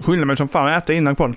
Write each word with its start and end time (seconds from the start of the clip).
Skyndar 0.00 0.24
mig 0.26 0.36
som 0.36 0.48
fan 0.48 0.68
att 0.68 0.82
äta 0.82 0.92
innan 0.92 1.16
podden. 1.16 1.36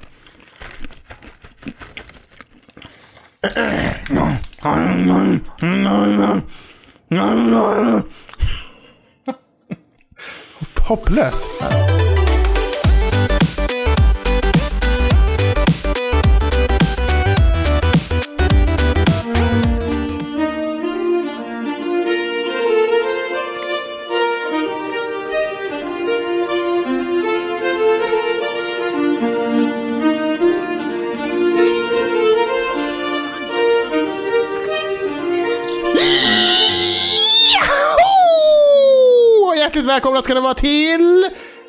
Hopplös. 10.88 11.47
Välkomna 39.91 40.22
ska 40.22 40.34
ni 40.34 40.41
vara 40.41 40.54
till 40.54 41.26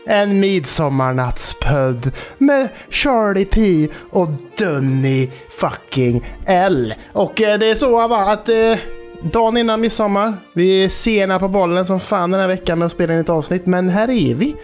en 0.07 0.41
midsommarnattspodd 0.41 2.11
med 2.39 2.69
Charlie 2.91 3.45
P 3.45 3.89
och 4.11 4.29
Dunny 4.59 5.31
fucking 5.51 6.25
L. 6.47 6.95
Och 7.13 7.41
eh, 7.43 7.59
det 7.59 7.67
är 7.67 7.75
så 7.75 8.09
va 8.09 8.17
att 8.17 8.49
eh, 8.49 8.79
dagen 9.23 9.57
innan 9.57 9.81
midsommar, 9.81 10.35
vi 10.53 10.85
är 10.85 10.89
sena 10.89 11.39
på 11.39 11.49
bollen 11.49 11.87
som 11.87 12.01
fan 12.01 12.31
den 12.31 12.41
här 12.41 12.49
veckan 12.49 12.79
med 12.79 12.87
att 12.87 12.93
spela 12.93 13.15
in 13.15 13.21
ett 13.21 13.29
avsnitt, 13.29 13.67
men 13.67 13.89
här 13.89 14.11
är 14.11 14.35
vi. 14.35 14.57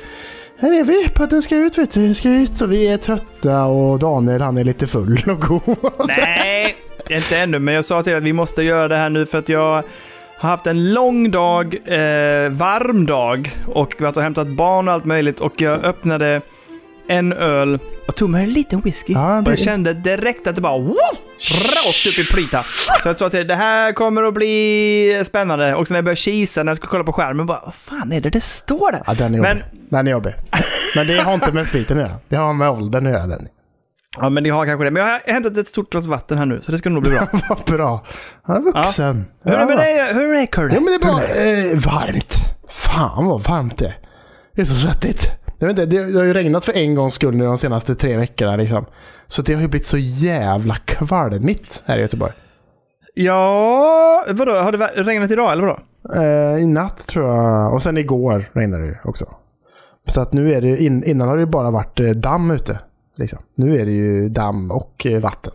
Här 0.59 0.73
är 0.73 0.85
vi, 0.85 1.09
podden 1.09 1.43
ska 1.43 1.57
ut 1.57 1.79
vet 1.79 1.95
du, 1.95 2.03
den 2.03 2.15
ska 2.15 2.29
ut 2.29 2.61
och 2.61 2.73
vi 2.73 2.87
är 2.87 2.97
trötta 2.97 3.65
och 3.65 3.99
Daniel 3.99 4.41
han 4.41 4.57
är 4.57 4.65
lite 4.65 4.87
full 4.87 5.23
och 5.27 5.41
god. 5.41 5.93
Nej, 6.09 6.77
inte 7.09 7.39
ännu. 7.39 7.59
Men 7.59 7.75
jag 7.75 7.85
sa 7.85 8.03
till 8.03 8.11
dig 8.11 8.19
att 8.19 8.25
vi 8.25 8.33
måste 8.33 8.63
göra 8.63 8.89
det 8.89 8.97
här 8.97 9.09
nu 9.09 9.27
för 9.27 9.39
att 9.39 9.49
jag 9.49 9.85
har 10.39 10.49
haft 10.51 10.67
en 10.67 10.93
lång 10.95 11.31
dag, 11.31 11.75
eh, 11.85 12.51
varm 12.51 13.07
dag 13.07 13.59
och 13.67 13.95
varit 14.01 14.17
och 14.17 14.23
hämtat 14.23 14.47
barn 14.49 14.89
och 14.89 14.95
allt 14.95 15.05
möjligt 15.05 15.41
och 15.41 15.61
jag 15.61 15.85
öppnade 15.85 16.41
en 17.09 17.33
öl 17.33 17.79
och 18.09 18.15
tog 18.17 18.31
mig 18.31 18.45
en 18.45 18.53
liten 18.53 18.81
whisky. 18.81 19.13
Ja, 19.13 19.39
och 19.39 19.45
det- 19.45 19.51
jag 19.51 19.59
kände 19.59 19.93
direkt 19.95 20.47
att 20.47 20.55
det 20.55 20.61
bara 20.61 20.79
wow, 20.79 20.97
rakt 21.65 22.07
upp 22.09 22.19
i 22.19 22.25
plita. 22.35 22.59
Så 23.03 23.09
jag 23.09 23.19
sa 23.19 23.31
till 23.31 23.47
det 23.47 23.55
här 23.55 23.93
kommer 23.93 24.23
att 24.23 24.35
bli 24.35 25.23
spännande. 25.27 25.75
Och 25.75 25.87
sen 25.89 25.95
när 25.95 25.99
jag 25.99 26.05
började 26.05 26.17
kisa 26.21 26.63
när 26.63 26.71
jag 26.71 26.77
skulle 26.77 26.91
kolla 26.91 27.05
på 27.05 27.13
skärmen, 27.13 27.47
bara 27.47 27.61
vad 27.65 27.75
fan 27.75 28.13
är 28.13 28.21
det 28.21 28.31
det 28.31 28.41
står 28.41 28.93
där? 28.93 29.03
Ja, 29.07 29.15
den 29.15 29.35
är 29.35 29.39
jobbig. 29.39 29.49
Men- 29.55 29.63
Den 29.91 30.07
är 30.07 30.11
jobbig. 30.11 30.33
Men 30.97 31.07
det 31.07 31.19
har 31.21 31.35
inte 31.35 31.53
med 31.53 31.67
spriten 31.67 31.99
att 31.99 32.03
göra. 32.07 32.17
Det 32.29 32.37
har 32.37 32.53
med 32.53 32.71
åldern 32.71 33.07
att 33.07 33.13
göra 33.13 33.27
den. 33.27 33.49
Ja, 34.21 34.29
men 34.31 34.43
ni 34.43 34.49
har 34.49 34.67
kanske 34.67 34.85
det. 34.85 34.91
Men 34.91 35.03
jag 35.03 35.11
har 35.11 35.33
hämtat 35.33 35.57
ett 35.57 35.69
stort 35.69 35.91
glas 35.91 36.07
vatten 36.07 36.39
här 36.39 36.47
nu, 36.47 36.61
så 36.63 36.73
det 36.73 36.79
ska 36.79 36.91
nog 36.91 37.03
bli 37.03 37.13
bra. 37.13 37.27
Vad 37.49 37.59
bra. 37.67 38.05
Han 38.43 38.57
är 38.57 38.61
vuxen. 38.61 39.25
Hur 39.45 39.53
är 39.53 39.59
det 39.59 39.65
med 39.67 39.75
Ja. 39.75 39.79
dig? 39.79 40.15
Hur 40.15 40.35
är 40.35 40.41
det, 40.41 40.47
Curly? 40.47 40.75
Ja 40.75 40.81
men 40.81 40.87
det 40.87 40.95
är 40.95 41.01
bra. 41.01 41.21
Eh, 41.21 41.97
varmt. 42.07 42.35
Fan 42.69 43.27
vad 43.27 43.43
varmt 43.43 43.79
det 43.79 43.87
är. 43.87 43.99
Det 44.55 44.61
är 44.63 44.67
så 44.67 44.75
svettigt. 44.75 45.31
Jag 45.59 45.69
vet 45.69 45.79
inte, 45.79 45.97
det 45.97 46.19
har 46.19 46.25
ju 46.25 46.33
regnat 46.35 46.65
för 46.65 46.73
en 46.77 46.95
gångs 46.95 47.15
skull 47.15 47.37
nu 47.37 47.45
de 47.45 47.59
senaste 47.59 47.95
tre 47.95 48.17
veckorna 48.17 48.57
liksom. 48.57 48.85
Så 49.27 49.43
det 49.43 49.55
har 49.55 49.61
ju 49.63 49.69
blivit 49.69 49.87
så 49.87 49.99
jävla 49.99 50.75
kvalmigt 50.75 51.83
här 51.87 51.99
i 51.99 52.01
Göteborg. 52.01 52.33
Ja, 53.15 54.25
vadå? 54.31 54.57
Har 54.57 54.73
det 54.73 54.79
regnat 54.87 55.31
idag 55.31 55.53
eller 55.53 55.63
vadå? 55.67 55.79
Eh, 56.23 56.63
I 56.63 56.67
natt 56.67 57.07
tror 57.07 57.29
jag. 57.37 57.75
Och 57.75 57.83
sen 57.83 57.99
igår 57.99 58.45
regnade 58.53 58.83
det 58.83 58.89
ju 58.89 58.97
också. 59.05 59.27
Så 60.07 60.21
att 60.21 60.33
nu 60.33 60.53
är 60.55 60.61
det 60.61 60.83
in, 60.83 61.05
innan 61.05 61.29
har 61.29 61.37
det 61.37 61.41
ju 61.43 61.47
bara 61.47 61.71
varit 61.71 62.01
eh, 62.01 62.11
damm 62.11 62.51
ute. 62.51 62.79
Liksom. 63.19 63.39
Nu 63.55 63.81
är 63.81 63.87
det 63.87 63.93
ju 63.93 64.29
damm 64.29 64.71
och 64.71 65.07
eh, 65.07 65.21
vatten. 65.21 65.53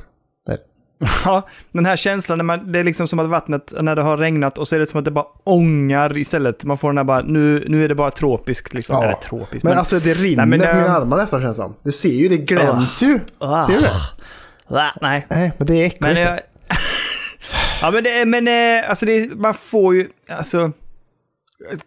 Det 0.48 0.52
det. 0.52 0.58
Ja, 1.26 1.48
den 1.72 1.86
här 1.86 1.96
känslan 1.96 2.38
när 2.38 2.46
man, 2.46 2.72
det 2.72 2.80
är 2.80 2.84
liksom 2.84 3.08
som 3.08 3.20
att 3.20 3.30
vattnet, 3.30 3.74
när 3.82 3.96
det 3.96 4.02
har 4.02 4.18
regnat 4.18 4.58
och 4.58 4.68
så 4.68 4.76
är 4.76 4.80
det 4.80 4.86
som 4.86 5.00
att 5.00 5.06
det 5.06 5.12
bara 5.12 5.26
ångar 5.44 6.18
istället. 6.18 6.64
Man 6.64 6.78
får 6.78 6.90
den 6.90 6.98
här 6.98 7.04
bara, 7.04 7.22
nu, 7.22 7.66
nu 7.68 7.84
är 7.84 7.90
det 7.90 7.96
bara 7.96 8.12
tropiskt 8.12 8.74
liksom. 8.74 8.96
Ja. 8.96 9.04
Eller 9.04 9.16
tropiskt, 9.16 9.64
Men, 9.64 9.72
men... 9.72 9.80
alltså 9.80 10.00
det 10.00 10.14
rinner 10.14 10.46
Nej, 10.46 10.60
men, 10.60 10.68
på 10.68 10.76
mina 10.76 10.98
armar 10.98 11.18
nästan 11.18 11.42
känns 11.42 11.58
som. 11.58 11.76
Du 11.84 11.92
ser 11.92 12.10
ju, 12.10 12.28
det 12.28 12.38
glänser 12.38 13.06
ju. 13.06 13.20
Ah. 13.38 13.64
Ser 13.64 13.74
du 13.74 13.82
det? 13.82 13.90
Ah, 14.68 14.92
nej. 15.02 15.28
Nej, 15.30 15.52
men 15.58 15.68
det 15.68 15.74
är 15.74 15.86
äckligt. 15.86 16.02
Men 16.02 16.22
jag... 16.22 16.40
ja, 17.82 17.92
men, 17.92 18.04
det, 18.04 18.26
men 18.26 18.48
eh, 18.48 18.90
alltså 18.90 19.06
det, 19.06 19.36
man 19.36 19.54
får 19.54 19.96
ju, 19.96 20.10
alltså... 20.30 20.72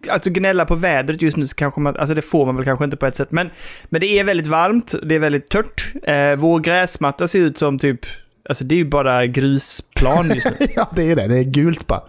Alltså 0.09 0.31
gnälla 0.31 0.64
på 0.64 0.75
vädret 0.75 1.22
just 1.22 1.37
nu 1.37 1.47
så 1.47 1.54
kanske 1.54 1.81
man, 1.81 1.97
alltså 1.97 2.14
det 2.14 2.22
får 2.22 2.47
man 2.47 2.56
väl 2.56 2.64
kanske 2.64 2.84
inte 2.84 2.97
på 2.97 3.06
ett 3.06 3.16
sätt. 3.16 3.31
Men, 3.31 3.50
men 3.84 4.00
det 4.00 4.06
är 4.06 4.25
väldigt 4.25 4.47
varmt, 4.47 4.94
det 5.03 5.14
är 5.14 5.19
väldigt 5.19 5.48
tört. 5.48 5.92
Eh, 6.03 6.37
vår 6.37 6.60
gräsmatta 6.60 7.28
ser 7.28 7.38
ut 7.38 7.59
som 7.59 7.78
typ, 7.78 8.00
alltså 8.48 8.64
det 8.64 8.75
är 8.75 8.76
ju 8.76 8.84
bara 8.84 9.26
grusplan 9.26 10.32
just 10.34 10.47
nu. 10.60 10.66
ja, 10.76 10.91
det 10.97 11.10
är 11.10 11.16
det. 11.16 11.28
Det 11.28 11.38
är 11.38 11.44
gult 11.44 11.87
bara. 11.87 12.03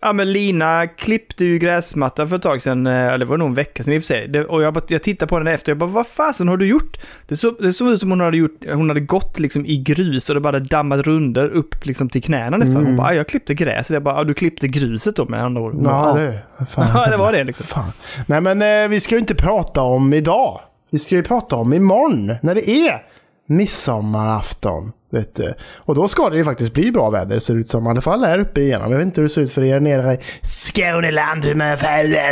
Ja, 0.00 0.12
men 0.12 0.32
Lina 0.32 0.86
klippte 0.86 1.44
ju 1.44 1.58
gräsmattan 1.58 2.28
för 2.28 2.36
ett 2.36 2.42
tag 2.42 2.62
sedan, 2.62 2.86
eh, 2.86 2.92
eller 3.06 3.18
det 3.18 3.24
var 3.24 3.36
nog 3.36 3.48
en 3.48 3.54
vecka 3.54 3.82
sedan 3.82 3.94
i 3.94 3.98
och 3.98 4.02
för 4.02 4.06
sig. 4.06 4.28
Det, 4.28 4.44
och 4.44 4.62
jag, 4.62 4.74
bara, 4.74 4.84
jag 4.88 5.02
tittade 5.02 5.28
på 5.28 5.38
den 5.38 5.46
efter, 5.48 5.70
jag 5.72 5.78
bara, 5.78 5.90
vad 5.90 6.06
fasen 6.06 6.48
har 6.48 6.56
du 6.56 6.66
gjort? 6.66 6.96
Det 7.28 7.36
såg, 7.36 7.54
det 7.60 7.72
såg 7.72 7.88
ut 7.88 8.00
som 8.00 8.10
hon 8.10 8.20
hade, 8.20 8.36
gjort, 8.36 8.64
hon 8.72 8.88
hade 8.90 9.00
gått 9.00 9.38
liksom 9.38 9.66
i 9.66 9.76
grus 9.78 10.28
och 10.28 10.34
det 10.34 10.40
bara 10.40 10.52
hade 10.56 10.64
dammat 10.68 11.00
runder 11.06 11.48
upp 11.48 11.86
liksom 11.86 12.08
till 12.08 12.22
knäna 12.22 12.56
nästan. 12.56 12.74
Hon 12.76 12.84
Mm. 12.84 12.96
bara, 12.96 13.06
"Ah, 13.08 13.14
jag 13.14 13.28
klippte 13.28 13.54
gräset. 13.54 13.90
Jag 13.94 14.02
bara, 14.02 14.14
ja, 14.14 14.24
du 14.24 14.34
klippte 14.34 14.68
gruset 14.68 15.16
då 15.16 15.24
med 15.24 15.42
andra 15.44 15.62
ord. 15.62 15.74
Ja, 15.84 16.20
ja. 16.20 16.24
det, 16.58 16.66
fan. 16.66 16.86
Ja, 16.94 17.10
det 17.10 17.16
var 17.16 17.32
det 17.32 17.44
liksom. 17.44 17.66
Fan. 17.66 17.92
Nej, 18.26 18.40
men 18.40 18.62
eh, 18.62 18.88
vi 18.88 19.00
ska 19.00 19.14
ju 19.14 19.18
inte 19.20 19.34
prata 19.34 19.82
om 19.82 20.12
idag. 20.12 20.60
Vi 20.90 20.98
ska 20.98 21.14
ju 21.14 21.22
prata 21.22 21.56
om 21.56 21.72
imorgon, 21.72 22.34
när 22.42 22.54
det 22.54 22.70
är 22.70 23.02
midsommarafton. 23.46 24.92
Vet. 25.10 25.40
Och 25.76 25.94
då 25.94 26.08
ska 26.08 26.30
det 26.30 26.36
ju 26.36 26.44
faktiskt 26.44 26.74
bli 26.74 26.92
bra 26.92 27.10
väder, 27.10 27.38
ser 27.38 27.54
det 27.54 27.60
ut 27.60 27.68
som. 27.68 27.86
I 27.86 27.90
alla 27.90 28.00
fall 28.00 28.24
här 28.24 28.38
uppe 28.38 28.60
igenom. 28.60 28.90
Jag 28.90 28.98
vet 28.98 29.06
inte 29.06 29.20
hur 29.20 29.28
det 29.28 29.34
ser 29.34 29.40
ut 29.42 29.52
för 29.52 29.62
er 29.62 29.80
nere 29.80 30.14
i 30.14 30.18
Skåneland. 30.42 31.44
Men, 31.56 31.78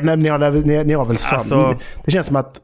men 0.02 0.20
ni, 0.20 0.28
har, 0.28 0.66
ni, 0.66 0.84
ni 0.84 0.94
har 0.94 1.04
väl 1.04 1.18
sam- 1.18 1.34
Alltså- 1.34 1.74
Det 2.04 2.10
känns 2.10 2.26
som 2.26 2.36
att... 2.36 2.60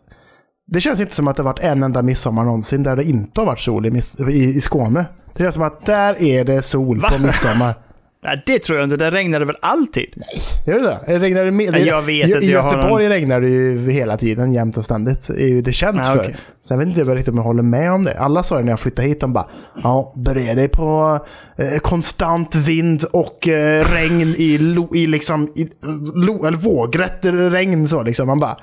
Det 0.67 0.81
känns 0.81 1.01
inte 1.01 1.15
som 1.15 1.29
att 1.29 1.37
det 1.37 1.43
har 1.43 1.51
varit 1.51 1.59
en 1.65 1.83
enda 1.83 2.03
midsommar 2.03 2.45
någonsin 2.45 2.83
där 2.83 2.97
det 2.97 3.05
inte 3.05 3.41
har 3.41 3.47
varit 3.47 3.61
sol 3.61 3.87
i, 3.87 4.01
i, 4.31 4.45
i 4.57 4.61
Skåne. 4.61 5.05
Det 5.35 5.43
känns 5.43 5.55
som 5.55 5.63
att 5.65 5.87
där 5.87 6.23
är 6.23 6.45
det 6.45 6.63
sol 6.63 7.01
Va? 7.01 7.11
på 7.17 7.23
midsommar. 7.23 7.75
Nej, 8.25 8.43
det 8.47 8.59
tror 8.59 8.79
jag 8.79 8.87
inte. 8.87 8.97
Det 8.97 9.11
regnade 9.11 9.45
väl 9.45 9.57
alltid? 9.63 10.13
Nej, 10.17 10.41
gör 10.67 10.81
det 10.81 11.01
det? 11.07 11.19
Regnar 11.19 11.45
det 11.45 11.51
mer? 11.51 11.73
Nej, 11.73 11.87
jag 11.87 12.03
vet 12.03 12.29
I, 12.29 12.33
inte, 12.33 12.45
I 12.45 12.51
Göteborg 12.51 13.09
regnar 13.09 13.41
det 13.41 13.49
ju 13.49 13.91
hela 13.91 14.17
tiden, 14.17 14.53
jämt 14.53 14.77
och 14.77 14.85
ständigt. 14.85 15.29
Det 15.29 15.43
är 15.43 15.49
ju 15.49 15.63
det 15.63 15.73
känt 15.73 15.97
Nej, 15.97 16.17
för. 16.17 16.37
Så 16.63 16.73
jag 16.73 16.79
vet 16.79 16.89
inte 16.89 17.05
riktigt 17.05 17.29
om 17.29 17.37
jag 17.37 17.45
håller 17.45 17.63
med 17.63 17.93
om 17.93 18.05
det. 18.05 18.19
Alla 18.19 18.43
sa 18.43 18.57
det 18.57 18.65
när 18.65 18.73
jag 18.73 18.81
flyttade 18.81 19.09
hit, 19.09 19.21
de 19.21 19.33
bara 19.33 19.47
ja, 19.83 20.13
bered 20.17 20.57
dig 20.57 20.69
på 20.69 21.19
eh, 21.57 21.79
konstant 21.79 22.55
vind 22.55 23.05
och 23.05 23.49
eh, 23.49 23.85
regn 23.95 24.35
i, 24.39 24.59
lo, 24.59 24.95
i 24.95 25.07
liksom, 25.07 25.53
i, 25.55 25.69
lo, 26.15 26.47
eller 26.47 26.59
vågrätt 26.59 27.25
regn 27.25 27.89
så 27.89 28.03
liksom. 28.03 28.27
Man 28.27 28.41
bara, 28.41 28.57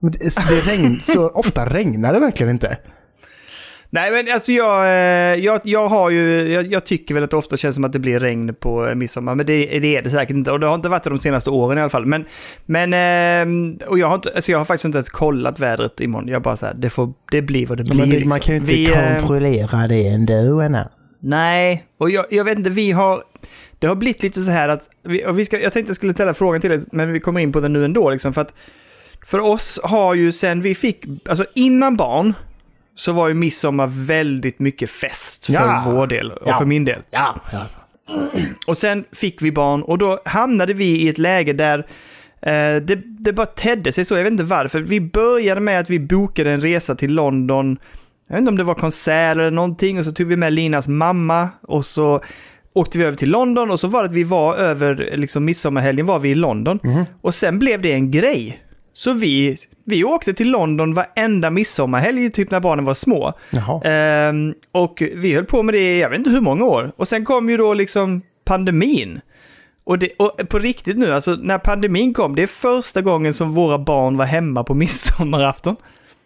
men 0.00 0.12
det, 0.12 0.18
det 0.48 0.60
regn, 0.60 1.00
så 1.02 1.28
ofta 1.28 1.66
regnar 1.66 2.12
det 2.12 2.20
verkligen 2.20 2.50
inte. 2.50 2.76
Nej, 3.94 4.10
men 4.10 4.34
alltså 4.34 4.52
jag, 4.52 4.84
eh, 4.84 5.44
jag, 5.44 5.60
jag 5.64 5.88
har 5.88 6.10
ju, 6.10 6.52
jag, 6.52 6.72
jag 6.72 6.84
tycker 6.84 7.14
väl 7.14 7.24
att 7.24 7.30
det 7.30 7.36
ofta 7.36 7.56
känns 7.56 7.74
som 7.74 7.84
att 7.84 7.92
det 7.92 7.98
blir 7.98 8.20
regn 8.20 8.54
på 8.54 8.88
eh, 8.88 8.94
midsommar, 8.94 9.34
men 9.34 9.46
det, 9.46 9.66
det 9.80 9.96
är 9.96 10.02
det 10.02 10.10
säkert 10.10 10.36
inte. 10.36 10.52
Och 10.52 10.60
det 10.60 10.66
har 10.66 10.74
inte 10.74 10.88
varit 10.88 11.04
det 11.04 11.10
de 11.10 11.18
senaste 11.18 11.50
åren 11.50 11.78
i 11.78 11.80
alla 11.80 11.90
fall. 11.90 12.06
Men, 12.06 12.24
men 12.66 12.92
eh, 12.92 13.88
och 13.88 13.98
jag 13.98 14.06
har, 14.06 14.14
inte, 14.14 14.32
alltså 14.34 14.52
jag 14.52 14.58
har 14.58 14.64
faktiskt 14.64 14.84
inte 14.84 14.98
ens 14.98 15.08
kollat 15.08 15.58
vädret 15.58 16.00
imorgon. 16.00 16.28
Jag 16.28 16.42
bara 16.42 16.56
så 16.56 16.66
här, 16.66 16.74
det, 16.74 16.90
får, 16.90 17.12
det 17.30 17.42
blir 17.42 17.66
vad 17.66 17.78
det 17.78 17.84
blir. 17.84 17.96
Men 17.96 18.10
det, 18.10 18.16
liksom. 18.16 18.28
man 18.28 18.40
kan 18.40 18.54
ju 18.54 18.60
inte 18.60 18.72
Vi, 18.72 18.86
kontrollera 18.86 19.88
det 19.88 20.08
ändå. 20.08 20.60
Anna. 20.60 20.88
Nej, 21.20 21.84
och 21.98 22.10
jag, 22.10 22.24
jag 22.30 22.44
vet 22.44 22.58
inte, 22.58 22.70
vi 22.70 22.90
har... 22.90 23.22
Det 23.78 23.86
har 23.86 23.94
blivit 23.94 24.22
lite 24.22 24.42
så 24.42 24.50
här 24.50 24.68
att... 24.68 24.88
Vi, 25.02 25.24
vi 25.34 25.44
ska, 25.44 25.60
jag 25.60 25.72
tänkte 25.72 25.90
jag 25.90 25.96
skulle 25.96 26.12
ställa 26.12 26.34
frågan 26.34 26.60
till 26.60 26.70
dig, 26.70 26.80
men 26.92 27.12
vi 27.12 27.20
kommer 27.20 27.40
in 27.40 27.52
på 27.52 27.60
den 27.60 27.72
nu 27.72 27.84
ändå. 27.84 28.10
Liksom, 28.10 28.34
för 28.34 28.40
att 28.40 28.54
för 29.26 29.38
oss 29.38 29.80
har 29.82 30.14
ju 30.14 30.32
sen 30.32 30.62
vi 30.62 30.74
fick... 30.74 31.04
Alltså 31.28 31.44
innan 31.54 31.96
barn 31.96 32.34
så 32.94 33.12
var 33.12 33.28
ju 33.28 33.34
midsommar 33.34 33.86
väldigt 33.86 34.58
mycket 34.58 34.90
fest 34.90 35.46
för 35.46 35.52
Ja. 35.52 35.82
vår 35.86 36.06
del 36.06 36.30
och 36.30 36.48
Ja. 36.50 36.58
för 36.58 36.64
min 36.64 36.84
del. 36.84 37.02
Ja, 37.10 37.34
ja. 37.52 37.60
Och 38.66 38.76
sen 38.76 39.04
fick 39.12 39.42
vi 39.42 39.52
barn 39.52 39.82
och 39.82 39.98
då 39.98 40.20
hamnade 40.24 40.74
vi 40.74 40.84
i 40.84 41.08
ett 41.08 41.18
läge 41.18 41.52
där 41.52 41.78
eh, 42.42 42.76
det, 42.82 43.02
det 43.18 43.32
bara 43.32 43.46
tedde 43.46 43.92
sig 43.92 44.04
så. 44.04 44.16
Jag 44.16 44.22
vet 44.24 44.30
inte 44.32 44.44
varför. 44.44 44.80
Vi 44.80 45.00
började 45.00 45.60
med 45.60 45.80
att 45.80 45.90
vi 45.90 45.98
bokade 46.00 46.52
en 46.52 46.60
resa 46.60 46.94
till 46.94 47.12
London. 47.14 47.78
Jag 48.28 48.34
vet 48.34 48.40
inte 48.40 48.48
om 48.50 48.56
det 48.56 48.64
var 48.64 48.74
konsert 48.74 49.32
eller 49.36 49.50
någonting 49.50 49.98
och 49.98 50.04
så 50.04 50.12
tog 50.12 50.26
vi 50.26 50.36
med 50.36 50.52
Linas 50.52 50.88
mamma 50.88 51.48
och 51.62 51.84
så 51.84 52.20
åkte 52.74 52.98
vi 52.98 53.04
över 53.04 53.16
till 53.16 53.30
London 53.30 53.70
och 53.70 53.80
så 53.80 53.88
var 53.88 54.02
det 54.02 54.08
att 54.08 54.14
vi 54.14 54.24
var 54.24 54.56
över, 54.56 55.10
liksom 55.16 55.44
midsommarhelgen 55.44 56.06
var 56.06 56.18
vi 56.18 56.28
i 56.28 56.34
London. 56.34 56.78
Och 57.20 57.34
sen 57.34 57.58
blev 57.58 57.82
det 57.82 57.92
en 57.92 58.10
grej. 58.10 58.60
Så 58.92 59.12
vi, 59.12 59.58
vi 59.92 60.04
åkte 60.04 60.34
till 60.34 60.50
London 60.50 60.94
varenda 60.94 61.50
midsommarhelg, 61.50 62.30
typ 62.30 62.50
när 62.50 62.60
barnen 62.60 62.84
var 62.84 62.94
små. 62.94 63.34
Ehm, 63.84 64.54
och 64.72 65.02
vi 65.14 65.34
höll 65.34 65.44
på 65.44 65.62
med 65.62 65.74
det 65.74 65.98
jag 65.98 66.10
vet 66.10 66.18
inte 66.18 66.30
hur 66.30 66.40
många 66.40 66.64
år. 66.64 66.92
Och 66.96 67.08
sen 67.08 67.24
kom 67.24 67.50
ju 67.50 67.56
då 67.56 67.74
liksom 67.74 68.22
pandemin. 68.44 69.20
Och, 69.84 69.98
det, 69.98 70.08
och 70.18 70.48
på 70.48 70.58
riktigt 70.58 70.98
nu, 70.98 71.14
alltså 71.14 71.30
när 71.42 71.58
pandemin 71.58 72.14
kom, 72.14 72.34
det 72.34 72.42
är 72.42 72.46
första 72.46 73.02
gången 73.02 73.32
som 73.32 73.52
våra 73.52 73.78
barn 73.78 74.16
var 74.16 74.24
hemma 74.24 74.64
på 74.64 74.74
midsommarafton. 74.82 75.76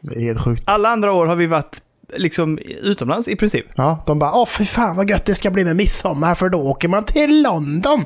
Det 0.01 0.17
är 0.17 0.21
helt 0.21 0.41
sjukt. 0.41 0.63
Alla 0.67 0.89
andra 0.89 1.13
år 1.13 1.27
har 1.27 1.37
vi 1.37 1.47
varit 1.47 1.79
liksom 2.17 2.59
utomlands 2.83 3.29
i 3.29 3.37
princip. 3.37 3.67
Ja, 3.77 4.05
de 4.07 4.19
bara 4.19 4.33
åh 4.35 4.47
fy 4.47 4.65
fan 4.65 4.97
vad 4.97 5.11
gött 5.11 5.25
det 5.25 5.35
ska 5.35 5.51
bli 5.51 5.65
med 5.65 5.77
midsommar 5.77 6.35
för 6.35 6.49
då 6.49 6.59
åker 6.59 6.89
man 6.89 7.05
till 7.05 7.43
London. 7.43 8.05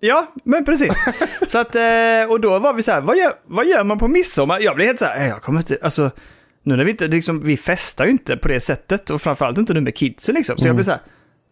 Ja, 0.00 0.26
men 0.44 0.64
precis. 0.64 1.04
så 1.46 1.58
att, 1.58 1.74
eh, 1.74 1.82
och 2.30 2.40
då 2.40 2.58
var 2.58 2.72
vi 2.74 2.82
så 2.82 2.90
här, 2.92 3.00
vad 3.00 3.16
gör, 3.16 3.32
vad 3.46 3.66
gör 3.66 3.84
man 3.84 3.98
på 3.98 4.08
midsommar? 4.08 4.60
Jag 4.60 4.76
blev 4.76 4.86
helt 4.86 4.98
så 4.98 5.04
här, 5.04 5.20
"Eh, 5.20 5.28
jag 5.28 5.42
kommer 5.42 5.58
inte, 5.60 5.78
alltså, 5.82 6.10
nu 6.62 6.76
när 6.76 6.84
vi 6.84 6.90
inte, 6.90 7.06
liksom, 7.08 7.42
vi 7.42 7.56
festar 7.56 8.04
ju 8.04 8.10
inte 8.10 8.36
på 8.36 8.48
det 8.48 8.60
sättet 8.60 9.10
och 9.10 9.22
framförallt 9.22 9.58
inte 9.58 9.74
nu 9.74 9.80
med 9.80 9.94
kidsen 9.96 10.34
liksom. 10.34 10.58
Så 10.58 10.66
jag 10.66 10.74
blev 10.76 10.84
så 10.84 10.90
här, 10.90 11.00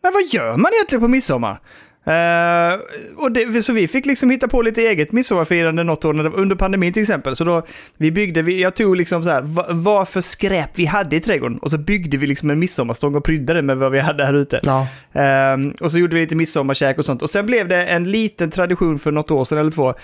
men 0.03 0.12
vad 0.12 0.23
gör 0.23 0.56
man 0.56 0.73
egentligen 0.75 1.00
på 1.03 1.09
midsommar? 1.09 1.61
Eh, 2.09 2.79
och 3.17 3.33
det, 3.33 3.63
så 3.63 3.73
vi 3.73 3.89
fick 3.89 4.07
liksom 4.07 4.31
hitta 4.31 4.49
på 4.49 4.63
lite 4.63 4.83
eget 4.83 5.13
midsommarfirande 5.13 5.83
något 5.85 6.05
år 6.05 6.15
det, 6.15 6.29
under 6.29 6.57
pandemin 6.57 6.93
till 6.93 7.03
exempel. 7.03 7.37
Så 7.37 7.45
då, 7.45 7.63
vi 7.97 8.11
byggde, 8.11 8.43
vi, 8.43 8.63
jag 8.63 8.75
tog 8.75 8.97
liksom 8.97 9.25
så 9.25 9.31
här, 9.31 9.43
va- 9.43 9.67
vad 9.71 10.09
för 10.09 10.21
skräp 10.21 10.71
vi 10.75 10.85
hade 10.87 11.17
i 11.17 11.21
trädgården 11.21 11.59
och 11.59 11.71
så 11.71 11.79
byggde 11.79 12.17
vi 12.17 12.27
liksom 12.27 12.51
en 12.51 12.59
midsommarstång 12.59 13.15
och 13.15 13.25
prydde 13.25 13.55
den 13.55 13.67
med 13.67 13.77
vad 13.77 13.93
vi 13.93 14.01
hade 14.01 14.25
här 14.27 14.35
ute. 14.35 14.61
Ja, 14.63 14.87
Ehm, 15.13 15.71
och 15.81 15.91
så 15.93 15.99
gjorde 15.99 16.15
vi 16.15 16.21
lite 16.21 16.35
midsommarkäk 16.35 16.99
och 16.99 17.05
sånt. 17.05 17.23
Och 17.23 17.31
sen 17.31 17.47
blev 17.47 17.69
det 17.69 17.85
en 17.87 18.11
liten 18.11 18.51
tradition 18.51 18.99
för 18.99 19.11
något 19.11 19.31
år 19.31 19.45
sedan 19.45 19.59
eller 19.59 19.71
två. 19.71 19.95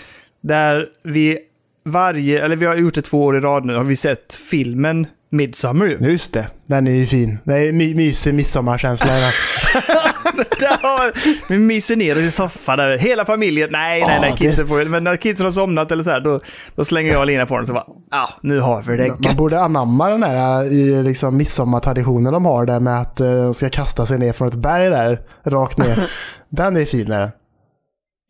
Där 0.42 0.86
vi 1.04 1.38
varje, 1.86 2.44
eller 2.44 2.56
vi 2.56 2.66
har 2.66 2.76
gjort 2.76 2.94
det 2.94 3.02
två 3.02 3.24
år 3.24 3.36
i 3.36 3.40
rad 3.40 3.64
nu, 3.64 3.74
har 3.74 3.84
vi 3.84 3.96
sett 3.96 4.34
filmen 4.50 5.06
Midsummer 5.30 5.86
ju. 5.86 5.98
just 6.10 6.32
det. 6.32 6.46
Den 6.66 6.86
är 6.86 6.90
ju 6.94 7.06
fin. 7.06 7.38
Det 7.44 7.54
är 7.54 7.72
my 7.72 7.94
mysig 7.94 8.34
midsommarkänsla 8.34 9.12
vi 11.48 11.58
myser 11.58 11.96
ner 11.96 12.16
oss 12.16 12.22
i 12.22 12.30
soffan 12.30 12.78
där, 12.78 12.98
hela 12.98 13.24
familjen. 13.24 13.68
Nej, 13.72 14.04
nej, 14.06 14.18
nej, 14.20 14.34
kidsen 14.38 14.68
får 14.68 14.84
Men 14.84 15.04
när 15.04 15.16
kidsen 15.16 15.44
har 15.46 15.50
somnat 15.50 15.90
eller 15.90 16.02
så 16.02 16.10
här, 16.10 16.20
då, 16.20 16.40
då 16.74 16.84
slänger 16.84 17.12
jag 17.12 17.26
Lina 17.26 17.46
på 17.46 17.56
den 17.56 17.66
så 17.66 17.72
bara, 17.72 17.86
ja, 18.10 18.28
nu 18.42 18.60
har 18.60 18.82
vi 18.82 18.96
det 18.96 19.08
Man 19.08 19.22
gött. 19.22 19.36
borde 19.36 19.60
anamma 19.60 20.08
den 20.08 20.22
här 20.22 20.64
i 20.64 21.02
liksom 21.02 21.36
midsommartraditionen 21.36 22.32
de 22.32 22.44
har 22.44 22.66
där 22.66 22.80
med 22.80 23.00
att 23.00 23.20
eh, 23.20 23.26
de 23.26 23.54
ska 23.54 23.70
kasta 23.70 24.06
sig 24.06 24.18
ner 24.18 24.32
från 24.32 24.48
ett 24.48 24.54
berg 24.54 24.90
där, 24.90 25.20
rakt 25.44 25.78
ner. 25.78 25.98
den 26.48 26.76
är 26.76 26.84
fin 26.84 27.10
är 27.10 27.20
den. 27.20 27.30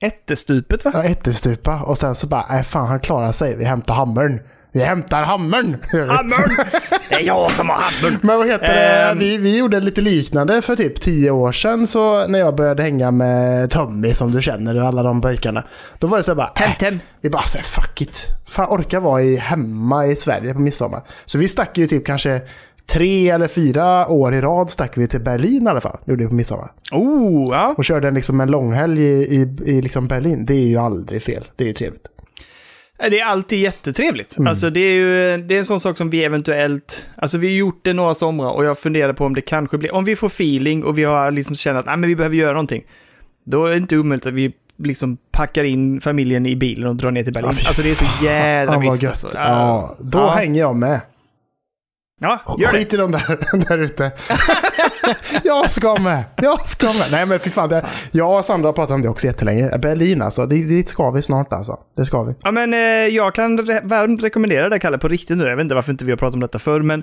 Ättestupet 0.04 0.84
va? 0.84 0.90
Ja, 0.94 1.04
ättestupa 1.04 1.82
och 1.82 1.98
sen 1.98 2.14
så 2.14 2.26
bara, 2.26 2.44
nej 2.50 2.64
fan 2.64 2.88
han 2.88 3.00
klarar 3.00 3.32
sig, 3.32 3.56
vi 3.56 3.64
hämtar 3.64 3.94
hammern. 3.94 4.40
Vi 4.74 4.82
hämtar 4.82 5.22
hammern! 5.22 5.76
Hammern! 6.08 6.56
Det 7.08 7.14
är 7.14 7.20
jag 7.20 7.50
som 7.50 7.68
har 7.68 7.76
hammern! 7.76 8.18
Men 8.22 8.38
vad 8.38 8.46
heter 8.46 8.74
det? 8.74 9.02
Ehm. 9.02 9.18
Vi, 9.18 9.36
vi 9.36 9.58
gjorde 9.58 9.80
lite 9.80 10.00
liknande 10.00 10.62
för 10.62 10.76
typ 10.76 11.00
tio 11.00 11.30
år 11.30 11.52
sedan 11.52 11.86
så 11.86 12.26
när 12.26 12.38
jag 12.38 12.56
började 12.56 12.82
hänga 12.82 13.10
med 13.10 13.70
Tommy 13.70 14.14
som 14.14 14.32
du 14.32 14.42
känner 14.42 14.76
och 14.76 14.82
alla 14.82 15.02
de 15.02 15.20
pojkarna. 15.20 15.64
Då 15.98 16.06
var 16.06 16.18
det 16.18 16.24
så 16.24 16.34
bara, 16.34 16.46
äh, 16.46 16.52
Temtem! 16.52 17.00
vi 17.20 17.30
bara 17.30 17.42
säger 17.42 17.64
fuck 17.64 18.00
it. 18.00 18.22
Fan 18.46 18.68
orka 18.68 19.00
vara 19.00 19.22
i, 19.22 19.36
hemma 19.36 20.06
i 20.06 20.16
Sverige 20.16 20.54
på 20.54 20.60
midsommar. 20.60 21.02
Så 21.24 21.38
vi 21.38 21.48
stack 21.48 21.78
ju 21.78 21.86
typ 21.86 22.06
kanske 22.06 22.40
tre 22.86 23.30
eller 23.30 23.48
fyra 23.48 24.08
år 24.08 24.34
i 24.34 24.40
rad 24.40 24.70
stack 24.70 24.96
vi 24.98 25.08
till 25.08 25.20
Berlin 25.20 25.66
i 25.66 25.70
alla 25.70 25.80
fall. 25.80 25.98
Gjorde 26.04 26.22
vi 26.22 26.28
på 26.28 26.34
midsommar. 26.34 26.72
Oh, 26.92 27.48
ja. 27.50 27.74
Och 27.78 27.84
körde 27.84 28.08
en, 28.08 28.14
liksom 28.14 28.40
en 28.40 28.50
långhelg 28.50 29.02
i, 29.02 29.36
i, 29.36 29.56
i 29.64 29.82
liksom 29.82 30.08
Berlin. 30.08 30.46
Det 30.46 30.54
är 30.54 30.66
ju 30.66 30.76
aldrig 30.76 31.22
fel. 31.22 31.44
Det 31.56 31.64
är 31.64 31.68
ju 31.68 31.74
trevligt. 31.74 32.08
Det 32.98 33.20
är 33.20 33.24
alltid 33.24 33.58
jättetrevligt. 33.58 34.36
Mm. 34.36 34.46
Alltså 34.46 34.70
det 34.70 34.80
är 34.80 34.94
ju 34.94 35.36
det 35.42 35.54
är 35.54 35.58
en 35.58 35.64
sån 35.64 35.80
sak 35.80 35.96
som 35.96 36.10
vi 36.10 36.24
eventuellt, 36.24 37.06
alltså 37.16 37.38
vi 37.38 37.46
har 37.46 37.54
gjort 37.54 37.80
det 37.82 37.92
några 37.92 38.14
somrar 38.14 38.50
och 38.50 38.64
jag 38.64 38.78
funderar 38.78 39.12
på 39.12 39.24
om 39.24 39.34
det 39.34 39.40
kanske 39.40 39.78
blir, 39.78 39.94
om 39.94 40.04
vi 40.04 40.16
får 40.16 40.26
feeling 40.26 40.84
och 40.84 40.98
vi 40.98 41.04
har 41.04 41.30
liksom 41.30 41.56
känner 41.56 41.80
att 41.80 41.86
nej, 41.86 41.96
men 41.96 42.08
vi 42.08 42.16
behöver 42.16 42.36
göra 42.36 42.52
någonting. 42.52 42.84
Då 43.44 43.66
är 43.66 43.70
det 43.70 43.76
inte 43.76 43.98
omöjligt 43.98 44.26
att 44.26 44.34
vi 44.34 44.52
liksom 44.76 45.16
packar 45.32 45.64
in 45.64 46.00
familjen 46.00 46.46
i 46.46 46.56
bilen 46.56 46.88
och 46.88 46.96
drar 46.96 47.10
ner 47.10 47.24
till 47.24 47.32
Berlin. 47.32 47.50
Ja, 47.54 47.68
alltså 47.68 47.82
det 47.82 47.90
är 47.90 47.94
så 47.94 48.80
visst. 48.80 49.02
gött. 49.02 49.10
Alltså. 49.10 49.38
Ja, 49.38 49.96
då 50.00 50.18
ja. 50.18 50.30
hänger 50.34 50.60
jag 50.60 50.76
med. 50.76 51.00
Ja, 52.20 52.56
gör 52.58 52.72
det. 52.72 52.78
Skit 52.78 52.94
i 52.94 52.96
dem 52.96 53.12
där, 53.12 53.38
där 53.68 53.78
ute. 53.78 54.12
jag 55.44 55.70
ska 55.70 55.96
med. 55.98 56.24
Jag 56.36 56.68
ska 56.68 56.86
med. 56.86 57.08
Nej 57.10 57.26
men 57.26 57.38
fy 57.38 57.50
fan. 57.50 57.68
Det, 57.68 57.84
jag 58.12 58.38
och 58.38 58.44
Sandra 58.44 58.68
har 58.68 58.72
pratat 58.72 58.94
om 58.94 59.02
det 59.02 59.08
också 59.08 59.26
jättelänge. 59.26 59.78
Berlin 59.78 60.22
alltså. 60.22 60.46
Dit, 60.46 60.88
ska 60.88 61.10
vi 61.10 61.22
snart 61.22 61.52
alltså. 61.52 61.78
Det 61.96 62.04
ska 62.04 62.22
vi. 62.22 62.34
Ja, 62.42 62.50
men 62.50 62.74
eh, 62.74 62.80
jag 63.14 63.34
kan 63.34 63.56
varmt 63.82 64.22
rekommendera 64.22 64.68
det, 64.68 64.78
Kalle, 64.78 64.98
på 64.98 65.08
riktigt 65.08 65.38
nu. 65.38 65.44
Jag 65.44 65.56
vet 65.56 65.62
inte 65.62 65.74
varför 65.74 65.92
inte 65.92 66.04
vi 66.04 66.12
har 66.12 66.16
pratat 66.16 66.34
om 66.34 66.40
detta 66.40 66.58
förr, 66.58 66.80
men 66.82 67.02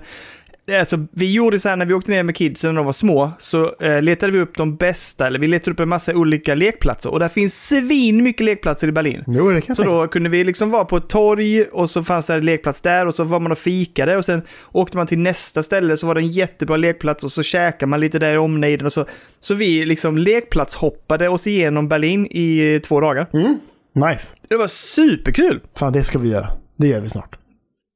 eh, 0.72 0.80
alltså, 0.80 0.98
vi 1.12 1.32
gjorde 1.32 1.60
så 1.60 1.70
här 1.70 1.76
när 1.76 1.86
vi 1.86 1.94
åkte 1.94 2.12
ner 2.12 2.24
med 2.24 2.36
kidsen 2.36 2.70
när 2.70 2.76
de 2.76 2.86
var 2.86 2.94
små, 2.94 3.32
så 3.40 3.76
eh, 3.80 4.02
letade 4.02 4.32
vi 4.32 4.40
upp 4.40 4.58
de 4.58 4.76
bästa, 4.76 5.28
eller 5.28 5.40
vi 5.40 5.48
letade 5.48 5.72
upp 5.72 5.80
en 5.80 5.90
massa 5.90 6.16
olika 6.16 6.56
lekplatser. 6.56 7.10
Och 7.10 7.20
där 7.20 7.30
finns 7.30 7.68
svin 7.68 8.24
mycket 8.24 8.46
lekplatser 8.46 8.88
i 8.88 8.92
Berlin. 8.92 9.24
Jo, 9.28 9.52
det 9.52 9.62
kan 9.62 9.76
Så 9.76 9.84
då 9.84 10.08
kunde 10.08 10.30
vi 10.30 10.44
liksom 10.44 10.72
vara 10.72 10.86
på 10.86 10.98
ett 10.98 11.10
torg 11.10 11.64
och 11.64 11.90
så 11.90 12.04
fanns 12.04 12.26
det 12.26 12.34
en 12.34 12.46
lekplats 12.46 12.82
där 12.82 13.06
och 13.06 13.16
så 13.16 13.24
var 13.24 13.40
man 13.40 13.52
och 13.52 13.58
fikade 13.58 14.18
och 14.18 14.26
sen 14.26 14.42
åkte 14.72 14.98
man 14.98 15.08
till 15.08 15.20
nästa 15.20 15.64
ställe 15.64 15.98
så 15.98 16.08
var 16.08 16.16
det 16.16 16.22
en 16.22 16.28
jättebra 16.28 16.78
lekplats 16.78 17.24
och 17.24 17.32
så 17.32 17.44
käkade 17.44 17.90
man 17.90 18.00
lite 18.00 18.20
där 18.20 18.34
i 18.34 18.38
omnejden 18.38 18.86
och 18.86 18.94
så. 18.94 19.06
Så 19.40 19.54
vi 19.54 19.86
liksom 19.86 20.18
lekplatshoppade 20.18 21.30
oss 21.30 21.48
igenom 21.48 21.88
Berlin 21.88 22.26
i 22.26 22.80
två 22.84 23.02
dagar. 23.02 23.28
Mm. 23.34 23.60
Nice. 23.96 24.36
Det 24.50 24.58
var 24.58 24.68
superkul! 24.68 25.60
Fan, 25.78 25.94
det 25.94 26.04
ska 26.04 26.20
vi 26.20 26.30
göra. 26.30 26.48
Det 26.78 26.88
gör 26.88 27.00
vi 27.02 27.10
snart. 27.10 27.38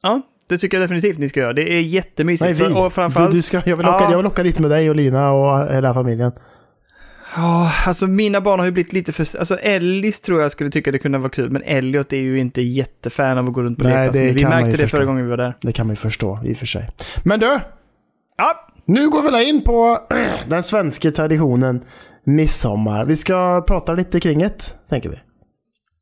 Ja, 0.02 0.22
det 0.50 0.58
tycker 0.58 0.78
jag 0.78 0.84
definitivt 0.84 1.18
ni 1.20 1.30
ska 1.30 1.40
göra. 1.40 1.54
Det 1.54 1.74
är 1.74 1.82
jättemysigt. 1.82 2.60
Nej, 2.60 2.70
vi. 2.70 2.76
Och 2.76 2.94
framförallt... 2.94 3.32
Du, 3.32 3.38
du 3.38 3.42
ska, 3.42 3.62
jag, 3.66 3.78
vill 3.78 3.86
åka, 3.86 3.98
Ja. 4.04 4.12
jag 4.12 4.18
vill 4.18 4.26
åka 4.26 4.44
dit 4.44 4.60
med 4.60 4.70
dig 4.72 4.90
och 4.90 4.96
Lina 4.96 5.32
och 5.32 5.74
hela 5.74 5.94
familjen. 5.94 6.32
Ja, 7.36 7.72
alltså 7.86 8.08
mina 8.08 8.42
barn 8.42 8.60
har 8.60 8.66
ju 8.66 8.72
blivit 8.72 8.94
lite 8.94 9.14
för... 9.14 9.38
Alltså 9.40 9.56
Ellis 9.58 10.22
tror 10.22 10.42
jag 10.42 10.52
skulle 10.52 10.70
tycka 10.70 10.92
det 10.92 11.00
kunde 11.00 11.18
vara 11.18 11.30
kul, 11.30 11.50
men 11.50 11.62
Elliot 11.66 12.14
är 12.14 12.18
ju 12.18 12.40
inte 12.40 12.62
jättefan 12.62 13.38
av 13.38 13.48
att 13.48 13.54
gå 13.54 13.62
runt 13.62 13.78
på 13.78 13.84
lekplatsen. 13.84 14.36
Vi 14.36 14.46
märkte 14.46 14.72
det 14.72 14.78
förstå. 14.78 14.98
förra 14.98 15.06
gången 15.06 15.24
vi 15.24 15.30
var 15.30 15.38
där. 15.38 15.54
Det 15.62 15.72
kan 15.72 15.88
man 15.88 15.94
ju 15.94 15.98
förstå 15.98 16.40
i 16.46 16.54
och 16.54 16.58
för 16.58 16.66
sig. 16.66 16.90
Men 17.24 17.40
du! 17.40 17.60
Ja, 18.38 18.68
Nu 18.86 19.10
går 19.10 19.32
vi 19.32 19.50
in 19.50 19.64
på 19.64 20.00
den 20.48 20.64
svenska 20.64 21.12
traditionen 21.12 21.82
midsommar. 22.24 23.06
Vi 23.06 23.16
ska 23.16 23.64
prata 23.68 23.94
lite 23.94 24.20
kring 24.20 24.40
det, 24.40 24.76
tänker 24.90 25.10
vi. 25.10 25.16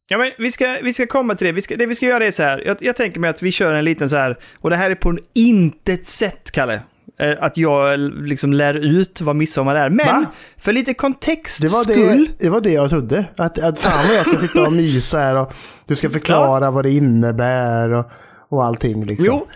Ja, 0.07 0.17
men 0.17 0.31
vi 0.37 0.51
ska, 0.51 0.77
vi 0.83 0.93
ska 0.93 1.07
komma 1.07 1.35
till 1.35 1.47
det. 1.47 1.51
Vi 1.53 1.61
ska, 1.61 1.75
det 1.75 1.85
vi 1.85 1.95
ska 1.95 2.05
göra 2.05 2.25
är 2.25 2.31
så 2.31 2.43
här. 2.43 2.63
Jag, 2.65 2.77
jag 2.79 2.95
tänker 2.95 3.19
mig 3.19 3.29
att 3.29 3.41
vi 3.43 3.51
kör 3.51 3.73
en 3.73 3.85
liten 3.85 4.09
så 4.09 4.15
här. 4.15 4.37
Och 4.59 4.69
det 4.69 4.75
här 4.75 4.91
är 4.91 4.95
på 4.95 5.17
intet 5.33 6.07
sätt, 6.07 6.51
Kalle. 6.51 6.81
eh, 7.19 7.33
Att 7.39 7.57
jag 7.57 7.99
liksom 7.99 8.53
lär 8.53 8.73
ut 8.73 9.21
vad 9.21 9.35
midsommar 9.35 9.75
är. 9.75 9.89
Men 9.89 10.05
Va? 10.07 10.25
för 10.57 10.73
lite 10.73 10.93
kontext 10.93 11.61
Det 11.61 11.67
var 11.67 11.83
skull. 11.83 12.25
det, 12.37 12.43
det 12.43 12.49
var 12.49 12.61
det 12.61 12.71
jag 12.71 12.89
trodde. 12.89 13.25
Att, 13.37 13.59
att 13.59 13.79
fan 13.79 14.07
vad 14.07 14.17
jag 14.17 14.25
ska 14.27 14.37
sitta 14.37 14.61
och 14.67 14.73
mysa 14.73 15.17
här 15.19 15.35
och 15.35 15.53
du 15.87 15.95
ska 15.95 16.09
förklara 16.19 16.71
vad 16.71 16.85
det 16.85 16.91
innebär 16.91 17.89
och, 17.91 18.05
och 18.49 18.65
allting 18.65 19.05
liksom. 19.05 19.25
Jo, 19.27 19.47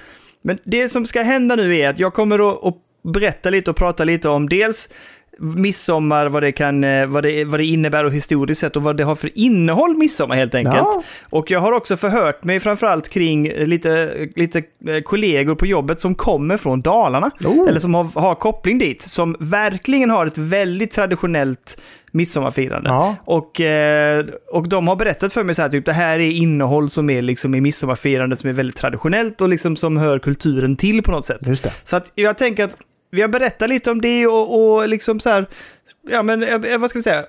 men 0.42 0.58
det 0.64 0.90
som 0.90 1.06
ska 1.06 1.22
hända 1.22 1.56
nu 1.56 1.76
är 1.78 1.90
att 1.90 2.00
jag 2.00 2.14
kommer 2.14 2.50
att, 2.50 2.64
att 2.66 2.76
berätta 3.14 3.50
lite 3.50 3.70
och 3.72 3.78
prata 3.78 4.04
lite 4.04 4.30
om 4.30 4.50
dels 4.50 4.90
midsommar, 5.40 6.30
vad 6.30 6.44
det, 6.44 6.52
kan, 6.52 6.84
eh, 6.84 7.08
vad, 7.08 7.24
det, 7.24 7.46
vad 7.46 7.60
det 7.60 7.66
innebär 7.66 8.04
och 8.04 8.14
historiskt 8.14 8.62
sett 8.62 8.76
och 8.76 8.84
vad 8.84 8.98
det 8.98 9.04
har 9.04 9.16
för 9.16 9.38
innehåll 9.38 9.98
midsommar 9.98 10.36
helt 10.36 10.56
enkelt. 10.56 10.76
Ja. 10.78 11.04
Och 11.30 11.52
jag 11.52 11.60
har 11.60 11.72
också 11.72 11.98
förhört 11.98 12.44
mig 12.44 12.60
framförallt 12.60 13.10
kring 13.10 13.50
lite, 13.50 14.14
lite 14.36 14.64
eh, 14.88 15.02
kollegor 15.02 15.56
på 15.56 15.66
jobbet 15.66 16.02
som 16.02 16.16
kommer 16.16 16.58
från 16.58 16.82
Dalarna. 16.82 17.32
Oh. 17.46 17.70
Eller 17.70 17.80
som 17.80 17.94
har, 17.94 18.04
har 18.04 18.36
koppling 18.36 18.78
dit, 18.78 19.02
som 19.02 19.36
verkligen 19.40 20.10
har 20.10 20.26
ett 20.26 20.38
väldigt 20.38 20.92
traditionellt 20.92 21.82
midsommarfirande. 22.12 22.90
Ja. 22.90 23.16
Och, 23.26 23.62
eh, 23.62 24.26
och 24.52 24.70
de 24.70 24.88
har 24.88 24.96
berättat 24.96 25.34
för 25.34 25.44
mig 25.44 25.56
så 25.56 25.62
här, 25.62 25.70
typ 25.70 25.86
det 25.86 25.94
här 25.94 26.20
är 26.20 26.32
innehåll 26.32 26.90
som 26.90 27.10
är 27.10 27.22
liksom 27.22 27.56
i 27.56 27.62
midsommarfirandet 27.62 28.40
som 28.40 28.50
är 28.50 28.54
väldigt 28.54 28.78
traditionellt 28.78 29.42
och 29.42 29.50
liksom 29.50 29.76
som 29.76 29.98
hör 29.98 30.20
kulturen 30.20 30.76
till 30.76 31.04
på 31.04 31.12
något 31.12 31.26
sätt. 31.26 31.40
Så 31.84 31.96
att 31.96 32.12
jag 32.16 32.38
tänker 32.38 32.64
att 32.64 32.78
vi 33.12 33.22
har 33.22 33.30
berättat 33.30 33.70
lite 33.70 33.92
om 33.92 34.02
det 34.02 34.28
och, 34.28 34.76
och 34.78 34.90
liksom 34.90 35.20
så 35.20 35.30
här, 35.30 35.48
ja 36.10 36.24
men 36.24 36.44
eh, 36.44 36.78
vad 36.78 36.90
ska 36.90 37.00
vi 37.00 37.04
säga, 37.04 37.26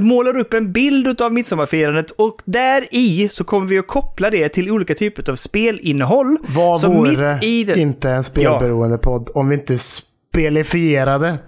målar 0.00 0.38
upp 0.38 0.54
en 0.54 0.72
bild 0.72 1.20
av 1.22 1.32
midsommarfirandet 1.32 2.10
och 2.10 2.36
där 2.44 2.86
i 2.90 3.28
så 3.28 3.44
kommer 3.44 3.66
vi 3.66 3.78
att 3.78 3.86
koppla 3.86 4.30
det 4.30 4.48
till 4.48 4.70
olika 4.70 4.94
typer 4.94 5.30
av 5.30 5.34
spelinnehåll. 5.36 6.36
Vad 6.48 6.80
Så 6.80 6.88
vore 6.92 7.34
mitt 7.34 7.44
i 7.44 7.64
det- 7.64 7.78
inte 7.80 8.10
en 8.10 8.24
spelberoende 8.24 8.98
podd 8.98 9.30
om 9.34 9.48
vi 9.48 9.54
inte 9.54 9.78
spelifierade 9.78 11.38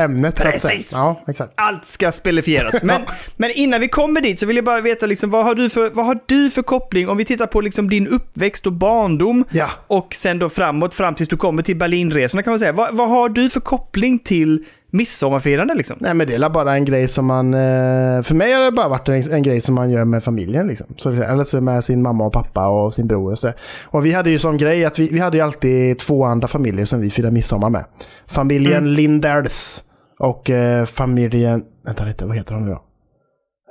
ämnet 0.00 0.42
Precis. 0.42 0.90
Ja, 0.92 1.20
exakt. 1.28 1.52
allt 1.54 1.86
ska 1.86 2.12
spelifieras. 2.12 2.82
Men, 2.82 3.00
men 3.36 3.50
innan 3.50 3.80
vi 3.80 3.88
kommer 3.88 4.20
dit 4.20 4.40
så 4.40 4.46
vill 4.46 4.56
jag 4.56 4.64
bara 4.64 4.80
veta 4.80 5.06
liksom, 5.06 5.30
vad, 5.30 5.44
har 5.44 5.54
du 5.54 5.70
för, 5.70 5.90
vad 5.90 6.06
har 6.06 6.18
du 6.26 6.50
för 6.50 6.62
koppling, 6.62 7.08
om 7.08 7.16
vi 7.16 7.24
tittar 7.24 7.46
på 7.46 7.60
liksom 7.60 7.90
din 7.90 8.06
uppväxt 8.06 8.66
och 8.66 8.72
barndom 8.72 9.44
Ja. 9.50 9.68
och 9.86 10.14
sen 10.14 10.38
då 10.38 10.48
framåt, 10.48 10.94
fram 10.94 11.14
tills 11.14 11.28
du 11.28 11.36
kommer 11.36 11.62
till 11.62 11.76
Berlinresorna 11.76 12.42
kan 12.42 12.50
man 12.50 12.58
säga. 12.58 12.72
Vad, 12.72 12.96
vad 12.96 13.08
har 13.08 13.28
du 13.28 13.50
för 13.50 13.60
koppling 13.60 14.18
till 14.18 14.64
midsommarfirande 14.92 15.74
liksom? 15.74 15.96
Nej 16.00 16.14
men 16.14 16.26
det 16.26 16.34
är 16.34 16.48
bara 16.48 16.74
en 16.74 16.84
grej 16.84 17.08
som 17.08 17.26
man, 17.26 17.54
eh, 17.54 18.22
för 18.22 18.34
mig 18.34 18.52
har 18.52 18.62
det 18.62 18.70
bara 18.72 18.88
varit 18.88 19.08
en, 19.08 19.32
en 19.32 19.42
grej 19.42 19.60
som 19.60 19.74
man 19.74 19.90
gör 19.90 20.04
med 20.04 20.24
familjen 20.24 20.66
liksom. 20.68 20.86
Så, 20.96 21.12
eller 21.12 21.44
så 21.44 21.60
med 21.60 21.84
sin 21.84 22.02
mamma 22.02 22.24
och 22.26 22.32
pappa 22.32 22.66
och 22.68 22.94
sin 22.94 23.06
bror 23.06 23.32
och 23.32 23.38
så. 23.38 23.52
Och 23.84 24.06
vi 24.06 24.12
hade 24.12 24.30
ju 24.30 24.38
sån 24.38 24.56
grej 24.58 24.84
att 24.84 24.98
vi, 24.98 25.08
vi 25.12 25.18
hade 25.18 25.36
ju 25.36 25.42
alltid 25.42 25.98
två 25.98 26.24
andra 26.24 26.48
familjer 26.48 26.84
som 26.84 27.00
vi 27.00 27.10
firade 27.10 27.32
midsommar 27.34 27.70
med. 27.70 27.84
Familjen 28.26 28.76
Mm. 28.76 28.92
Linders 28.92 29.80
och 30.20 30.50
eh, 30.50 30.84
familjen, 30.86 31.62
vänta 31.86 32.04
lite, 32.04 32.26
vad 32.26 32.36
heter 32.36 32.54
de 32.54 32.64
nu 32.64 32.70
då? 32.70 32.82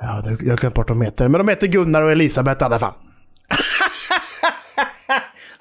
Ja, 0.01 0.21
jag 0.25 0.49
har 0.49 0.57
glömt 0.57 0.75
bort 0.75 0.89
vad 0.89 0.97
de 0.97 1.01
heter. 1.05 1.27
Men 1.27 1.39
de 1.39 1.47
heter 1.47 1.67
Gunnar 1.67 2.01
och 2.01 2.11
Elisabeth 2.11 2.61
i 2.61 2.65
alla 2.65 2.79
fall. 2.79 2.93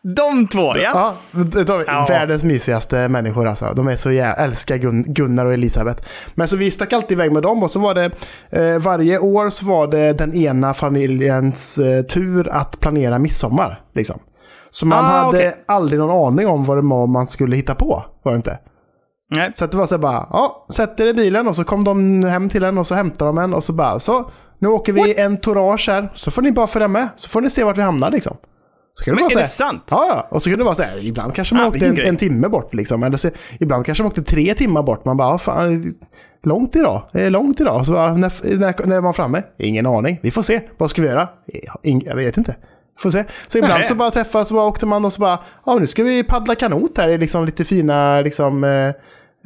De 0.02 0.46
två, 0.48 0.76
ja. 0.76 1.16
Ja, 1.32 1.42
de 1.64 1.84
Ja. 1.86 2.06
världens 2.08 2.42
mysigaste 2.42 3.08
människor 3.08 3.48
alltså. 3.48 3.72
De 3.76 3.88
är 3.88 3.96
så 3.96 4.10
jävla, 4.10 4.44
älskar 4.44 4.76
Gun, 4.76 5.02
Gunnar 5.06 5.46
och 5.46 5.52
Elisabeth. 5.52 6.02
Men 6.34 6.48
så 6.48 6.56
vi 6.56 6.70
stack 6.70 6.92
alltid 6.92 7.12
iväg 7.12 7.32
med 7.32 7.42
dem 7.42 7.62
och 7.62 7.70
så 7.70 7.78
var 7.80 7.94
det 7.94 8.10
eh, 8.50 8.78
varje 8.78 9.18
år 9.18 9.50
så 9.50 9.66
var 9.66 9.86
det 9.86 10.12
den 10.12 10.34
ena 10.34 10.74
familjens 10.74 11.78
eh, 11.78 12.02
tur 12.02 12.48
att 12.48 12.80
planera 12.80 13.18
midsommar. 13.18 13.80
Liksom. 13.94 14.20
Så 14.70 14.86
man 14.86 14.98
Ah, 14.98 15.08
hade 15.08 15.28
okej. 15.38 15.64
aldrig 15.68 15.98
någon 16.00 16.26
aning 16.26 16.46
om 16.46 16.64
vad 16.64 16.76
det 16.76 16.82
var 16.88 17.06
man 17.06 17.26
skulle 17.26 17.56
hitta 17.56 17.74
på. 17.74 18.04
Var 18.22 18.32
det 18.32 18.36
inte? 18.36 18.58
Nej. 19.30 19.50
Så 19.54 19.64
att 19.64 19.70
det 19.70 19.76
var 19.78 19.86
så 19.86 19.94
här 19.94 20.02
bara, 20.02 20.26
ja, 20.30 20.66
sätt 20.70 21.00
er 21.00 21.06
i 21.06 21.14
bilen 21.14 21.48
och 21.48 21.56
så 21.56 21.64
kom 21.64 21.84
de 21.84 22.24
hem 22.24 22.48
till 22.48 22.62
en 22.64 22.78
och 22.78 22.86
så 22.86 22.94
hämtade 22.94 23.28
de 23.28 23.38
en 23.38 23.54
och 23.54 23.64
så 23.64 23.72
bara, 23.72 23.98
så 24.00 24.30
nu 24.58 24.68
åker 24.68 24.92
vi 24.92 25.14
en 25.20 25.36
tourage 25.36 25.88
här, 25.88 26.08
så 26.14 26.30
får 26.30 26.42
ni 26.42 26.52
bara 26.52 26.66
följa 26.66 26.88
med. 26.88 27.08
Så 27.16 27.28
får 27.28 27.40
ni 27.40 27.50
se 27.50 27.64
vart 27.64 27.78
vi 27.78 27.82
hamnar 27.82 28.10
liksom. 28.10 28.36
Så 28.94 29.04
kan 29.04 29.14
det 29.14 29.20
Men 29.20 29.24
vara 29.24 29.30
är 29.32 29.34
så 29.34 29.38
det 29.38 29.44
sant? 29.70 29.82
Ja, 29.90 30.06
ja. 30.08 30.28
Och 30.30 30.42
så 30.42 30.50
kunde 30.50 30.60
det 30.60 30.64
vara 30.64 30.74
så 30.74 30.82
här, 30.82 31.04
ibland 31.04 31.34
kanske 31.34 31.54
man 31.54 31.64
Ah, 31.64 31.68
åkte 31.68 31.86
en, 31.86 31.98
en 31.98 32.16
timme 32.16 32.48
bort 32.48 32.74
liksom. 32.74 33.02
Eller 33.02 33.16
så, 33.16 33.30
ibland 33.60 33.86
kanske 33.86 34.04
man 34.04 34.08
åkte 34.10 34.22
tre 34.22 34.54
timmar 34.54 34.82
bort. 34.82 35.04
Man 35.04 35.16
bara, 35.16 35.28
"Ah, 35.34 35.38
fan, 35.38 35.84
långt 36.42 36.76
idag. 36.76 37.02
Långt 37.12 37.60
idag. 37.60 37.86
Så 37.86 37.92
bara, 37.92 38.14
när, 38.14 38.56
när, 38.58 38.86
när 38.86 38.96
är 38.96 39.00
man 39.00 39.14
framme? 39.14 39.42
Ingen 39.58 39.86
aning. 39.86 40.18
Vi 40.22 40.30
får 40.30 40.42
se. 40.42 40.60
Vad 40.76 40.90
ska 40.90 41.02
vi 41.02 41.08
göra? 41.08 41.28
Jag 41.82 42.16
vet 42.16 42.36
inte. 42.36 42.56
Får 42.98 43.10
se. 43.10 43.24
Så 43.48 43.58
ibland 43.58 43.74
Nej. 43.74 43.84
så 43.84 43.94
bara 43.94 44.10
träffas 44.10 44.50
bara 44.52 44.64
åkte 44.64 44.86
man 44.86 45.04
och 45.04 45.12
så 45.12 45.20
bara, 45.20 45.38
ja 45.66 45.74
nu 45.74 45.86
ska 45.86 46.02
vi 46.02 46.24
paddla 46.24 46.54
kanot 46.54 46.98
här 46.98 47.08
i 47.08 47.18
liksom 47.18 47.44
lite 47.44 47.64
fina 47.64 48.20
liksom 48.20 48.64
eh, 48.64 48.92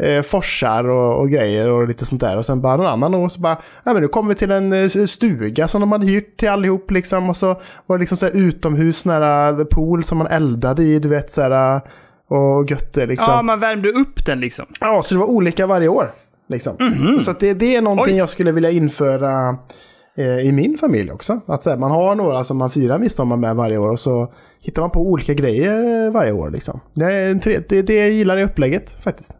eh, 0.02 0.22
forsar 0.22 0.88
och, 0.88 1.20
och 1.20 1.30
grejer 1.30 1.70
och 1.70 1.88
lite 1.88 2.04
sånt 2.04 2.20
där. 2.20 2.36
Och 2.36 2.46
sen 2.46 2.60
bara 2.60 2.76
någon 2.76 2.86
annan 2.86 3.14
år 3.14 3.28
så 3.28 3.40
bara, 3.40 3.56
ja 3.84 3.92
men 3.92 4.02
nu 4.02 4.08
kommer 4.08 4.28
vi 4.28 4.34
till 4.34 4.50
en 4.50 4.72
eh, 4.72 4.88
stuga 4.88 5.68
som 5.68 5.80
de 5.80 5.92
hade 5.92 6.06
hyrt 6.06 6.36
till 6.36 6.48
allihop 6.48 6.90
liksom. 6.90 7.30
Och 7.30 7.36
så 7.36 7.46
var 7.86 7.96
det 7.96 8.00
liksom 8.00 8.16
så 8.16 8.26
här 8.26 8.36
utomhus 8.36 9.04
nära 9.04 9.64
pool 9.64 10.04
som 10.04 10.18
man 10.18 10.26
eldade 10.26 10.82
i, 10.82 10.98
du 10.98 11.08
vet 11.08 11.30
så 11.30 11.42
här. 11.42 11.80
Och 12.28 12.70
götte 12.70 13.06
liksom. 13.06 13.32
Ja, 13.32 13.42
man 13.42 13.60
värmde 13.60 13.88
upp 13.88 14.26
den 14.26 14.40
liksom. 14.40 14.66
Ja, 14.80 15.02
så 15.02 15.14
det 15.14 15.18
var 15.18 15.30
olika 15.30 15.66
varje 15.66 15.88
år. 15.88 16.12
Liksom. 16.48 16.76
Så 17.20 17.30
att 17.30 17.40
det, 17.40 17.54
det 17.54 17.76
är 17.76 17.82
någonting. 17.82 18.14
Oj. 18.14 18.18
jag 18.18 18.28
skulle 18.28 18.52
vilja 18.52 18.70
införa 18.70 19.56
eh, 20.16 20.38
i 20.38 20.52
min 20.52 20.78
familj 20.78 21.10
också. 21.12 21.40
Att 21.46 21.62
så 21.62 21.70
här, 21.70 21.76
man 21.76 21.90
har 21.90 22.14
några 22.14 22.44
som 22.44 22.56
man 22.56 22.70
firar 22.70 22.98
midsommar 22.98 23.36
med 23.36 23.56
varje 23.56 23.78
år 23.78 23.88
och 23.88 24.00
så 24.00 24.32
hittar 24.60 24.82
man 24.82 24.90
på 24.90 25.00
olika 25.00 25.34
grejer 25.34 26.10
varje 26.10 26.32
år. 26.32 26.50
Liksom. 26.50 26.80
Det, 26.94 27.04
är 27.04 27.34
tre, 27.34 27.60
det, 27.68 27.82
det 27.82 27.94
jag 27.94 28.10
gillar 28.10 28.38
i 28.38 28.44
upplägget 28.44 29.02
faktiskt. 29.04 29.34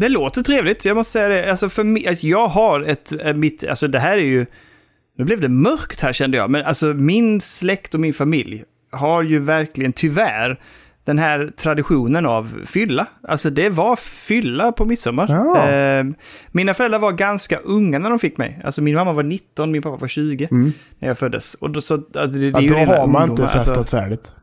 Det 0.00 0.08
låter 0.08 0.42
trevligt, 0.42 0.84
jag 0.84 0.96
måste 0.96 1.12
säga 1.12 1.28
det. 1.28 1.50
Alltså, 1.50 1.68
för 1.68 1.84
mig, 1.84 2.08
alltså 2.08 2.26
jag 2.26 2.46
har 2.46 2.80
ett, 2.80 3.12
eh, 3.20 3.34
mitt, 3.34 3.64
alltså 3.64 3.88
det 3.88 3.98
här 3.98 4.18
är 4.18 4.22
ju... 4.22 4.46
Nu 5.16 5.24
blev 5.24 5.40
det 5.40 5.48
mörkt 5.48 6.00
här 6.00 6.12
kände 6.12 6.36
jag, 6.36 6.50
men 6.50 6.64
alltså 6.64 6.86
min 6.86 7.40
släkt 7.40 7.94
och 7.94 8.00
min 8.00 8.14
familj 8.14 8.64
har 8.92 9.22
ju 9.22 9.38
verkligen 9.38 9.92
tyvärr 9.92 10.60
den 11.04 11.18
här 11.18 11.50
traditionen 11.56 12.26
av 12.26 12.64
fylla. 12.66 13.06
Alltså 13.22 13.50
det 13.50 13.70
var 13.70 13.96
fylla 13.96 14.72
på 14.72 14.84
midsommar. 14.84 15.26
Ja. 15.28 15.68
Eh, 15.68 16.04
mina 16.48 16.74
föräldrar 16.74 16.98
var 16.98 17.12
ganska 17.12 17.56
unga 17.56 17.98
när 17.98 18.10
de 18.10 18.18
fick 18.18 18.38
mig. 18.38 18.60
Alltså 18.64 18.82
min 18.82 18.94
mamma 18.94 19.12
var 19.12 19.22
19, 19.22 19.72
min 19.72 19.82
pappa 19.82 19.96
var 19.96 20.08
20 20.08 20.48
när 20.98 21.08
jag 21.08 21.18
föddes. 21.18 21.54
Och 21.54 21.70
då, 21.70 21.80
så, 21.80 21.94
alltså, 21.94 22.38
det, 22.38 22.50
det 22.50 22.62
Ja, 22.62 22.84
då 22.86 22.92
har 22.92 23.06
man 23.06 23.30
inte 23.30 23.48
festat 23.48 23.78
alltså. 23.78 23.96
färdigt. 23.96 24.34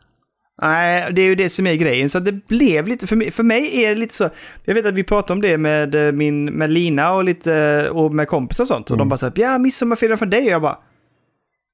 Nej, 0.62 1.08
det 1.12 1.22
är 1.22 1.26
ju 1.26 1.36
det 1.36 1.50
som 1.50 1.68
är 1.68 1.76
grejen. 1.76 2.10
Så 2.10 2.20
det 2.20 2.48
blev 2.48 2.88
lite, 2.88 3.08
för 3.08 3.16
mig, 3.16 3.32
för 3.32 3.44
mig 3.44 3.84
är 3.84 3.90
det 3.90 3.96
lite 3.96 4.16
så, 4.16 4.30
jag 4.66 4.74
vet 4.74 4.86
att 4.86 4.94
vi 4.94 5.04
pratade 5.04 5.34
om 5.34 5.42
det 5.42 5.58
med, 5.58 6.08
eh, 6.08 6.12
min, 6.12 6.46
med 6.46 6.70
Lina 6.70 7.14
och, 7.14 7.24
lite, 7.24 7.90
och 7.90 8.16
med 8.16 8.28
kompisar 8.28 8.64
och 8.64 8.68
sånt. 8.68 8.92
Och 8.92 8.98
de 8.98 9.10
bara 9.10 9.18
så 9.18 9.26
här, 9.26 9.34
ja, 9.36 9.58
midsommarfirande 9.58 10.18
för 10.18 10.26
dig. 10.26 10.42
Och 10.46 10.52
jag 10.52 10.62
bara, 10.62 10.78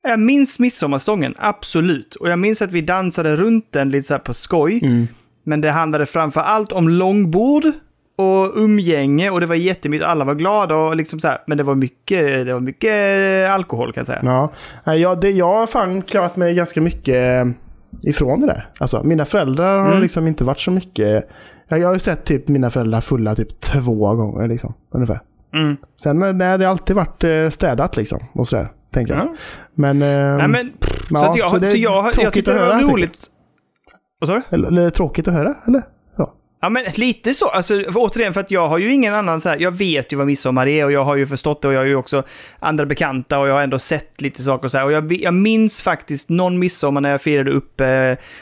jag 0.03 0.19
minns 0.19 0.59
midsommarstången, 0.59 1.35
absolut. 1.37 2.15
Och 2.15 2.29
jag 2.29 2.39
minns 2.39 2.61
att 2.61 2.71
vi 2.71 2.81
dansade 2.81 3.35
runt 3.35 3.67
den 3.71 3.89
lite 3.89 4.07
så 4.07 4.13
här 4.13 4.19
på 4.19 4.33
skoj. 4.33 4.79
Men 5.43 5.61
det 5.61 5.71
handlade 5.71 6.05
framför 6.05 6.41
allt 6.41 6.71
om 6.71 6.89
långbord 6.89 7.65
och 8.15 8.51
umgänge 8.55 9.29
och 9.29 9.39
det 9.39 9.45
var 9.45 9.55
jättemycket, 9.55 10.07
alla 10.07 10.25
var 10.25 10.35
glada 10.35 10.75
och 10.75 10.95
liksom 10.95 11.19
så 11.19 11.27
här. 11.27 11.37
Men 11.47 11.57
det 11.57 11.63
var 11.63 11.75
mycket, 11.75 12.45
det 12.45 12.53
var 12.53 12.59
mycket 12.59 13.49
alkohol 13.49 13.93
kan 13.93 14.01
jag 14.01 14.07
säga. 14.07 14.21
Ja, 14.85 15.15
det, 15.15 15.29
jag 15.29 15.53
har 15.53 15.67
fan 15.67 16.01
klarat 16.01 16.35
mig 16.35 16.55
ganska 16.55 16.81
mycket 16.81 17.15
eh, 17.15 17.51
ifrån 18.03 18.41
det 18.41 18.47
där. 18.47 18.69
Alltså, 18.79 19.03
mina 19.03 19.25
föräldrar 19.25 19.79
har 19.79 19.89
Mm. 19.89 20.01
liksom 20.01 20.27
inte 20.27 20.43
varit 20.43 20.59
så 20.59 20.71
mycket... 20.71 21.29
Jag, 21.67 21.79
jag 21.79 21.87
har 21.87 21.93
ju 21.93 21.99
sett 21.99 22.25
typ 22.25 22.47
mina 22.47 22.69
föräldrar 22.69 23.01
fulla 23.01 23.35
typ 23.35 23.59
två 23.61 24.15
gånger 24.15 24.47
liksom, 24.47 24.73
ungefär. 24.91 25.19
Mm. 25.53 25.77
Sen 26.03 26.23
eh, 26.23 26.33
nej, 26.33 26.57
det 26.57 26.65
har 26.65 26.71
alltid 26.71 26.95
varit 26.95 27.23
eh, 27.23 27.49
städat 27.49 27.97
liksom 27.97 28.19
och 28.33 28.47
sådär, 28.47 28.71
tänker 28.93 29.13
jag. 29.13 29.25
Ja. 29.25 29.33
Men... 29.75 30.01
eh, 30.01 30.37
Nej, 30.37 30.47
men, 30.47 30.71
ja, 31.09 31.19
så, 31.33 31.39
jag, 31.39 31.51
så 31.51 31.57
så, 31.57 31.61
det 31.63 31.71
är 31.71 31.77
jag, 31.77 32.11
jag 32.21 32.33
tyckte 32.33 32.51
att 32.53 32.59
det 32.59 32.65
var 32.65 32.81
jag. 32.81 32.91
roligt. 32.93 33.19
Vad 34.19 34.27
sa 34.27 34.33
du? 34.49 34.55
eller 34.55 34.89
tråkigt 34.89 35.27
att 35.27 35.33
höra, 35.33 35.55
eller? 35.67 35.81
Ja, 36.61 36.69
men 36.69 36.83
lite 36.95 37.33
så. 37.33 37.47
Alltså, 37.47 37.73
för 37.73 37.97
återigen, 37.97 38.33
för 38.33 38.41
att 38.41 38.51
jag 38.51 38.69
har 38.69 38.77
ju 38.77 38.93
ingen 38.93 39.15
annan 39.15 39.41
så 39.41 39.49
här, 39.49 39.57
jag 39.59 39.71
vet 39.71 40.13
ju 40.13 40.17
vad 40.17 40.27
midsommar 40.27 40.67
är 40.67 40.85
och 40.85 40.91
jag 40.91 41.03
har 41.03 41.15
ju 41.15 41.27
förstått 41.27 41.61
det 41.61 41.67
och 41.67 41.73
jag 41.73 41.79
har 41.79 41.85
ju 41.85 41.95
också 41.95 42.23
andra 42.59 42.85
bekanta 42.85 43.39
och 43.39 43.47
jag 43.47 43.53
har 43.53 43.61
ändå 43.61 43.79
sett 43.79 44.21
lite 44.21 44.41
saker 44.41 44.65
och 44.65 44.71
så 44.71 44.77
här. 44.77 44.85
Och 44.85 44.91
jag, 44.91 45.13
jag 45.13 45.33
minns 45.33 45.81
faktiskt 45.81 46.29
någon 46.29 46.59
midsommar 46.59 47.01
när 47.01 47.11
jag 47.11 47.21
firade 47.21 47.51
upp, 47.51 47.81
eh, 47.81 47.85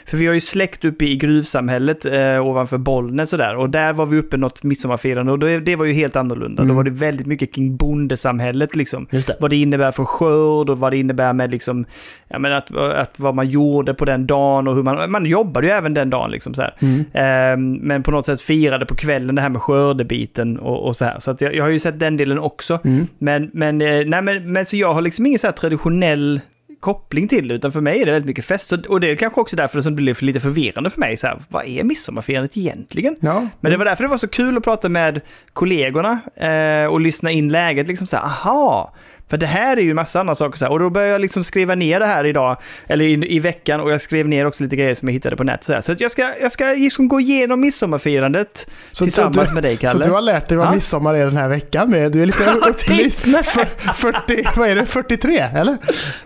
för 0.06 0.16
vi 0.16 0.26
har 0.26 0.34
ju 0.34 0.40
släkt 0.40 0.84
uppe 0.84 1.04
i 1.04 1.16
gruvsamhället 1.16 2.04
eh, 2.04 2.46
ovanför 2.46 2.78
Bollnäs 2.78 3.32
och 3.32 3.38
där. 3.38 3.56
Och 3.56 3.70
där 3.70 3.92
var 3.92 4.06
vi 4.06 4.18
uppe 4.18 4.36
något 4.36 4.62
midsommarfirande 4.62 5.32
och 5.32 5.38
det, 5.38 5.60
det 5.60 5.76
var 5.76 5.84
ju 5.84 5.92
helt 5.92 6.16
annorlunda. 6.16 6.64
Då 6.64 6.74
var 6.74 6.84
det 6.84 6.90
väldigt 6.90 7.26
mycket 7.26 7.54
kring 7.54 7.76
bondesamhället 7.76 8.76
liksom. 8.76 9.06
Det. 9.10 9.36
Vad 9.40 9.50
det 9.50 9.56
innebär 9.56 9.92
för 9.92 10.04
skörd 10.04 10.70
och 10.70 10.78
vad 10.78 10.92
det 10.92 10.96
innebär 10.96 11.32
med 11.32 11.50
liksom, 11.50 11.84
ja 12.28 12.38
men 12.38 12.52
att, 12.52 12.76
att 12.76 13.20
vad 13.20 13.34
man 13.34 13.48
gjorde 13.48 13.94
på 13.94 14.04
den 14.04 14.26
dagen 14.26 14.68
och 14.68 14.74
hur 14.74 14.82
man, 14.82 15.10
man 15.10 15.26
jobbade 15.26 15.66
ju 15.66 15.72
även 15.72 15.94
den 15.94 16.10
dagen 16.10 16.30
liksom 16.30 16.54
så 16.54 16.62
här. 16.62 16.74
Ehm, 17.12 17.72
men 17.72 18.02
på 18.10 18.16
något 18.16 18.26
sätt 18.26 18.40
firade 18.40 18.86
på 18.86 18.94
kvällen 18.94 19.34
det 19.34 19.42
här 19.42 19.48
med 19.48 19.62
skördebiten 19.62 20.58
och, 20.58 20.86
och 20.86 20.96
så 20.96 21.04
här. 21.04 21.18
Så 21.18 21.30
att 21.30 21.40
jag, 21.40 21.54
jag 21.54 21.64
har 21.64 21.70
ju 21.70 21.78
sett 21.78 21.98
den 21.98 22.16
delen 22.16 22.38
också. 22.38 22.78
Men, 23.18 23.50
men, 23.52 23.80
eh, 23.80 24.06
nej, 24.06 24.22
men, 24.22 24.52
men 24.52 24.66
så 24.66 24.76
jag 24.76 24.94
har 24.94 25.00
liksom 25.00 25.26
ingen 25.26 25.38
så 25.38 25.46
här 25.46 25.52
traditionell 25.52 26.40
koppling 26.80 27.28
till 27.28 27.48
det, 27.48 27.54
utan 27.54 27.72
för 27.72 27.80
mig 27.80 28.02
är 28.02 28.06
det 28.06 28.12
väldigt 28.12 28.26
mycket 28.26 28.44
fest. 28.44 28.68
Så, 28.68 28.76
och 28.88 29.00
det 29.00 29.10
är 29.10 29.16
kanske 29.16 29.40
också 29.40 29.56
därför 29.56 29.80
som 29.80 29.96
det 29.96 30.02
blev 30.02 30.22
lite 30.22 30.40
förvirrande 30.40 30.90
för 30.90 31.00
mig. 31.00 31.16
Så 31.16 31.26
här, 31.26 31.38
vad 31.48 31.66
är 31.66 31.84
midsommarfirandet 31.84 32.56
egentligen? 32.56 33.16
Ja. 33.20 33.46
Men 33.60 33.72
det 33.72 33.78
var 33.78 33.84
därför 33.84 34.04
det 34.04 34.10
var 34.10 34.16
så 34.16 34.28
kul 34.28 34.56
att 34.56 34.64
prata 34.64 34.88
med 34.88 35.20
kollegorna 35.52 36.20
eh, 36.36 36.86
och 36.86 37.00
lyssna 37.00 37.30
in 37.30 37.52
läget. 37.52 37.88
Liksom 37.88 38.06
så 38.06 38.16
här, 38.16 38.24
aha, 38.24 38.94
för 39.30 39.36
det 39.36 39.46
här 39.46 39.76
är 39.76 39.80
ju 39.80 39.94
massa 39.94 40.20
andra 40.20 40.34
saker. 40.34 40.58
Så 40.58 40.64
här. 40.64 40.72
Och 40.72 40.78
då 40.78 40.90
började 40.90 41.12
jag 41.12 41.20
liksom 41.20 41.44
skriva 41.44 41.74
ner 41.74 42.00
det 42.00 42.06
här 42.06 42.24
idag, 42.26 42.56
eller 42.86 43.04
i, 43.04 43.34
i 43.36 43.38
veckan, 43.38 43.80
och 43.80 43.92
jag 43.92 44.00
skrev 44.00 44.28
ner 44.28 44.46
också 44.46 44.62
lite 44.64 44.76
grejer 44.76 44.94
som 44.94 45.08
jag 45.08 45.12
hittade 45.12 45.36
på 45.36 45.44
nätet. 45.44 45.64
Så, 45.64 45.72
här. 45.72 45.80
så 45.80 45.92
att 45.92 46.00
jag 46.00 46.10
ska, 46.10 46.32
jag 46.40 46.52
ska 46.52 46.64
liksom 46.64 47.08
gå 47.08 47.20
igenom 47.20 47.60
midsommarfirandet 47.60 48.70
Så- 48.92 49.04
tillsammans 49.04 49.36
så 49.36 49.42
du, 49.44 49.54
med 49.54 49.62
dig, 49.62 49.76
Så 49.76 49.80
Kalle. 49.80 50.04
du 50.04 50.10
har 50.10 50.20
lärt 50.20 50.48
dig 50.48 50.58
vad 50.58 50.66
Ja. 50.66 50.72
midsommar 50.74 51.14
är 51.14 51.24
den 51.24 51.36
här 51.36 51.48
veckan 51.48 51.90
med? 51.90 52.12
Du 52.12 52.22
är 52.22 52.26
lite 52.26 52.50
upplyst. 52.68 53.22
typ. 53.24 53.44
För, 53.46 53.66
40, 53.94 54.44
vad 54.56 54.68
är 54.68 54.74
det? 54.76 54.86
43 54.86 55.38
eller? 55.54 55.76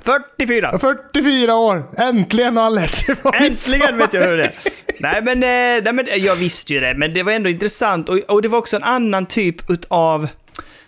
44! 0.02 0.78
44 0.78 1.54
år! 1.54 1.82
Äntligen 1.98 2.56
har 2.56 2.64
han 2.64 2.74
lärt 2.74 2.92
sig 2.94 3.14
vad 3.22 3.34
Äntligen 3.34 3.98
vet 3.98 4.14
jag 4.14 4.22
hur 4.22 4.36
det 4.36 4.44
är. 4.44 4.52
Nej 5.00 5.22
men, 5.22 5.34
eh, 5.42 5.84
nej 5.84 5.92
men 5.92 6.06
jag 6.16 6.36
visste 6.36 6.72
ju 6.74 6.80
det, 6.80 6.94
men 6.96 7.14
det 7.14 7.22
var 7.22 7.32
ändå 7.32 7.50
intressant. 7.50 8.08
Och, 8.08 8.18
och 8.28 8.42
det 8.42 8.48
var 8.48 8.58
också 8.58 8.76
en 8.76 8.82
annan 8.82 9.26
typ 9.26 9.70
utav, 9.70 10.28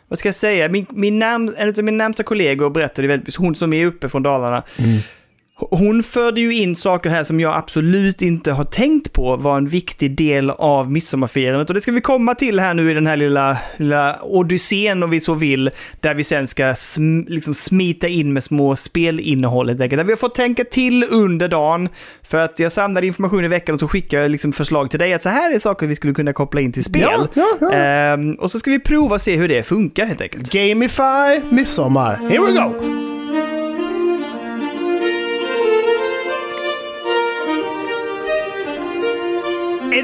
vad 0.09 0.19
ska 0.19 0.29
jag 0.29 0.35
säga, 0.35 0.69
min, 0.69 0.87
min 0.91 1.19
närm, 1.19 1.55
en 1.57 1.69
av 1.69 1.85
mina 1.85 2.05
närmsta 2.05 2.23
kollegor 2.23 2.71
berättade 2.71 3.09
väldigt, 3.09 3.37
hon 3.37 3.55
som 3.55 3.73
är 3.73 3.87
uppe 3.87 4.09
från 4.09 4.23
Dalarna, 4.23 4.63
mm 4.79 4.99
hon 5.59 6.03
förde 6.03 6.41
ju 6.41 6.55
in 6.55 6.77
saker 6.77 7.11
här 7.11 7.25
som 7.25 7.41
jag 7.41 7.55
absolut 7.55 8.23
inte 8.23 8.53
har 8.53 8.65
tänkt 8.65 9.13
på 9.13 9.37
var 9.37 9.57
en 9.57 9.69
viktig 9.69 10.17
del 10.17 10.51
av 10.51 10.93
midsommarfirandet. 10.93 11.69
Och 11.71 11.75
det 11.75 11.81
ska 11.81 11.93
vi 11.93 12.01
komma 12.01 12.35
till 12.35 12.61
här 12.61 12.75
nu 12.75 12.91
i 12.91 12.95
den 12.95 13.07
här 13.07 13.17
lilla, 13.17 13.59
lilla 13.77 14.23
odyssén 14.23 15.03
om 15.03 15.11
vi 15.11 15.21
så 15.21 15.35
vill. 15.35 15.71
Där 16.01 16.15
vi 16.15 16.25
sen 16.25 16.47
ska 16.47 16.75
sm, 16.75 17.21
liksom 17.21 17.55
smita 17.55 18.09
in 18.09 18.33
med 18.33 18.45
små 18.45 18.77
spelinnehåll 18.77 19.69
helt 19.69 19.81
enkelt. 19.81 19.99
Där 19.99 20.05
vi 20.05 20.13
har 20.13 20.17
fått 20.17 20.35
tänka 20.35 20.65
till 20.65 21.05
under 21.11 21.49
dagen. 21.49 21.89
För 22.23 22.39
att 22.39 22.59
jag 22.59 22.73
samlade 22.73 23.07
information 23.07 23.45
i 23.45 23.49
veckan 23.49 23.75
och 23.75 23.81
så 23.81 23.89
skickade 23.89 24.23
jag 24.23 24.31
liksom 24.31 24.53
förslag 24.53 24.91
till 24.91 24.99
dig 24.99 25.15
att 25.15 25.23
så 25.23 25.29
här 25.29 25.55
är 25.55 25.59
saker 25.59 25.87
vi 25.87 25.97
skulle 25.97 26.15
kunna 26.15 26.33
koppla 26.33 26.61
in 26.61 26.73
till 26.73 26.85
spel. 26.85 27.03
Ja, 27.03 27.29
ja, 27.35 27.57
ja. 27.61 27.73
Ehm, 27.73 28.35
och 28.35 28.51
så 28.51 28.59
ska 28.59 28.71
vi 28.71 28.81
prova 28.81 29.15
och 29.15 29.21
se 29.21 29.37
hur 29.37 29.49
det 29.49 29.63
funkar 29.63 30.07
helt 30.07 30.21
enkelt. 30.21 30.53
Gamify 30.53 31.43
midsommar. 31.51 32.17
Here 32.17 32.41
we 32.41 32.53
go! 32.53 33.16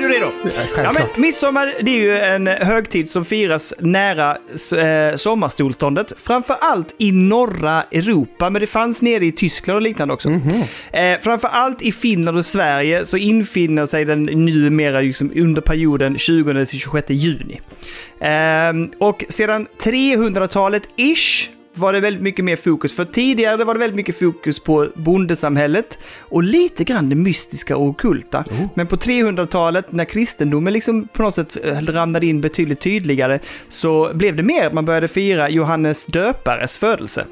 Du 0.03 0.09
redo? 0.09 0.31
Ja, 0.45 0.83
Ja, 0.83 0.93
men 0.93 1.03
midsommar 1.17 1.75
det 1.81 1.91
är 1.91 1.99
ju 1.99 2.19
en 2.19 2.47
högtid 2.47 3.11
som 3.11 3.25
firas 3.25 3.75
nära 3.79 4.37
eh, 4.79 5.17
sommarstolståndet. 5.17 6.13
Framför 6.17 6.57
allt 6.61 6.95
i 6.99 7.13
norra 7.13 7.83
Europa, 7.83 8.51
men 8.51 8.61
det 8.61 8.67
fanns 8.67 9.03
nere 9.03 9.27
i 9.27 9.33
Tyskland 9.33 9.77
och 9.77 9.83
liknande 9.83 10.15
också. 10.15 10.29
Eh, 10.91 11.19
framför 11.23 11.49
allt 11.49 11.83
i 11.83 11.93
Finland 11.93 12.37
och 12.37 12.47
Sverige 12.47 13.05
så 13.05 13.17
infinner 13.17 13.87
sig 13.87 14.05
den 14.05 14.23
numera 14.25 15.01
liksom 15.01 15.33
under 15.37 15.61
perioden 15.63 16.17
20-26 16.17 17.13
juni. 17.13 17.61
Ehm, 18.21 18.93
och 18.99 19.25
sedan 19.29 19.67
300-talet 19.83 20.83
ish 20.97 21.49
var 21.75 21.93
det 21.93 22.01
väldigt 22.01 22.23
mycket 22.23 22.45
mer 22.45 22.57
fokus. 22.57 22.97
För 22.97 23.05
tidigare 23.05 23.65
var 23.65 23.75
det 23.75 23.81
väldigt 23.81 23.97
mycket 23.97 24.19
fokus 24.19 24.61
på 24.61 24.89
bondesamhället 24.95 25.99
och 26.21 26.43
lite 26.43 26.85
grann 26.85 27.09
det 27.09 27.17
mystiska 27.17 27.77
och 27.77 27.87
ockulta. 27.87 28.39
Oh. 28.39 28.67
Men 28.75 28.87
på 28.87 28.97
300-talet, 28.97 29.93
när 29.93 30.05
kristendomen 30.05 30.73
liksom 30.73 31.09
på 31.13 31.23
något 31.23 31.35
sätt 31.35 31.57
eh, 31.65 31.79
ramlade 31.79 32.27
in 32.27 32.41
betydligt 32.41 32.81
tydligare, 32.81 33.39
så 33.69 34.11
blev 34.15 34.37
det 34.37 34.43
mer 34.43 34.67
att 34.67 34.73
man 34.73 34.85
började 34.85 35.09
fira 35.09 35.51
Johannes 35.51 36.07
döpares 36.07 36.79
födelse. 36.79 37.27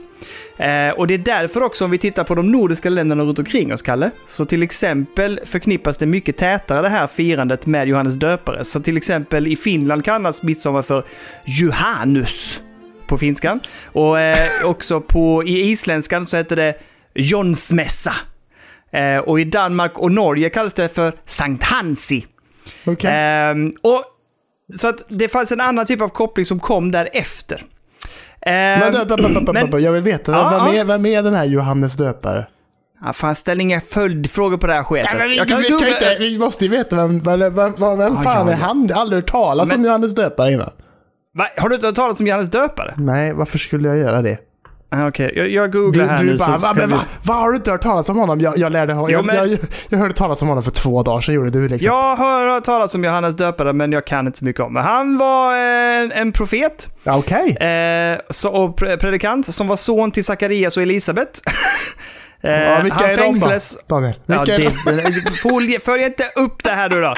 Eh, 0.57 0.91
och 0.91 1.07
det 1.07 1.15
är 1.15 1.19
därför 1.19 1.63
också, 1.63 1.85
om 1.85 1.91
vi 1.91 1.99
tittar 1.99 2.25
på 2.25 2.35
de 2.35 2.53
nordiska 2.53 2.91
länderna 2.91 3.25
runt 3.25 3.39
omkring 3.39 3.73
oss, 3.73 3.83
Kalle, 3.83 4.11
så 4.27 4.45
till 4.45 4.63
exempel 4.63 5.41
förknippas 5.45 5.99
det 5.99 6.07
mycket 6.07 6.37
tätare 6.37 6.83
det 6.83 6.89
här 6.89 7.07
firandet 7.07 7.67
med 7.67 7.89
Johannes 7.89 8.15
döpare. 8.15 8.65
Så 8.65 8.81
till 8.81 8.97
exempel 8.97 9.47
i 9.47 9.57
Finland 9.57 10.05
kallas 10.05 10.43
midsommar 10.43 10.83
för 10.83 11.05
Johannes 11.45 12.61
på 13.11 13.19
finskan. 13.19 13.61
Och 13.85 14.21
eh, 14.21 14.49
också 14.65 15.01
på, 15.01 15.45
i 15.45 15.71
isländskan 15.71 16.27
så 16.27 16.37
heter 16.37 16.57
det 16.57 16.75
Jonsmässa. 17.15 18.13
Eh, 18.93 19.19
och 19.19 19.41
i 19.41 19.45
Danmark 19.45 19.99
och 19.99 20.13
Norge 20.13 20.51
kallas 20.51 20.75
det 20.75 20.89
för 20.89 21.13
Sankt 21.27 21.65
Hansi. 21.65 22.27
Okej. 22.87 23.11
Ehm, 23.15 23.73
och, 23.83 24.05
så 24.77 24.89
att 24.89 25.03
det 25.09 25.29
fanns 25.29 25.53
en 25.53 25.61
annan 25.61 25.87
typ 25.87 26.01
av 26.01 26.09
koppling 26.09 26.45
som 26.45 26.61
kom 26.61 26.91
därefter. 26.91 27.63
Men, 28.47 28.93
men, 29.53 29.71
men, 29.71 29.83
jag 29.83 29.93
vill 29.93 30.03
veta, 30.03 30.33
Ja, 30.33 30.65
vem, 30.67 30.81
är, 30.81 30.85
vem 30.85 31.07
är 31.07 31.23
den 31.23 31.35
här 31.35 31.45
Johannes 31.45 31.97
döpare? 31.97 32.47
Ja, 33.05 33.13
fan, 33.13 33.35
ställ 33.35 33.61
inga 33.61 33.81
följdfrågor 33.81 34.57
på 34.57 34.67
det 34.67 34.73
här 34.73 34.85
sketet. 34.85 35.11
Ja, 35.19 35.25
vi, 35.25 35.37
Jag 35.37 35.45
vi, 35.45 35.55
vi, 35.57 35.69
kan 35.69 35.79
googla- 35.79 35.93
inte, 35.93 36.17
vi 36.19 36.39
måste 36.39 36.65
ju 36.65 36.71
veta 36.71 36.97
vem, 36.97 37.21
vem, 37.21 37.41
vem, 37.41 37.55
vem, 37.55 37.75
vem 37.99 38.15
Ja, 38.15 38.23
fan 38.23 38.47
ja, 38.47 38.53
är 38.53 38.57
han? 38.57 38.91
Aldrig 38.95 39.23
hört 39.23 39.31
talas 39.31 39.69
Men- 39.69 39.79
om 39.79 39.85
Johannes 39.85 40.15
döpare 40.15 40.53
innan. 40.53 40.71
Va? 41.39 41.47
Har 41.57 41.69
du 41.69 41.75
inte 41.75 41.87
hört 41.87 41.97
talas 41.97 42.21
om 42.21 42.27
Johannes 42.27 42.51
döpare? 42.51 42.95
Nej, 42.97 43.33
varför 43.33 43.59
skulle 43.59 43.89
jag 43.89 43.97
göra 43.99 44.23
det? 44.23 44.39
Ah, 44.93 45.09
Okej, 45.09 45.33
jag, 45.37 45.49
jag 45.49 45.73
Du, 45.73 45.83
googlar 45.83 46.07
här 46.07 46.19
du 46.19 46.25
nu 46.25 46.37
bara, 46.37 46.59
så 46.59 46.67
va, 46.67 46.73
men, 46.77 46.89
vi... 46.89 46.95
va, 46.95 47.01
vad 47.25 47.37
har 47.37 47.51
du 47.51 47.57
inte 47.57 47.71
hört 47.71 47.83
talas 47.83 48.09
om 48.09 48.17
honom? 48.19 48.41
Jag, 48.41 48.59
jag 48.59 48.73
lärde 48.73 48.93
honom. 48.93 49.11
Jo, 49.11 49.19
Jag, 49.19 49.27
men- 49.27 49.37
jag, 49.37 49.59
jag 49.89 49.99
hörde 49.99 50.15
talas 50.15 50.43
om 50.43 50.49
honom 50.49 50.65
för 50.65 50.71
två 50.71 51.03
dagar 51.03 51.21
sedan, 51.21 51.35
gjorde 51.35 51.51
du 51.51 51.69
liksom. 51.69 51.87
Jag 51.87 52.17
har 52.17 52.49
hört 52.49 52.65
talas 52.65 52.95
om 52.95 53.05
Johannes 53.05 53.37
döpare, 53.37 53.73
men 53.73 53.93
jag 53.93 54.05
kan 54.07 54.27
inte 54.27 54.39
så 54.39 54.45
mycket 54.45 54.63
om 54.63 54.75
det. 54.75 54.81
Han 54.83 55.19
var 55.19 55.55
eh, 55.55 56.01
en, 56.01 56.13
en 56.13 56.33
profet 56.33 56.89
Okej. 57.05 57.57
eh, 57.57 58.19
så, 58.31 58.51
och 58.51 58.79
pre- 58.81 58.97
predikant 58.97 59.55
som 59.55 59.69
var 59.69 59.77
son 59.77 60.11
till 60.11 60.25
Sakarias 60.25 60.77
och 60.77 60.83
Elisabet. 60.83 61.41
eh, 62.43 62.51
Ja, 62.53 62.81
vilka 62.83 62.97
han 62.97 63.05
är 63.11 63.17
de 63.17 63.23
fängslades... 63.23 63.77
då? 63.87 63.95
Daniel? 63.95 64.15
Ja, 64.27 64.45
det, 64.45 64.57
de? 64.57 64.65
det- 65.73 65.81
följ, 65.85 66.05
inte 66.05 66.25
upp 66.37 66.65
det 66.65 66.71
här 66.71 66.89
nu 66.91 67.01
då. 67.01 67.15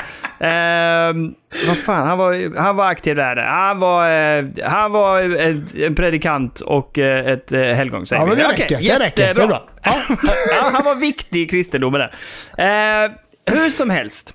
Ehm, 0.47 1.35
vad 1.69 1.77
fan, 1.77 2.07
han 2.07 2.19
var, 2.19 2.59
han 2.59 2.77
var 2.77 2.87
aktiv 2.87 3.17
där. 3.17 3.37
Han 3.37 3.79
var, 3.79 4.11
eh, 4.39 4.45
han 4.65 4.93
var 4.93 5.21
en, 5.23 5.67
en 5.79 5.95
predikant 5.95 6.61
och 6.61 6.99
eh, 6.99 7.27
ett 7.27 7.53
eh, 7.53 7.61
helgon, 7.61 8.07
Ja, 8.11 8.27
men 8.27 8.37
det 8.37 8.45
Okej, 8.45 8.63
räcker. 8.63 8.79
Det 8.99 8.99
räcker. 9.05 9.35
Det 9.35 9.43
är 9.43 9.47
bra. 9.47 9.69
Ja. 9.83 10.01
han 10.73 10.85
var 10.85 10.95
viktig 11.01 11.41
i 11.43 11.47
kristendomen 11.47 12.01
där. 12.01 13.05
Eh, 13.05 13.11
hur 13.47 13.71
som 13.71 13.91
helst. 13.91 14.35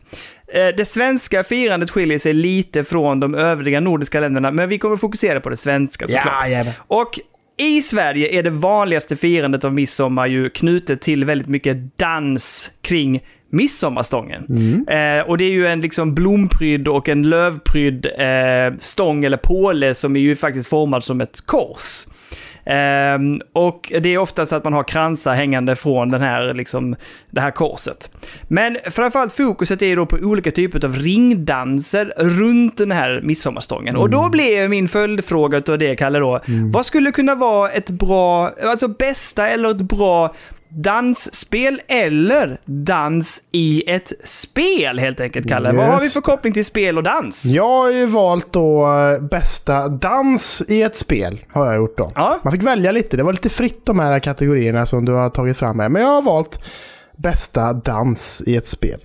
Eh, 0.54 0.68
Det 0.78 0.86
svenska 0.88 1.44
firandet 1.44 1.92
skiljer 1.92 2.20
sig 2.20 2.34
lite 2.34 2.84
från 2.84 3.20
de 3.20 3.36
övriga 3.36 3.80
nordiska 3.80 4.20
länderna, 4.20 4.52
men 4.52 4.70
vi 4.70 4.78
kommer 4.78 4.98
fokusera 4.98 5.40
på 5.40 5.50
det 5.50 5.58
svenska 5.58 6.08
såklart. 6.08 6.48
Ja. 6.50 6.64
Och 6.88 7.20
i 7.58 7.82
Sverige 7.82 8.40
är 8.40 8.44
det 8.44 8.50
vanligaste 8.50 9.16
firandet 9.16 9.66
av 9.66 9.74
midsommar 9.74 10.28
ju 10.28 10.50
knutet 10.50 11.02
till 11.02 11.26
väldigt 11.26 11.48
mycket 11.48 11.98
dans 11.98 12.72
kring 12.82 13.22
midsommarstången. 13.50 14.46
Eh, 14.88 15.22
och 15.30 15.38
det 15.38 15.44
är 15.44 15.52
ju 15.52 15.68
en 15.68 15.82
liksom 15.82 16.16
blomprydd 16.16 16.88
och 16.88 17.10
en 17.10 17.30
lövprydd 17.30 18.06
eh, 18.06 18.78
stång 18.80 19.24
eller 19.24 19.38
påle 19.38 19.94
som 19.94 20.16
är 20.16 20.20
ju 20.20 20.36
faktiskt 20.36 20.70
formad 20.70 21.04
som 21.04 21.22
ett 21.22 21.42
kors. 21.46 22.06
Ehm, 22.70 23.42
och 23.54 23.92
det 24.02 24.14
är 24.14 24.18
oftast 24.18 24.54
att 24.54 24.64
man 24.64 24.74
har 24.74 24.84
kransar 24.84 25.34
hängande 25.34 25.76
från 25.76 26.10
den 26.10 26.22
här, 26.22 26.54
liksom, 26.54 26.96
det 27.32 27.42
här 27.42 27.52
korset. 27.52 28.16
Men 28.48 28.78
framförallt 28.92 29.34
fokuset 29.34 29.82
är 29.82 29.96
då 29.96 30.06
på 30.06 30.16
olika 30.16 30.52
typer 30.52 30.86
av 30.86 30.96
ringdanser 30.96 32.14
runt 32.18 32.78
den 32.78 32.92
här 32.92 33.22
midsommarstången. 33.24 33.96
Och 33.96 34.10
då 34.10 34.30
blir 34.30 34.68
min 34.68 34.88
följdfråga 34.88 35.62
av 35.68 35.78
det, 35.78 35.96
Kalle, 35.96 36.20
då. 36.20 36.40
Vad 36.74 36.86
skulle 36.86 37.12
kunna 37.12 37.36
vara 37.36 37.70
ett 37.72 37.90
bra, 37.90 38.52
alltså 38.64 38.88
bästa 38.88 39.48
eller 39.50 39.72
ett 39.72 39.82
bra 39.82 40.34
dansspel 40.70 41.82
eller 41.88 42.60
dans 42.66 43.42
i 43.52 43.90
ett 43.90 44.12
spel 44.24 45.00
helt 45.00 45.20
enkelt, 45.20 45.50
Kalle? 45.50 45.72
Vad 45.72 45.88
har 45.88 46.00
vi 46.00 46.04
Just 46.04 46.14
för 46.14 46.22
koppling 46.22 46.54
till 46.54 46.66
spel 46.66 46.98
och 46.98 47.04
dans? 47.04 47.46
Jag 47.46 47.68
har 47.68 47.92
ju 47.92 48.06
valt 48.06 48.54
då 48.54 48.98
eh, 48.98 49.22
bästa 49.22 49.88
dans 49.88 50.64
i 50.68 50.82
ett 50.82 50.96
spel. 50.96 51.40
Har 51.50 51.66
jag 51.66 51.76
gjort 51.76 51.98
då. 51.98 52.12
Ja. 52.16 52.40
Man 52.44 52.54
fick 52.54 52.64
välja 52.64 52.92
lite. 52.92 53.18
Det 53.18 53.24
var 53.24 53.34
lite 53.34 53.50
fritt 53.50 53.86
de 53.86 54.00
här 54.00 54.20
kategorierna 54.20 54.86
som 54.86 55.06
du 55.06 55.12
har 55.12 55.30
tagit 55.30 55.58
fram 55.58 55.80
här. 55.80 55.90
Men 55.90 56.02
jag 56.02 56.10
har 56.10 56.22
valt 56.22 56.66
bästa 57.18 57.74
dans 57.74 58.44
i 58.46 58.56
ett 58.56 58.68
spel. 58.68 59.00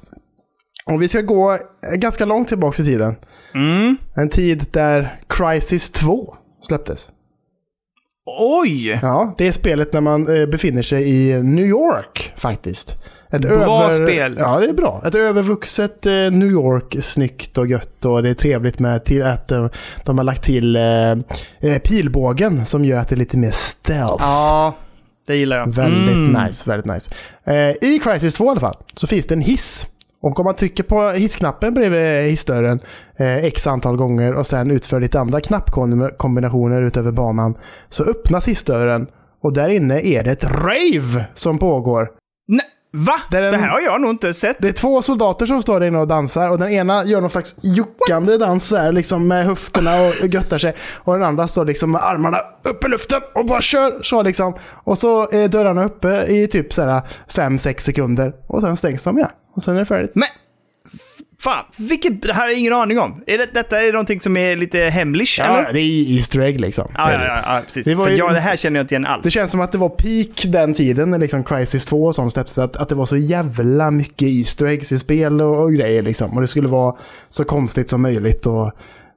Och 0.87 1.03
vi 1.03 1.09
ska 1.09 1.21
gå 1.21 1.53
eh, 1.53 1.59
ganska 1.95 2.25
långt 2.25 2.49
tillbaka 2.49 2.83
i 2.83 2.85
tiden. 2.85 3.15
Mm. 3.55 3.97
En 4.15 4.29
tid 4.29 4.67
där 4.71 5.21
Crisis 5.29 5.91
2 5.91 6.37
släpptes. 6.61 7.11
Oj! 8.27 8.99
Ja, 9.03 9.35
det 9.39 9.49
är 9.49 9.53
spelet 9.53 9.93
när 9.93 10.01
man 10.01 10.37
eh, 10.41 10.47
befinner 10.47 10.83
sig 10.83 11.09
i 11.11 11.43
New 11.43 11.65
York 11.67 12.33
faktiskt. 12.37 12.97
Ett 13.31 13.43
Bra 13.43 13.91
spel. 13.93 14.37
Ja, 14.39 14.59
det 14.61 14.67
är 14.69 14.73
bra. 14.73 15.03
Ett 15.07 15.15
övervuxet 15.15 16.07
eh, 16.07 16.13
New 16.13 16.51
York, 16.51 16.97
snyggt 17.03 17.59
och 17.59 17.67
gött 17.67 18.05
och 18.05 18.23
det 18.23 18.29
är 18.31 18.35
trevligt 18.35 18.79
med 18.79 19.05
till 19.05 19.23
att 19.23 19.51
eh, 19.51 19.69
de 20.05 20.19
har 20.19 20.25
lagt 20.25 20.43
till 20.45 20.79
pilbågen 21.85 22.67
som 22.67 22.85
gör 22.85 22.99
att 22.99 23.09
det 23.09 23.15
är 23.15 23.19
lite 23.19 23.37
mer 23.37 23.51
stealth. 23.51 24.25
Ja, 24.25 24.75
det 25.27 25.37
gillar 25.37 25.57
jag. 25.57 25.73
Väldigt 25.75 26.15
Mm. 26.15 26.43
nice, 26.45 26.71
väldigt 26.71 26.93
nice. 26.93 27.11
I 27.83 27.99
Crisis 27.99 28.35
2 28.35 28.45
i 28.45 28.49
alla 28.49 28.61
fall 28.61 28.77
så 28.95 29.07
finns 29.07 29.27
det 29.27 29.35
en 29.35 29.41
hiss. 29.41 29.87
Och 30.23 30.39
om 30.41 30.45
man 30.45 30.55
trycker 30.55 30.83
på 30.83 31.11
hissknappen 31.11 31.75
bredvid 31.75 32.31
hissdörren 32.31 32.81
eh, 33.17 33.37
x 33.45 33.67
antal 33.67 33.97
gånger 33.97 34.35
och 34.35 34.47
sen 34.47 34.71
utför 34.71 35.01
lite 35.01 35.21
andra 35.21 35.41
knappkombinationer 35.41 36.83
utöver 36.83 37.13
banan 37.13 37.55
så 37.89 38.05
öppnas 38.05 38.49
hissdörren 38.49 39.07
och 39.43 39.53
där 39.53 39.69
inne 39.69 40.01
är 40.01 40.25
det 40.25 40.31
ett 40.31 40.45
rave 40.45 41.25
som 41.35 41.59
pågår. 41.59 42.09
Nej, 42.49 42.67
va? 42.93 43.13
Det 43.31 43.37
är 43.37 43.43
en- 43.43 43.53
Det 43.53 43.59
här 43.59 43.69
har 43.69 43.81
jag 43.81 44.01
nog 44.01 44.11
inte 44.11 44.35
sett. 44.35 44.57
Det 44.61 44.69
är 44.69 44.73
två 44.73 45.03
soldater 45.03 45.47
som 45.47 45.63
står 45.63 45.81
där 45.81 45.87
inne 45.87 45.99
och 45.99 46.09
dansar 46.09 46.49
och 46.49 46.59
den 46.59 46.69
ena 46.69 47.05
gör 47.05 47.21
någon 47.21 47.31
slags 47.31 47.55
juckande 47.63 48.37
dans 48.39 48.73
här, 48.73 48.93
liksom 48.93 49.29
med 49.29 49.45
höfterna 49.47 49.91
och 50.23 50.27
göttar 50.27 50.59
sig. 50.59 50.75
Och 50.99 51.13
den 51.15 51.23
andra 51.23 51.49
står 51.49 51.65
liksom 51.65 51.91
med 51.93 52.03
armarna 52.05 52.39
upp 52.65 52.85
i 52.85 52.89
luften 52.89 53.21
och 53.35 53.47
bara 53.47 53.61
kör 53.61 54.03
så 54.03 54.23
liksom. 54.23 54.55
Och 54.85 54.99
så 54.99 55.31
är 55.31 55.49
dörrarna 55.49 55.85
uppe 55.85 56.25
i 56.29 56.47
typ 56.47 56.73
så 56.73 56.83
här 56.83 57.01
5-6 57.29 57.79
sekunder 57.79 58.33
och 58.47 58.61
sen 58.61 58.77
stängs 58.77 59.03
de 59.03 59.19
igen. 59.19 59.31
Och 59.55 59.63
sen 59.63 59.75
är 59.75 59.79
det 59.79 59.85
färdigt. 59.85 60.11
Men, 60.15 60.29
fan, 61.41 61.65
vilket, 61.77 62.23
det 62.23 62.33
här 62.33 62.41
har 62.43 62.49
jag 62.49 62.59
ingen 62.59 62.73
aning 62.73 62.99
om. 62.99 63.23
Är 63.27 63.39
det, 63.39 63.49
detta 63.55 63.83
är 63.83 63.93
någonting 63.93 64.21
som 64.21 64.37
är 64.37 64.57
lite 64.57 64.79
hemlish, 64.79 65.39
Ja, 65.39 65.45
eller? 65.45 65.73
det 65.73 65.81
är 65.81 66.17
Easter 66.17 66.41
egg 66.41 66.61
liksom. 66.61 66.91
Ja, 66.95 67.13
ja, 67.13 67.25
ja, 67.25 67.43
ja 67.47 67.61
precis. 67.67 67.85
Det 67.87 67.95
var 67.95 68.05
För 68.05 68.11
ju- 68.13 68.19
jag, 68.19 68.33
det 68.33 68.41
här 68.41 68.57
känner 68.57 68.81
jag 68.81 68.85
inte 68.85 68.95
igen 68.95 69.07
alls. 69.07 69.23
Det 69.25 69.31
känns 69.31 69.51
som 69.51 69.61
att 69.61 69.73
det 69.73 69.79
var 69.79 69.89
peak 69.89 70.43
den 70.53 70.75
tiden 70.75 71.11
när 71.11 71.19
liksom 71.19 71.45
Crisis 71.45 71.87
2 71.87 72.05
och 72.05 72.15
sånt 72.15 72.33
släpptes. 72.33 72.59
Att, 72.59 72.77
att 72.77 72.89
det 72.89 72.95
var 72.95 73.07
så 73.07 73.17
jävla 73.17 73.91
mycket 73.91 74.29
Easter 74.29 74.67
eggs 74.67 74.93
i 74.93 74.99
spel 74.99 75.43
och, 75.43 75.63
och 75.63 75.73
grejer 75.75 76.03
liksom. 76.03 76.35
Och 76.35 76.41
det 76.41 76.47
skulle 76.47 76.69
vara 76.69 76.97
så 77.29 77.45
konstigt 77.45 77.89
som 77.91 78.03
möjligt. 78.03 78.47
Och 78.47 78.73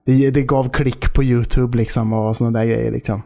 det, 0.05 0.29
det 0.29 0.41
gav 0.41 0.69
klick 0.69 1.13
på 1.13 1.23
YouTube 1.23 1.77
liksom 1.77 2.13
och 2.13 2.37
sådana 2.37 2.59
där 2.59 2.65
grejer 2.65 2.91
liksom. 2.91 3.21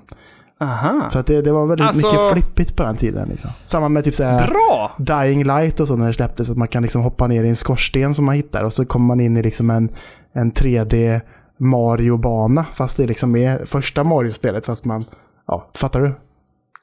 Aha. 0.61 1.09
Så 1.13 1.19
att 1.19 1.25
det, 1.27 1.41
det 1.41 1.51
var 1.51 1.65
väldigt 1.67 1.87
Alltså- 1.87 2.07
mycket 2.07 2.31
flippigt 2.31 2.75
på 2.75 2.83
den 2.83 2.95
tiden 2.95 3.29
liksom. 3.29 3.49
Samma 3.63 3.89
med 3.89 4.03
typ 4.03 4.15
såhär 4.15 4.47
Bra! 4.47 4.91
Dying 4.97 5.43
Light 5.43 5.79
och 5.79 5.87
så 5.87 5.95
när 5.95 6.07
det 6.07 6.13
släpptes. 6.13 6.49
Att 6.49 6.57
man 6.57 6.67
kan 6.67 6.81
liksom 6.83 7.01
hoppa 7.01 7.27
ner 7.27 7.43
i 7.43 7.49
en 7.49 7.55
skorsten 7.55 8.13
som 8.13 8.25
man 8.25 8.35
hittar 8.35 8.63
och 8.63 8.73
så 8.73 8.85
kommer 8.85 9.05
man 9.05 9.19
in 9.19 9.37
i 9.37 9.43
liksom 9.43 9.69
en, 9.69 9.89
en 10.33 10.51
3D 10.51 11.21
Mario-bana. 11.59 12.65
Fast 12.73 12.97
det 12.97 13.05
liksom 13.07 13.35
är 13.35 13.65
första 13.65 14.03
Mario-spelet 14.03 14.65
fast 14.65 14.85
man... 14.85 15.05
Ja, 15.47 15.69
fattar 15.75 15.99
du? 16.01 16.13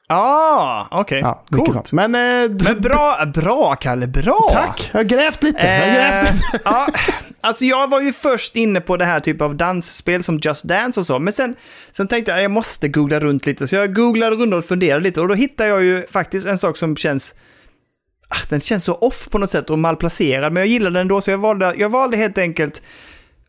Ah, 0.09 0.85
okej. 0.91 1.19
Ja, 1.19 1.43
mycket 1.49 1.65
Coolt. 1.73 1.73
sånt. 1.73 1.91
Men, 1.91 2.15
eh, 2.15 2.49
Men 2.69 2.81
bra, 2.81 3.25
bra 3.33 3.75
Kalle, 3.75 4.07
bra! 4.07 4.39
Tack! 4.51 4.89
Jag 4.93 4.99
har 4.99 5.03
grävt 5.03 5.43
lite. 5.43 5.67
Jag 5.67 5.85
har 5.87 5.93
grävt 5.93 6.27
Eh, 6.27 6.33
lite. 6.53 6.63
alltså 7.47 7.65
jag 7.65 7.89
var 7.89 8.01
ju 8.01 8.13
först 8.13 8.55
inne 8.55 8.81
på 8.81 8.97
det 8.97 9.05
här 9.05 9.19
typ 9.19 9.41
av 9.41 9.55
dansspel 9.55 10.23
som 10.23 10.39
Just 10.43 10.63
Dance 10.63 10.99
och 10.99 11.05
så, 11.05 11.19
men 11.19 11.33
sen, 11.33 11.55
sen 11.91 12.07
tänkte 12.07 12.31
jag 12.31 12.43
jag 12.43 12.51
måste 12.51 12.87
googla 12.87 13.19
runt 13.19 13.45
lite. 13.45 13.67
Så 13.67 13.75
jag 13.75 13.95
googlade 13.95 14.35
runt 14.35 14.53
och 14.53 14.65
funderade 14.65 15.03
lite 15.03 15.21
och 15.21 15.27
då 15.27 15.33
hittade 15.33 15.69
jag 15.69 15.83
ju 15.83 16.07
faktiskt 16.07 16.47
en 16.47 16.57
sak 16.57 16.77
som 16.77 16.95
känns... 16.95 17.35
Ah, 18.29 18.47
den 18.49 18.59
känns 18.59 18.83
så 18.83 18.95
off 18.95 19.29
på 19.29 19.37
något 19.37 19.49
sätt 19.49 19.69
och 19.69 19.79
malplacerad, 19.79 20.53
men 20.53 20.61
jag 20.61 20.67
gillade 20.67 20.93
den 20.93 21.01
ändå 21.01 21.21
så 21.21 21.31
jag 21.31 21.37
valde, 21.37 21.73
jag 21.77 21.89
valde 21.89 22.17
helt 22.17 22.37
enkelt 22.37 22.81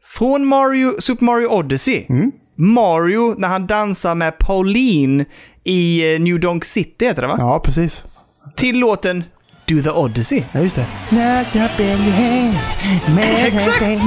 från 0.05 0.47
Mario, 0.47 1.01
Super 1.01 1.25
Mario 1.25 1.47
Odyssey. 1.47 2.07
Mario 2.55 3.35
när 3.39 3.49
han 3.49 3.67
dansar 3.67 4.15
med 4.15 4.39
Pauline 4.39 5.25
i 5.65 6.15
eh, 6.15 6.21
New 6.21 6.41
Donk 6.41 6.65
City, 6.65 7.05
heter 7.05 7.23
det 7.23 7.29
va? 7.29 7.37
Ja, 7.39 7.61
precis. 7.65 8.05
Till 8.57 8.79
låten 8.79 9.25
Do 9.69 9.83
the 9.83 9.91
Odyssey. 9.91 10.43
Ja, 10.53 10.61
just 10.61 10.77
det. 10.77 10.87
Not 11.11 11.57
up 11.57 11.81
in 11.81 11.87
your 11.87 12.11
hands. 12.11 12.57
Exakt. 13.47 14.01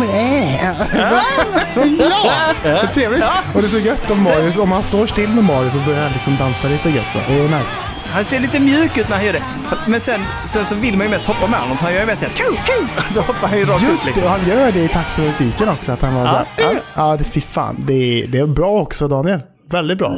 ja! 2.00 2.54
Det 2.64 2.70
är 2.70 2.88
trevligt. 2.88 3.24
Och 3.54 3.62
det 3.62 3.68
är 3.68 3.70
så 3.70 3.80
gött 3.80 4.12
om 4.12 4.24
Mario, 4.24 4.62
om 4.62 4.72
han 4.72 4.84
står 4.84 5.08
still 5.08 5.30
med 5.30 5.44
Mario 5.44 5.70
så 5.72 5.78
börjar 5.78 6.02
han 6.04 6.12
liksom 6.12 6.36
dansa 6.38 6.68
lite 6.68 6.90
gött 6.90 7.06
så. 7.14 7.20
Det 7.28 7.40
är 7.40 7.44
nice. 7.44 7.78
Han 8.14 8.26
ser 8.26 8.40
lite 8.40 8.60
mjuk 8.60 8.98
ut 8.98 9.10
när 9.10 9.16
han 9.16 9.26
gör 9.26 9.34
det. 9.34 9.44
Men 9.88 10.02
sen, 10.02 10.22
sen 10.48 10.66
så 10.66 10.76
vill 10.76 10.98
man 10.98 11.06
ju 11.08 11.12
mest 11.12 11.26
hoppa 11.26 11.48
med 11.48 11.60
honom. 11.60 11.78
Han 11.78 11.94
gör 11.94 12.00
ju 12.00 12.06
mest 12.06 12.22
såhär 12.22 13.10
Så 13.14 13.22
hoppar 13.22 13.48
han 13.48 13.58
ju 13.58 13.66
rakt 13.66 13.84
Just 13.84 14.06
det, 14.06 14.10
liksom. 14.10 14.24
och 14.24 14.30
han 14.30 14.50
gör 14.50 14.72
det 14.72 14.80
i 14.80 14.88
takt 14.88 15.18
med 15.18 15.28
musiken 15.28 15.70
också. 15.70 15.92
Att 15.92 16.02
han 16.02 16.16
var 16.16 16.22
Ja, 16.26 16.30
så 16.30 16.36
här, 16.36 16.48
det 16.56 16.64
gör 16.64 16.82
ja, 16.96 17.18
det, 17.18 17.24
fy 17.24 17.42
fan. 17.42 17.84
Det 17.88 17.94
är, 17.94 18.28
det 18.28 18.40
är 18.40 18.48
bra 18.48 18.72
också 18.82 19.08
Daniel. 19.08 19.40
Väldigt 19.72 19.98
bra. 19.98 20.18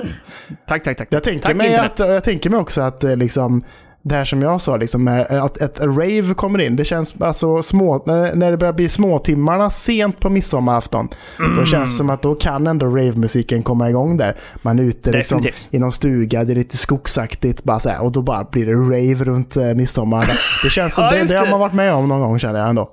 Tack, 0.67 0.83
tack, 0.83 0.97
tack. 0.97 1.07
Jag 1.11 1.23
tänker, 1.23 1.41
tack, 1.41 1.55
mig 1.55 1.67
internet. 1.67 1.99
att, 1.99 2.09
jag 2.09 2.23
tänker 2.23 2.49
mig 2.49 2.59
också 2.59 2.81
att 2.81 3.03
eh, 3.03 3.15
liksom, 3.15 3.63
det 4.05 4.15
här 4.15 4.25
som 4.25 4.41
jag 4.41 4.61
sa, 4.61 4.77
liksom, 4.77 5.07
eh, 5.07 5.43
att 5.43 5.61
ett 5.61 5.79
rave 5.79 6.33
kommer 6.33 6.61
in. 6.61 6.75
Det 6.75 6.85
känns 6.85 7.21
alltså 7.21 7.61
små, 7.61 8.03
när 8.05 8.35
när 8.35 8.51
det 8.51 8.57
börjar 8.57 8.73
bli 8.73 8.89
småtimmarna 8.89 9.69
sent 9.69 10.19
på 10.19 10.29
midsommarafton. 10.29 11.09
Mm. 11.39 11.57
Då 11.57 11.65
känns 11.65 11.91
det 11.91 11.97
som 11.97 12.09
att 12.09 12.21
då 12.21 12.35
kan 12.35 12.67
ändå 12.67 12.85
rave-musiken 12.85 13.63
komma 13.63 13.89
igång 13.89 14.17
där. 14.17 14.37
Man 14.61 14.79
är 14.79 14.83
ute 14.83 15.11
liksom, 15.11 15.37
Definitivt. 15.37 15.73
i 15.73 15.79
någon 15.79 15.91
stuga, 15.91 16.43
det 16.43 16.53
är 16.53 16.55
lite 16.55 16.77
skogsaktigt 16.77 17.63
bara 17.63 17.79
så 17.79 17.89
här, 17.89 18.03
och 18.03 18.11
då 18.11 18.21
bara 18.21 18.43
blir 18.43 18.65
det 18.65 18.73
rave 18.73 19.23
runt 19.23 19.55
eh, 19.55 19.63
midsommar. 19.63 20.31
Det 20.63 20.69
känns 20.69 20.93
som 20.95 21.03
Ja, 21.03 21.11
det, 21.11 21.23
det 21.23 21.37
har 21.37 21.47
man 21.47 21.59
varit 21.59 21.73
med 21.73 21.93
om 21.93 22.07
någon 22.07 22.21
gång 22.21 22.39
känner 22.39 22.59
jag 22.59 22.69
ändå. 22.69 22.89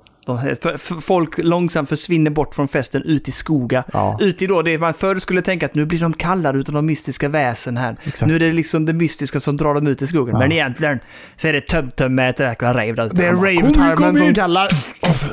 Folk 1.01 1.37
långsamt 1.37 1.89
försvinner 1.89 2.31
bort 2.31 2.55
från 2.55 2.67
festen 2.67 3.03
ut 3.03 3.27
i 3.27 3.31
skoga. 3.31 3.83
Ja. 3.93 4.17
Ut 4.19 4.41
i 4.41 4.47
då 4.47 4.61
det 4.61 4.77
man 4.77 4.93
förr 4.93 5.19
skulle 5.19 5.41
tänka 5.41 5.65
att 5.65 5.75
nu 5.75 5.85
blir 5.85 5.99
de 5.99 6.13
kallade 6.13 6.59
utav 6.59 6.75
de 6.75 6.85
mystiska 6.85 7.29
väsen 7.29 7.77
här. 7.77 7.97
Exakt. 8.03 8.27
Nu 8.27 8.35
är 8.35 8.39
det 8.39 8.51
liksom 8.51 8.85
det 8.85 8.93
mystiska 8.93 9.39
som 9.39 9.57
drar 9.57 9.73
dem 9.73 9.87
ut 9.87 10.01
i 10.01 10.07
skogen. 10.07 10.33
Ja. 10.33 10.39
Men 10.39 10.51
egentligen 10.51 10.99
så 11.35 11.47
är 11.47 11.53
det 11.53 11.61
tömtömme 11.61 12.29
ett 12.29 12.39
jäkla 12.39 12.73
rave 12.73 12.91
där 12.91 13.05
ute. 13.05 13.15
Det 13.15 13.25
är 13.25 13.33
rave-tarmen 13.33 14.17
som 14.17 14.33
kallar. 14.33 14.65
Och 15.09 15.17
så... 15.17 15.27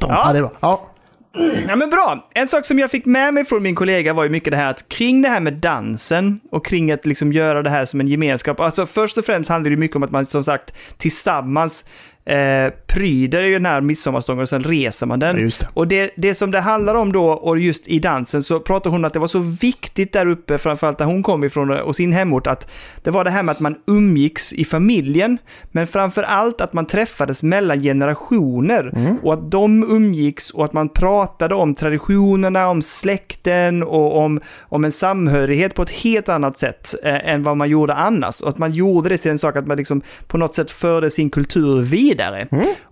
ja. 0.00 0.22
ja, 0.24 0.32
det 0.32 0.38
är 0.38 0.42
bra. 0.42 0.52
Ja. 0.60 0.94
Ja 1.68 1.76
men 1.76 1.90
bra! 1.90 2.28
En 2.34 2.48
sak 2.48 2.64
som 2.64 2.78
jag 2.78 2.90
fick 2.90 3.04
med 3.04 3.34
mig 3.34 3.44
från 3.44 3.62
min 3.62 3.74
kollega 3.74 4.12
var 4.12 4.24
ju 4.24 4.30
mycket 4.30 4.50
det 4.50 4.56
här 4.56 4.70
att 4.70 4.88
kring 4.88 5.22
det 5.22 5.28
här 5.28 5.40
med 5.40 5.54
dansen 5.54 6.40
och 6.50 6.66
kring 6.66 6.90
att 6.90 7.06
liksom 7.06 7.32
göra 7.32 7.62
det 7.62 7.70
här 7.70 7.84
som 7.84 8.00
en 8.00 8.08
gemenskap. 8.08 8.60
Alltså 8.60 8.86
först 8.86 9.18
och 9.18 9.24
främst 9.24 9.50
handlar 9.50 9.70
det 9.70 9.76
mycket 9.76 9.96
om 9.96 10.02
att 10.02 10.10
man 10.10 10.26
som 10.26 10.44
sagt 10.44 10.72
tillsammans 10.96 11.84
eh, 12.28 12.72
pryder 12.86 13.42
ju 13.42 13.52
den 13.52 13.66
här 13.66 13.80
midsommarstången 13.80 14.42
och 14.42 14.48
sen 14.48 14.62
reser 14.62 15.06
man 15.06 15.18
den. 15.18 15.38
Ja, 15.38 15.50
det. 15.60 15.68
Och 15.74 15.88
det, 15.88 16.10
det 16.16 16.34
som 16.34 16.50
det 16.50 16.60
handlar 16.60 16.94
om 16.94 17.12
då, 17.12 17.26
och 17.26 17.58
just 17.58 17.88
i 17.88 17.98
dansen, 17.98 18.42
så 18.42 18.60
pratar 18.60 18.90
hon 18.90 19.04
att 19.04 19.12
det 19.12 19.18
var 19.18 19.26
så 19.26 19.38
viktigt 19.38 20.12
där 20.12 20.26
uppe, 20.26 20.58
framförallt 20.58 20.98
där 20.98 21.04
hon 21.04 21.22
kom 21.22 21.44
ifrån 21.44 21.70
och 21.70 21.96
sin 21.96 22.12
hemort, 22.12 22.46
att 22.46 22.70
det 23.02 23.10
var 23.10 23.24
det 23.24 23.30
här 23.30 23.42
med 23.42 23.52
att 23.52 23.60
man 23.60 23.76
umgicks 23.86 24.52
i 24.52 24.64
familjen, 24.64 25.38
men 25.72 25.86
framför 25.86 26.22
allt 26.22 26.60
att 26.60 26.72
man 26.72 26.86
träffades 26.86 27.42
mellan 27.42 27.80
generationer 27.80 28.92
och 29.22 29.32
att 29.32 29.50
de 29.50 29.82
umgicks 29.82 30.50
och 30.50 30.64
att 30.64 30.72
man 30.72 30.88
pratade 30.88 31.54
om 31.54 31.74
traditionerna, 31.74 32.68
om 32.68 32.82
släkten 32.82 33.82
och 33.82 34.16
om, 34.16 34.40
om 34.60 34.84
en 34.84 34.92
samhörighet 34.92 35.74
på 35.74 35.82
ett 35.82 35.90
helt 35.90 36.28
annat 36.28 36.58
sätt 36.58 36.94
eh, 37.04 37.32
än 37.32 37.42
vad 37.42 37.56
man 37.56 37.68
gjorde 37.68 37.94
annars. 37.94 38.40
Och 38.40 38.48
att 38.48 38.58
man 38.58 38.72
gjorde 38.72 39.08
det 39.08 39.18
till 39.18 39.30
en 39.30 39.38
sak 39.38 39.56
att 39.56 39.66
man 39.66 39.76
liksom 39.76 40.02
på 40.26 40.38
något 40.38 40.54
sätt 40.54 40.70
förde 40.70 41.10
sin 41.10 41.30
kultur 41.30 41.80
vidare. 41.80 42.17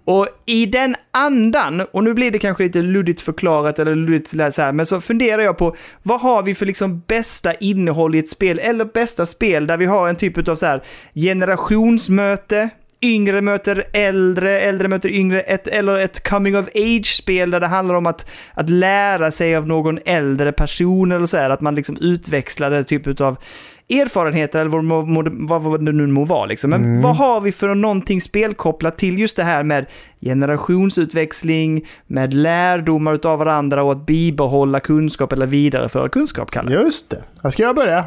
Och 0.05 0.29
i 0.45 0.67
den 0.67 0.97
andan, 1.11 1.81
och 1.81 2.05
nu 2.05 2.15
blir 2.15 2.31
det 2.31 2.39
kanske 2.39 2.63
lite 2.63 2.83
luddigt 2.83 3.21
förklarat 3.21 3.79
eller 3.79 3.95
luddigt 3.95 4.31
så 4.31 4.63
här, 4.63 4.73
men 4.73 4.87
så 4.87 5.01
funderar 5.01 5.43
jag 5.43 5.59
på 5.59 5.77
vad 6.03 6.21
har 6.21 6.43
vi 6.43 6.55
för 6.55 6.67
liksom 6.67 7.03
bästa 7.07 7.55
innehåll 7.55 8.15
i 8.15 8.19
ett 8.19 8.29
spel, 8.29 8.59
eller 8.59 8.85
bästa 8.85 9.27
spel 9.27 9.67
där 9.67 9.77
vi 9.77 9.87
har 9.87 10.09
en 10.09 10.17
typ 10.17 10.49
av 10.49 10.57
så 10.57 10.67
här 10.67 10.83
generationsmöte, 11.15 12.71
yngre 13.03 13.41
möter 13.41 13.85
äldre, 13.93 14.61
äldre 14.61 14.89
möter 14.89 15.09
yngre, 15.09 15.41
ett, 15.41 15.67
eller 15.67 15.97
ett 15.97 16.29
coming 16.29 16.59
of 16.59 16.69
age-spel 16.75 17.51
där 17.51 17.61
det 17.61 17.67
handlar 17.67 17.95
om 17.95 18.07
att, 18.07 18.31
att 18.55 18.71
lära 18.71 19.31
sig 19.31 19.57
av 19.57 19.69
någon 19.69 19.99
äldre 20.05 20.53
person 20.53 21.13
eller 21.13 21.27
så 21.27 21.37
här, 21.37 21.51
att 21.51 21.61
man 21.61 21.75
liksom 21.75 21.97
utväxlar 22.01 22.71
en 22.71 22.85
typ 22.85 23.21
av 23.21 23.37
erfarenheter 23.89 24.61
eller 24.61 24.71
vad, 25.47 25.63
vad, 25.63 25.85
det 25.85 25.93
nu 25.93 26.07
må 26.07 26.25
vara. 26.25 26.47
Liksom. 26.47 26.71
Men 26.71 27.03
vad 27.03 27.17
har 27.17 27.41
vi 27.41 27.53
för 27.53 27.75
någonting 27.75 28.21
spelkopplat 28.21 28.99
till 28.99 29.19
just 29.19 29.37
det 29.37 29.43
här 29.43 29.63
med 29.63 29.87
generationsutväxling, 30.21 31.87
med 32.07 32.35
lärdomar 32.35 33.15
utav 33.15 33.39
varandra 33.39 33.83
och 33.83 33.93
att 33.93 34.07
bibehålla 34.07 34.81
kunskap 34.81 35.33
eller 35.33 35.47
vidareföra 35.47 36.09
kunskap, 36.09 36.51
Kalle? 36.51 36.73
Just 36.73 37.11
det. 37.11 37.23
Jag 37.43 37.53
ska 37.53 37.63
jag 37.63 37.77
börja? 37.77 38.05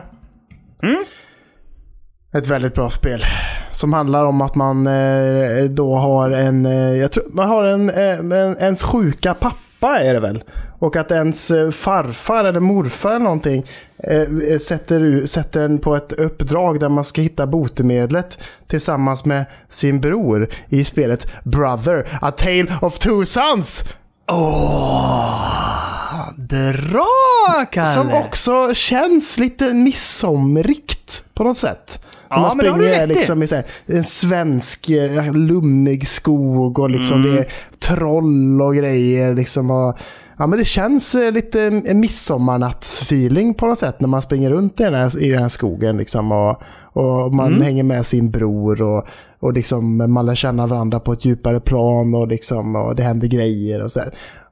Ett 2.34 2.48
väldigt 2.48 2.76
bra 2.76 2.90
spel. 2.90 3.26
Som 3.72 3.94
handlar 3.94 4.26
om 4.26 4.42
att 4.42 4.56
man 4.56 4.88
eh, 4.88 5.64
då 5.70 5.96
har 5.96 6.32
en... 6.32 6.66
Eh, 6.66 6.74
jag 6.74 7.12
tror, 7.12 7.24
man 7.30 7.50
har 7.50 7.64
en, 7.64 7.90
eh, 7.90 8.20
en... 8.20 8.58
Ens 8.60 8.84
sjuka 8.84 9.34
pappa 9.34 9.69
är 9.88 10.14
det 10.14 10.20
väl? 10.20 10.44
Och 10.80 10.96
att 10.96 11.12
ens 11.12 11.52
eh, 11.52 11.72
farfar 11.72 12.44
eller 12.46 12.60
morfar 12.60 13.10
eller 13.10 13.20
någonting 13.20 13.66
eh, 13.98 14.58
sätter, 14.60 15.00
u- 15.04 15.28
sätter 15.28 15.62
en 15.62 15.80
på 15.80 15.96
ett 15.96 16.12
uppdrag 16.12 16.80
där 16.80 16.90
man 16.90 17.04
ska 17.04 17.22
hitta 17.22 17.48
botemedlet 17.48 18.38
tillsammans 18.68 19.26
med 19.26 19.46
sin 19.70 20.02
bror 20.02 20.50
i 20.70 20.84
spelet 20.86 21.28
Brother, 21.44 22.08
A 22.22 22.32
Tale 22.32 22.74
of 22.82 23.00
Two 23.00 23.24
Sons. 23.26 23.84
Åh, 24.32 26.30
bra 26.38 27.66
Kalle! 27.72 27.88
Som 27.94 28.14
också 28.14 28.74
känns 28.74 29.38
lite 29.40 29.74
midsomrigt 29.74 31.24
på 31.34 31.44
något 31.44 31.58
sätt. 31.58 32.06
Ja, 32.30 32.40
man 32.42 32.58
men 32.58 32.66
det 32.66 32.72
har 32.72 32.78
du 32.80 32.84
springer 32.86 33.08
liksom 33.08 33.44
i 33.44 33.48
så 33.48 33.56
här, 33.56 33.64
en 33.86 34.04
svensk 34.04 34.90
eh, 34.90 35.34
lummig 35.34 36.08
skog 36.08 36.80
och 36.80 36.90
liksom 36.90 37.22
Mm. 37.22 37.36
det 37.36 37.40
är 37.42 37.48
troll 37.80 38.62
och 38.62 38.76
grejer. 38.76 39.36
Liksom 39.36 39.72
och, 39.72 39.98
ja, 40.38 40.48
men 40.48 40.60
det 40.60 40.66
känns 40.66 41.16
eh, 41.16 41.32
lite 41.32 41.72
midsommarnattsfeeling 41.94 43.54
på 43.54 43.66
något 43.66 43.80
sätt 43.80 44.00
när 44.00 44.08
man 44.08 44.22
springer 44.22 44.50
runt 44.50 44.80
i 44.80 44.84
den 44.84 44.94
här, 44.94 45.22
i 45.24 45.30
den 45.30 45.42
här 45.42 45.50
skogen. 45.50 45.98
Liksom, 45.98 46.32
och, 46.32 46.62
och 46.94 47.34
man 47.34 47.48
Mm. 47.48 47.62
hänger 47.62 47.84
med 47.84 48.06
sin 48.06 48.32
bror 48.32 48.82
och, 48.82 49.06
och 49.40 49.54
liksom, 49.54 50.14
man 50.14 50.26
lär 50.26 50.36
känna 50.36 50.68
varandra 50.68 51.00
på 51.00 51.14
ett 51.14 51.26
djupare 51.26 51.60
plan 51.60 52.16
och, 52.16 52.28
liksom, 52.28 52.76
och 52.76 52.96
det 52.96 53.04
händer 53.04 53.28
grejer 53.28 53.82
och 53.84 53.92
så 53.92 54.00
här. 54.00 54.10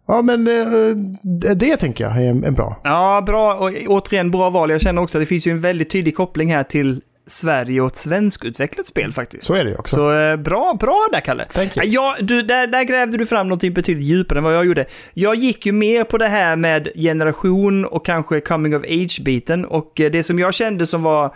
Ja, 0.07 0.21
men 0.21 0.47
eh, 0.47 1.53
det 1.55 1.77
tänker 1.77 2.03
jag 2.03 2.17
är 2.23 2.29
en 2.29 2.53
bra. 2.53 2.79
Ja, 2.83 3.23
bra. 3.25 3.53
Och 3.55 3.71
återigen, 3.87 4.31
bra 4.31 4.49
val. 4.49 4.69
Jag 4.69 4.81
känner 4.81 5.01
också 5.01 5.17
att 5.17 5.21
det 5.21 5.25
finns 5.25 5.47
ju 5.47 5.51
en 5.51 5.61
väldigt 5.61 5.89
tydlig 5.89 6.15
koppling 6.15 6.53
här 6.53 6.63
till 6.63 7.01
Sverige 7.27 7.81
och 7.81 7.87
ett 7.87 7.95
svenskutvecklat 7.97 8.85
spel 8.87 9.13
faktiskt. 9.13 9.43
Så 9.43 9.53
är 9.53 9.63
det 9.63 9.69
ju 9.69 9.75
också. 9.75 9.95
Så 9.95 10.13
eh, 10.13 10.35
bra, 10.37 10.77
bra 10.79 11.07
där 11.11 11.19
Kalle. 11.19 11.45
Thank 11.45 11.77
you. 11.77 11.85
Ja, 11.87 12.15
du, 12.21 12.41
där, 12.41 12.67
där 12.67 12.83
grävde 12.83 13.17
du 13.17 13.25
fram 13.25 13.47
någonting 13.47 13.73
betydligt 13.73 14.05
djupare 14.05 14.39
än 14.39 14.43
vad 14.43 14.55
jag 14.55 14.65
gjorde. 14.65 14.85
Jag 15.13 15.35
gick 15.35 15.65
ju 15.65 15.71
mer 15.71 16.03
på 16.03 16.17
det 16.17 16.27
här 16.27 16.55
med 16.55 16.89
generation 16.95 17.85
och 17.85 18.05
kanske 18.05 18.41
coming 18.41 18.75
of 18.75 18.83
age-biten. 18.83 19.65
Och 19.65 19.99
eh, 19.99 20.11
det 20.11 20.23
som 20.23 20.39
jag 20.39 20.53
kände 20.53 20.85
som 20.85 21.03
var 21.03 21.35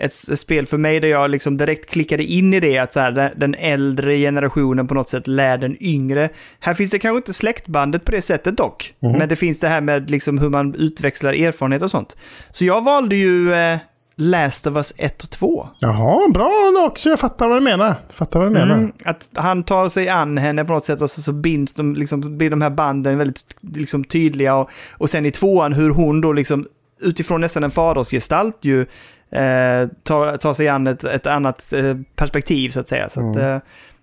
ett 0.00 0.14
spel 0.14 0.66
för 0.66 0.78
mig 0.78 1.00
där 1.00 1.08
jag 1.08 1.30
liksom 1.30 1.56
direkt 1.56 1.90
klickade 1.90 2.24
in 2.24 2.54
i 2.54 2.60
det, 2.60 2.78
att 2.78 2.92
så 2.92 3.00
här, 3.00 3.32
den- 3.36 3.54
äldre 3.54 4.16
generationen 4.18 4.86
på 4.88 4.94
något 4.94 5.08
sätt 5.08 5.26
lär 5.26 5.58
den 5.58 5.76
yngre. 5.82 6.28
Här 6.60 6.74
finns 6.74 6.90
det 6.90 6.98
kanske 6.98 7.16
inte 7.16 7.32
släktbandet 7.32 8.04
på 8.04 8.10
det 8.10 8.22
sättet 8.22 8.56
dock, 8.56 8.94
men 8.98 9.28
det 9.28 9.36
finns 9.36 9.60
det 9.60 9.68
här 9.68 9.80
med 9.80 10.10
liksom 10.10 10.38
hur 10.38 10.48
man 10.48 10.74
utväxlar 10.74 11.32
erfarenhet 11.32 11.82
och 11.82 11.90
sånt. 11.90 12.16
Så 12.50 12.64
jag 12.64 12.84
valde 12.84 13.16
ju 13.16 13.54
eh, 13.54 13.78
Last 14.18 14.66
of 14.66 14.76
Us 14.76 14.92
1 14.96 15.24
och 15.24 15.30
2. 15.30 15.68
Jaha, 15.78 16.28
bra 16.34 16.86
också. 16.86 17.10
Jag 17.10 17.20
fattar 17.20 17.48
vad 17.48 17.56
du 17.56 17.60
menar. 17.60 17.86
Jag 17.86 18.16
fattar 18.16 18.38
vad 18.38 18.48
du 18.48 18.52
menar. 18.52 18.74
Mm, 18.74 18.92
att 19.04 19.28
han 19.34 19.62
tar 19.62 19.88
sig 19.88 20.08
an 20.08 20.38
henne 20.38 20.64
på 20.64 20.72
något 20.72 20.84
sätt 20.84 21.02
och 21.02 21.10
så, 21.10 21.22
så 21.22 21.32
binds 21.32 21.74
de, 21.74 21.94
liksom, 21.94 22.38
blir 22.38 22.50
de 22.50 22.62
här 22.62 22.70
banden 22.70 23.18
väldigt 23.18 23.56
liksom, 23.60 24.04
tydliga. 24.04 24.54
Och, 24.54 24.70
och 24.92 25.10
sen 25.10 25.26
i 25.26 25.30
tvåan 25.30 25.72
hur 25.72 25.90
hon 25.90 26.20
då 26.20 26.32
liksom 26.32 26.66
utifrån 27.00 27.40
nästan 27.40 27.64
en 27.64 27.70
fadersgestalt 27.70 28.56
ju 28.60 28.80
eh, 29.30 29.88
tar, 30.02 30.36
tar 30.36 30.54
sig 30.54 30.68
an 30.68 30.86
ett, 30.86 31.04
ett 31.04 31.26
annat 31.26 31.72
eh, 31.72 31.96
perspektiv 32.14 32.68
så 32.68 32.80
att 32.80 32.88
säga. 32.88 33.08
Så 33.08 33.30
att, 33.30 33.36
eh, 33.36 33.58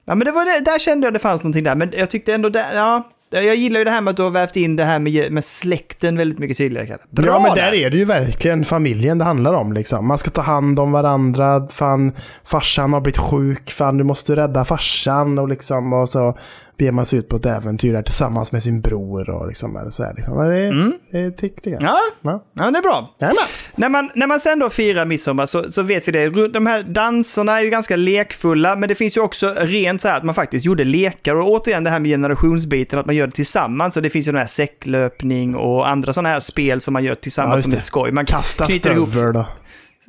ja, 0.05 0.15
men 0.15 0.19
det 0.19 0.31
var 0.31 0.45
det, 0.45 0.59
där 0.65 0.79
kände 0.79 1.07
jag 1.07 1.13
det 1.13 1.19
fanns 1.19 1.43
någonting 1.43 1.63
där. 1.63 1.75
Men 1.75 1.93
jag 1.97 2.09
tyckte 2.09 2.33
ändå, 2.33 2.49
där, 2.49 2.75
ja, 2.75 3.03
jag 3.41 3.55
gillar 3.55 3.79
ju 3.79 3.83
det 3.83 3.91
här 3.91 4.01
med 4.01 4.11
att 4.11 4.17
du 4.17 4.23
har 4.23 4.29
vävt 4.29 4.55
in 4.55 4.75
det 4.75 4.83
här 4.83 4.99
med, 4.99 5.31
med 5.31 5.45
släkten 5.45 6.17
väldigt 6.17 6.39
mycket 6.39 6.57
tydligare. 6.57 6.97
Bra 7.09 7.25
ja, 7.25 7.39
men 7.39 7.55
där 7.55 7.73
är 7.73 7.89
det 7.89 7.97
ju 7.97 8.05
verkligen 8.05 8.65
familjen 8.65 9.17
det 9.17 9.25
handlar 9.25 9.53
om. 9.53 9.73
Liksom. 9.73 10.07
Man 10.07 10.17
ska 10.17 10.29
ta 10.29 10.41
hand 10.41 10.79
om 10.79 10.91
varandra. 10.91 11.67
Fan, 11.67 12.11
farsan 12.43 12.93
har 12.93 13.01
blivit 13.01 13.17
sjuk. 13.17 13.71
Fan, 13.71 13.97
du 13.97 14.03
måste 14.03 14.35
rädda 14.35 14.65
farsan. 14.65 15.39
Och, 15.39 15.49
liksom, 15.49 15.93
och 15.93 16.09
så 16.09 16.37
beger 16.77 16.91
man 16.91 17.05
sig 17.05 17.19
ut 17.19 17.29
på 17.29 17.35
ett 17.35 17.45
äventyr 17.45 17.93
där 17.93 18.01
tillsammans 18.01 18.51
med 18.51 18.63
sin 18.63 18.81
bror. 18.81 19.29
Och 19.29 19.47
liksom, 19.47 19.77
eller 19.77 19.89
så 19.91 20.03
här, 20.03 20.13
liksom. 20.15 20.37
Det, 20.37 20.67
Mm. 20.67 20.93
det 21.11 21.31
tyckte 21.31 21.69
jag. 21.69 21.83
Ja, 21.83 21.99
Ja. 22.21 22.43
ja, 22.53 22.71
det 22.71 22.77
är 22.77 22.81
bra. 22.81 23.15
Jajamän. 23.19 23.43
När 23.75 23.89
man, 23.89 24.09
när 24.15 24.27
man 24.27 24.39
sen 24.39 24.59
då 24.59 24.69
firar 24.69 25.05
midsommar 25.05 25.45
så, 25.45 25.71
så 25.71 25.81
vet 25.81 26.07
vi 26.07 26.11
det. 26.11 26.47
De 26.47 26.65
här 26.65 26.83
danserna 26.83 27.59
är 27.59 27.63
ju 27.63 27.69
ganska 27.69 27.95
lekfulla, 27.95 28.75
men 28.75 28.89
det 28.89 28.95
finns 28.95 29.17
ju 29.17 29.21
också 29.21 29.53
rent 29.57 30.01
så 30.01 30.07
här 30.07 30.17
att 30.17 30.23
man 30.23 30.35
faktiskt 30.35 30.65
gjorde 30.65 30.83
lekar. 30.83 31.35
Och 31.35 31.49
återigen 31.51 31.83
det 31.83 31.89
här 31.89 31.99
med 31.99 32.09
generationsbiten, 32.11 32.99
att 32.99 33.05
man 33.05 33.15
gör 33.15 33.27
det 33.27 33.33
tillsammans. 33.33 33.93
Så 33.93 33.99
det 34.01 34.09
finns 34.09 34.27
ju 34.27 34.31
den 34.31 34.39
här 34.41 34.47
säcklöpning 34.47 35.55
och 35.55 35.89
andra 35.89 36.13
sådana 36.13 36.29
här 36.29 36.39
spel 36.39 36.81
som 36.81 36.93
man 36.93 37.03
gör 37.03 37.11
Ja, 37.11 37.15
tillsammans 37.15 37.55
just 37.57 37.69
som 37.69 37.77
ett 37.77 37.85
skoj. 37.85 38.11
Man 38.11 38.25
Kasta 38.25 38.65
knyter 38.65 38.91
ihop 38.93 39.09
stövel 39.09 39.33
då. 39.33 39.45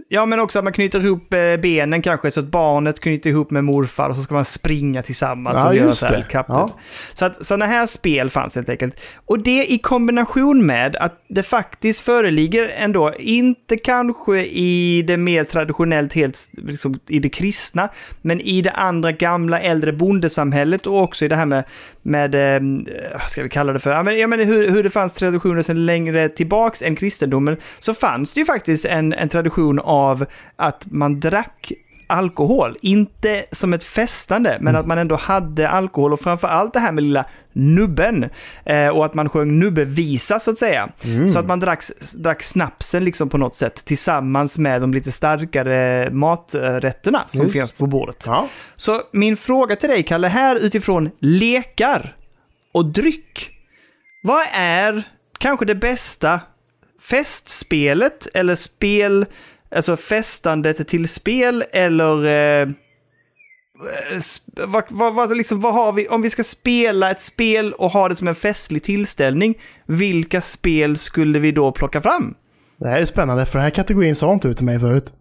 Ja, 0.09 0.27
men 0.27 0.41
också 0.41 0.59
att 0.59 0.65
man 0.65 0.73
knyter 0.73 1.01
ihop 1.01 1.35
eh, 1.35 1.57
benen 1.57 2.03
kanske 2.03 2.31
så 2.31 2.41
att 2.41 2.47
barnet 2.47 3.01
knyter 3.01 3.31
ihop 3.31 3.51
med 3.51 3.65
morfar 3.65 4.09
och 4.09 4.17
så 4.17 4.23
ska 4.23 4.35
man 4.35 4.45
springa 4.45 5.03
tillsammans 5.03 5.59
Ja, 5.59 5.69
och 5.69 5.75
göra 5.75 5.93
så 5.93 6.07
här 6.07 6.25
Ja. 6.31 6.71
Så 7.15 7.25
att 7.25 7.45
sådana 7.45 7.67
här 7.67 7.87
spel 7.87 8.31
fanns 8.31 8.55
helt 8.55 8.69
enkelt. 8.69 9.01
Och 9.27 9.39
det 9.39 9.73
i 9.73 9.79
kombination 9.79 10.67
med 10.67 10.97
att 10.97 11.25
det 11.29 11.43
faktiskt 11.43 12.01
föreligger 12.01 12.73
ändå, 12.77 13.13
inte 13.19 13.77
kanske 13.77 14.45
i 14.45 15.03
det 15.03 15.17
mer 15.17 15.45
traditionellt 15.45 16.13
helt 16.13 16.51
liksom, 16.53 17.01
i 17.09 17.19
det 17.19 17.29
kristna, 17.29 17.89
men 18.23 18.41
i 18.41 18.63
det 18.63 18.71
andra 18.71 19.13
gamla 19.13 19.61
äldre 19.61 19.93
bondesamhället 19.93 20.87
och 20.87 21.03
också 21.03 21.25
i 21.25 21.29
det 21.29 21.37
här 21.37 21.47
med, 21.47 21.65
med 22.03 22.35
eh, 22.35 22.63
vad 23.13 23.31
ska 23.31 23.43
vi 23.43 23.49
kalla 23.49 23.73
det 23.73 23.79
för, 23.79 23.91
ja, 23.91 24.27
men, 24.27 24.41
hur, 24.41 24.71
hur 24.71 24.83
det 24.83 24.91
fanns 24.91 25.15
traditioner 25.15 25.63
sedan 25.63 25.87
längre 25.87 26.29
tillbaks 26.29 26.83
än 26.83 26.97
kristendomen, 26.97 27.57
så 27.79 27.95
fanns 27.95 28.35
det 28.35 28.41
ju 28.41 28.47
faktiskt 28.47 28.85
en, 28.85 29.13
en 29.13 29.29
tradition 29.29 29.79
av 29.95 30.27
att 30.57 30.87
man 30.91 31.21
drack 31.21 31.73
alkohol. 32.07 32.77
Inte 32.83 33.45
som 33.51 33.75
ett 33.75 33.83
festande, 33.83 34.59
men 34.61 34.77
att 34.77 34.87
man 34.87 34.99
ändå 34.99 35.17
hade 35.17 35.69
alkohol 35.69 36.13
och 36.13 36.21
framför 36.21 36.49
allt 36.49 36.73
det 36.73 36.81
här 36.81 36.93
med 36.93 37.05
lilla 37.05 37.25
nubben. 37.53 38.31
Eh, 38.65 38.89
och 38.89 39.05
att 39.05 39.15
man 39.15 39.29
sjöng 39.29 39.59
nubbevisa 39.59 40.39
så 40.39 40.51
att 40.51 40.59
säga. 40.59 40.89
Så 41.29 41.39
att 41.39 41.47
man 41.47 41.61
drack, 41.61 41.83
drack 42.15 42.43
snapsen 42.43 43.05
liksom 43.05 43.29
på 43.29 43.39
något 43.39 43.55
sätt 43.55 43.85
tillsammans 43.85 44.59
med 44.59 44.81
de 44.81 44.95
lite 44.95 45.13
starkare 45.13 46.11
maträtterna 46.11 47.25
som 47.29 47.43
Just. 47.43 47.53
finns 47.53 47.73
på 47.73 47.87
bordet. 47.87 48.25
Ja. 48.27 48.49
Så 48.77 49.03
min 49.13 49.37
fråga 49.37 49.77
till 49.77 49.89
dig, 49.89 50.03
Kalle, 50.03 50.29
här 50.29 50.57
utifrån 50.57 51.11
lekar 51.19 52.17
och 52.73 52.87
dryck. 52.87 53.51
Vad 54.23 54.47
är 54.55 55.03
kanske 55.39 55.65
det 55.65 55.75
bästa 55.75 56.41
festspelet 57.01 58.29
eller 58.35 58.55
spel, 58.55 59.27
alltså 59.71 59.97
festandet 59.97 60.89
till 60.89 61.09
spel 61.09 61.65
eller 61.73 62.25
eh, 62.25 62.69
sp- 64.13 64.67
vad, 64.67 64.85
vad, 64.89 65.15
vad, 65.15 65.37
liksom, 65.37 65.61
vad 65.61 65.75
har 65.75 65.93
vi, 65.93 66.09
om 66.09 66.23
vi 66.23 66.31
ska 66.31 66.45
spela 66.45 67.11
ett 67.11 67.23
spel 67.23 67.73
och 67.73 67.91
ha 67.91 68.09
det 68.09 68.17
som 68.17 68.29
en 68.29 68.35
festlig 68.35 68.83
tillställning, 68.83 69.55
vilka 69.87 70.41
spel 70.41 70.97
skulle 70.97 71.39
vi 71.39 71.53
då 71.53 71.73
plocka 71.73 72.03
fram? 72.03 72.35
Det 72.77 72.89
här 72.89 72.99
är 73.01 73.05
spännande, 73.05 73.47
för 73.47 73.53
den 73.59 73.63
här 73.65 73.71
kategorin 73.71 74.15
sa 74.15 74.33
inte 74.33 74.49
du 74.49 74.55
till 74.55 74.65
mig 74.67 74.81
förut. 74.81 75.13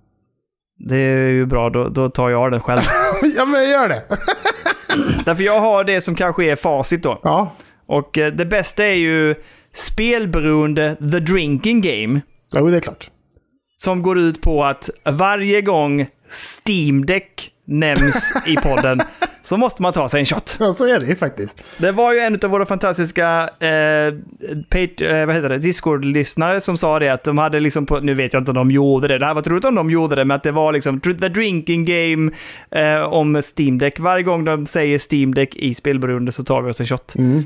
Det 0.89 0.95
är 0.95 1.29
ju 1.29 1.45
bra, 1.45 1.69
då, 1.69 1.89
då 1.89 2.09
tar 2.09 2.29
jag 2.29 2.51
den 2.51 2.61
själv. 2.61 2.81
ja, 3.37 3.45
men 3.45 3.69
gör 3.69 3.89
det. 3.89 4.03
Därför 5.25 5.43
jag 5.43 5.59
har 5.59 5.83
det 5.83 6.01
som 6.01 6.15
kanske 6.15 6.45
är 6.51 6.55
facit 6.55 7.03
då. 7.03 7.19
Ja. 7.23 7.55
Och 7.85 8.17
eh, 8.17 8.33
det 8.33 8.45
bästa 8.45 8.83
är 8.85 8.93
ju 8.93 9.35
spelberoende 9.73 10.95
The 10.95 11.19
Drinking 11.19 11.81
Game. 11.81 12.21
Jo, 12.55 12.67
det 12.67 12.77
är 12.77 12.81
klart. 12.81 13.09
Som 13.83 14.01
går 14.01 14.19
ut 14.19 14.41
på 14.41 14.63
att 14.63 14.89
varje 15.05 15.61
gång 15.61 16.07
Steam 16.65 17.05
Deck 17.05 17.49
nämns 17.65 18.33
i 18.47 18.55
podden 18.63 19.01
så 19.41 19.57
måste 19.57 19.81
man 19.81 19.93
ta 19.93 20.09
sig 20.09 20.19
en 20.19 20.25
shot. 20.25 20.57
Ja, 20.59 20.73
så 20.73 20.87
är 20.87 20.99
det 20.99 21.05
ju 21.05 21.15
faktiskt. 21.15 21.63
Det 21.77 21.91
var 21.91 22.13
ju 22.13 22.19
en 22.19 22.39
av 22.43 22.49
våra 22.49 22.65
fantastiska 22.65 23.49
eh, 23.59 23.69
eh, 23.69 24.13
det, 24.69 25.57
Discord-lyssnare 25.57 26.61
som 26.61 26.77
sa 26.77 26.99
det 26.99 27.09
att 27.09 27.23
de 27.23 27.37
hade 27.37 27.59
liksom 27.59 27.85
på, 27.85 27.99
nu 27.99 28.13
vet 28.13 28.33
jag 28.33 28.41
inte 28.41 28.51
om 28.51 28.55
de 28.55 28.71
gjorde 28.71 29.07
det, 29.07 29.17
det 29.17 29.25
hade 29.25 29.35
varit 29.35 29.47
roligt 29.47 29.65
om 29.65 29.75
de 29.75 29.89
gjorde 29.89 30.15
det, 30.15 30.25
men 30.25 30.35
att 30.35 30.43
det 30.43 30.51
var 30.51 30.73
liksom 30.73 30.99
the 30.99 31.29
drinking 31.29 31.85
game 31.85 32.31
eh, 32.71 33.03
om 33.03 33.41
Steam 33.57 33.77
Deck. 33.77 33.99
Varje 33.99 34.23
gång 34.23 34.45
de 34.45 34.65
säger 34.65 34.99
Steam 35.13 35.33
Deck 35.33 35.55
i 35.55 35.73
spelberoende 35.75 36.31
så 36.31 36.43
tar 36.43 36.61
vi 36.61 36.71
oss 36.71 36.79
en 36.79 36.87
shot. 36.87 37.15
Mm. 37.15 37.43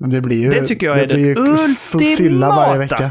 Men 0.00 0.10
det 0.10 0.20
blir 0.20 0.36
ju... 0.42 0.50
Det 0.50 0.66
tycker 0.66 0.86
jag 0.86 0.98
är 0.98 1.06
den 1.06 1.20
ju 1.20 1.36
f- 1.72 2.16
Fylla 2.16 2.48
varje 2.48 2.82
ultimata. 2.82 3.04
vecka. 3.04 3.10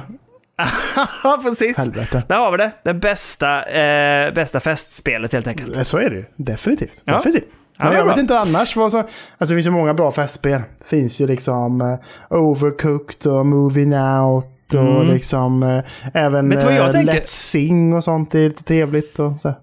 Ja, 1.23 1.39
precis. 1.43 1.77
Helvete. 1.77 2.23
Där 2.27 2.37
har 2.37 2.51
vi 2.51 2.57
det. 2.57 2.71
Det 2.83 2.93
bästa, 2.93 3.63
eh, 3.63 4.33
bästa 4.33 4.59
festspelet 4.59 5.33
helt 5.33 5.47
enkelt. 5.47 5.75
Eh, 5.77 5.83
Så 5.83 5.97
är 5.97 6.09
det 6.09 6.15
ju. 6.15 6.25
Definitivt. 6.35 7.01
Ja. 7.05 7.13
Definitivt. 7.17 7.49
Men 7.79 7.93
jag 7.93 8.05
vet 8.05 8.17
inte 8.17 8.39
annars 8.39 8.75
vad 8.75 8.91
som... 8.91 8.99
Alltså 8.99 9.15
det 9.37 9.47
finns 9.47 9.67
ju 9.67 9.71
många 9.71 9.93
bra 9.93 10.11
festspel. 10.11 10.61
Det 10.77 10.83
finns 10.85 11.21
ju 11.21 11.27
liksom 11.27 11.81
eh, 11.81 11.97
Overcooked 12.37 13.31
och 13.31 13.45
Moving 13.45 13.93
Out 13.93 14.45
och 14.73 14.79
Mm. 14.79 15.07
liksom 15.13 15.63
eh, 15.63 15.83
även 16.13 16.51
eh? 16.51 16.57
Let's 16.59 17.21
Sing 17.25 17.93
och 17.93 18.03
sånt. 18.03 18.35
Är 18.35 18.39
lite 18.39 18.63
trevligt 18.63 19.19
och 19.19 19.41
så. 19.41 19.53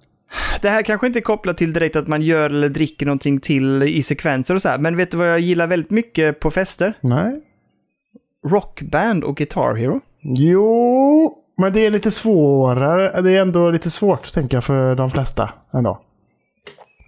Det 0.60 0.68
här 0.70 0.82
kanske 0.82 1.06
inte 1.06 1.18
är 1.18 1.20
kopplat 1.20 1.56
till 1.58 1.72
direkt 1.72 1.96
att 1.96 2.08
man 2.08 2.22
gör 2.22 2.50
eller 2.50 2.68
dricker 2.68 3.06
någonting 3.06 3.40
till 3.40 3.82
i 3.82 4.02
sekvenser 4.02 4.54
och 4.54 4.62
så 4.62 4.68
här. 4.68 4.78
Men 4.78 4.96
vet 4.96 5.10
du 5.10 5.16
vad 5.16 5.28
jag 5.30 5.40
gillar 5.40 5.66
väldigt 5.66 5.90
mycket 5.90 6.40
på 6.40 6.50
fester? 6.50 6.94
Nej. 7.00 7.40
Rockband 8.48 9.24
och 9.24 9.36
Guitar 9.36 9.74
Hero. 9.74 10.00
Jo, 10.24 11.34
men 11.58 11.72
det 11.72 11.86
är 11.86 11.90
lite 11.90 12.10
svårare. 12.10 13.20
Det 13.22 13.30
är 13.36 13.40
ändå 13.42 13.70
lite 13.70 13.90
svårt 13.90 14.32
tänker 14.32 14.56
jag 14.56 14.64
för 14.64 14.94
de 14.94 15.10
flesta 15.10 15.50
ändå. 15.74 16.00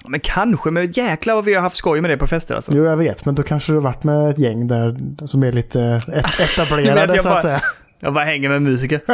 Men 0.08 0.20
kanske, 0.20 0.70
men 0.70 0.90
jäklar 0.92 1.34
vad 1.34 1.44
vi 1.44 1.54
har 1.54 1.62
haft 1.62 1.76
skoj 1.76 2.00
med 2.00 2.10
det 2.10 2.16
på 2.16 2.26
fester 2.26 2.54
alltså. 2.54 2.72
Jo, 2.74 2.84
jag 2.84 2.96
vet, 2.96 3.24
men 3.24 3.34
då 3.34 3.42
kanske 3.42 3.72
du 3.72 3.76
har 3.76 3.82
varit 3.82 4.04
med 4.04 4.30
ett 4.30 4.38
gäng 4.38 4.68
där 4.68 4.96
som 5.26 5.42
är 5.42 5.52
lite 5.52 5.80
et- 6.12 6.40
etablerade 6.58 7.18
så 7.18 7.28
bara- 7.28 7.36
att 7.36 7.42
säga. 7.42 7.60
Jag 8.00 8.14
bara 8.14 8.24
hänger 8.24 8.48
med 8.48 8.62
musiker. 8.62 9.00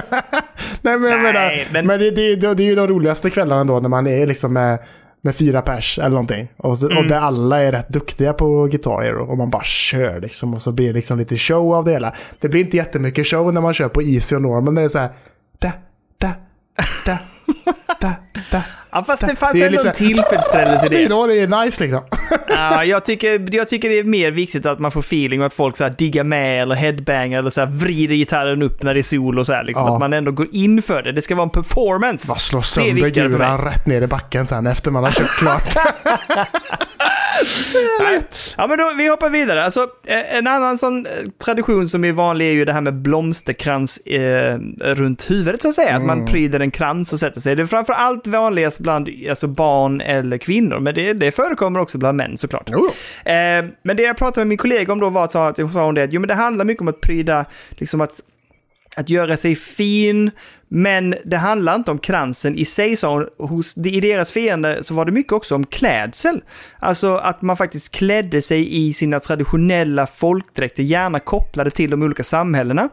Nej, 0.83 0.99
men 0.99 1.11
jag 1.11 1.23
Nej, 1.23 1.33
menar, 1.33 1.73
men- 1.73 1.87
men, 1.87 1.99
det, 2.01 2.11
det, 2.11 2.37
det, 2.37 2.55
det 2.55 2.62
är 2.62 2.67
ju 2.67 2.75
de 2.75 2.87
roligaste 2.87 3.31
kvällarna 3.31 3.65
då 3.65 3.81
när 3.81 3.88
man 3.88 4.07
är 4.07 4.27
liksom 4.27 4.53
med, 4.53 4.79
med 5.24 5.35
fyra 5.37 5.62
pers 5.62 5.98
eller 5.98 6.08
någonting. 6.11 6.48
Och, 6.56 6.78
så, 6.78 6.87
Mm. 6.87 6.98
och 6.98 7.04
där 7.08 7.18
alla 7.18 7.61
är 7.62 7.72
rätt 7.72 7.88
duktiga 7.88 8.32
på 8.32 8.66
Guitar 8.66 9.02
Hero 9.02 9.30
och 9.30 9.38
man 9.38 9.50
bara 9.50 9.64
kör 9.64 10.20
liksom. 10.20 10.54
Och 10.54 10.62
så 10.62 10.72
blir 10.72 10.87
det 10.87 10.92
liksom 10.92 11.18
lite 11.18 11.37
show 11.38 11.74
av 11.74 11.85
det 11.85 11.90
hela. 11.92 12.14
Det 12.40 12.48
blir 12.48 12.61
inte 12.61 12.76
jättemycket 12.76 13.26
show 13.26 13.54
när 13.54 13.61
man 13.61 13.74
kör 13.74 13.88
på 13.88 14.02
Easy 14.02 14.37
och 14.37 14.42
Normal. 14.42 14.74
När 14.74 14.82
det 14.82 14.87
är 14.87 14.88
så 14.88 14.98
här... 14.98 15.11
Da, 15.58 15.72
da, 16.18 16.30
da, 17.06 17.18
da, 18.00 18.12
da. 18.50 18.62
Ja, 18.94 19.05
fast 19.05 19.26
det 19.26 19.37
fanns 19.37 19.52
Det 19.52 19.62
är 19.62 19.66
ändå 19.66 19.83
en 19.83 19.92
tillfredsställelse 19.92 20.87
i 20.87 20.88
Det 20.88 20.96
är 20.96 21.02
det. 21.02 21.09
då 21.09 21.26
det 21.26 21.40
är 21.40 21.64
nice 21.64 21.83
liksom. 21.83 22.00
Ja, 22.48 22.85
jag, 22.85 23.05
tycker, 23.05 23.55
jag 23.55 23.68
tycker 23.68 23.88
det 23.88 23.98
är 23.98 24.05
mer 24.05 24.31
viktigt 24.31 24.66
att 24.66 24.78
man 24.78 24.92
får 24.92 25.00
feeling 25.00 25.40
och 25.40 25.46
att 25.46 25.52
folk 25.52 25.76
så 25.76 25.85
här 25.85 25.94
diggar 25.98 26.24
med 26.24 26.62
eller 26.62 26.74
headbangar 26.74 27.38
eller 27.38 27.50
så 27.50 27.61
här 27.61 27.68
vrider 27.68 28.14
gitarren 28.14 28.62
upp 28.62 28.83
när 28.83 28.94
det 28.94 29.00
är 29.00 29.02
sol 29.02 29.38
och 29.38 29.46
så 29.46 29.52
här. 29.52 29.64
Liksom. 29.64 29.87
Ja. 29.87 29.92
Att 29.94 30.00
man 30.00 30.12
ändå 30.12 30.33
går 30.33 30.46
in 30.52 30.83
för 30.83 31.02
det. 31.02 31.12
Det 31.12 31.22
ska 31.22 31.35
vara 31.35 31.44
en 31.44 31.50
performance. 31.50 32.28
Bara 32.28 32.38
slår 32.38 32.61
är 32.61 32.62
sönder 32.62 33.09
guran 33.09 33.61
rätt 33.61 33.87
ner 33.87 34.02
i 34.02 34.07
backen 34.07 34.46
sen 34.46 34.66
efter 34.66 34.90
man 34.90 35.05
har 35.05 35.11
kört 35.11 35.38
klart. 35.38 35.76
Ja, 38.57 38.66
men 38.66 38.78
då, 38.78 38.92
vi 38.96 39.09
hoppar 39.09 39.31
vidare. 39.31 39.64
Alltså, 39.64 39.87
eh, 40.07 40.37
en 40.37 40.46
annan 40.46 40.78
sån 40.78 41.07
eh, 41.07 41.12
tradition 41.44 41.88
som 41.88 42.05
är 42.05 42.12
vanlig 42.12 42.48
är 42.48 42.52
ju 42.52 42.64
det 42.64 42.72
här 42.72 42.81
med 42.81 42.94
blomsterkrans 42.94 43.98
eh, 43.98 44.59
runt 44.81 45.31
huvudet, 45.31 45.62
så 45.62 45.68
att 45.68 45.74
säga. 45.74 45.96
Att 45.96 46.05
man 46.05 46.26
pryder 46.26 46.61
en 46.61 46.70
krans 46.70 47.12
och 47.12 47.18
sätter 47.18 47.40
sig. 47.40 47.57
Det 47.57 47.62
är 47.62 47.66
framför 47.66 47.92
allt 47.92 48.26
vanligast 48.26 48.81
bland 48.83 49.09
alltså, 49.29 49.47
barn 49.47 50.01
eller 50.01 50.38
kvinnor, 50.38 50.81
men 50.81 50.95
det, 50.95 51.12
det 51.12 51.33
förekommer 51.33 51.81
också 51.81 51.99
bland 51.99 52.16
män 52.16 52.38
såklart. 52.38 52.71
Eh, 52.71 52.75
men 53.83 53.97
det 53.97 54.03
jag 54.03 54.16
pratade 54.16 54.40
med 54.40 54.49
min 54.49 54.59
kollega 54.59 54.92
om 54.92 55.01
då 55.01 55.11
var 55.11 55.25
att 55.25 55.33
sa 55.73 55.85
hon 55.85 55.95
det, 55.95 56.03
att 56.03 56.12
jo, 56.12 56.21
men 56.21 56.29
det 56.29 56.35
handlar 56.35 56.64
mycket 56.64 56.81
om 56.81 56.88
att 56.88 57.01
pryda, 57.01 57.45
liksom 57.71 58.01
att 58.01 58.21
att 58.97 59.11
göra 59.11 59.37
sig 59.37 59.57
fin, 59.57 60.31
men 60.74 61.14
det 61.24 61.37
handlar 61.37 61.74
inte 61.74 61.90
om 61.90 61.98
kransen 61.98 62.58
i 62.58 62.64
sig, 62.64 62.96
sa 62.96 63.14
hon. 63.14 63.48
Hos, 63.48 63.76
I 63.76 64.00
deras 64.00 64.30
fiende 64.30 64.82
så 64.82 64.94
var 64.94 65.04
det 65.04 65.12
mycket 65.12 65.32
också 65.32 65.54
om 65.54 65.66
klädsel. 65.66 66.42
Alltså 66.78 67.14
att 67.14 67.42
man 67.42 67.56
faktiskt 67.56 67.92
klädde 67.92 68.42
sig 68.42 68.88
i 68.88 68.92
sina 68.92 69.20
traditionella 69.20 70.06
folkdräkter, 70.06 70.82
gärna 70.82 71.20
kopplade 71.20 71.70
till 71.70 71.90
de 71.90 72.02
olika 72.02 72.22
samhällena. 72.22 72.88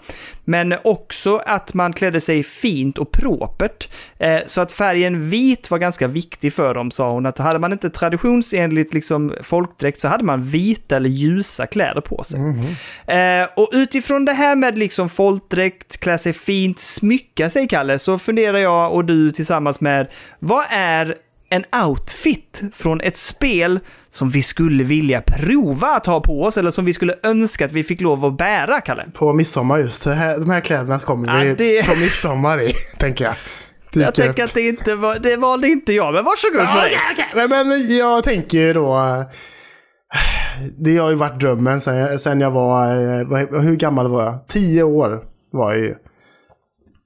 Men 0.45 0.75
också 0.83 1.37
att 1.45 1.73
man 1.73 1.93
klädde 1.93 2.21
sig 2.21 2.43
fint 2.43 2.97
och 2.97 3.11
propert. 3.11 3.89
Eh, 4.17 4.39
så 4.45 4.61
att 4.61 4.71
färgen 4.71 5.29
vit 5.29 5.71
var 5.71 5.77
ganska 5.77 6.07
viktig 6.07 6.53
för 6.53 6.73
dem, 6.73 6.91
sa 6.91 7.11
hon. 7.11 7.25
Att 7.25 7.37
hade 7.37 7.59
man 7.59 7.71
inte 7.71 7.89
traditionsenligt 7.89 8.93
liksom, 8.93 9.33
folkdräkt 9.43 10.01
så 10.01 10.07
hade 10.07 10.23
man 10.23 10.43
vita 10.43 10.95
eller 10.95 11.09
ljusa 11.09 11.67
kläder 11.67 12.01
på 12.01 12.23
sig. 12.23 12.39
Eh, 13.07 13.47
och 13.55 13.69
utifrån 13.71 14.25
det 14.25 14.33
här 14.33 14.55
med 14.55 14.77
liksom 14.77 15.09
folkdräkt, 15.09 15.99
klä 15.99 16.17
sig 16.17 16.33
fint, 16.33 16.79
smycka 16.79 17.49
sig, 17.49 17.68
Kalle, 17.69 17.99
så 17.99 18.19
funderar 18.19 18.57
jag 18.57 18.93
och 18.93 19.05
du 19.05 19.31
tillsammans 19.31 19.81
med, 19.81 20.07
vad 20.39 20.65
är 20.69 21.15
en 21.49 21.63
outfit 21.85 22.61
från 22.73 23.01
ett 23.01 23.17
spel 23.17 23.79
som 24.11 24.29
vi 24.29 24.43
skulle 24.43 24.83
vilja 24.83 25.21
prova 25.21 25.87
att 25.87 26.05
ha 26.05 26.21
på 26.21 26.43
oss, 26.43 26.57
eller 26.57 26.71
som 26.71 26.85
vi 26.85 26.93
skulle 26.93 27.13
önska 27.23 27.65
att 27.65 27.71
vi 27.71 27.83
fick 27.83 28.01
lov 28.01 28.25
att 28.25 28.37
bära, 28.37 28.81
Kalle? 28.81 29.05
På 29.13 29.33
midsommar 29.33 29.77
just. 29.77 30.05
Här, 30.05 30.37
de 30.37 30.49
här 30.49 30.61
kläderna 30.61 30.99
kommer 30.99 31.27
Ja, 31.27 31.43
vi 31.43 31.53
det- 31.53 31.85
på 31.87 31.95
midsommar 31.99 32.61
i, 32.61 32.73
tänker 32.97 33.25
jag. 33.25 33.33
Dyka 33.93 34.05
Jag 34.05 34.15
tänker 34.15 34.43
att 34.43 34.53
det 34.53 34.61
inte 34.67 34.95
var, 34.95 35.19
det 35.19 35.35
valde 35.37 35.67
inte 35.67 35.93
jag, 35.93 36.13
men 36.13 36.23
varsågod 36.25 36.67
för 36.75 36.81
dig. 36.81 36.97
Nej, 37.35 37.47
men 37.65 37.97
jag 37.97 38.23
tänker 38.23 38.57
ju 38.57 38.73
då... 38.73 38.97
eh, 38.97 39.23
Det 40.77 40.97
har 40.97 41.09
ju 41.09 41.15
varit 41.15 41.39
drömmen 41.39 41.81
sen 41.81 41.95
jag, 41.95 42.19
sen 42.19 42.41
jag 42.41 42.51
var... 42.51 42.85
eh, 42.85 43.61
Hur 43.61 43.75
gammal 43.75 44.07
var 44.07 44.23
jag? 44.23 44.47
Tio 44.47 44.83
år 44.83 45.19
var 45.51 45.71
jag 45.73 45.81
ju. 45.81 45.95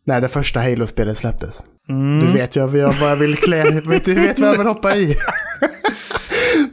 När 0.06 0.22
det 0.22 0.28
första 0.28 0.60
Halo-spelet 0.60 1.18
släpptes. 1.18 1.64
Mm. 1.90 2.20
Du 2.20 2.32
vet 2.32 2.56
ju 2.56 2.68
vad 2.68 3.12
jag, 3.12 3.16
vill 3.16 3.36
klä... 3.36 3.64
du 4.06 4.14
vet 4.14 4.40
vad 4.40 4.50
jag 4.50 4.58
vill 4.58 4.68
hoppa 4.68 4.96
i. 4.96 5.06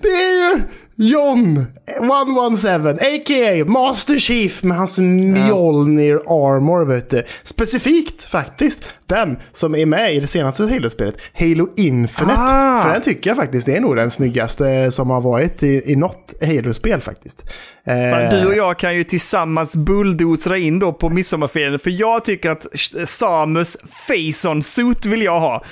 det 0.02 0.08
är 0.08 0.54
ju... 0.54 0.62
John 1.02 1.66
117, 2.00 2.98
a.k.a. 3.00 3.64
Master 3.64 4.18
Chief 4.18 4.62
med 4.62 4.76
hans 4.78 4.98
Mjolnir 4.98 6.14
Armor, 6.14 6.84
vet 6.84 7.10
du. 7.10 7.22
Specifikt 7.44 8.24
faktiskt 8.24 8.84
den 9.06 9.38
som 9.52 9.74
är 9.74 9.86
med 9.86 10.14
i 10.14 10.20
det 10.20 10.26
senaste 10.26 10.62
Halo-spelet, 10.62 11.14
Halo 11.34 11.68
Infinite. 11.76 12.34
Ah. 12.38 12.82
För 12.82 12.92
den 12.92 13.02
tycker 13.02 13.30
jag 13.30 13.36
faktiskt 13.36 13.68
är 13.68 13.80
nog 13.80 13.96
den 13.96 14.10
snyggaste 14.10 14.90
som 14.90 15.10
har 15.10 15.20
varit 15.20 15.62
i, 15.62 15.92
i 15.92 15.96
något 15.96 16.34
Halo-spel 16.42 17.00
faktiskt. 17.00 17.44
Eh, 17.84 18.30
Du 18.30 18.46
och 18.46 18.54
jag 18.54 18.78
kan 18.78 18.94
ju 18.96 19.04
tillsammans 19.04 19.76
bulldozra 19.76 20.58
in 20.58 20.78
då 20.78 20.92
på 20.92 21.08
midsommarferien, 21.08 21.78
för 21.78 21.90
jag 21.90 22.24
tycker 22.24 22.50
att 22.50 22.66
Samus 23.04 23.76
face-on 24.08 24.62
suit 24.62 25.06
vill 25.06 25.22
jag 25.22 25.40
ha. 25.40 25.64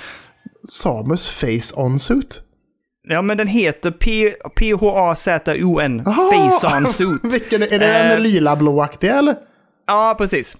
Samus 0.69 1.29
Face 1.29 1.81
On 1.81 1.99
Suit. 1.99 2.41
Ja, 3.11 3.21
men 3.21 3.37
den 3.37 3.47
heter 3.47 3.91
P-H-A-Z-O-N. 4.55 6.03
Face-on 6.05 6.87
suit. 6.87 7.21
Vilken, 7.33 7.61
är 7.63 7.79
det 7.79 7.85
Eh. 7.85 8.09
den 8.09 8.23
lila 8.23 8.55
blåaktiga 8.55 9.17
eller? 9.17 9.35
Ja, 9.87 10.15
precis. 10.17 10.57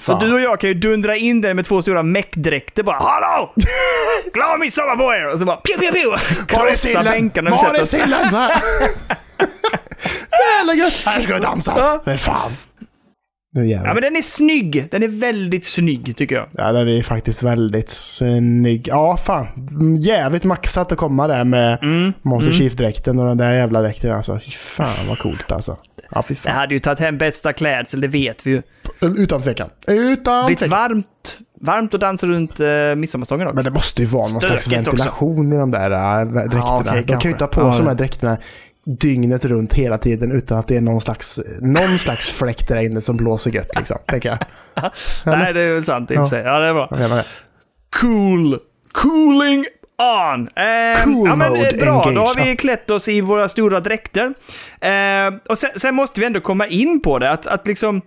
Så 0.00 0.18
du 0.18 0.32
och 0.34 0.40
jag 0.40 0.60
kan 0.60 0.68
ju 0.68 0.74
dundra 0.74 1.16
in 1.16 1.40
den 1.40 1.56
med 1.56 1.64
två 1.66 1.82
stora 1.82 2.02
meckdräkter 2.02 2.82
bara 2.82 2.98
Hallå! 3.00 3.52
Glad 4.34 4.60
midsommar 4.60 4.96
på 4.96 5.12
er! 5.14 5.32
Och 5.32 5.38
så 5.40 5.44
bara 5.46 5.56
pew! 5.56 6.16
Krossa 6.48 7.02
bänkarna 7.04 7.50
vi 7.50 7.56
Var 7.56 7.62
sätter 7.64 7.78
är 7.78 7.82
oss. 7.82 7.90
sillen? 7.90 8.32
Va? 8.32 8.50
Jävla 10.58 10.74
gött! 10.74 11.02
Här 11.06 11.20
ska 11.20 11.32
det 11.34 11.38
dansas! 11.40 12.02
För 12.04 12.16
fan. 12.16 12.52
Nu 13.54 13.66
jävlar. 13.66 13.88
Ja, 13.88 13.94
men 13.94 14.02
den 14.02 14.16
är 14.16 14.22
snygg. 14.22 14.86
Den 14.90 15.02
är 15.02 15.08
väldigt 15.08 15.64
snygg 15.64 16.16
tycker 16.16 16.34
jag. 16.34 16.48
Ja, 16.52 16.72
den 16.72 16.88
är 16.88 17.02
faktiskt 17.02 17.42
väldigt 17.42 17.88
snygg. 17.88 18.88
Ja, 18.88 19.16
fan. 19.16 19.46
Jävligt 19.98 20.44
maxat 20.44 20.92
att 20.92 20.98
komma 20.98 21.26
där 21.28 21.44
med 21.44 21.78
Mm. 21.82 22.12
Monster 22.22 22.52
Chief-dräkten 22.52 23.18
och 23.18 23.26
den 23.26 23.36
där 23.38 23.52
jävla 23.52 23.82
dräkten 23.82 24.12
alltså. 24.12 24.38
Fy 24.38 24.50
fan 24.50 25.06
vad 25.08 25.18
coolt 25.18 25.52
alltså. 25.52 25.76
Ja, 26.10 26.22
fy 26.22 26.34
Det 26.34 26.40
fan. 26.40 26.52
hade 26.54 26.74
ju 26.74 26.80
tagit 26.80 26.98
hem 26.98 27.18
bästa 27.18 27.52
klädsel, 27.52 28.00
det 28.00 28.08
vet 28.08 28.46
vi 28.46 28.50
ju. 28.50 28.62
Utan 29.00 29.42
tvekan. 29.42 29.68
Utan 29.86 30.46
Blivit 30.46 30.58
tvekan. 30.58 30.78
varmt, 30.78 31.38
varmt 31.60 31.94
att 31.94 32.00
dansa 32.00 32.26
runt 32.26 32.60
uh, 32.60 32.94
midsommarstången 32.96 33.46
också. 33.46 33.54
Men 33.56 33.64
det 33.64 33.70
måste 33.70 34.02
ju 34.02 34.08
vara 34.08 34.28
någon 34.32 34.40
slags 34.40 34.64
Stökigt 34.64 34.86
ventilation 34.88 35.52
i 35.52 35.56
de 35.56 35.70
där 35.70 35.90
äh, 36.20 36.26
dräkterna. 36.26 36.60
Ja, 36.64 36.80
okej, 36.80 37.04
de 37.06 37.12
kan 37.12 37.20
ju 37.20 37.30
inte 37.30 37.44
ha 37.44 37.48
på 37.48 37.72
sig 37.72 37.78
de 37.78 37.84
Ja, 37.84 37.88
här 37.90 37.94
dräkterna 37.98 38.36
dygnet 38.84 39.44
runt 39.44 39.74
hela 39.74 39.98
tiden 39.98 40.32
utan 40.32 40.58
att 40.58 40.68
det 40.68 40.76
är 40.76 40.80
någon 40.80 41.00
slags, 41.00 41.40
någon 41.60 41.98
slags 41.98 42.30
fläkt 42.30 42.68
där 42.68 42.76
inne 42.76 43.00
som 43.00 43.16
blåser 43.16 43.50
gött 43.50 43.70
liksom. 43.76 43.98
Tänker 44.06 44.28
jag. 44.28 44.38
Nej, 45.24 45.52
det 45.52 45.60
är 45.60 45.74
väl 45.74 45.84
sant 45.84 46.10
i 46.10 46.14
och 46.14 46.18
för 46.18 46.26
sig. 46.26 46.42
Ja, 46.44 46.58
det 46.58 46.66
är 46.66 46.74
bra. 46.74 47.22
Cool. 48.00 48.58
Cooling 48.92 49.64
on. 49.98 50.48
Eh, 50.48 51.04
Cool 51.04 51.28
ja, 51.28 51.36
men, 51.36 51.52
mode 51.52 51.68
eh, 51.68 51.84
bra, 51.84 52.10
då 52.14 52.20
har 52.20 52.28
engage. 52.28 52.46
vi 52.46 52.56
klätt 52.56 52.90
oss 52.90 53.08
i 53.08 53.20
våra 53.20 53.48
stora 53.48 53.80
dräkter. 53.80 54.34
Eh, 54.80 55.34
och 55.48 55.58
sen, 55.58 55.70
sen 55.76 55.94
måste 55.94 56.20
vi 56.20 56.26
ändå 56.26 56.40
komma 56.40 56.66
in 56.66 57.02
på 57.02 57.18
det, 57.18 57.30
att, 57.30 57.46
att 57.46 57.66
liksom... 57.66 58.02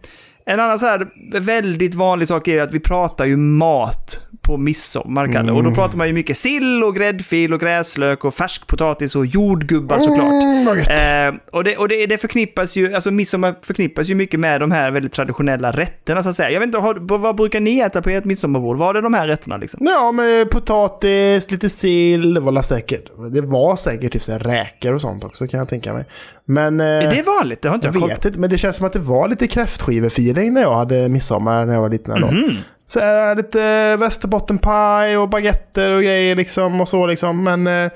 En 0.47 0.59
annan 0.59 0.79
så 0.79 0.85
här 0.85 1.07
väldigt 1.39 1.95
vanlig 1.95 2.27
sak 2.27 2.47
är 2.47 2.61
att 2.61 2.73
vi 2.73 2.79
pratar 2.79 3.25
ju 3.25 3.35
mat 3.37 4.21
på 4.41 4.57
midsommar, 4.57 5.27
Kalle. 5.33 5.51
Och 5.51 5.57
då 5.57 5.69
Mm. 5.69 5.73
pratar 5.75 5.97
man 5.97 6.07
ju 6.07 6.13
mycket 6.13 6.37
sill 6.37 6.83
och 6.83 6.95
gräddfil 6.95 7.53
och 7.53 7.59
gräslök 7.59 8.25
och 8.25 8.33
färskpotatis 8.33 9.15
och 9.15 9.25
jordgubbar 9.25 9.99
såklart. 9.99 10.87
Mm. 10.87 11.35
Eh, 11.35 11.39
och 11.51 11.63
det, 11.63 11.77
och 11.77 11.87
det, 11.87 12.05
det 12.05 12.17
förknippas 12.17 12.75
ju, 12.75 12.93
alltså 12.93 13.11
midsommar 13.11 13.55
förknippas 13.61 14.07
ju 14.07 14.15
mycket 14.15 14.39
med 14.39 14.61
de 14.61 14.71
här 14.71 14.91
väldigt 14.91 15.13
traditionella 15.13 15.71
rätterna 15.71 16.23
så 16.23 16.29
att 16.29 16.35
säga. 16.35 16.49
Jag 16.51 16.59
vet 16.59 16.67
inte, 16.67 16.77
har, 16.77 17.17
vad 17.17 17.35
brukar 17.35 17.59
ni 17.59 17.79
äta 17.79 18.01
på 18.01 18.09
ert 18.09 18.25
midsommarbord? 18.25 18.77
Vad 18.77 18.97
är 18.97 19.01
de 19.01 19.13
här 19.13 19.27
rätterna 19.27 19.57
liksom? 19.57 19.79
Ja, 19.85 20.11
med 20.11 20.49
potatis, 20.49 21.51
lite 21.51 21.69
sill, 21.69 22.33
det 22.33 22.39
var 22.39 22.61
säkert, 22.61 23.11
det 23.31 23.41
var 23.41 23.75
säkert 23.75 24.13
typ 24.13 24.23
så 24.23 24.37
räkor 24.37 24.93
och 24.93 25.01
sånt 25.01 25.23
också 25.23 25.47
kan 25.47 25.57
jag 25.57 25.69
tänka 25.69 25.93
mig. 25.93 26.05
Men... 26.47 26.79
eh, 26.79 26.85
Är 26.85 27.11
det 27.15 27.21
vanligt? 27.21 27.61
Det 27.61 27.69
har 27.69 27.75
inte 27.75 27.87
jag 27.87 27.95
jag 27.95 28.01
koll 28.01 28.09
vet 28.09 28.25
inte, 28.25 28.39
men 28.39 28.49
det 28.49 28.57
känns 28.57 28.75
som 28.75 28.85
att 28.85 28.93
det 28.93 28.99
var 28.99 29.27
lite 29.27 29.47
kräftskivefeeling 29.47 30.53
när 30.53 30.61
jag 30.61 30.73
hade 30.73 31.09
midsommar 31.09 31.65
när 31.65 31.73
jag 31.73 31.81
var 31.81 31.89
liten 31.89 32.15
ändå. 32.15 32.27
Mhm. 32.27 32.57
Så 32.87 32.99
är 32.99 33.35
lite 33.35 33.95
västerbottenpaj 33.95 35.17
och 35.17 35.29
baguetter 35.29 35.91
och 35.91 36.01
grejer 36.03 36.35
liksom 36.35 36.81
och 36.81 36.89
så 36.89 37.07
liksom. 37.07 37.43
Men... 37.43 37.67
eh, 37.67 37.91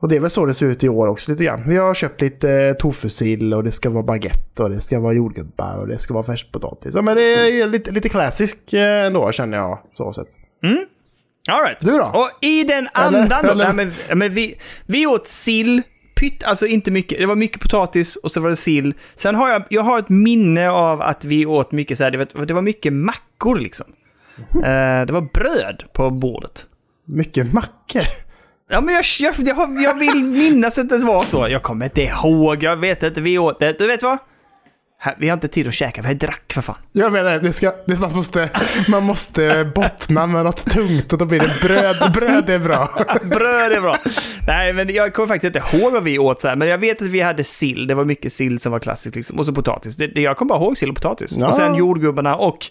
Och 0.00 0.08
det 0.08 0.16
är 0.16 0.20
väl 0.20 0.30
så 0.30 0.46
det 0.46 0.54
ser 0.54 0.66
ut 0.66 0.84
i 0.84 0.88
år 0.88 1.06
också 1.06 1.30
lite 1.30 1.44
grann. 1.44 1.62
Vi 1.66 1.76
har 1.76 1.94
köpt 1.94 2.20
lite 2.20 2.50
eh, 2.52 2.74
tofusill 2.74 3.54
och 3.54 3.64
det 3.64 3.70
ska 3.70 3.90
vara 3.90 4.02
baguette 4.02 4.62
och 4.62 4.70
det 4.70 4.80
ska 4.80 5.00
vara 5.00 5.12
jordgubbar 5.12 5.76
och 5.78 5.88
det 5.88 5.98
ska 5.98 6.14
vara 6.14 6.24
färskpotatis. 6.24 6.94
Ja 6.94 7.02
men 7.02 7.16
det 7.16 7.22
är 7.22 7.66
lite, 7.68 7.90
lite 7.90 8.08
klassisk 8.08 8.72
eh, 8.72 9.06
ändå 9.06 9.32
känner 9.32 9.58
jag 9.58 9.78
så 9.96 10.12
sett. 10.12 10.28
All 11.50 11.60
right. 11.64 11.80
Du 11.80 11.90
då? 11.98 12.04
Och 12.04 12.44
i 12.44 12.64
den 12.64 12.88
Eller- 12.94 13.20
andan 13.22 13.44
då, 13.44 13.50
eller- 13.50 13.72
nej, 13.72 13.90
men, 14.08 14.18
men 14.18 14.34
vi, 14.34 14.54
vi 14.86 15.06
åt 15.06 15.26
sill, 15.26 15.82
pytt, 16.22 16.44
alltså 16.44 16.66
inte 16.66 16.90
mycket, 16.90 17.18
det 17.18 17.26
var 17.26 17.36
mycket 17.36 17.60
potatis 17.60 18.16
och 18.16 18.30
så 18.30 18.40
var 18.40 18.50
det 18.50 18.56
sill. 18.56 18.94
Sen 19.14 19.34
har 19.34 19.48
jag, 19.48 19.62
jag 19.68 19.82
har 19.82 19.98
ett 19.98 20.08
minne 20.08 20.70
av 20.70 21.02
att 21.02 21.24
vi 21.24 21.46
åt 21.46 21.72
mycket 21.72 21.98
så 21.98 22.04
här, 22.04 22.10
det 22.10 22.18
var, 22.18 22.46
det 22.46 22.54
var 22.54 22.62
mycket 22.62 22.92
mackor 22.92 23.58
liksom. 23.58 23.86
Eh, 24.54 25.06
det 25.06 25.10
var 25.12 25.32
bröd 25.32 25.84
på 25.92 26.10
bordet. 26.10 26.66
Mycket 27.04 27.52
mackor. 27.52 28.02
Ja, 28.70 28.80
men 28.80 28.94
jag, 28.94 29.04
jag, 29.20 29.34
jag, 29.38 29.82
jag 29.82 29.94
vill 29.98 30.22
minnas 30.24 30.78
att 30.78 30.88
det 30.88 30.98
var 30.98 31.20
så. 31.20 31.48
Jag 31.48 31.62
kommer 31.62 31.84
inte 31.84 32.02
ihåg, 32.02 32.62
jag 32.62 32.76
vet 32.76 33.02
inte, 33.02 33.20
vi 33.20 33.38
åt 33.38 33.60
det. 33.60 33.78
Du 33.78 33.86
vet 33.86 34.02
vad? 34.02 34.18
Här, 35.04 35.14
vi 35.18 35.28
har 35.28 35.34
inte 35.34 35.48
tid 35.48 35.68
att 35.68 35.74
käka, 35.74 36.02
vi 36.02 36.14
drack 36.14 36.52
för 36.52 36.62
fan. 36.62 36.76
Jag 36.92 37.12
menar, 37.12 37.38
det 37.38 37.52
ska, 37.52 37.72
det, 37.86 38.00
man, 38.00 38.12
måste, 38.12 38.50
man 38.88 39.02
måste 39.02 39.72
bottna 39.74 40.26
med 40.26 40.44
något 40.44 40.70
tungt 40.70 41.12
och 41.12 41.18
då 41.18 41.24
blir 41.24 41.40
det 41.40 41.52
bröd. 41.62 42.12
Bröd 42.12 42.50
är 42.50 42.58
bra. 42.58 42.90
Bröd 43.22 43.72
är 43.72 43.80
bra. 43.80 43.96
Nej, 44.46 44.72
men 44.72 44.94
jag 44.94 45.14
kommer 45.14 45.26
faktiskt 45.26 45.56
inte 45.56 45.76
ihåg 45.76 45.92
vad 45.92 46.02
vi 46.02 46.18
åt 46.18 46.40
så 46.40 46.48
här, 46.48 46.56
men 46.56 46.68
jag 46.68 46.78
vet 46.78 47.02
att 47.02 47.08
vi 47.08 47.20
hade 47.20 47.44
sill. 47.44 47.86
Det 47.86 47.94
var 47.94 48.04
mycket 48.04 48.32
sill 48.32 48.58
som 48.58 48.72
var 48.72 48.78
klassiskt 48.78 49.16
liksom. 49.16 49.38
Och 49.38 49.46
så 49.46 49.52
potatis. 49.52 49.96
Det, 49.96 50.06
det, 50.06 50.20
jag 50.20 50.36
kommer 50.36 50.48
bara 50.48 50.64
ihåg 50.64 50.76
sill 50.76 50.88
och 50.90 50.96
potatis. 50.96 51.36
Ja. 51.38 51.48
Och 51.48 51.54
sen 51.54 51.74
jordgubbarna 51.74 52.36
och 52.36 52.66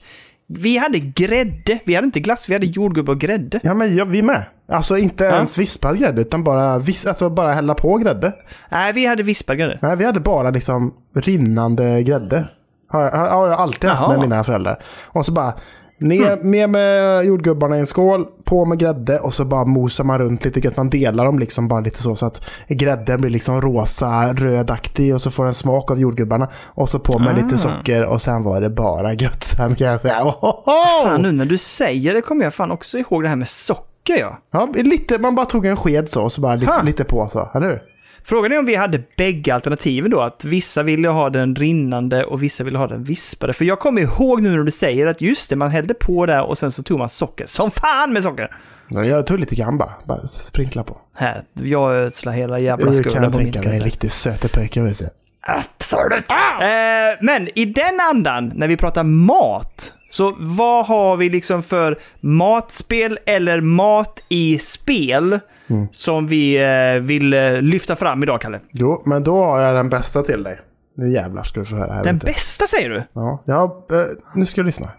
vi 0.59 0.77
hade 0.77 0.99
grädde. 0.99 1.79
Vi 1.85 1.95
hade 1.95 2.05
inte 2.05 2.19
glass, 2.19 2.49
vi 2.49 2.53
hade 2.53 2.65
jordgubbar 2.65 3.13
och 3.13 3.19
grädde. 3.19 3.59
Ja, 3.63 3.73
men 3.73 3.95
ja, 3.95 4.05
vi 4.05 4.21
med. 4.21 4.45
Alltså 4.67 4.97
inte 4.97 5.23
ens 5.23 5.57
vispad 5.57 5.99
grädde, 5.99 6.21
utan 6.21 6.43
bara, 6.43 6.79
vis, 6.79 7.05
alltså 7.05 7.29
bara 7.29 7.51
hälla 7.51 7.73
på 7.73 7.97
grädde. 7.97 8.33
Nej, 8.69 8.93
vi 8.93 9.05
hade 9.05 9.23
vispad 9.23 9.57
grädde. 9.57 9.79
Nej, 9.81 9.95
vi 9.97 10.05
hade 10.05 10.19
bara 10.19 10.49
liksom 10.49 10.93
rinnande 11.15 12.03
grädde. 12.03 12.45
Har 12.89 13.01
jag, 13.01 13.11
har 13.11 13.47
jag 13.47 13.59
alltid 13.59 13.89
haft 13.89 14.01
Jaha. 14.01 14.09
med 14.09 14.19
mina 14.19 14.43
föräldrar. 14.43 14.83
Och 15.07 15.25
så 15.25 15.31
bara 15.31 15.53
ner 16.01 16.43
med, 16.43 16.69
med 16.69 17.25
jordgubbarna 17.25 17.77
i 17.77 17.79
en 17.79 17.85
skål, 17.85 18.27
på 18.43 18.65
med 18.65 18.79
grädde 18.79 19.19
och 19.19 19.33
så 19.33 19.45
bara 19.45 19.65
mosar 19.65 20.03
man 20.03 20.19
runt 20.19 20.45
lite 20.45 20.59
gött. 20.59 20.77
Man 20.77 20.89
delar 20.89 21.25
dem 21.25 21.39
liksom 21.39 21.67
bara 21.67 21.79
lite 21.79 22.01
så, 22.01 22.15
så 22.15 22.25
att 22.25 22.49
grädden 22.67 23.21
blir 23.21 23.31
liksom 23.31 23.61
rosa, 23.61 24.33
rödaktig 24.33 25.13
och 25.13 25.21
så 25.21 25.31
får 25.31 25.45
den 25.45 25.53
smak 25.53 25.91
av 25.91 25.99
jordgubbarna. 25.99 26.47
Och 26.65 26.89
så 26.89 26.99
på 26.99 27.19
med 27.19 27.35
lite 27.35 27.57
socker 27.57 28.05
och 28.05 28.21
sen 28.21 28.43
var 28.43 28.61
det 28.61 28.69
bara 28.69 29.13
gött. 29.13 29.43
Sen 29.43 29.75
kan 29.75 29.87
jag 29.87 30.01
säga 30.01 30.21
Ohoho! 30.23 31.05
Fan, 31.05 31.21
nu 31.21 31.31
när 31.31 31.45
du 31.45 31.57
säger 31.57 32.13
det 32.13 32.21
kommer 32.21 32.43
jag 32.43 32.53
fan 32.53 32.71
också 32.71 32.97
ihåg 32.97 33.23
det 33.23 33.29
här 33.29 33.35
med 33.35 33.47
socker, 33.47 34.17
ja. 34.19 34.39
Ja, 34.51 34.67
lite, 34.75 35.19
man 35.19 35.35
bara 35.35 35.45
tog 35.45 35.65
en 35.65 35.77
sked 35.77 36.09
så 36.09 36.23
och 36.23 36.31
så 36.31 36.41
bara 36.41 36.55
lite, 36.55 36.83
lite 36.83 37.03
på 37.03 37.29
så, 37.31 37.49
eller 37.53 37.67
hur? 37.67 37.90
Frågan 38.23 38.51
är 38.51 38.59
om 38.59 38.65
vi 38.65 38.75
hade 38.75 39.03
bägge 39.17 39.55
alternativen 39.55 40.11
då, 40.11 40.19
att 40.21 40.45
vissa 40.45 40.83
ville 40.83 41.07
ha 41.09 41.29
den 41.29 41.55
rinnande 41.55 42.23
och 42.23 42.43
vissa 42.43 42.63
ville 42.63 42.77
ha 42.77 42.87
den 42.87 43.03
vispade. 43.03 43.53
För 43.53 43.65
jag 43.65 43.79
kommer 43.79 44.01
ihåg 44.01 44.41
nu 44.41 44.49
när 44.57 44.63
du 44.63 44.71
säger 44.71 45.07
att 45.07 45.21
just 45.21 45.49
det, 45.49 45.55
man 45.55 45.69
hällde 45.71 45.93
på 45.93 46.25
där 46.25 46.43
och 46.45 46.57
sen 46.57 46.71
så 46.71 46.83
tog 46.83 46.99
man 46.99 47.09
socker. 47.09 47.45
Som 47.45 47.71
fan 47.71 48.13
med 48.13 48.23
socker! 48.23 48.55
Ja, 48.89 49.05
Jag 49.05 49.27
tog 49.27 49.39
lite 49.39 49.55
grann 49.55 49.77
bara, 49.77 49.91
bara 50.05 50.27
sprinkla 50.27 50.83
på. 50.83 50.97
Här, 51.15 51.41
jag 51.53 51.93
ödslar 51.95 52.33
hela 52.33 52.59
jävla 52.59 52.85
Det 52.85 52.91
kan 53.03 53.11
skulden 53.11 53.31
på 53.31 53.37
min 53.37 53.45
tänka 53.45 53.59
kan 53.59 53.63
mig, 53.63 53.67
jag 53.69 53.73
en 53.73 53.79
säga. 53.79 53.85
riktig 53.85 54.11
sötepöjk, 54.11 54.77
vet 54.77 54.99
du. 54.99 55.09
Absolut! 55.47 56.25
Eh, 56.29 57.17
men 57.21 57.49
i 57.59 57.65
den 57.65 57.99
andan, 58.09 58.51
när 58.55 58.67
vi 58.67 58.77
pratar 58.77 59.03
mat, 59.03 59.93
så 60.11 60.35
vad 60.39 60.85
har 60.85 61.17
vi 61.17 61.29
liksom 61.29 61.63
för 61.63 61.99
matspel 62.19 63.19
eller 63.25 63.61
mat 63.61 64.23
i 64.29 64.59
spel 64.59 65.39
Mm. 65.69 65.87
som 65.91 66.27
vi 66.27 66.55
eh, 66.63 67.01
vill 67.01 67.33
eh, 67.33 67.61
lyfta 67.61 67.95
fram 67.95 68.23
idag, 68.23 68.41
Kalle? 68.41 68.59
Jo, 68.71 69.01
men 69.05 69.23
då 69.23 69.43
har 69.43 69.61
jag 69.61 69.75
den 69.75 69.89
bästa 69.89 70.21
till 70.21 70.43
dig. 70.43 70.59
Nu 70.97 71.11
jävlar 71.11 71.43
ska 71.43 71.59
du 71.59 71.65
få 71.65 71.75
höra 71.75 71.93
här. 71.93 72.03
Den 72.03 72.17
bästa 72.17 72.67
säger 72.67 72.89
du? 72.89 73.03
Ja, 73.13 73.43
ja 73.45 73.85
eh, 73.91 73.97
nu 74.35 74.45
ska 74.45 74.61
du 74.61 74.65
lyssna. 74.65 74.89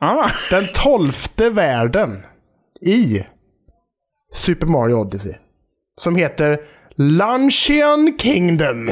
Ah. 0.00 0.30
Den 0.50 0.64
tolfte 0.74 1.50
världen 1.50 2.22
i 2.86 3.26
Super 4.32 4.66
Mario 4.66 4.94
Odyssey. 4.94 5.34
Som 5.96 6.16
heter 6.16 6.60
Luncheon 6.96 8.18
Kingdom. 8.18 8.90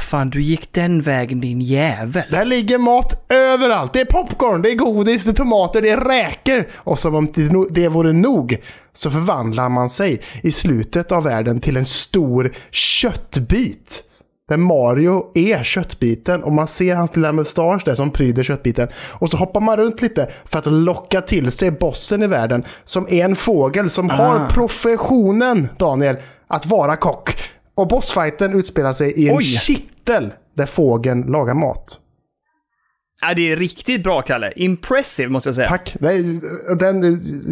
Fan, 0.00 0.30
du 0.30 0.42
gick 0.42 0.72
den 0.72 1.02
vägen 1.02 1.40
din 1.40 1.60
jävel. 1.60 2.22
Där 2.30 2.44
ligger 2.44 2.78
mat 2.78 3.24
överallt. 3.28 3.92
Det 3.92 4.00
är 4.00 4.04
popcorn, 4.04 4.62
det 4.62 4.70
är 4.70 4.74
godis, 4.74 5.24
det 5.24 5.30
är 5.30 5.34
tomater, 5.34 5.82
det 5.82 5.90
är 5.90 6.00
räkor. 6.00 6.68
Och 6.74 6.98
som 6.98 7.14
om 7.14 7.28
det 7.70 7.88
vore 7.88 8.12
nog 8.12 8.56
så 8.92 9.10
förvandlar 9.10 9.68
man 9.68 9.90
sig 9.90 10.20
i 10.42 10.52
slutet 10.52 11.12
av 11.12 11.24
världen 11.24 11.60
till 11.60 11.76
en 11.76 11.84
stor 11.84 12.52
köttbit. 12.70 14.02
Där 14.48 14.56
Mario 14.56 15.30
är 15.34 15.62
köttbiten 15.62 16.42
och 16.42 16.52
man 16.52 16.66
ser 16.66 16.96
hans 16.96 17.16
lilla 17.16 17.32
mustasch 17.32 17.82
där 17.84 17.94
som 17.94 18.10
pryder 18.10 18.42
köttbiten. 18.42 18.88
Och 18.94 19.30
så 19.30 19.36
hoppar 19.36 19.60
man 19.60 19.76
runt 19.76 20.02
lite 20.02 20.30
för 20.44 20.58
att 20.58 20.66
locka 20.66 21.20
till 21.20 21.52
sig 21.52 21.70
bossen 21.70 22.22
i 22.22 22.26
världen. 22.26 22.64
Som 22.84 23.06
är 23.10 23.24
en 23.24 23.36
fågel 23.36 23.90
som 23.90 24.10
har 24.10 24.48
professionen, 24.48 25.68
Daniel, 25.78 26.16
att 26.46 26.66
vara 26.66 26.96
kock. 26.96 27.36
Och 27.80 27.88
bossfighten 27.88 28.58
utspelar 28.58 28.92
sig 28.92 29.12
i 29.12 29.28
en 29.28 29.36
Oj. 29.36 29.42
kittel 29.42 30.32
där 30.54 30.66
fågeln 30.66 31.22
lagar 31.22 31.54
mat. 31.54 32.00
Ja, 33.22 33.34
det 33.34 33.52
är 33.52 33.56
riktigt 33.56 34.02
bra, 34.02 34.22
Kalle. 34.22 34.52
Impressive, 34.56 35.28
måste 35.28 35.48
jag 35.48 35.56
säga. 35.56 35.68
Tack. 35.68 35.96
Det 36.00 36.08
är, 36.08 36.74
den, 36.74 37.00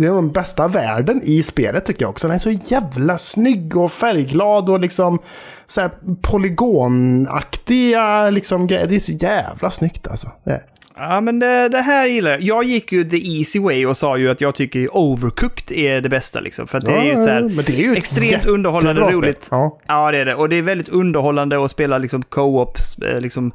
det 0.00 0.06
är 0.06 0.14
den 0.14 0.32
bästa 0.32 0.68
världen 0.68 1.20
i 1.24 1.42
spelet 1.42 1.84
tycker 1.84 2.02
jag 2.02 2.10
också. 2.10 2.26
Den 2.26 2.34
är 2.34 2.38
så 2.38 2.50
jävla 2.50 3.18
snygg 3.18 3.76
och 3.76 3.92
färgglad 3.92 4.70
och 4.70 4.80
liksom 4.80 5.18
så 5.66 5.80
här 5.80 5.90
polygonaktiga 6.22 8.30
liksom. 8.30 8.66
Det 8.66 8.76
är 8.76 9.00
så 9.00 9.12
jävla 9.12 9.70
snyggt 9.70 10.08
alltså. 10.08 10.32
Det. 10.44 10.62
Ja, 10.98 11.20
men 11.20 11.38
det, 11.38 11.68
det 11.68 11.80
här 11.80 12.06
gillar 12.06 12.30
jag. 12.30 12.42
Jag 12.42 12.64
gick 12.64 12.92
ju 12.92 13.04
the 13.04 13.38
easy 13.38 13.60
way 13.60 13.86
och 13.86 13.96
sa 13.96 14.16
ju 14.16 14.30
att 14.30 14.40
jag 14.40 14.54
tycker 14.54 14.96
Overcooked 14.96 15.78
är 15.78 16.00
det 16.00 16.08
bästa 16.08 16.40
liksom. 16.40 16.66
För 16.66 16.80
det 16.80 16.92
är 16.92 17.04
ju 17.04 17.14
så 17.16 17.30
här 17.30 17.62
det 17.66 17.72
är 17.72 17.82
ju 17.82 17.96
extremt 17.96 18.46
underhållande 18.46 19.02
och 19.02 19.12
roligt. 19.12 19.48
Ja. 19.50 19.80
Ja, 19.86 20.10
det 20.10 20.18
är 20.18 20.24
det. 20.24 20.34
Och 20.34 20.48
det 20.48 20.56
är 20.56 20.62
väldigt 20.62 20.88
underhållande 20.88 21.64
att 21.64 21.70
spela 21.70 21.98
liksom 21.98 22.22
co-ops, 22.22 23.02
eh, 23.02 23.20
liksom 23.20 23.52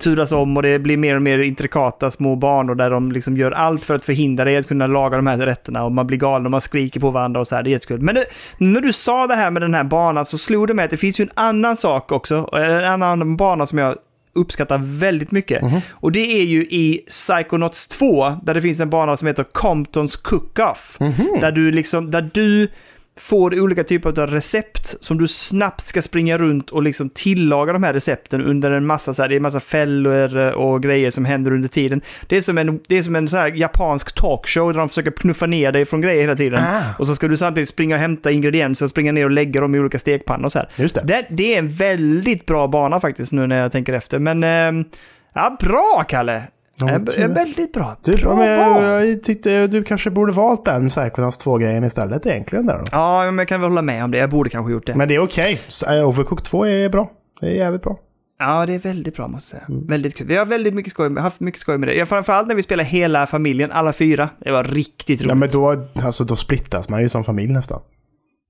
turas 0.00 0.32
om 0.32 0.56
och 0.56 0.62
det 0.62 0.78
blir 0.78 0.96
mer 0.96 1.16
och 1.16 1.22
mer 1.22 1.38
intrikata 1.38 2.10
små 2.10 2.36
banor 2.36 2.74
där 2.74 2.90
de 2.90 3.12
liksom 3.12 3.36
gör 3.36 3.50
allt 3.50 3.84
för 3.84 3.94
att 3.94 4.04
förhindra 4.04 4.44
dig 4.44 4.56
att 4.56 4.68
kunna 4.68 4.86
laga 4.86 5.16
de 5.16 5.26
här 5.26 5.38
rätterna 5.38 5.84
och 5.84 5.92
man 5.92 6.06
blir 6.06 6.18
galen 6.18 6.44
och 6.44 6.50
man 6.50 6.60
skriker 6.60 7.00
på 7.00 7.10
varandra 7.10 7.40
och 7.40 7.46
så 7.46 7.56
här. 7.56 7.62
Det 7.62 7.70
är 7.70 7.72
jättekul. 7.72 8.00
Men 8.00 8.14
det, 8.14 8.24
när 8.58 8.80
du 8.80 8.92
sa 8.92 9.26
det 9.26 9.34
här 9.34 9.50
med 9.50 9.62
den 9.62 9.74
här 9.74 9.84
banan 9.84 10.26
så 10.26 10.38
slog 10.38 10.68
det 10.68 10.74
mig 10.74 10.84
att 10.84 10.90
det 10.90 10.96
finns 10.96 11.20
ju 11.20 11.22
en 11.22 11.30
annan 11.34 11.76
sak 11.76 12.12
också, 12.12 12.48
en 12.52 13.02
annan 13.02 13.36
bana 13.36 13.66
som 13.66 13.78
jag 13.78 13.96
uppskattar 14.32 14.78
väldigt 14.82 15.30
mycket. 15.32 15.62
Och 15.90 16.12
det 16.12 16.40
är 16.40 16.44
ju 16.44 16.62
i 16.62 17.04
Psychonauts 17.08 17.88
2, 17.88 18.34
där 18.42 18.54
det 18.54 18.60
finns 18.60 18.80
en 18.80 18.90
bana 18.90 19.16
som 19.16 19.28
heter 19.28 19.44
Comptons 19.52 20.16
Cook-Off. 20.16 20.98
Där 21.40 21.52
du 21.52 21.70
liksom, 21.72 22.10
där 22.10 22.30
du 22.34 22.68
får 23.16 23.60
olika 23.60 23.84
typer 23.84 24.20
av 24.20 24.26
recept 24.26 25.04
som 25.04 25.18
du 25.18 25.28
snabbt 25.28 25.80
ska 25.80 26.02
springa 26.02 26.38
runt 26.38 26.70
och 26.70 26.82
liksom 26.82 27.10
tillaga 27.10 27.72
de 27.72 27.82
här 27.82 27.92
recepten 27.92 28.42
under 28.42 28.70
en 28.70 28.86
massa 28.86 29.14
så 29.14 29.22
här, 29.22 29.28
det 29.28 29.34
är 29.34 29.36
en 29.36 29.42
massa 29.42 29.60
fällor 29.60 30.36
och 30.36 30.82
grejer 30.82 31.10
som 31.10 31.24
händer 31.24 31.52
under 31.52 31.68
tiden. 31.68 32.00
Det 32.26 32.36
är 32.36 32.40
som 32.40 32.58
en, 32.58 32.80
det 32.88 32.98
är 32.98 33.02
som 33.02 33.16
en 33.16 33.28
så 33.28 33.36
här 33.36 33.48
japansk 33.48 34.14
talkshow 34.14 34.72
där 34.72 34.78
de 34.78 34.88
försöker 34.88 35.10
knuffa 35.10 35.46
ner 35.46 35.72
dig 35.72 35.84
från 35.84 36.00
grejer 36.00 36.20
hela 36.20 36.36
tiden. 36.36 36.64
Ah. 36.64 36.82
Och 36.98 37.06
så 37.06 37.14
ska 37.14 37.28
du 37.28 37.36
samtidigt 37.36 37.68
springa 37.68 37.94
och 37.94 38.00
hämta 38.00 38.30
ingredienser 38.30 38.86
och 38.86 38.90
springa 38.90 39.12
ner 39.12 39.24
och 39.24 39.30
lägga 39.30 39.60
dem 39.60 39.74
i 39.74 39.78
olika 39.78 39.98
stekpannor 39.98 40.44
och 40.44 40.52
så 40.52 40.58
här. 40.58 40.68
Just 40.76 40.94
det. 40.94 41.02
Det, 41.04 41.26
det 41.30 41.54
är 41.54 41.58
en 41.58 41.68
väldigt 41.68 42.46
bra 42.46 42.68
bana 42.68 43.00
faktiskt 43.00 43.32
nu 43.32 43.46
när 43.46 43.60
jag 43.60 43.72
tänker 43.72 43.92
efter. 43.92 44.18
Men 44.18 44.44
eh, 44.44 44.86
ja, 45.34 45.56
bra 45.60 46.04
Kalle! 46.08 46.42
Ja, 46.88 46.98
du- 46.98 47.26
väldigt 47.34 47.72
bra. 47.72 47.96
Du, 48.04 48.16
bra 48.16 48.36
men, 48.36 48.72
val. 48.72 48.82
jag 48.82 49.22
tyckte 49.22 49.66
du 49.66 49.84
kanske 49.84 50.10
borde 50.10 50.32
valt 50.32 50.64
den 50.64 50.88
Psychonauts 50.88 51.44
2-grejen 51.44 51.84
istället 51.84 52.26
egentligen. 52.26 52.66
Där 52.66 52.78
då. 52.78 52.84
Ja, 52.92 53.24
men 53.24 53.38
jag 53.38 53.48
kan 53.48 53.60
väl 53.60 53.70
hålla 53.70 53.82
med 53.82 54.04
om 54.04 54.10
det. 54.10 54.18
Jag 54.18 54.30
borde 54.30 54.50
kanske 54.50 54.72
gjort 54.72 54.86
det. 54.86 54.94
Men 54.94 55.08
det 55.08 55.14
är 55.14 55.22
okej. 55.22 55.60
Okay. 55.82 56.02
Overcooked 56.02 56.44
2 56.44 56.66
är 56.66 56.88
bra. 56.88 57.10
Det 57.40 57.46
är 57.46 57.50
jävligt 57.54 57.82
bra. 57.82 57.98
Ja, 58.38 58.66
det 58.66 58.74
är 58.74 58.78
väldigt 58.78 59.16
bra 59.16 59.28
måste 59.28 59.56
jag 59.56 59.62
säga. 59.62 59.76
Mm. 59.76 59.86
Väldigt 59.86 60.16
kul. 60.16 60.26
Vi 60.26 60.36
har 60.36 60.46
väldigt 60.46 60.74
mycket 60.74 60.92
skoj, 60.92 61.18
haft 61.18 61.40
mycket 61.40 61.60
skoj 61.60 61.78
med 61.78 61.88
det. 61.88 61.94
Ja, 61.94 62.06
framförallt 62.06 62.48
när 62.48 62.54
vi 62.54 62.62
spelar 62.62 62.84
hela 62.84 63.26
familjen, 63.26 63.72
alla 63.72 63.92
fyra. 63.92 64.28
Det 64.38 64.50
var 64.50 64.64
riktigt 64.64 65.20
roligt. 65.20 65.28
Ja, 65.28 65.34
men 65.34 65.48
då, 65.52 65.86
alltså, 66.04 66.24
då 66.24 66.36
splittas 66.36 66.88
man 66.88 67.02
ju 67.02 67.08
som 67.08 67.24
familj 67.24 67.52
nästan. 67.52 67.80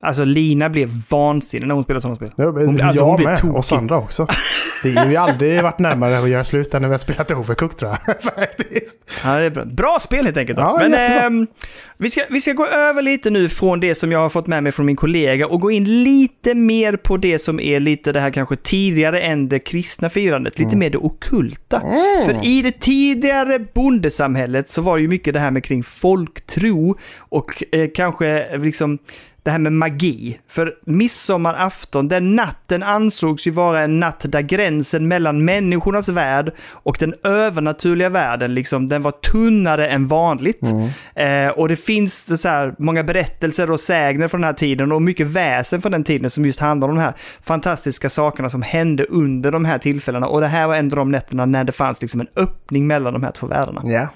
Alltså 0.02 0.24
Lina 0.24 0.68
blev 0.70 1.02
vansinnig 1.08 1.66
när 1.68 1.74
hon 1.74 1.84
spelade 1.84 2.00
sådana 2.00 2.16
spel. 2.16 2.30
Ja, 2.36 2.44
Hon- 2.44 2.76
jag 2.76 2.86
alltså, 2.86 3.04
hon 3.04 3.16
blir 3.16 3.26
med. 3.26 3.36
tokig. 3.38 3.56
Och 3.56 3.64
Sandra 3.64 3.98
också. 3.98 4.26
Vi 4.84 4.96
har 4.96 5.06
ju 5.06 5.16
aldrig 5.16 5.62
varit 5.62 5.78
närmare 5.78 6.18
att 6.18 6.28
göra 6.28 6.44
slut 6.44 6.74
än 6.74 6.82
när 6.82 6.88
vi 6.88 6.94
har 6.94 6.98
spelat 6.98 7.30
Overcooked 7.30 7.78
tror 7.78 7.90
jag. 8.06 8.22
Faktiskt. 8.22 9.10
Ja, 9.24 9.38
det 9.38 9.44
är 9.44 9.50
bra. 9.50 9.64
bra 9.64 9.98
spel 10.00 10.24
helt 10.24 10.36
enkelt. 10.36 10.58
Då. 10.58 10.62
Ja, 10.62 10.78
Men 10.80 10.94
ehm, 10.94 11.46
vi, 11.96 12.10
ska, 12.10 12.22
vi 12.30 12.40
ska 12.40 12.52
gå 12.52 12.66
över 12.66 13.02
lite 13.02 13.30
nu 13.30 13.48
från 13.48 13.80
det 13.80 13.94
som 13.94 14.12
jag 14.12 14.18
har 14.18 14.28
fått 14.28 14.46
med 14.46 14.62
mig 14.62 14.72
från 14.72 14.86
min 14.86 14.96
kollega 14.96 15.46
och 15.46 15.60
gå 15.60 15.70
in 15.70 16.02
lite 16.02 16.54
mer 16.54 16.96
på 16.96 17.16
det 17.16 17.38
som 17.38 17.60
är 17.60 17.80
lite 17.80 18.12
det 18.12 18.20
här 18.20 18.30
kanske 18.30 18.56
tidigare 18.56 19.20
än 19.20 19.48
det 19.48 19.58
kristna 19.58 20.10
firandet. 20.10 20.58
Lite 20.58 20.76
mer 20.76 20.90
det 20.90 20.98
okulta. 20.98 21.82
För 22.26 22.46
i 22.46 22.62
det 22.62 22.80
tidigare 22.80 23.58
bondesamhället 23.58 24.68
så 24.68 24.82
var 24.82 24.96
det 24.96 25.02
ju 25.02 25.08
mycket 25.08 25.34
det 25.34 25.40
här 25.40 25.50
med 25.50 25.64
kring 25.64 25.82
folktro 25.82 26.98
och 27.18 27.64
eh, 27.72 27.88
kanske 27.94 28.58
liksom 28.58 28.98
det 29.42 29.50
här 29.50 29.58
med 29.58 29.72
magi. 29.72 30.38
För 30.48 30.74
midsommarafton, 30.84 32.08
den 32.08 32.36
natten 32.36 32.82
ansågs 32.82 33.46
ju 33.46 33.50
vara 33.50 33.80
en 33.80 34.00
natt 34.00 34.24
där 34.28 34.40
gränsen 34.40 35.08
mellan 35.08 35.44
människornas 35.44 36.08
värld 36.08 36.52
och 36.72 36.96
den 37.00 37.14
övernaturliga 37.24 38.08
världen, 38.08 38.54
liksom, 38.54 38.88
den 38.88 39.02
var 39.02 39.10
tunnare 39.10 39.88
än 39.88 40.06
vanligt. 40.06 40.60
Eh, 41.14 41.48
och 41.48 41.68
det 41.68 41.76
finns 41.76 42.40
så 42.42 42.48
här, 42.48 42.74
många 42.78 43.04
berättelser 43.04 43.70
och 43.70 43.80
sägner 43.80 44.28
från 44.28 44.40
den 44.40 44.48
här 44.48 44.54
tiden 44.54 44.92
och 44.92 45.02
mycket 45.02 45.26
väsen 45.26 45.82
från 45.82 45.92
den 45.92 46.04
tiden 46.04 46.30
som 46.30 46.46
just 46.46 46.60
handlar 46.60 46.88
om 46.88 46.94
de 46.94 47.00
här 47.00 47.14
fantastiska 47.42 48.08
sakerna 48.08 48.48
som 48.48 48.62
hände 48.62 49.04
under 49.04 49.52
de 49.52 49.64
här 49.64 49.78
tillfällena. 49.78 50.26
Och 50.26 50.40
det 50.40 50.48
här 50.48 50.66
var 50.66 50.74
en 50.76 50.90
av 50.90 50.96
de 50.96 51.10
nätterna 51.10 51.46
när 51.46 51.64
det 51.64 51.72
fanns 51.72 52.00
liksom 52.00 52.20
en 52.20 52.28
öppning 52.36 52.86
mellan 52.86 53.12
de 53.12 53.22
här 53.22 53.32
två 53.32 53.46
världarna. 53.46 53.80
Ja. 53.84 54.08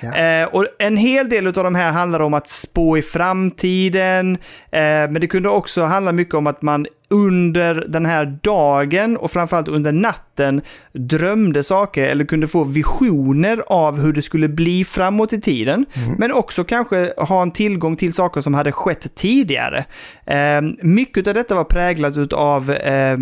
Ja. 0.00 0.14
Eh, 0.14 0.46
och 0.46 0.66
en 0.78 0.96
hel 0.96 1.28
del 1.28 1.46
av 1.46 1.52
de 1.52 1.74
här 1.74 1.92
handlar 1.92 2.20
om 2.20 2.34
att 2.34 2.48
spå 2.48 2.98
i 2.98 3.02
framtiden, 3.02 4.38
Eh, 4.70 5.10
men 5.10 5.20
det 5.20 5.26
kunde 5.26 5.48
också 5.48 5.82
handla 5.82 6.12
mycket 6.12 6.34
om 6.34 6.46
att 6.46 6.62
man 6.62 6.86
under 7.08 7.74
den 7.88 8.06
här 8.06 8.38
dagen 8.42 9.16
och 9.16 9.30
framförallt 9.30 9.68
under 9.68 9.92
natten 9.92 10.27
drömde 10.92 11.62
saker 11.62 12.08
eller 12.08 12.24
kunde 12.24 12.48
få 12.48 12.64
visioner 12.64 13.64
av 13.66 14.00
hur 14.00 14.12
det 14.12 14.22
skulle 14.22 14.48
bli 14.48 14.84
framåt 14.84 15.32
i 15.32 15.40
tiden. 15.40 15.86
Men 16.18 16.32
också 16.32 16.64
kanske 16.64 17.12
ha 17.16 17.42
en 17.42 17.50
tillgång 17.50 17.96
till 17.96 18.12
saker 18.12 18.40
som 18.40 18.54
hade 18.54 18.72
skett 18.72 19.14
tidigare. 19.14 19.84
Eh, 20.26 20.60
mycket 20.82 21.26
av 21.26 21.34
detta 21.34 21.54
var 21.54 21.64
präglat 21.64 22.32
av 22.32 22.70
eh, 22.70 23.18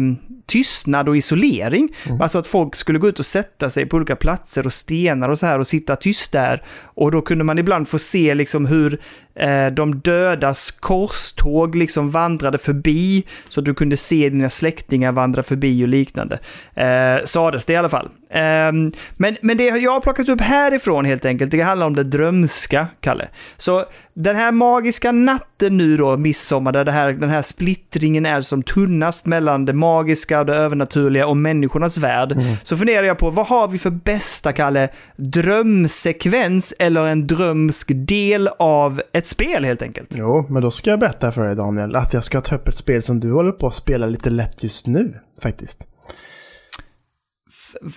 tystnad 0.47 1.09
och 1.09 1.17
isolering. 1.17 1.95
Alltså 2.21 2.39
att 2.39 2.47
folk 2.47 2.75
skulle 2.75 2.99
gå 2.99 3.09
ut 3.09 3.19
och 3.19 3.27
sätta 3.27 3.71
sig 3.71 3.87
på 3.87 3.97
olika 3.97 4.17
platser 4.17 4.67
och 4.67 4.73
stenar 4.73 5.29
och 5.29 5.39
så 5.39 5.47
här 5.47 5.59
och 5.59 5.67
sitta 5.67 5.97
tyst 5.97 6.33
där. 6.33 6.63
Och 6.85 7.11
då 7.11 7.23
kunde 7.23 7.45
man 7.45 7.59
ibland 7.59 7.89
få 7.89 7.99
se 7.99 8.35
liksom 8.35 8.67
hur 8.67 9.01
eh, 9.35 9.67
de 9.67 10.01
dödas 10.01 10.71
korståg 10.71 11.75
liksom 11.75 12.11
vandrade 12.11 12.59
förbi. 12.59 13.25
Så 13.49 13.61
att 13.61 13.67
du 13.67 13.75
kunde 13.75 13.97
se 13.97 14.29
dina 14.31 14.51
släktingar 14.51 15.13
vandra 15.13 15.43
förbi 15.43 15.85
och 15.85 15.89
liknande. 15.89 16.39
Eh, 16.75 16.87
sades 17.25 17.65
det 17.65 17.73
i 17.73 17.77
alla 17.77 17.89
fall. 17.89 18.09
Ehm, 18.31 18.93
men, 19.17 19.37
men 19.43 19.57
det 19.57 19.65
jag 19.65 19.93
har 19.93 20.01
plockat 20.01 20.29
upp 20.29 20.41
härifrån 20.41 21.05
helt 21.05 21.25
enkelt, 21.25 21.51
det 21.51 21.61
handlar 21.61 21.87
om 21.87 21.97
det 21.97 22.05
drömska, 22.05 22.87
Kalle. 23.01 23.29
Så 23.57 23.85
den 24.15 24.37
här 24.37 24.53
magiska 24.53 25.13
natten 25.13 25.77
nu 25.77 25.97
då, 25.97 26.17
midsommar, 26.17 26.73
där 26.73 26.87
här, 26.87 27.13
den 27.13 27.31
här 27.31 27.43
splittringen 27.43 28.27
är 28.27 28.41
som 28.41 28.63
tunnast 28.63 29.27
mellan 29.27 29.65
det 29.65 29.73
magiska 29.73 30.41
och 30.41 30.47
det 30.47 30.55
övernaturliga 30.55 31.27
och 31.27 31.37
människornas 31.37 31.99
värld. 31.99 32.39
Så 32.63 32.77
funderar 32.77 33.03
jag 33.03 33.19
på, 33.19 33.31
vad 33.31 33.47
har 33.47 33.69
vi 33.69 33.79
för 33.79 33.91
bästa, 33.91 34.53
Kalle, 34.53 34.89
drömsekvens 35.17 36.75
eller 36.79 37.07
en 37.07 37.27
drömsk 37.27 37.91
del 37.95 38.49
av 38.59 39.03
ett 39.13 39.27
spel 39.27 39.65
helt 39.65 39.83
enkelt? 39.83 40.09
Jo, 40.15 40.47
men 40.49 40.63
då 40.63 40.71
ska 40.71 40.91
jag 40.91 41.01
berätta 41.01 41.33
för 41.33 41.47
dig 41.47 41.57
Daniel 41.57 41.97
att 41.97 42.13
jag 42.13 42.25
ska 42.25 42.41
ta 42.41 42.55
upp 42.55 42.69
ett 42.69 42.77
spel 42.77 43.03
som 43.03 43.21
du 43.21 43.33
håller 43.33 43.53
på 43.53 43.67
att 43.67 43.75
spela 43.75 44.07
lite 44.07 44.31
lätt 44.31 44.63
just 44.63 44.87
nu 44.87 45.15
faktiskt. 45.43 45.89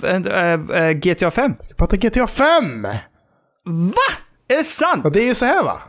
Äh, 0.04 0.92
GTA 0.92 1.32
5? 1.32 1.54
Jag 1.58 1.66
ska 1.66 1.74
prata 1.74 1.96
GTA 1.96 2.28
5! 2.28 2.84
Va? 2.84 3.94
Är 4.48 4.58
det 4.58 4.64
sant? 4.64 5.06
Och 5.06 5.12
det 5.12 5.20
är 5.20 5.26
ju 5.26 5.36
så 5.36 5.46
här 5.46 5.64
va? 5.64 5.82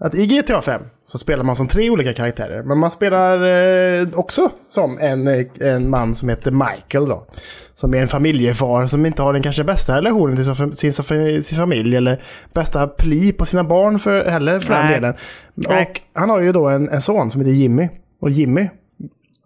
Att 0.00 0.14
i 0.14 0.26
GTA 0.26 0.62
5 0.62 0.82
så 1.06 1.18
spelar 1.18 1.44
man 1.44 1.56
som 1.56 1.68
tre 1.68 1.90
olika 1.90 2.12
karaktärer. 2.12 2.62
Men 2.62 2.78
man 2.78 2.90
spelar 2.90 3.44
eh, 3.44 4.08
också 4.14 4.50
som 4.68 4.98
en, 4.98 5.28
eh, 5.28 5.46
en 5.60 5.90
man 5.90 6.14
som 6.14 6.28
heter 6.28 6.50
Michael 6.50 7.08
då. 7.08 7.26
Som 7.74 7.94
är 7.94 8.02
en 8.02 8.08
familjefar 8.08 8.86
som 8.86 9.06
inte 9.06 9.22
har 9.22 9.32
den 9.32 9.42
kanske 9.42 9.64
bästa 9.64 9.96
relationen 9.96 10.36
till 10.36 10.44
sin, 10.44 10.92
sin, 10.92 11.42
sin, 11.42 11.58
familj. 11.58 11.96
Eller 11.96 12.22
bästa 12.54 12.86
pli 12.86 13.32
på 13.32 13.46
sina 13.46 13.64
barn 13.64 13.98
för, 13.98 14.24
heller 14.24 14.60
för 14.60 14.74
den 14.74 14.86
Nej. 14.86 14.94
delen. 14.94 15.14
Nej. 15.54 15.82
Och 15.82 16.20
han 16.20 16.30
har 16.30 16.40
ju 16.40 16.52
då 16.52 16.68
en, 16.68 16.88
en 16.88 17.02
son 17.02 17.30
som 17.30 17.40
heter 17.40 17.52
Jimmy. 17.52 17.88
Och 18.20 18.30
Jimmy, 18.30 18.68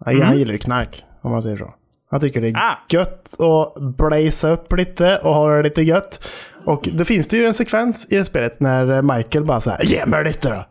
ja, 0.05 0.23
han 0.23 0.37
gillar 0.37 0.51
ju 0.51 0.59
knark 0.59 1.03
om 1.21 1.31
man 1.31 1.43
säger 1.43 1.57
så. 1.57 1.73
Han 2.11 2.19
tycker 2.19 2.41
det 2.41 2.47
är 2.49 2.55
Ah. 2.57 2.77
gött 2.89 3.33
att 3.41 3.81
blaza 3.97 4.49
upp 4.49 4.73
lite 4.73 5.17
och 5.17 5.33
ha 5.33 5.49
det 5.55 5.63
lite 5.63 5.81
gött. 5.81 6.27
Och 6.65 6.89
då 6.93 7.05
finns 7.05 7.27
det 7.27 7.37
ju 7.37 7.45
en 7.45 7.53
sekvens 7.53 8.07
i 8.09 8.15
det 8.17 8.25
spelet 8.25 8.59
när 8.59 9.01
Michael 9.01 9.45
bara 9.45 9.61
såhär 9.61 9.79
Ge 9.85 10.05
mig 10.05 10.23
lite 10.23 10.49
då! 10.49 10.63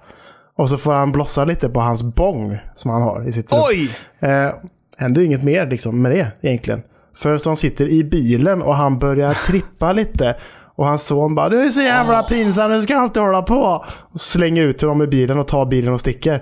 Och 0.57 0.69
så 0.69 0.79
får 0.79 0.93
han 0.93 1.13
blossa 1.13 1.45
lite 1.45 1.69
på 1.69 1.81
hans 1.81 2.03
bong 2.03 2.59
som 2.75 2.91
han 2.91 3.03
har 3.03 3.29
i 3.29 3.33
sitt 3.33 3.53
rum. 3.53 3.61
Oj! 3.69 3.91
Eh, 4.21 4.51
händer 4.97 5.21
ju 5.21 5.27
inget 5.27 5.43
mer 5.43 5.67
liksom 5.67 6.03
med 6.03 6.13
det 6.13 6.27
egentligen. 6.41 6.83
Förrän 7.17 7.39
de 7.45 7.57
sitter 7.57 7.89
i 7.89 8.05
bilen 8.05 8.63
och 8.63 8.75
han 8.75 8.99
börjar 8.99 9.35
trippa 9.47 9.93
lite. 9.93 10.37
Och 10.75 10.87
hans 10.87 11.07
son 11.07 11.35
bara 11.35 11.49
Du 11.49 11.61
är 11.61 11.71
så 11.71 11.81
jävla 11.81 12.23
pinsam, 12.23 12.71
du 12.71 12.83
ska 12.83 12.97
alltid 12.97 13.23
hålla 13.23 13.43
på. 13.43 13.85
Och 14.13 14.21
slänger 14.21 14.63
ut 14.65 14.79
dem 14.79 15.03
i 15.03 15.07
bilen 15.07 15.39
och 15.39 15.49
tar 15.49 15.67
bilen 15.67 15.93
och 15.95 16.01
sticker. 16.01 16.41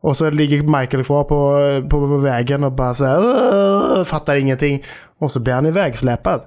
Och 0.00 0.16
så 0.16 0.30
ligger 0.30 0.62
Michael 0.80 1.04
kvar 1.04 1.24
på, 1.24 1.58
på, 1.90 2.08
på 2.08 2.16
vägen 2.16 2.64
och 2.64 2.72
bara 2.72 2.94
så 2.94 3.04
här, 3.04 4.04
fattar 4.04 4.36
ingenting. 4.36 4.84
Och 5.18 5.32
så 5.32 5.40
blir 5.40 5.54
han 5.54 5.66
ivägsläpad. 5.66 6.40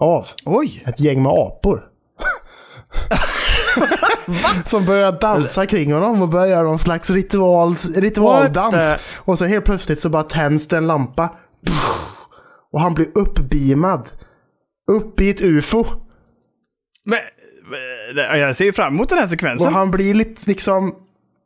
Av 0.00 0.26
Oj! 0.44 0.82
ett 0.86 1.00
gäng 1.00 1.22
med 1.22 1.32
apor. 1.32 1.84
Som 4.66 4.86
börjar 4.86 5.12
dansa 5.12 5.66
kring 5.66 5.92
honom 5.92 6.22
och 6.22 6.28
börjar 6.28 6.46
göra 6.46 6.62
någon 6.62 6.78
slags 6.78 7.10
ritual, 7.10 7.74
ritualdans. 7.96 8.96
Och 9.18 9.38
sen 9.38 9.48
helt 9.48 9.64
plötsligt 9.64 10.00
så 10.00 10.08
bara 10.08 10.22
tänds 10.22 10.68
det 10.68 10.76
en 10.76 10.86
lampa. 10.86 11.28
Och 12.72 12.80
han 12.80 12.94
blir 12.94 13.06
uppbeamad. 13.14 14.08
Upp 14.90 15.20
i 15.20 15.30
ett 15.30 15.40
ufo. 15.40 15.84
Men, 17.04 17.18
jag 18.40 18.56
ser 18.56 18.64
ju 18.64 18.72
fram 18.72 18.94
emot 18.94 19.08
den 19.08 19.18
här 19.18 19.24
Och 19.24 19.30
sekvensen. 19.30 19.74
han 19.74 19.90
blir 19.90 20.14
lite 20.14 20.42
liksom... 20.46 20.94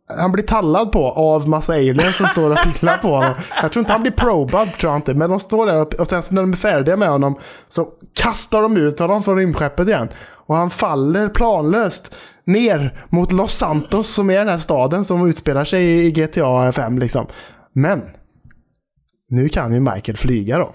Han 0.09 0.33
blir 0.33 0.45
tallad 0.45 0.93
på 0.93 1.11
av 1.11 1.49
massa 1.49 1.73
aliens 1.73 2.17
som 2.17 2.27
står 2.27 2.51
och 2.51 2.59
pillar 2.59 2.97
på 2.97 3.09
honom. 3.09 3.35
Jag 3.63 3.73
tror 3.73 3.81
inte 3.81 3.93
han 3.93 4.03
blir 4.03 4.13
probad, 4.13 4.73
tror 4.73 4.93
jag 4.93 4.99
inte. 4.99 5.15
Men 5.15 5.31
de 5.31 5.41
står 5.41 5.67
där 5.67 5.77
och, 5.77 5.95
och 5.95 6.07
sen 6.07 6.23
så 6.23 6.35
när 6.35 6.43
de 6.43 6.53
är 6.53 6.57
färdiga 6.57 6.97
med 6.97 7.09
honom 7.09 7.39
så 7.69 7.89
kastar 8.15 8.63
de 8.63 8.77
ut 8.77 8.99
honom 8.99 9.23
från 9.23 9.37
rymdskeppet 9.37 9.89
igen. 9.89 10.09
Och 10.47 10.57
han 10.57 10.71
faller 10.71 11.29
planlöst 11.29 12.15
ner 12.45 13.05
mot 13.09 13.33
Los 13.33 13.55
Santos 13.55 14.15
som 14.15 14.31
är 14.31 14.39
den 14.39 14.49
här 14.49 14.59
staden 14.59 15.05
som 15.05 15.29
utspelar 15.29 15.65
sig 15.65 16.07
i 16.07 16.11
GTA 16.11 16.73
5 16.73 16.99
liksom. 16.99 17.27
Men 17.73 18.03
nu 19.31 19.49
kan 19.49 19.75
ju 19.75 19.81
Michael 19.81 20.17
flyga 20.17 20.59
då. 20.59 20.75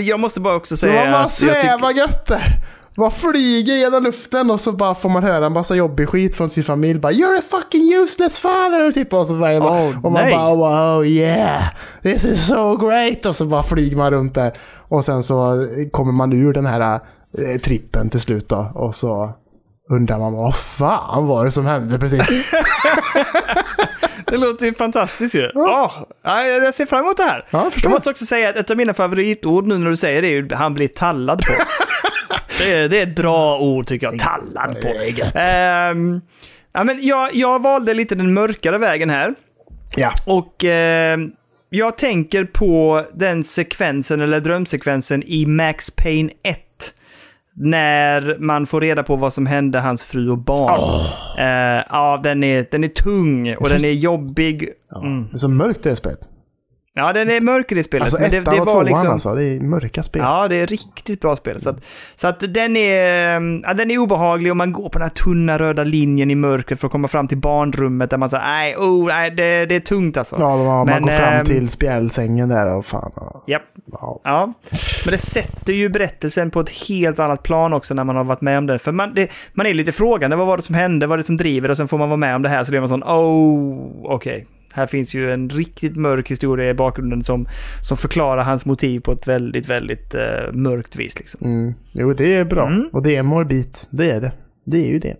Jag 0.00 0.20
måste 0.20 0.40
bara 0.40 0.54
också 0.54 0.76
Så 0.76 0.86
säga 0.86 1.10
man 1.10 1.20
att 1.20 1.42
jag 1.42 1.54
tycker... 1.54 1.60
svävar 1.60 1.90
gött 1.90 2.26
där. 2.26 2.58
Bara 2.96 3.10
flyger 3.10 3.74
genom 3.74 4.02
luften 4.02 4.50
och 4.50 4.60
så 4.60 4.72
bara 4.72 4.94
får 4.94 5.08
man 5.08 5.22
höra 5.22 5.46
en 5.46 5.52
massa 5.52 5.74
jobbig 5.74 6.08
skit 6.08 6.36
från 6.36 6.50
sin 6.50 6.64
familj. 6.64 6.98
Bara 6.98 7.12
“You're 7.12 7.38
a 7.38 7.42
fucking 7.50 7.92
useless 7.94 8.38
father” 8.38 8.92
typ. 8.92 9.12
Och, 9.12 9.26
så 9.26 9.34
bara, 9.34 9.58
Oh, 9.58 10.04
och 10.04 10.12
man 10.12 10.24
nej. 10.24 10.32
bara 10.32 10.54
“Wow, 10.54 11.06
yeah, 11.06 11.62
this 12.02 12.24
is 12.24 12.46
so 12.46 12.76
great” 12.76 13.26
och 13.26 13.36
så 13.36 13.44
bara 13.44 13.62
flyger 13.62 13.96
man 13.96 14.10
runt 14.10 14.34
där. 14.34 14.58
Och 14.88 15.04
sen 15.04 15.22
så 15.22 15.66
kommer 15.90 16.12
man 16.12 16.32
ur 16.32 16.52
den 16.52 16.66
här 16.66 17.00
eh, 17.38 17.60
trippen 17.60 18.10
till 18.10 18.20
slut 18.20 18.48
då. 18.48 18.72
Och 18.74 18.94
så 18.94 19.32
undrar 19.90 20.18
man 20.18 20.32
vad 20.32 20.56
fan 20.56 21.26
var 21.26 21.44
det 21.44 21.50
som 21.50 21.66
hände 21.66 21.98
precis? 21.98 22.28
Det 24.26 24.36
låter 24.36 24.66
ju 24.66 24.74
fantastiskt 24.74 25.34
ju. 25.34 25.50
Ja, 25.54 25.92
jag 26.24 26.74
ser 26.74 26.86
fram 26.86 27.00
emot 27.00 27.16
det 27.16 27.22
här. 27.22 27.46
Ja, 27.50 27.62
jag 27.64 27.72
Jag 27.82 27.90
måste 27.90 28.10
också 28.10 28.24
säga 28.24 28.48
att 28.48 28.56
ett 28.56 28.70
av 28.70 28.76
mina 28.76 28.94
favoritord 28.94 29.66
nu 29.66 29.78
när 29.78 29.90
du 29.90 29.96
säger 29.96 30.22
det 30.22 30.28
är 30.28 30.30
ju 30.30 30.48
han 30.54 30.74
blir 30.74 30.88
tallad 30.88 31.40
på. 31.46 31.52
det, 32.58 32.72
är, 32.74 32.88
det 32.88 32.98
är 32.98 33.02
ett 33.02 33.16
bra 33.16 33.58
ord 33.58 33.86
tycker 33.86 34.06
jag. 34.06 34.18
Tallad 34.18 34.80
på. 34.82 34.88
Det. 34.88 35.38
Ehm, 35.40 36.20
ja, 36.72 36.84
men 36.84 36.98
jag, 37.02 37.34
jag 37.34 37.62
valde 37.62 37.94
lite 37.94 38.14
den 38.14 38.34
mörkare 38.34 38.78
vägen 38.78 39.10
här. 39.10 39.34
Ja. 39.96 40.12
Och 40.26 40.64
ehm, 40.64 41.32
jag 41.70 41.98
tänker 41.98 42.44
på 42.44 43.04
den 43.14 43.44
sekvensen, 43.44 44.20
eller 44.20 44.40
drömsekvensen 44.40 45.22
i 45.26 45.46
Max 45.46 45.90
Payne 45.90 46.32
1. 46.42 46.58
När 47.54 48.36
man 48.38 48.66
får 48.66 48.80
reda 48.80 49.02
på 49.02 49.16
vad 49.16 49.32
som 49.32 49.46
hände 49.46 49.80
hans 49.80 50.04
fru 50.04 50.30
och 50.30 50.38
barn. 50.38 50.80
Eh, 51.38 51.84
ja, 51.90 52.20
den 52.22 52.44
är, 52.44 52.66
den 52.70 52.84
är 52.84 52.88
tung 52.88 53.56
och 53.56 53.66
så- 53.66 53.74
den 53.74 53.84
är 53.84 53.92
jobbig. 53.92 54.68
Mm. 54.96 55.28
Det 55.30 55.36
är 55.36 55.38
så 55.38 55.48
mörkt 55.48 55.82
det 55.82 55.90
här 55.90 55.94
spelet. 55.96 56.28
Ja, 56.94 57.12
den 57.12 57.30
är 57.30 57.40
mörk 57.40 57.72
i 57.72 57.74
det 57.74 57.82
spelet. 57.84 58.02
Alltså 58.02 58.20
men 58.20 58.30
det, 58.30 58.36
ettan 58.36 58.54
det 58.54 58.60
och 58.60 58.66
var 58.66 58.74
tvåan 58.74 58.86
liksom... 58.86 59.08
alltså. 59.08 59.34
Det 59.34 59.44
är 59.44 59.60
mörka 59.60 60.02
spel. 60.02 60.22
Ja, 60.24 60.48
det 60.48 60.56
är 60.56 60.66
riktigt 60.66 61.20
bra 61.20 61.36
spel. 61.36 61.60
Så 61.60 61.70
att, 61.70 61.84
så 62.16 62.26
att 62.26 62.54
den, 62.54 62.76
är, 62.76 63.40
ja, 63.64 63.74
den 63.74 63.90
är 63.90 63.98
obehaglig 63.98 64.52
och 64.52 64.56
man 64.56 64.72
går 64.72 64.88
på 64.88 64.98
den 64.98 65.02
här 65.02 65.14
tunna 65.14 65.58
röda 65.58 65.84
linjen 65.84 66.30
i 66.30 66.34
mörkret 66.34 66.80
för 66.80 66.86
att 66.86 66.92
komma 66.92 67.08
fram 67.08 67.28
till 67.28 67.38
barnrummet 67.38 68.10
där 68.10 68.16
man 68.16 68.30
säger 68.30 68.44
nej, 68.44 68.76
oh, 68.76 69.06
nej 69.06 69.30
det, 69.30 69.66
det 69.66 69.74
är 69.74 69.80
tungt 69.80 70.16
alltså. 70.16 70.36
Ja, 70.38 70.56
man, 70.56 70.66
man 70.66 70.86
Men, 70.86 71.02
går 71.02 71.10
fram 71.10 71.34
ehm, 71.34 71.44
till 71.44 71.68
spjälsängen 71.68 72.48
där 72.48 72.76
och 72.76 72.86
fan. 72.86 73.12
ja. 73.16 73.44
Japp. 73.46 73.62
Ja. 74.24 74.52
Men 75.04 75.12
det 75.12 75.18
sätter 75.18 75.72
ju 75.72 75.88
berättelsen 75.88 76.50
på 76.50 76.60
ett 76.60 76.70
helt 76.70 77.18
annat 77.18 77.42
plan 77.42 77.72
också 77.72 77.94
när 77.94 78.04
man 78.04 78.16
har 78.16 78.24
varit 78.24 78.40
med 78.40 78.58
om 78.58 78.66
det. 78.66 78.78
För 78.78 78.92
man, 78.92 79.14
det, 79.14 79.30
man 79.52 79.66
är 79.66 79.74
lite 79.74 79.92
frågande, 79.92 80.36
vad 80.36 80.46
var 80.46 80.56
det 80.56 80.62
som 80.62 80.74
hände, 80.74 81.06
vad 81.06 81.14
är 81.14 81.18
det 81.18 81.24
som 81.24 81.36
driver 81.36 81.70
och 81.70 81.76
sen 81.76 81.88
får 81.88 81.98
man 81.98 82.08
vara 82.08 82.16
med 82.16 82.36
om 82.36 82.42
det 82.42 82.48
här 82.48 82.64
så 82.64 82.70
blir 82.70 82.80
man 82.80 82.88
sån, 82.88 83.02
oh, 83.02 83.90
okej. 84.04 84.46
Här 84.72 84.86
finns 84.86 85.14
ju 85.14 85.32
en 85.32 85.48
riktigt 85.48 85.96
mörk 85.96 86.30
historia 86.30 86.70
i 86.70 86.74
bakgrunden 86.74 87.22
som, 87.22 87.48
som 87.82 87.96
förklarar 87.96 88.42
hans 88.42 88.66
motiv 88.66 89.00
på 89.00 89.12
ett 89.12 89.28
väldigt, 89.28 89.68
väldigt 89.68 90.14
eh, 90.14 90.52
mörkt 90.52 90.96
vis. 90.96 91.18
Liksom. 91.18 91.46
Mm. 91.46 91.74
Jo, 91.92 92.12
det 92.12 92.34
är 92.34 92.44
bra. 92.44 92.66
Mm. 92.66 92.88
Och 92.92 93.02
det 93.02 93.16
är 93.16 93.22
morbid. 93.22 93.76
Det 93.90 94.10
är 94.10 94.20
det. 94.20 94.32
Det 94.64 94.76
är 94.76 94.88
ju 94.88 94.98
det. 94.98 95.16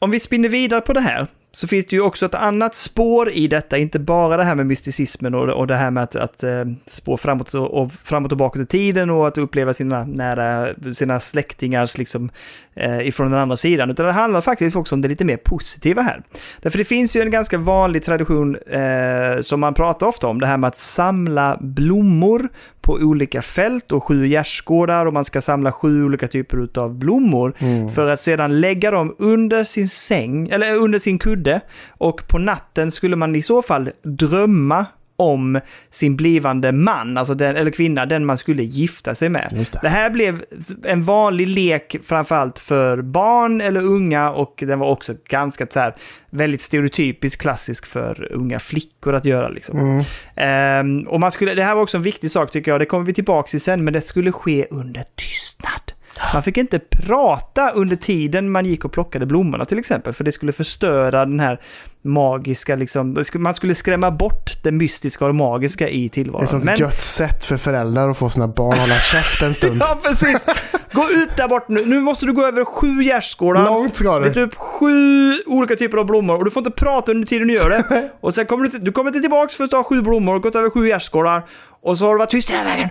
Om 0.00 0.10
vi 0.10 0.20
spinner 0.20 0.48
vidare 0.48 0.80
på 0.80 0.92
det 0.92 1.00
här 1.00 1.26
så 1.54 1.68
finns 1.68 1.86
det 1.86 1.96
ju 1.96 2.02
också 2.02 2.26
ett 2.26 2.34
annat 2.34 2.76
spår 2.76 3.30
i 3.30 3.46
detta, 3.48 3.78
inte 3.78 3.98
bara 3.98 4.36
det 4.36 4.44
här 4.44 4.54
med 4.54 4.66
mysticismen 4.66 5.34
och, 5.34 5.48
och 5.48 5.66
det 5.66 5.76
här 5.76 5.90
med 5.90 6.02
att, 6.02 6.16
att 6.16 6.42
eh, 6.42 6.64
spå 6.86 7.16
framåt 7.16 7.54
och, 7.54 7.82
och 7.82 7.92
framåt 8.04 8.32
och 8.32 8.38
bakåt 8.38 8.62
i 8.62 8.66
tiden 8.66 9.10
och 9.10 9.28
att 9.28 9.38
uppleva 9.38 9.74
sina 9.74 10.04
nära, 10.04 10.68
sina 10.94 11.20
släktingars 11.20 11.98
liksom 11.98 12.30
eh, 12.74 13.08
ifrån 13.08 13.30
den 13.30 13.40
andra 13.40 13.56
sidan, 13.56 13.90
utan 13.90 14.06
det 14.06 14.12
handlar 14.12 14.40
faktiskt 14.40 14.76
också 14.76 14.94
om 14.94 15.00
det 15.00 15.08
lite 15.08 15.24
mer 15.24 15.36
positiva 15.36 16.02
här. 16.02 16.22
Därför 16.62 16.78
det 16.78 16.84
finns 16.84 17.16
ju 17.16 17.20
en 17.20 17.30
ganska 17.30 17.58
vanlig 17.58 18.02
tradition 18.02 18.56
eh, 18.56 19.40
som 19.40 19.60
man 19.60 19.74
pratar 19.74 20.06
ofta 20.06 20.26
om, 20.26 20.40
det 20.40 20.46
här 20.46 20.56
med 20.56 20.68
att 20.68 20.76
samla 20.76 21.58
blommor 21.60 22.48
på 22.80 22.92
olika 22.92 23.42
fält 23.42 23.92
och 23.92 24.04
sju 24.04 24.26
gärdsgårdar 24.26 25.06
och 25.06 25.12
man 25.12 25.24
ska 25.24 25.40
samla 25.40 25.72
sju 25.72 26.04
olika 26.04 26.28
typer 26.28 26.68
av 26.74 26.94
blommor 26.94 27.54
för 27.90 28.06
att 28.06 28.20
sedan 28.20 28.60
lägga 28.60 28.90
dem 28.90 29.14
under 29.18 29.64
sin 29.64 29.88
säng, 29.88 30.48
eller 30.48 30.76
under 30.76 30.98
sin 30.98 31.18
kudde 31.18 31.43
och 31.88 32.28
på 32.28 32.38
natten 32.38 32.90
skulle 32.90 33.16
man 33.16 33.36
i 33.36 33.42
så 33.42 33.62
fall 33.62 33.90
drömma 34.02 34.86
om 35.16 35.60
sin 35.90 36.16
blivande 36.16 36.72
man, 36.72 37.18
alltså 37.18 37.34
den, 37.34 37.56
eller 37.56 37.70
kvinna, 37.70 38.06
den 38.06 38.26
man 38.26 38.38
skulle 38.38 38.62
gifta 38.62 39.14
sig 39.14 39.28
med. 39.28 39.48
Det. 39.52 39.78
Det 39.82 39.88
här 39.88 40.10
blev 40.10 40.44
en 40.84 41.04
vanlig 41.04 41.48
lek 41.48 41.96
framförallt 42.04 42.58
för 42.58 43.02
barn 43.02 43.60
eller 43.60 43.82
unga 43.82 44.30
och 44.30 44.54
den 44.66 44.78
var 44.78 44.88
också 44.88 45.14
ganska 45.28 45.66
så 45.70 45.80
här 45.80 45.94
väldigt 46.30 46.60
stereotypisk 46.60 47.40
klassisk 47.40 47.86
för 47.86 48.32
unga 48.32 48.58
flickor 48.58 49.14
att 49.14 49.24
göra 49.24 49.48
liksom. 49.48 49.78
Mm. 49.78 50.04
Ehm, 50.36 51.08
och 51.08 51.20
man 51.20 51.30
skulle, 51.30 51.54
det 51.54 51.62
här 51.62 51.74
var 51.74 51.82
också 51.82 51.96
en 51.96 52.02
viktig 52.02 52.30
sak 52.30 52.50
tycker 52.50 52.70
jag, 52.70 52.80
det 52.80 52.86
kommer 52.86 53.04
vi 53.04 53.12
tillbaka 53.12 53.46
till 53.46 53.60
sen, 53.60 53.84
men 53.84 53.92
det 53.92 54.00
skulle 54.00 54.32
ske 54.32 54.66
under 54.70 55.04
tystnad. 55.16 55.93
Man 56.34 56.42
fick 56.42 56.56
inte 56.56 56.78
prata 56.78 57.70
under 57.70 57.96
tiden 57.96 58.50
man 58.52 58.64
gick 58.64 58.84
och 58.84 58.92
plockade 58.92 59.26
blommorna 59.26 59.64
till 59.64 59.78
exempel, 59.78 60.12
för 60.12 60.24
det 60.24 60.32
skulle 60.32 60.52
förstöra 60.52 61.24
den 61.26 61.40
här 61.40 61.60
magiska, 62.02 62.76
liksom, 62.76 63.14
det 63.14 63.34
man 63.34 63.54
skulle 63.54 63.74
skrämma 63.74 64.10
bort 64.10 64.62
det 64.62 64.70
mystiska 64.72 65.24
och 65.24 65.32
det 65.32 65.38
magiska 65.38 65.88
i 65.88 65.98
Det 66.00 66.04
är 66.04 66.08
tillvaron. 66.08 66.44
ett 66.44 66.50
sånt 66.50 66.64
Men- 66.64 66.76
gött 66.78 67.00
sätt 67.00 67.44
för 67.44 67.56
föräldrar 67.56 68.10
att 68.10 68.16
få 68.18 68.30
sina 68.30 68.48
barn 68.48 68.78
hålla 68.78 68.94
käft 68.94 69.42
en 69.42 69.54
stund. 69.54 69.76
Ja, 69.80 69.98
precis! 70.02 70.46
Gå 70.92 71.10
ut 71.10 71.36
där 71.36 71.48
bort 71.48 71.68
nu. 71.68 71.84
Nu 71.86 72.00
måste 72.00 72.26
du 72.26 72.32
gå 72.32 72.46
över 72.46 72.64
sju 72.64 73.02
gärdsgårdar. 73.02 73.64
Långt 73.64 73.96
ska 73.96 74.18
du. 74.18 74.42
upp 74.42 74.54
sju 74.54 75.32
olika 75.46 75.76
typer 75.76 75.98
av 75.98 76.06
blommor 76.06 76.36
och 76.38 76.44
du 76.44 76.50
får 76.50 76.60
inte 76.60 76.70
prata 76.70 77.12
under 77.12 77.26
tiden 77.26 77.48
du 77.48 77.54
gör 77.54 77.68
det. 77.70 78.10
Och 78.20 78.34
sen 78.34 78.46
kommer 78.46 78.68
du, 78.68 78.78
du 78.78 78.92
kommer 78.92 79.10
inte 79.10 79.20
tillbaks 79.20 79.56
för 79.56 79.64
att 79.64 79.70
du 79.70 79.76
har 79.76 79.82
sju 79.84 80.02
blommor 80.02 80.34
och 80.34 80.42
gått 80.42 80.54
över 80.54 80.70
sju 80.70 80.86
gärdsgårdar. 80.88 81.42
Och 81.82 81.98
så 81.98 82.06
har 82.06 82.12
du 82.14 82.18
varit 82.18 82.30
tyst 82.30 82.50
hela 82.50 82.64
vägen. 82.64 82.88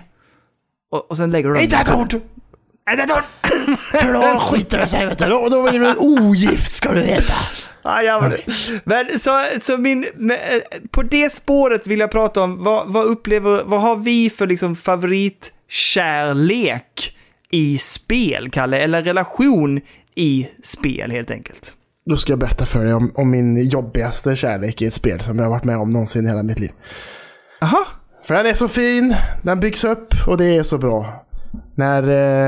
Och, 0.90 1.10
och 1.10 1.16
sen 1.16 1.30
lägger 1.30 1.48
du 1.48 1.54
dem. 1.54 1.62
Inte 1.62 1.76
ett 1.76 1.94
ord! 1.94 2.14
För 3.92 4.12
då 4.12 4.38
skiter 4.40 4.78
det 4.78 4.86
sig 4.86 5.06
vet 5.06 5.18
du. 5.18 5.24
Då, 5.24 5.48
då 5.48 5.70
blir 5.70 5.80
du 5.80 5.94
ogift 5.96 6.72
ska 6.72 6.92
du 6.92 7.00
veta. 7.00 7.34
Ja, 7.82 8.02
jävlar. 8.02 8.40
Men 8.84 9.18
så, 9.18 9.44
så 9.62 9.76
min, 9.76 10.04
eh, 10.04 10.08
på 10.90 11.02
det 11.02 11.32
spåret 11.32 11.86
vill 11.86 12.00
jag 12.00 12.10
prata 12.10 12.42
om, 12.42 12.64
vad, 12.64 12.92
vad 12.92 13.06
upplever, 13.06 13.62
vad 13.64 13.80
har 13.80 13.96
vi 13.96 14.30
för 14.30 14.46
liksom 14.46 14.76
favoritkärlek 14.76 17.16
i 17.50 17.78
spel, 17.78 18.50
Kalle? 18.50 18.78
Eller 18.78 19.02
relation 19.02 19.80
i 20.14 20.48
spel 20.62 21.10
helt 21.10 21.30
enkelt? 21.30 21.74
Då 22.06 22.16
ska 22.16 22.32
jag 22.32 22.38
berätta 22.38 22.66
för 22.66 22.84
dig 22.84 22.94
om, 22.94 23.12
om 23.14 23.30
min 23.30 23.68
jobbigaste 23.68 24.36
kärlek 24.36 24.82
i 24.82 24.86
ett 24.86 24.94
spel 24.94 25.20
som 25.20 25.38
jag 25.38 25.44
har 25.44 25.50
varit 25.50 25.64
med 25.64 25.76
om 25.76 25.92
någonsin 25.92 26.24
i 26.24 26.28
hela 26.28 26.42
mitt 26.42 26.58
liv. 26.58 26.70
Aha. 27.60 27.86
För 28.26 28.34
den 28.34 28.46
är 28.46 28.54
så 28.54 28.68
fin, 28.68 29.16
den 29.42 29.60
byggs 29.60 29.84
upp 29.84 30.14
och 30.26 30.38
det 30.38 30.56
är 30.56 30.62
så 30.62 30.78
bra. 30.78 31.23
När 31.74 32.02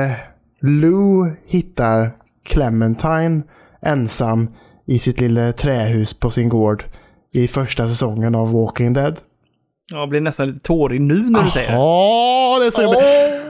eh, 0.05 0.13
Lou 0.61 1.31
hittar 1.47 2.11
Clementine 2.45 3.43
ensam 3.83 4.49
i 4.87 4.99
sitt 4.99 5.21
lilla 5.21 5.53
trähus 5.53 6.21
på 6.21 6.31
sin 6.31 6.49
gård 6.49 6.85
i 7.33 7.49
första 7.49 7.89
säsongen 7.89 8.35
av 8.35 8.53
Walking 8.53 8.93
Dead. 8.93 9.19
Jag 9.93 10.09
blir 10.09 10.21
nästan 10.21 10.47
lite 10.47 10.61
tårig 10.61 11.01
nu 11.01 11.15
när 11.31 11.43
du 11.43 11.51
säger 11.51 11.69
det. 11.69 11.75
Ja, 11.75 12.59
det 12.61 12.67
är 12.67 12.71
så 12.71 12.83
jobbigt. 12.83 13.03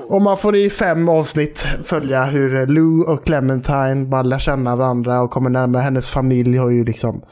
Och 0.08 0.22
man 0.22 0.36
får 0.36 0.56
i 0.56 0.70
fem 0.70 1.08
avsnitt 1.08 1.58
följa 1.82 2.24
hur 2.24 2.66
Lou 2.66 3.02
och 3.12 3.24
Clementine 3.24 4.04
bara 4.06 4.22
lär 4.22 4.38
känna 4.38 4.76
varandra 4.76 5.20
och 5.20 5.30
kommer 5.30 5.50
närmare. 5.50 5.82
Hennes 5.82 6.08
familj 6.08 6.56
har 6.56 6.70
ju 6.70 6.84
liksom... 6.84 7.22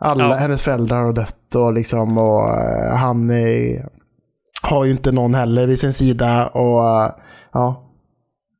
Alla, 0.00 0.24
Ja. 0.24 0.34
Hennes 0.34 0.62
föräldrar 0.62 1.02
har 1.02 1.12
dött 1.12 1.54
och 1.54 1.72
liksom 1.72 2.18
och 2.18 2.48
eh, 2.48 2.96
han 2.96 3.30
eh, 3.30 3.84
har 4.66 4.84
ju 4.84 4.90
inte 4.90 5.12
någon 5.12 5.34
heller 5.34 5.66
vid 5.66 5.78
sin 5.78 5.92
sida 5.92 6.46
och 6.46 6.78
ja. 7.52 7.80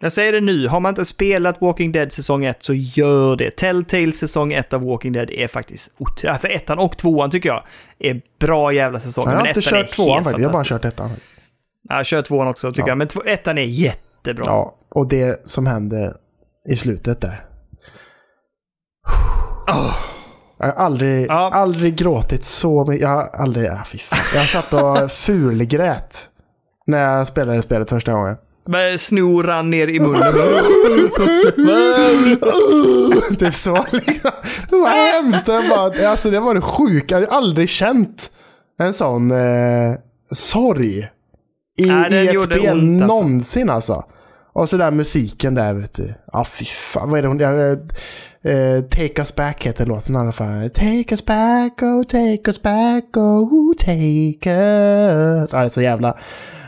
Jag 0.01 0.13
säger 0.13 0.33
det 0.33 0.41
nu, 0.41 0.69
har 0.69 0.81
man 0.81 0.91
inte 0.91 1.05
spelat 1.05 1.61
Walking 1.61 1.93
Dead 1.93 2.13
säsong 2.13 2.45
1 2.45 2.63
så 2.63 2.75
gör 2.75 3.37
det. 3.37 3.51
Telltale 3.57 4.13
säsong 4.13 4.53
1 4.53 4.73
av 4.73 4.83
Walking 4.85 5.13
Dead 5.13 5.31
är 5.31 5.49
faktiskt 5.49 5.91
otroligt. 5.99 6.31
Alltså 6.33 6.49
ettan 6.49 6.79
och 6.79 6.99
tvåan 6.99 7.31
tycker 7.31 7.49
jag 7.49 7.63
är 7.99 8.21
bra 8.41 8.73
jävla 8.73 9.01
säsonger. 9.01 9.33
Jag 9.33 9.39
har 9.41 9.47
inte 9.49 9.61
kört 9.63 9.91
tvåan 9.91 10.25
faktiskt, 10.25 10.43
jag 10.43 10.49
har 10.49 10.53
bara 10.53 10.65
kört 10.65 10.85
ettan. 10.85 11.09
faktiskt. 11.11 11.37
Ja, 11.89 12.05
kör 12.05 12.23
tvåan 12.23 12.49
också 12.49 12.73
tycker 12.73 12.83
Ja. 12.83 12.89
jag. 12.89 12.99
Men 12.99 13.09
ettan 13.27 13.59
är 13.59 13.63
jättebra. 13.63 14.45
Ja, 14.47 14.75
och 14.89 15.09
det 15.09 15.49
som 15.49 15.67
händer 15.67 16.17
i 16.69 16.77
slutet 16.77 17.21
där. 17.21 17.45
Åh, 19.69 19.95
Jag 20.67 20.73
har 20.77 20.85
aldrig, 20.85 21.27
Ja. 21.29 21.51
aldrig 21.53 21.97
gråtit 21.97 22.45
så 22.45 22.85
mycket. 22.85 23.03
Jag 23.03 23.09
har 23.09 23.29
aldrig, 23.35 23.67
ja, 23.67 23.79
fy 23.87 23.99
fan. 23.99 24.19
Jag 24.35 24.49
satt 24.49 24.73
och 24.73 25.11
fulgrät 25.12 26.29
när 26.87 27.17
jag 27.17 27.27
spelade 27.27 27.62
spelet 27.62 27.89
första 27.91 28.12
gången. 28.12 28.37
men 28.69 28.99
snor 28.99 29.45
rann 29.45 29.71
ner 29.71 29.89
i 29.89 30.01
munnen. 30.01 30.35
typ 33.39 33.55
så. 33.55 33.85
Liksom. 33.93 34.31
Det 34.71 34.77
var 34.77 35.12
hemskt. 35.23 35.47
Det 35.47 35.69
var, 35.71 36.05
alltså, 36.07 36.31
det 36.31 36.41
var 36.41 36.55
det 36.55 36.61
sjuka. 36.61 37.21
Jag 37.21 37.27
har 37.29 37.37
aldrig 37.37 37.69
känt 37.69 38.31
en 38.79 38.95
sån 38.95 39.31
eh, 39.31 39.95
sorg 40.33 41.09
i, 41.79 41.87
Nej, 41.87 42.12
i 42.12 42.29
ett 42.37 42.43
spel 42.43 42.59
ont, 42.59 43.03
alltså. 43.03 43.07
någonsin 43.17 43.71
alltså. 43.71 44.05
Och 44.55 44.69
så 44.69 44.77
där 44.77 44.91
musiken 44.91 45.55
där 45.55 45.75
vet 45.75 45.95
du. 45.95 46.15
Ja 46.33 46.45
fy 46.45 46.65
fan, 46.65 47.11
vad 47.11 47.19
är 47.19 47.23
det 47.23 47.29
hon... 47.29 47.41
Eh, 48.43 48.83
take 48.83 49.21
us 49.23 49.35
back 49.37 49.67
heter 49.67 49.87
låten 49.87 50.15
i 50.15 50.19
alla 50.19 50.33
fall. 50.33 50.71
Take 50.71 51.07
us 51.11 51.25
back, 51.25 51.83
oh 51.83 52.03
take 52.03 52.43
us 52.47 52.63
back, 52.63 53.17
oh 53.17 53.73
take 53.79 54.51
us. 54.51 55.53
Ja, 55.53 55.59
det 55.59 55.65
är 55.65 55.69
så 55.69 55.83
jävla... 55.83 56.17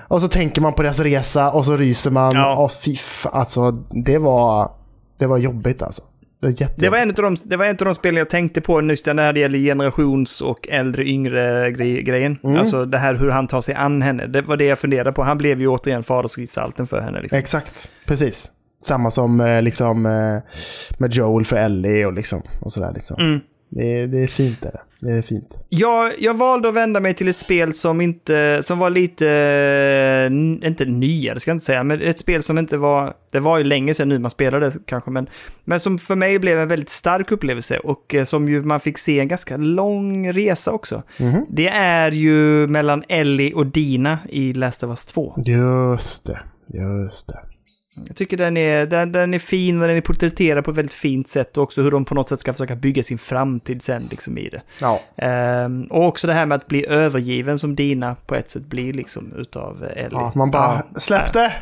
Och 0.09 0.21
så 0.21 0.29
tänker 0.29 0.61
man 0.61 0.73
på 0.73 0.83
deras 0.83 1.01
resa 1.01 1.51
och 1.51 1.65
så 1.65 1.77
ryser 1.77 2.11
man. 2.11 2.33
Ja. 2.35 2.57
Och 2.57 2.73
fy 2.73 2.97
fan, 2.97 3.33
alltså 3.35 3.71
det 4.05 4.19
var... 4.19 4.71
Det 5.19 5.27
var 5.27 5.39
jobbigt 5.39 5.83
alltså. 5.83 6.03
Det 6.41 6.47
var 6.47 6.51
jättejobbigt. 6.51 6.81
Det 6.81 6.91
var, 6.91 6.99
en 6.99 7.09
av 7.09 7.15
de, 7.15 7.37
det 7.45 7.57
var 7.57 7.65
en 7.65 7.71
av 7.71 7.85
de 7.85 7.95
spelen 7.95 8.17
jag 8.19 8.31
tänkte 8.31 8.61
på 8.61 8.83
just 8.83 9.07
när 9.07 9.33
det 9.33 9.41
gäller 9.41 9.59
generations 9.59 10.41
och 10.41 10.69
äldre 10.69 11.05
yngre 11.05 11.71
grej, 11.71 12.03
grejen. 12.03 12.39
Mm. 12.45 12.57
Alltså 12.57 12.85
det 12.85 12.99
här 12.99 13.15
hur 13.15 13.31
han 13.31 13.47
tar 13.47 13.61
sig 13.61 13.75
an 13.75 14.03
henne. 14.03 14.27
Det 14.27 14.43
var 14.43 14.57
det 14.57 14.65
jag 14.65 14.79
funderade 14.79 15.13
på. 15.13 15.23
Han 15.23 15.39
blev 15.39 15.61
ju 15.61 15.69
återigen 15.69 16.03
fadersgestalten 16.03 16.87
för 16.87 17.01
henne. 17.01 17.21
Liksom. 17.21 17.39
Exakt, 17.39 17.91
precis. 18.07 18.51
Samma 18.85 19.11
som 19.11 19.41
eh, 19.41 19.63
liksom 19.63 20.07
eh, 20.07 20.43
med 20.99 21.13
Joel 21.13 21.45
för 21.45 21.57
Ellie 21.57 22.07
och 22.07 22.13
liksom 22.13 22.43
och 22.61 22.73
sådär 22.73 22.93
liksom. 22.95 23.17
Mm. 23.21 23.41
Det, 23.69 24.01
är, 24.01 24.07
det 24.07 24.19
är 24.19 24.27
fint 24.27 24.63
det 24.63 24.69
där. 24.69 24.81
Det 25.01 25.13
är 25.13 25.23
fint. 25.23 25.59
Jag, 25.69 26.13
jag 26.19 26.35
valde 26.35 26.69
att 26.69 26.75
vända 26.75 27.01
mig 27.01 27.15
till 27.15 27.29
ett 27.29 27.39
spel 27.39 27.75
som 27.75 28.01
inte, 28.01 28.61
som 28.63 28.79
var 28.79 28.91
lite, 28.91 29.29
eh, 29.31 30.67
inte 30.69 30.85
nya, 30.85 31.35
det 31.35 31.41
ska 31.41 31.51
jag 31.51 31.55
inte 31.55 31.65
säga, 31.65 31.85
men 31.85 32.03
ett 32.03 32.19
spel 32.19 32.43
som 32.43 32.59
inte 32.59 32.77
var, 32.77 33.15
det 33.31 33.41
var 33.41 33.59
ju 33.59 33.65
länge 33.65 33.95
sedan 33.95 34.09
nu 34.09 34.19
man 34.19 34.31
spelade 34.31 34.73
kanske, 34.87 35.11
men, 35.11 35.27
men 35.65 35.81
som 35.81 35.99
för 35.99 36.15
mig 36.15 36.39
blev 36.39 36.59
en 36.59 36.69
väldigt 36.69 36.91
stark 36.91 37.33
upplevelse 37.33 37.79
och 37.79 38.15
eh, 38.15 38.25
som 38.25 38.49
ju 38.49 38.63
man 38.63 38.81
fick 38.81 38.99
se 38.99 39.21
en 39.21 39.29
ganska 39.29 39.57
lång 39.57 40.33
resa 40.33 40.73
också. 40.73 41.03
Mhm. 41.19 41.47
Det 41.49 41.69
är 41.69 42.13
ju 42.13 42.67
mellan 42.67 43.05
Ellie 43.09 43.53
och 43.55 43.67
Dina 43.67 44.19
i 44.29 44.53
Last 44.53 44.83
of 44.83 44.89
Us 44.89 45.07
2. 45.07 45.35
Just 45.47 46.25
det, 46.27 46.39
just 46.67 47.29
det. 47.29 47.41
Jag 48.07 48.17
tycker 48.17 48.37
den 48.37 48.57
är, 48.57 48.87
den, 48.87 49.13
den 49.13 49.35
är 49.35 49.39
fin 49.39 49.83
och 49.83 49.89
den 49.89 49.97
är 49.97 50.01
porträtterad 50.01 50.65
på 50.65 50.71
ett 50.71 50.77
väldigt 50.77 50.95
fint 50.95 51.29
sätt 51.29 51.57
och 51.57 51.63
också 51.63 51.83
hur 51.83 51.91
de 51.91 52.05
på 52.05 52.15
något 52.15 52.29
sätt 52.29 52.41
ska 52.41 52.53
försöka 52.53 52.75
bygga 52.77 53.03
sin 53.03 53.19
framtid 53.19 53.83
sen 53.83 54.09
liksom 54.11 54.39
i 54.39 54.49
det. 54.49 54.63
Ja. 54.81 55.01
Ehm, 55.17 55.83
och 55.85 56.07
också 56.07 56.27
det 56.27 56.33
här 56.33 56.47
med 56.47 56.57
att 56.57 56.67
bli 56.67 56.87
övergiven 56.87 57.59
som 57.59 57.75
Dina 57.77 58.15
på 58.27 58.35
ett 58.35 58.51
sätt 58.51 58.67
blir 58.67 58.93
liksom 58.93 59.33
utav 59.37 59.85
Ellie. 59.85 60.09
ja 60.13 60.33
man 60.35 60.51
bara, 60.51 60.83
Ja. 60.95 61.01
släpp 61.01 61.33
det! 61.33 61.53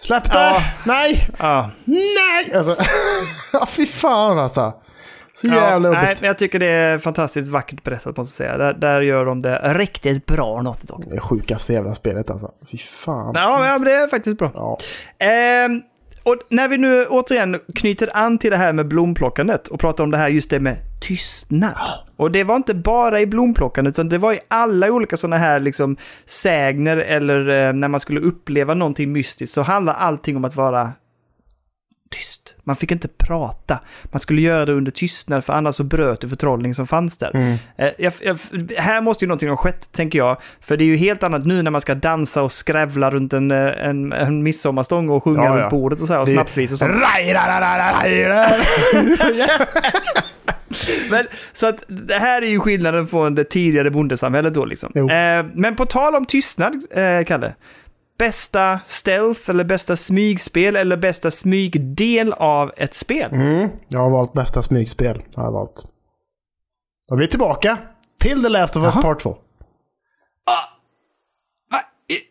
Släpp 0.00 0.32
det! 0.32 0.38
Ja. 0.38 0.62
Nej! 0.86 1.28
Ja. 1.38 1.70
Nej! 1.84 2.56
Alltså, 2.56 2.76
fy 3.68 3.86
fan 3.86 4.38
alltså. 4.38 4.72
Så 5.36 5.46
Ja, 5.46 5.54
jävla 5.54 5.90
nej, 5.90 6.02
jobbigt. 6.04 6.20
men 6.20 6.28
jag 6.28 6.38
tycker 6.38 6.58
det 6.58 6.66
är 6.66 6.98
fantastiskt 6.98 7.50
vackert 7.50 7.84
berättat 7.84 8.16
måste 8.16 8.44
jag 8.44 8.50
säga. 8.56 8.58
Där, 8.58 8.74
där 8.80 9.00
gör 9.00 9.24
de 9.26 9.40
det 9.42 9.74
riktigt 9.74 10.26
bra 10.26 10.62
något 10.62 10.82
dock. 10.88 11.02
Det 11.10 11.20
sjukaste 11.20 11.72
jävla 11.72 11.94
spelet 11.94 12.30
alltså. 12.30 12.50
Fy 12.70 12.78
fan. 12.78 13.32
Ja, 13.34 13.58
men 13.78 13.84
det 13.84 13.92
är 13.92 14.08
faktiskt 14.08 14.38
bra. 14.38 14.50
Ja. 14.54 14.78
Ehm, 15.26 15.82
och 16.22 16.36
när 16.48 16.68
vi 16.68 16.78
nu 16.78 17.06
återigen 17.06 17.60
knyter 17.74 18.10
an 18.16 18.38
till 18.38 18.50
det 18.50 18.56
här 18.56 18.72
med 18.72 18.88
blomplockandet 18.88 19.68
och 19.68 19.80
pratar 19.80 20.04
om 20.04 20.10
det 20.10 20.16
här 20.16 20.28
just 20.28 20.50
det 20.50 20.60
med 20.60 20.76
tystnad. 21.00 21.74
Och 22.16 22.30
det 22.30 22.44
var 22.44 22.56
inte 22.56 22.74
bara 22.74 23.20
i 23.20 23.26
blomplockandet 23.26 23.94
utan 23.94 24.08
det 24.08 24.18
var 24.18 24.32
i 24.32 24.40
alla 24.48 24.90
olika 24.90 25.16
sådana 25.16 25.36
här 25.36 25.60
liksom 25.60 25.96
sägner 26.26 26.96
eller 26.96 27.48
eh, 27.68 27.72
när 27.72 27.88
man 27.88 28.00
skulle 28.00 28.20
uppleva 28.20 28.74
någonting 28.74 29.12
mystiskt 29.12 29.54
så 29.54 29.62
handlar 29.62 29.94
allting 29.94 30.36
om 30.36 30.44
att 30.44 30.56
vara 30.56 30.92
tyst. 32.10 32.54
Man 32.64 32.76
fick 32.76 32.90
inte 32.90 33.08
prata. 33.08 33.80
Man 34.04 34.20
skulle 34.20 34.40
göra 34.40 34.64
det 34.66 34.72
under 34.72 34.90
tystnad 34.90 35.44
för 35.44 35.52
annars 35.52 35.74
så 35.74 35.84
bröt 35.84 36.20
du 36.20 36.28
förtrollning 36.28 36.74
som 36.74 36.86
fanns 36.86 37.18
där. 37.18 37.30
Mm. 37.34 37.56
Eh, 37.78 37.90
Jag, 37.98 38.12
jag, 38.20 38.38
här 38.78 39.00
måste 39.00 39.24
ju 39.24 39.28
någonting 39.28 39.48
ha 39.48 39.56
skett, 39.56 39.92
tänker 39.92 40.18
jag. 40.18 40.36
För 40.60 40.76
det 40.76 40.84
är 40.84 40.86
ju 40.86 40.96
helt 40.96 41.22
annat 41.22 41.46
nu 41.46 41.62
när 41.62 41.70
man 41.70 41.80
ska 41.80 41.94
dansa 41.94 42.42
och 42.42 42.52
skrävla 42.52 43.10
runt 43.10 43.32
en, 43.32 43.50
eh, 43.50 43.86
en, 43.88 44.12
en 44.12 44.42
midsommarstång 44.42 45.08
och 45.08 45.24
sjunga 45.24 45.44
Ja, 45.44 45.50
runt 45.50 45.60
ja. 45.60 45.70
bordet 45.70 46.00
och 46.02 46.06
så 46.06 46.12
här 46.12 46.20
och 46.20 46.26
Det- 46.26 46.32
snapsvis 46.32 46.72
och 46.72 46.78
sånt. 46.78 46.92
Men, 51.10 51.26
så 51.52 51.66
att 51.66 51.84
det 51.88 52.14
här 52.18 52.42
är 52.42 52.46
ju 52.46 52.60
skillnaden 52.60 53.06
från 53.08 53.34
det 53.34 53.44
tidigare 53.44 53.90
bondesamhället 53.90 54.54
då 54.54 54.64
liksom. 54.64 54.92
Eh, 54.96 55.46
men 55.54 55.76
på 55.76 55.86
tal 55.86 56.14
om 56.14 56.26
tystnad, 56.26 56.74
eh, 56.90 57.24
Kalle. 57.26 57.54
Bästa 58.18 58.80
stealth 58.86 59.50
eller 59.50 59.64
bästa 59.64 59.96
smygspel 59.96 60.76
eller 60.76 60.96
bästa 60.96 61.30
smygdel 61.30 62.32
av 62.32 62.72
ett 62.76 62.94
spel? 62.94 63.30
Mm, 63.32 63.68
jag 63.88 64.00
har 64.00 64.10
valt 64.10 64.32
bästa 64.32 64.62
smygspel. 64.62 65.22
Har 65.36 65.44
jag 65.44 65.52
valt. 65.52 65.84
Och 67.10 67.20
vi 67.20 67.24
är 67.24 67.28
tillbaka 67.28 67.78
till 68.20 68.42
The 68.42 68.48
Last 68.48 68.76
of 68.76 68.84
Us 68.84 68.94
Jaha. 68.94 69.02
Part 69.02 69.22
2. 69.22 69.30
Va? 69.30 69.38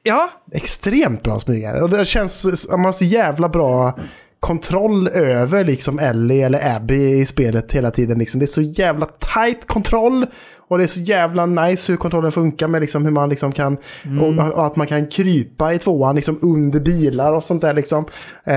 Ja, 0.04 0.30
Extremt 0.52 1.24
bra 1.24 1.40
smygare. 1.40 1.82
Och 1.82 1.90
det 1.90 2.06
känns, 2.06 2.68
man 2.70 2.86
har 2.86 2.92
så 2.92 3.06
jävla 3.06 3.50
bra 3.50 3.98
kontroll 4.40 5.08
över 5.08 5.64
liksom 5.66 6.00
Ellie 6.00 6.46
eller 6.46 6.76
Abby 6.76 7.20
i 7.20 7.26
spelet 7.26 7.72
hela 7.72 7.92
tiden. 7.92 8.20
Liksom. 8.20 8.40
Det 8.40 8.46
är 8.46 8.48
så 8.48 8.62
jävla 8.62 9.06
tight 9.06 9.68
kontroll. 9.68 10.26
Och 10.68 10.78
det 10.78 10.84
är 10.84 10.88
så 10.88 11.00
jävla 11.00 11.46
nice 11.46 11.92
hur 11.92 11.98
kontrollen 11.98 12.32
funkar 12.32 12.68
med 12.68 12.82
liksom 12.82 13.06
hur 13.06 13.12
man 13.12 13.30
liksom 13.30 13.52
kan... 13.52 13.78
Och, 14.22 14.58
och 14.58 14.66
att 14.66 14.76
man 14.76 14.88
kan 14.88 15.08
krypa 15.08 15.74
i 15.74 15.80
tvåan 15.80 16.16
liksom 16.16 16.40
under 16.42 16.80
bilar 16.80 17.34
och 17.34 17.44
sånt 17.44 17.62
där 17.62 17.74
liksom. 17.74 18.06
Eh, 18.44 18.56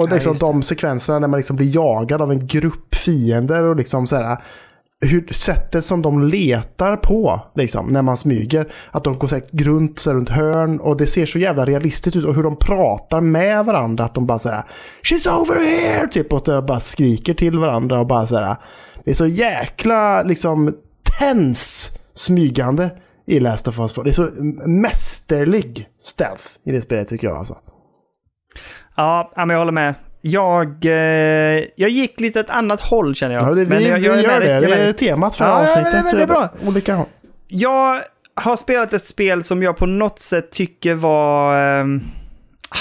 och 0.00 0.12
liksom 0.12 0.36
de 0.36 0.62
sekvenserna 0.62 1.18
när 1.18 1.28
man 1.28 1.38
liksom 1.38 1.56
blir 1.56 1.74
jagad 1.74 2.22
av 2.22 2.32
en 2.32 2.46
grupp 2.46 2.94
fiender 2.94 3.64
och 3.64 3.76
liksom 3.76 4.06
så 4.06 4.16
här 4.16 4.38
hur, 5.00 5.32
sättet 5.32 5.84
som 5.84 6.02
de 6.02 6.24
letar 6.24 6.96
på, 6.96 7.40
liksom, 7.54 7.86
när 7.86 8.02
man 8.02 8.16
smyger. 8.16 8.72
Att 8.90 9.04
de 9.04 9.18
går 9.18 9.28
säkert 9.28 9.60
runt, 9.60 9.98
så 9.98 10.12
runt 10.12 10.28
hörn 10.28 10.80
och 10.80 10.96
det 10.96 11.06
ser 11.06 11.26
så 11.26 11.38
jävla 11.38 11.64
realistiskt 11.64 12.16
ut. 12.16 12.24
Och 12.24 12.34
hur 12.34 12.42
de 12.42 12.56
pratar 12.56 13.20
med 13.20 13.64
varandra. 13.64 14.04
Att 14.04 14.14
de 14.14 14.26
bara 14.26 14.38
såhär 14.38 14.64
“She's 15.02 15.40
over 15.40 15.54
here!” 15.54 16.08
typ 16.08 16.32
och 16.32 16.64
bara 16.64 16.80
skriker 16.80 17.34
till 17.34 17.58
varandra 17.58 18.00
och 18.00 18.06
bara 18.06 18.26
såhär. 18.26 18.56
Det 19.04 19.10
är 19.10 19.14
så 19.14 19.26
jäkla 19.26 20.22
liksom 20.22 20.74
tens 21.18 21.90
smygande 22.14 22.90
i 23.26 23.40
Last 23.40 23.68
of 23.68 23.78
Us. 23.78 23.92
Det 23.94 24.10
är 24.10 24.12
så 24.12 24.28
mästerlig 24.68 25.88
stealth 26.00 26.44
i 26.64 26.72
det 26.72 26.80
spelet 26.80 27.08
tycker 27.08 27.26
jag 27.28 27.36
alltså. 27.36 27.56
ja, 28.96 29.32
men 29.36 29.50
jag 29.50 29.58
håller 29.58 29.72
med. 29.72 29.94
Jag, 30.20 30.84
eh, 30.84 31.64
jag 31.76 31.90
gick 31.90 32.20
lite 32.20 32.40
ett 32.40 32.50
annat 32.50 32.80
håll 32.80 33.14
känner 33.14 33.34
jag. 33.34 33.44
Ja, 33.44 33.54
det, 33.54 33.64
vi, 33.64 33.68
Men 33.68 33.82
jag, 33.84 33.98
vi 33.98 34.06
jag 34.06 34.18
är 34.18 34.22
gör 34.22 34.40
det. 34.40 34.46
jag 34.52 34.62
Det 34.62 34.74
är 34.74 34.92
temat 34.92 35.36
för 35.36 35.44
Ja, 35.44 35.62
avsnittet. 35.62 35.92
ja, 35.94 36.02
men 36.04 36.16
det 36.16 36.22
är 36.22 36.26
bra. 36.26 36.48
Olika 36.66 36.94
håll. 36.94 37.06
Jag 37.48 38.00
har 38.34 38.56
spelat 38.56 38.92
ett 38.92 39.04
spel 39.04 39.44
som 39.44 39.62
jag 39.62 39.76
på 39.76 39.86
något 39.86 40.18
sätt 40.18 40.50
tycker 40.50 40.94
var... 40.94 41.54
jag 41.56 42.00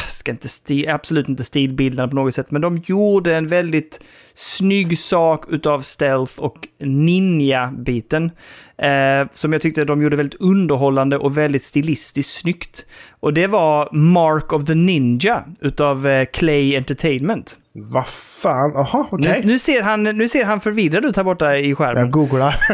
ska 0.10 0.32
inte 0.32 0.48
stil, 0.50 0.90
absolut 0.90 1.30
inte 1.30 1.44
stilbildande 1.44 2.10
på 2.10 2.16
något 2.16 2.34
sätt, 2.34 2.52
men 2.52 2.62
de 2.62 2.78
gjorde 2.78 3.36
en 3.36 3.48
väldigt 3.48 4.00
snygg 4.38 5.00
sak 5.00 5.46
utav 5.50 5.82
stealth 5.82 6.40
och 6.40 6.68
ninja-biten. 6.80 8.32
Eh, 8.78 9.28
som 9.34 9.54
jag 9.54 9.62
tyckte 9.62 9.86
de 9.86 10.02
gjorde 10.02 10.16
väldigt 10.16 10.42
underhållande 10.42 11.18
och 11.18 11.38
väldigt 11.38 11.64
stilistiskt 11.64 12.40
snyggt. 12.40 12.86
Och 13.20 13.34
det 13.34 13.48
var 13.48 13.90
Mark 13.92 14.54
of 14.54 14.66
the 14.66 14.76
Ninja 14.76 15.44
utav 15.62 16.08
eh, 16.08 16.26
Clay 16.26 16.76
Entertainment. 16.76 17.58
Vad 17.72 18.08
fan, 18.08 18.72
jaha 18.74 19.08
okej. 19.12 19.42
Nu, 19.42 19.48
nu, 19.52 19.60
ser 19.60 19.82
han, 19.82 20.04
nu 20.04 20.28
ser 20.28 20.46
han 20.46 20.62
förvirrad 20.62 21.06
ut 21.06 21.16
här 21.16 21.24
borta 21.24 21.58
i 21.58 21.76
skärmen. 21.76 22.04
Jag 22.04 22.12
googlar. 22.12 22.56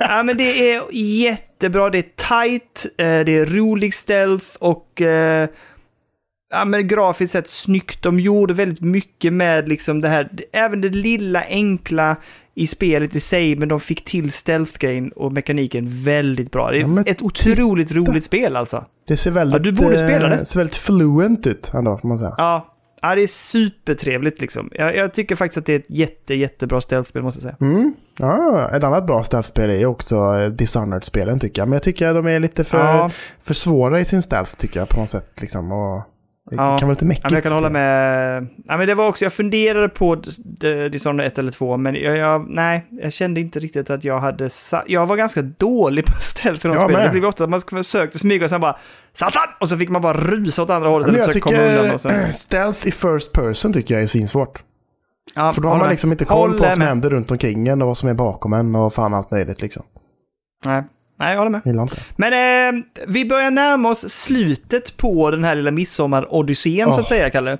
Ja, 0.00 0.22
men 0.22 0.36
det 0.36 0.72
är 0.72 0.82
jättebra. 0.92 1.90
Det 1.90 1.98
är 1.98 2.02
tight, 2.48 2.86
eh, 2.98 3.24
det 3.24 3.36
är 3.38 3.46
rolig 3.46 3.94
stealth 3.94 4.46
och 4.58 5.02
eh, 5.02 5.48
ja, 6.50 6.64
men 6.64 6.88
grafiskt 6.88 7.32
sett 7.32 7.48
snyggt. 7.48 8.02
De 8.02 8.20
gjorde 8.20 8.54
väldigt 8.54 8.80
mycket 8.80 9.32
med 9.32 9.68
liksom 9.68 10.00
det 10.00 10.08
här, 10.08 10.28
även 10.52 10.80
det 10.80 10.88
lilla 10.88 11.44
enkla 11.48 12.16
i 12.54 12.66
spelet 12.66 13.16
i 13.16 13.20
sig, 13.20 13.56
men 13.56 13.68
de 13.68 13.80
fick 13.80 14.04
till 14.04 14.30
stealth-grejen 14.32 15.12
och 15.12 15.32
mekaniken 15.32 16.04
väldigt 16.04 16.52
bra. 16.52 16.70
Det 16.70 16.78
är 16.78 16.80
Ja, 16.96 17.02
ett 17.06 17.22
otroligt 17.22 17.92
roligt 17.92 18.24
spel 18.24 18.56
alltså. 18.56 18.84
Det 19.08 19.16
ser 19.16 19.30
väldigt, 19.30 19.66
Ja, 19.66 19.72
du 19.72 19.72
borde 19.72 19.98
spela 19.98 20.28
det. 20.28 20.34
eh, 20.36 20.42
ser 20.44 20.58
väldigt 20.60 20.76
fluent 20.76 21.46
ut 21.46 21.70
ändå, 21.74 21.98
får 21.98 22.08
man 22.08 22.18
säga. 22.18 22.34
Ja, 22.38 22.74
ja 23.02 23.14
det 23.14 23.22
är 23.22 23.26
supertrevligt 23.26 24.40
liksom. 24.40 24.70
Jag, 24.72 24.96
jag 24.96 25.14
tycker 25.14 25.36
faktiskt 25.36 25.58
att 25.58 25.66
det 25.66 25.72
är 25.74 25.78
ett 25.78 25.86
jätte, 25.90 26.34
jättebra 26.34 26.80
stealth-spel 26.80 27.22
måste 27.22 27.38
jag 27.38 27.42
säga. 27.42 27.70
Mm. 27.72 27.94
Ja, 28.18 28.70
ett 28.76 28.84
annat 28.84 29.06
bra 29.06 29.22
stealth-spel 29.22 29.70
är 29.70 29.86
också 29.86 30.16
eh, 30.16 30.48
Dishonored-spelen 30.50 31.38
tycker 31.40 31.62
jag. 31.62 31.68
Men 31.68 31.72
jag 31.76 31.82
tycker 31.82 32.08
att 32.08 32.14
de 32.14 32.26
är 32.26 32.40
lite 32.40 32.64
för, 32.64 32.78
Ja. 32.78 33.10
för 33.42 33.54
svåra 33.54 34.00
i 34.00 34.04
sin 34.04 34.22
stealth 34.22 34.54
tycker 34.56 34.80
jag 34.80 34.88
på 34.88 35.00
något 35.00 35.10
sätt. 35.10 35.40
Liksom. 35.40 35.72
Och 35.72 36.02
det 36.50 36.56
Ja. 36.56 36.78
kan 36.78 36.88
vara 36.88 36.92
lite 36.94 37.04
mäckigt. 37.04 37.24
Ja, 37.24 37.28
men 37.30 37.34
jag 37.34 37.42
kan 37.42 37.52
hålla 37.52 37.70
med. 37.70 38.46
Ja, 38.66 38.76
men 38.76 38.86
det 38.86 38.94
var 38.94 39.08
också, 39.08 39.24
jag 39.24 39.32
funderade 39.32 39.88
på 39.88 40.14
Dishonored 40.92 41.26
1 41.26 41.38
eller 41.38 41.50
2, 41.50 41.76
men 41.76 41.94
jag, 41.94 42.16
jag, 42.16 42.46
nej, 42.48 42.86
jag 42.90 43.12
kände 43.12 43.40
inte 43.40 43.58
riktigt 43.60 43.90
att 43.90 44.04
jag 44.04 44.18
hade... 44.18 44.50
Jag 44.86 45.06
var 45.06 45.16
ganska 45.16 45.42
dålig 45.42 46.04
på 46.06 46.12
stealth 46.20 46.66
i 46.66 46.68
de 46.68 46.74
Jag 46.74 46.84
spelen. 46.84 47.04
Det 47.04 47.10
blev 47.10 47.24
ofta 47.24 47.44
att 47.44 47.50
man 47.50 47.60
försökte 47.60 48.18
smyga 48.18 48.44
och 48.44 48.50
sen 48.50 48.60
bara 48.60 48.76
Satan! 49.12 49.42
Och 49.60 49.68
så 49.68 49.76
fick 49.76 49.88
man 49.88 50.02
bara 50.02 50.16
rusa 50.16 50.62
åt 50.62 50.70
andra 50.70 50.88
hållet 50.88 51.06
Ja, 51.08 51.12
men 51.12 51.20
jag 51.20 51.32
tycker 51.32 51.98
sen, 51.98 52.32
stealth 52.32 52.88
i 52.88 52.90
first 52.90 53.32
person 53.32 53.72
tycker 53.72 53.94
jag 53.94 54.02
är 54.02 54.06
svinsvårt. 54.06 54.62
ja, 55.34 55.52
För 55.52 55.62
då 55.62 55.68
har 55.68 55.78
man 55.78 55.88
liksom 55.90 56.12
inte 56.12 56.24
koll 56.24 56.52
på 56.58 56.62
vad 56.62 56.72
som 56.72 56.78
med. 56.78 56.88
händer 56.88 57.10
runt 57.10 57.30
omkring 57.30 57.68
en 57.68 57.82
och 57.82 57.88
vad 57.88 57.96
som 57.96 58.08
är 58.08 58.14
bakom 58.14 58.52
en 58.52 58.74
och 58.74 58.94
fan 58.94 59.14
allt 59.14 59.30
möjligt 59.30 59.62
liksom. 59.62 59.82
Nej. 60.64 60.82
Nej, 61.18 61.30
jag 61.30 61.38
håller 61.38 61.50
med. 61.50 61.60
Gillar 61.64 61.82
inte. 61.82 61.96
Men 62.16 62.32
eh, 62.32 62.84
vi 63.06 63.24
börjar 63.24 63.50
närma 63.50 63.88
oss 63.88 64.08
slutet 64.08 64.96
på 64.96 65.30
den 65.30 65.44
här 65.44 65.54
lilla 65.54 65.70
midsommar-odyssén 65.70 66.92
så 66.92 67.00
att 67.00 67.08
säga, 67.08 67.30
Kalle. 67.30 67.52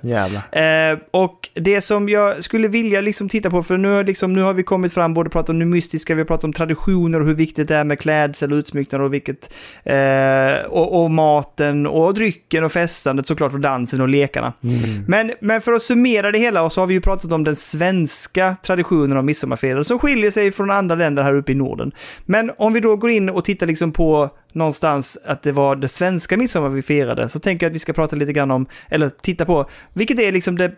Eh, 0.51 0.99
och 1.11 1.49
det 1.53 1.81
som 1.81 2.09
jag 2.09 2.43
skulle 2.43 2.67
vilja 2.67 3.01
liksom 3.01 3.29
titta 3.29 3.49
på, 3.49 3.63
för 3.63 3.77
nu, 3.77 3.87
har 3.87 4.03
liksom, 4.03 4.33
nu 4.33 4.41
har 4.41 4.53
vi 4.53 4.63
kommit 4.63 4.93
fram, 4.93 5.13
både 5.13 5.29
pratat 5.29 5.49
om 5.49 5.59
det 5.59 5.65
mystiska, 5.65 6.15
vi 6.15 6.21
har 6.21 6.25
pratat 6.25 6.43
om 6.43 6.53
traditioner 6.53 7.19
och 7.19 7.25
hur 7.25 7.33
viktigt 7.33 7.67
det 7.67 7.75
är 7.75 7.83
med 7.83 7.99
klädsel 7.99 8.53
och 8.53 8.57
utsmycknad 8.57 9.01
och 9.01 9.13
vilket, 9.13 9.53
eh, 9.83 10.65
och, 10.69 11.03
och 11.03 11.11
maten 11.11 11.87
och 11.87 12.13
drycken 12.13 12.63
och 12.63 12.71
festandet 12.71 13.27
såklart 13.27 13.53
och 13.53 13.59
dansen 13.59 14.01
och 14.01 14.09
lekarna. 14.09 14.53
Mm. 14.63 15.05
Men, 15.07 15.31
men 15.41 15.61
för 15.61 15.73
att 15.73 15.81
summera 15.81 16.31
det 16.31 16.39
hela 16.39 16.69
så 16.69 16.81
har 16.81 16.87
vi 16.87 16.93
ju 16.93 17.01
pratat 17.01 17.31
om 17.31 17.43
den 17.43 17.55
svenska 17.55 18.55
traditionen 18.63 19.17
av 19.17 19.25
midsommarfirande 19.25 19.83
som 19.83 19.99
skiljer 19.99 20.31
sig 20.31 20.51
från 20.51 20.71
andra 20.71 20.95
länder 20.95 21.23
här 21.23 21.33
uppe 21.33 21.51
i 21.51 21.55
Norden. 21.55 21.91
Men 22.25 22.51
om 22.57 22.73
vi 22.73 22.79
då 22.79 22.95
går 22.95 23.09
in 23.09 23.29
och 23.29 23.45
tittar 23.49 23.67
liksom 23.67 23.91
på 23.91 24.29
någonstans 24.53 25.17
att 25.25 25.43
det 25.43 25.51
var 25.51 25.75
det 25.75 25.87
svenska 25.87 26.37
midsommar 26.37 26.69
vi 26.69 26.81
firade 26.81 27.29
så 27.29 27.39
tänker 27.39 27.65
jag 27.65 27.69
att 27.71 27.75
vi 27.75 27.79
ska 27.79 27.93
prata 27.93 28.15
lite 28.15 28.33
grann 28.33 28.51
om, 28.51 28.65
eller 28.89 29.09
titta 29.09 29.45
på, 29.45 29.69
vilket 29.93 30.19
är 30.19 30.31
liksom 30.31 30.57
det 30.57 30.71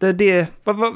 det, 0.00 0.12
det, 0.12 0.46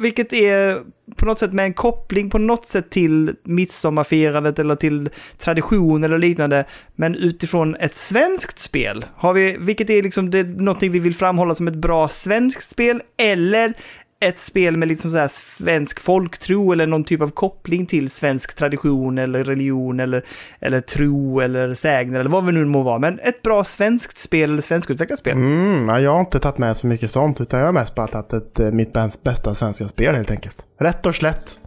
vilket 0.01 0.33
är 0.33 0.83
på 1.17 1.27
något 1.27 1.39
sätt 1.39 1.53
med 1.53 1.65
en 1.65 1.75
koppling 1.75 2.31
på 2.31 2.39
något 2.39 2.67
sätt 2.67 2.91
till 2.91 3.35
midsommarfirandet 3.43 4.59
eller 4.59 4.77
till 4.77 5.11
tradition 5.39 6.05
eller 6.05 6.19
liknande, 6.19 6.65
men 6.97 7.15
utifrån 7.15 7.77
ett 7.77 7.95
svenskt 7.95 8.59
spel. 8.59 9.05
Har 9.15 9.33
vi, 9.33 9.57
vilket 9.61 9.91
är 9.91 10.03
liksom 10.03 10.31
det, 10.31 10.43
någonting 10.43 10.93
vi 10.93 10.99
vill 10.99 11.15
framhålla 11.15 11.55
som 11.55 11.69
ett 11.69 11.75
bra 11.75 12.09
svenskt 12.09 12.71
spel, 12.71 13.03
eller 13.17 13.75
ett 14.21 14.39
spel 14.39 14.77
med 14.77 14.89
liksom 14.89 15.11
så 15.11 15.17
här 15.17 15.29
svensk 15.29 16.01
folktro 16.01 16.73
eller 16.73 16.87
någon 16.87 17.05
typ 17.05 17.21
av 17.23 17.29
koppling 17.29 17.87
till 17.87 18.11
svensk 18.11 18.55
tradition 18.57 19.19
eller 19.19 19.45
religion 19.45 20.01
eller, 20.01 20.25
eller 20.61 20.81
tro 20.81 21.41
eller 21.41 21.75
sägner 21.75 22.21
eller 22.21 22.31
vad 22.31 22.47
vi 22.47 22.53
nu 22.53 22.65
må 22.65 22.83
vara. 22.83 22.99
Men 22.99 23.19
ett 23.19 23.43
bra 23.43 23.65
svenskt 23.65 24.19
spel 24.19 24.51
eller 24.51 24.63
svenskutvecklat 24.63 25.19
spel. 25.19 25.37
Mm, 25.37 25.89
ja, 25.89 26.01
jag 26.01 26.11
har 26.13 26.21
inte 26.21 26.39
tagit 26.39 26.59
med 26.59 26.77
så 26.77 26.87
mycket 26.87 27.11
sånt 27.11 27.41
utan 27.41 27.61
jag 27.61 27.67
har 27.67 27.73
mest 27.73 27.95
bara 27.95 28.07
tagit 28.07 28.33
ett, 28.33 28.61
eh, 28.61 28.71
mitt 28.73 28.93
bäst- 28.93 29.23
bästa 29.23 29.55
svenska 29.55 29.89
spel 29.89 30.15
helt 30.15 30.31
enkelt. 30.31 30.67
Rätt 30.81 31.07
och 31.07 31.15
slätt. 31.15 31.61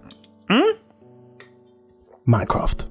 Mm. 0.49 0.62
Minecraft. 2.26 2.88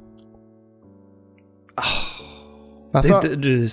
Det 2.92 2.98
Alltså, 2.98 3.14
är 3.14 3.16
inte- 3.16 3.36
du, 3.36 3.68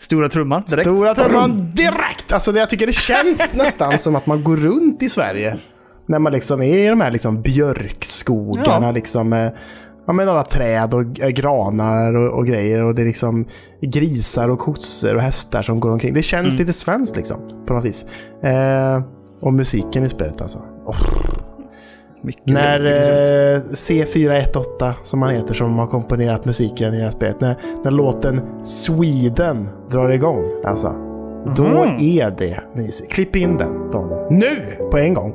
stora 0.00 0.28
trumman 0.28 0.62
direkt. 0.66 0.86
Stora 0.86 1.14
trumman 1.14 1.70
direkt! 1.74 2.32
Alltså 2.32 2.52
det, 2.52 2.58
jag 2.60 2.70
tycker 2.70 2.86
det 2.86 2.92
känns 2.92 3.54
nästan 3.56 3.98
som 3.98 4.16
att 4.16 4.26
man 4.26 4.44
går 4.44 4.56
runt 4.56 5.02
i 5.02 5.08
Sverige. 5.08 5.56
När 6.06 6.18
man 6.18 6.32
liksom 6.32 6.62
är 6.62 6.76
i 6.78 6.88
de 6.88 7.00
här 7.00 7.10
liksom 7.10 7.42
björkskogarna 7.42 8.86
Ja. 8.86 8.92
liksom. 8.92 9.28
Med, 9.28 9.52
ja, 10.06 10.12
med 10.12 10.26
några 10.26 10.42
träd 10.42 10.94
och 10.94 11.04
g- 11.06 11.32
granar 11.32 12.14
och, 12.16 12.38
och 12.38 12.46
grejer. 12.46 12.82
Och 12.82 12.94
det 12.94 13.02
är 13.02 13.06
liksom 13.06 13.46
grisar 13.82 14.48
och 14.48 14.58
kossor 14.58 15.14
och 15.14 15.22
hästar 15.22 15.62
som 15.62 15.80
går 15.80 15.90
omkring. 15.90 16.14
Det 16.14 16.22
känns 16.22 16.46
Mm. 16.46 16.56
lite 16.58 16.72
svenskt 16.72 17.16
liksom. 17.16 17.36
På 17.66 17.74
något 17.74 17.84
vis. 17.84 18.04
Eh, 18.42 19.02
och 19.40 19.52
musiken 19.52 20.04
i 20.04 20.08
spelet 20.08 20.40
alltså. 20.42 20.58
Oh. 20.86 20.96
Mycket 22.20 22.46
När 22.46 22.84
eh, 22.84 23.60
C418 23.60 24.92
som 25.02 25.22
han 25.22 25.34
heter 25.34 25.54
som 25.54 25.78
har 25.78 25.86
komponerat 25.86 26.44
musiken 26.44 26.94
i 26.94 26.96
det 26.98 27.02
här 27.04 27.10
spelet. 27.10 27.40
När, 27.40 27.56
när 27.84 27.90
låten 27.90 28.40
Sweden 28.62 29.68
drar 29.90 30.10
igång. 30.10 30.44
Alltså. 30.64 30.94
Då 31.56 31.62
Mhm. 31.62 31.96
är 32.00 32.30
det 32.38 32.60
mysigt. 32.74 33.12
Klipp 33.12 33.36
in 33.36 33.56
den 33.56 33.90
Daniel. 33.90 34.26
Nu! 34.30 34.56
På 34.90 34.98
en 34.98 35.14
gång. 35.14 35.32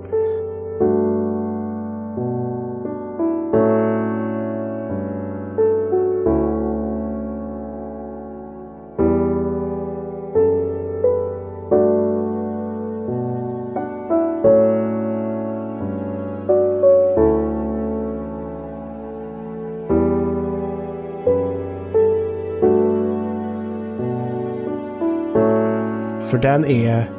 Den 26.44 26.66
är... 26.66 27.10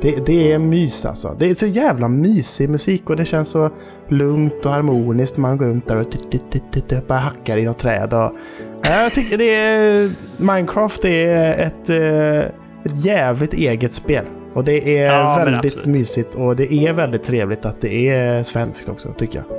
Det, 0.00 0.26
det 0.26 0.52
är 0.52 0.58
mys 0.58 1.04
alltså. 1.04 1.36
Det 1.38 1.50
är 1.50 1.54
så 1.54 1.66
jävla 1.66 2.08
mysig 2.08 2.70
musik 2.70 3.10
och 3.10 3.16
det 3.16 3.24
känns 3.24 3.48
så 3.48 3.70
lugnt 4.08 4.66
och 4.66 4.72
harmoniskt. 4.72 5.36
Man 5.36 5.58
går 5.58 5.66
runt 5.66 5.88
där 5.88 5.96
och 5.96 6.06
bara 7.08 7.18
hackar 7.18 7.56
i 7.56 7.64
något 7.64 7.78
träd. 7.78 8.12
Och, 8.12 8.32
Ja, 8.82 9.02
jag 9.02 9.12
tycker 9.12 9.38
det 9.38 9.54
är... 9.54 10.10
Minecraft 10.36 11.04
är 11.04 11.52
ett, 11.58 11.90
eh, 11.90 12.38
ett 12.84 13.04
jävligt 13.04 13.54
eget 13.54 13.92
spel. 13.92 14.24
Och 14.54 14.64
det 14.64 14.98
är 14.98 15.12
Ja, 15.12 15.42
väldigt 15.44 15.86
mysigt 15.86 16.34
och 16.34 16.56
det 16.56 16.72
är 16.72 16.92
väldigt 16.92 17.22
trevligt 17.22 17.64
att 17.64 17.80
det 17.80 18.08
är 18.10 18.42
svenskt 18.42 18.88
också 18.88 19.12
tycker 19.12 19.38
jag. 19.38 19.58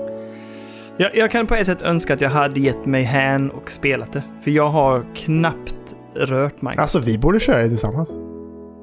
Jag, 0.97 1.15
jag 1.15 1.31
kan 1.31 1.47
på 1.47 1.55
ett 1.55 1.65
sätt 1.65 1.81
önska 1.81 2.13
att 2.13 2.21
jag 2.21 2.29
hade 2.29 2.59
gett 2.59 2.85
mig 2.85 3.03
hän 3.03 3.51
och 3.51 3.71
spelat 3.71 4.13
det. 4.13 4.23
För 4.43 4.51
jag 4.51 4.67
har 4.67 5.05
knappt 5.15 5.75
rört 6.15 6.61
Minecraft. 6.61 6.79
Alltså 6.79 6.99
vi 6.99 7.17
borde 7.17 7.39
köra 7.39 7.61
det 7.61 7.67
tillsammans. 7.69 8.17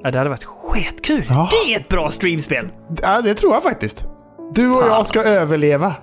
Ja, 0.05 0.11
det 0.11 0.17
hade 0.17 0.29
varit 0.29 0.43
skitkul! 0.43 1.23
Ja. 1.29 1.49
Det 1.65 1.73
är 1.73 1.79
ett 1.79 1.87
bra 1.89 2.09
streamspel! 2.11 2.67
Ja, 3.01 3.21
det 3.21 3.33
tror 3.35 3.53
jag 3.53 3.63
faktiskt. 3.63 4.05
Du 4.53 4.71
och 4.71 4.79
Fan, 4.81 4.89
jag 4.89 5.07
ska 5.07 5.19
alltså. 5.19 5.33
överleva. 5.33 5.93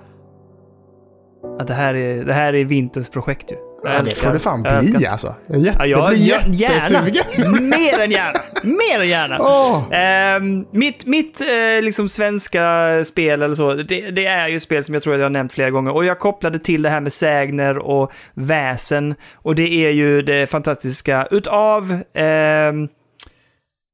Ja, 1.59 1.63
det, 1.65 1.73
här 1.73 1.95
är, 1.95 2.23
det 2.25 2.33
här 2.33 2.53
är 2.55 2.65
vinterns 2.65 3.09
projekt 3.09 3.51
ju. 3.51 3.55
Jag 3.83 3.95
Ja, 3.95 4.01
det 4.01 4.17
får 4.17 4.31
det 4.31 4.39
fan 4.39 4.63
Jag 4.63 4.83
bli 4.83 4.91
det. 4.91 5.07
alltså. 5.07 5.35
Jag 5.47 5.57
är 5.57 5.61
jätte, 5.65 5.77
Ja, 5.79 5.85
jag, 5.85 6.09
blir 6.09 6.29
jag, 6.29 6.41
jättesugen. 6.47 7.13
gärna! 7.37 7.59
Mer 7.61 7.99
än 7.99 8.11
gärna! 8.11 8.39
Mer 8.63 8.99
än 9.01 9.09
gärna! 9.09 9.37
Åh, 9.41 9.83
Ehm, 9.91 10.65
mitt 10.71 11.05
mitt 11.05 11.41
eh, 11.41 11.81
liksom 11.81 12.09
svenska 12.09 12.89
spel 13.05 13.41
eller 13.41 13.55
så, 13.55 13.73
det, 13.73 14.11
det 14.11 14.25
är 14.25 14.47
ju 14.47 14.59
spel 14.59 14.83
som 14.83 14.93
jag 14.93 15.03
tror 15.03 15.13
att 15.13 15.19
jag 15.19 15.25
har 15.25 15.29
nämnt 15.29 15.53
flera 15.53 15.71
gånger. 15.71 15.91
Och 15.95 16.05
jag 16.05 16.19
kopplade 16.19 16.59
till 16.59 16.81
det 16.81 16.89
här 16.89 17.01
med 17.01 17.13
sägner 17.13 17.77
och 17.77 18.11
väsen. 18.33 19.15
Och 19.35 19.55
det 19.55 19.69
är 19.85 19.89
ju 19.91 20.21
det 20.21 20.49
fantastiska 20.49 21.27
utav... 21.31 21.97
ehm, 22.13 22.87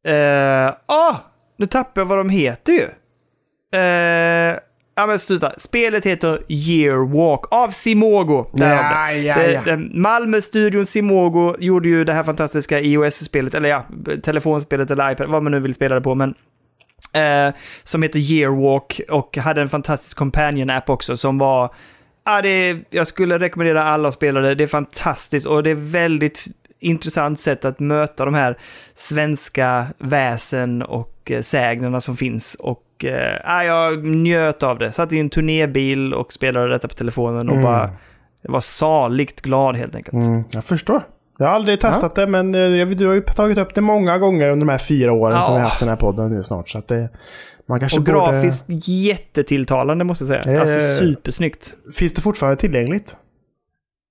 eh, 0.07 0.73
ah, 0.85 1.15
nu 1.57 1.65
tappar 1.65 2.01
jag 2.01 2.05
vad 2.05 2.17
de 2.17 2.29
heter 2.29 2.73
ju. 2.73 2.87
Eh, 3.79 4.57
ja 4.95 5.05
men 5.07 5.19
sluta. 5.19 5.53
Spelet 5.57 6.05
heter 6.05 6.41
Year 6.47 6.97
Walk 7.17 7.45
av 7.51 7.69
Simogo. 7.71 8.45
Där 8.53 8.75
ja, 8.75 9.11
ja, 9.11 9.43
ja. 9.43 9.61
det- 9.65 9.77
Malmö-studion 9.93 10.85
Simogo 10.85 11.55
gjorde 11.59 11.89
ju 11.89 12.03
det 12.03 12.13
här 12.13 12.23
fantastiska 12.23 12.79
iOS-spelet, 12.79 13.55
eller 13.55 13.69
ja, 13.69 13.83
telefonspelet 14.23 14.91
eller 14.91 15.11
iPad, 15.11 15.27
vad 15.29 15.43
man 15.43 15.51
nu 15.51 15.59
vill 15.59 15.73
spela 15.73 15.95
det 15.95 16.01
på, 16.01 16.15
men 16.15 16.33
eh, 17.13 17.53
som 17.83 18.03
heter 18.03 18.19
Yearwalk 18.19 19.01
och 19.09 19.37
hade 19.37 19.61
en 19.61 19.69
fantastisk 19.69 20.17
companion-app 20.17 20.89
också 20.89 21.17
som 21.17 21.37
var, 21.37 21.73
ja, 22.25 22.41
det, 22.41 22.49
är- 22.49 22.83
jag 22.89 23.07
skulle 23.07 23.39
rekommendera 23.39 23.83
alla 23.83 24.09
att 24.09 24.15
spela 24.15 24.39
det, 24.41 24.55
det 24.55 24.63
är 24.63 24.67
fantastiskt 24.67 25.47
och 25.47 25.63
det 25.63 25.69
är 25.69 25.75
väldigt 25.75 26.45
intressant 26.79 27.39
sätt 27.39 27.65
att 27.65 27.79
möta 27.79 28.25
de 28.25 28.33
här 28.33 28.57
svenska 28.95 29.85
väsen 29.97 30.81
och 30.81 31.31
eh, 31.31 31.41
sägnerna 31.41 32.01
som 32.01 32.17
finns 32.17 32.55
och 32.59 33.05
eh, 33.05 33.37
ja, 33.43 33.63
jag 33.63 34.05
njöt 34.05 34.63
av 34.63 34.79
det. 34.79 34.91
Satt 34.91 35.13
i 35.13 35.19
en 35.19 35.29
turnébil 35.29 36.13
och 36.13 36.33
spelade 36.33 36.69
detta 36.69 36.87
på 36.87 36.93
telefonen 36.95 37.49
och 37.49 37.55
Mm. 37.55 37.63
bara 37.65 37.89
var 38.43 38.59
saligt 38.59 39.41
glad 39.41 39.75
helt 39.75 39.95
enkelt. 39.95 40.25
Mm, 40.25 40.43
jag 40.51 40.63
förstår. 40.63 41.01
Jag 41.37 41.47
har 41.47 41.55
aldrig 41.55 41.79
testat 41.81 42.15
det, 42.15 42.27
men 42.27 42.55
eh, 42.55 42.61
jag- 42.61 42.97
du 42.97 43.07
har 43.07 43.13
ju 43.13 43.21
tagit 43.21 43.57
upp 43.57 43.75
det 43.75 43.81
många 43.81 44.17
gånger 44.17 44.49
under 44.49 44.65
de 44.65 44.71
här 44.71 44.77
fyra 44.79 45.11
åren 45.13 45.37
som 45.43 45.45
Ja. 45.45 45.53
vi 45.53 45.59
har 45.61 45.69
haft 45.69 45.79
den 45.79 45.89
här 45.89 45.95
podden 45.95 46.35
nu 46.35 46.43
snart. 46.43 46.69
Så 46.69 46.77
att 46.77 46.87
det, 46.87 47.09
man 47.65 47.79
kanske 47.79 47.97
Och 47.99 48.03
borde... 48.05 48.17
grafiskt 48.19 48.65
jättetilltalande 48.67 50.03
måste 50.05 50.23
jag 50.25 50.43
säga. 50.43 50.55
Eh. 50.55 50.61
Alltså 50.61 50.79
supersnyggt. 51.05 51.73
Finns 51.95 52.13
det 52.13 52.21
fortfarande 52.21 52.57
tillgängligt? 52.61 53.15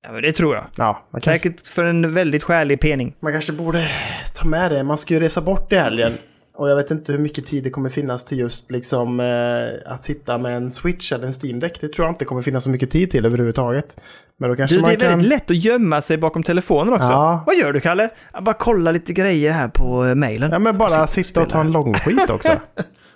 Ja, 0.08 0.12
men 0.12 0.22
det 0.22 0.32
tror 0.32 0.54
jag. 0.54 0.64
Ja, 0.76 1.06
man, 1.10 1.20
kan, 1.20 1.32
Säkert 1.32 1.66
för 1.66 1.84
en 1.84 2.14
väldigt 2.14 2.42
skälig 2.42 2.80
pening. 2.80 3.14
man 3.20 3.32
kanske 3.32 3.52
borde 3.52 3.88
ta 4.34 4.48
med 4.48 4.70
det. 4.70 4.84
Man 4.84 4.98
ska 4.98 5.14
ju 5.14 5.20
resa 5.20 5.40
bort 5.40 5.72
i 5.72 5.76
helgen. 5.76 6.12
Och 6.56 6.70
jag 6.70 6.76
vet 6.76 6.90
inte 6.90 7.12
hur 7.12 7.18
mycket 7.18 7.46
tid 7.46 7.64
det 7.64 7.70
kommer 7.70 7.88
finnas 7.88 8.24
till 8.24 8.38
just 8.38 8.70
liksom 8.70 9.20
eh, 9.20 9.92
att 9.92 10.02
sitta 10.02 10.38
med 10.38 10.56
en 10.56 10.70
Switch 10.70 11.12
eller 11.12 11.26
en 11.26 11.32
Steam 11.42 11.60
Deck. 11.60 11.80
Det 11.80 11.88
tror 11.88 12.06
jag 12.06 12.12
inte 12.12 12.24
kommer 12.24 12.42
finnas 12.42 12.64
så 12.64 12.70
mycket 12.70 12.90
tid 12.90 13.10
till 13.10 13.26
överhuvudtaget. 13.26 14.00
Men 14.38 14.50
då 14.50 14.56
kanske 14.56 14.76
Du, 14.76 14.80
det 14.80 14.82
man 14.82 14.90
är 14.90 14.96
kan... 14.96 15.08
väldigt 15.08 15.28
lätt 15.28 15.50
att 15.50 15.56
gömma 15.56 16.02
sig 16.02 16.18
bakom 16.18 16.42
telefonen 16.42 16.94
också. 16.94 17.10
Ja. 17.10 17.44
Vad 17.46 17.56
gör 17.56 17.72
du, 17.72 17.80
Kalle? 17.80 18.08
Jag 18.32 18.44
bara 18.44 18.54
kolla 18.54 18.92
lite 18.92 19.12
grejer 19.12 19.52
här 19.52 19.68
på 19.68 20.06
eh, 20.06 20.14
mailen. 20.14 20.50
Ja, 20.52 20.58
men 20.58 20.78
bara 20.78 21.06
sitta 21.06 21.40
och 21.42 21.48
ta 21.48 21.60
en 21.60 21.72
långskit 21.72 22.30
också. 22.30 22.48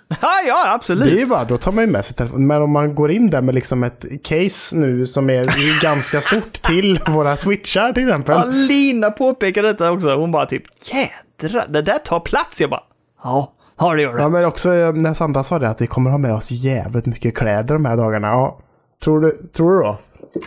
Ja, 0.07 0.29
ja, 0.47 0.73
absolut. 0.73 1.05
Det 1.05 1.11
är 1.11 1.19
ju 1.19 1.25
bara, 1.25 1.43
då 1.43 1.57
tar 1.57 1.71
man 1.71 1.83
ju 1.83 1.89
med 1.91 2.05
sig 2.05 2.15
telefonen. 2.15 2.47
Men 2.47 2.61
om 2.61 2.71
man 2.71 2.95
går 2.95 3.11
in 3.11 3.29
där 3.29 3.41
med 3.41 3.55
liksom 3.55 3.83
ett 3.83 4.05
case 4.23 4.75
nu 4.75 5.05
som 5.05 5.29
är 5.29 5.81
ganska 5.81 6.21
stort 6.21 6.53
till 6.53 6.99
våra 7.07 7.37
switchar 7.37 7.93
till 7.93 8.03
exempel. 8.03 8.35
Ja, 8.35 8.45
Lina 8.45 9.11
påpekar 9.11 9.63
detta 9.63 9.91
också. 9.91 10.15
Hon 10.15 10.31
bara 10.31 10.45
typ, 10.45 10.63
jädra, 10.81 11.67
det 11.67 11.81
där 11.81 11.97
tar 11.97 12.19
plats. 12.19 12.61
Jag 12.61 12.69
bara, 12.69 12.83
ja, 13.23 13.53
ja 13.79 13.93
det 13.93 14.01
gör 14.01 14.13
det. 14.13 14.21
Ja, 14.21 14.29
men 14.29 14.45
också 14.45 14.73
eh, 14.73 14.93
när 14.93 15.13
Sandra 15.13 15.43
sa 15.43 15.59
det 15.59 15.69
att 15.69 15.81
vi 15.81 15.87
kommer 15.87 16.11
ha 16.11 16.17
med 16.17 16.33
oss 16.33 16.51
jävligt 16.51 17.05
mycket 17.05 17.35
kläder 17.37 17.73
de 17.73 17.85
här 17.85 17.97
dagarna. 17.97 18.27
Ja, 18.27 18.59
tror, 19.03 19.21
du, 19.21 19.31
tror 19.53 19.71
du 19.71 19.79
då? 19.79 19.97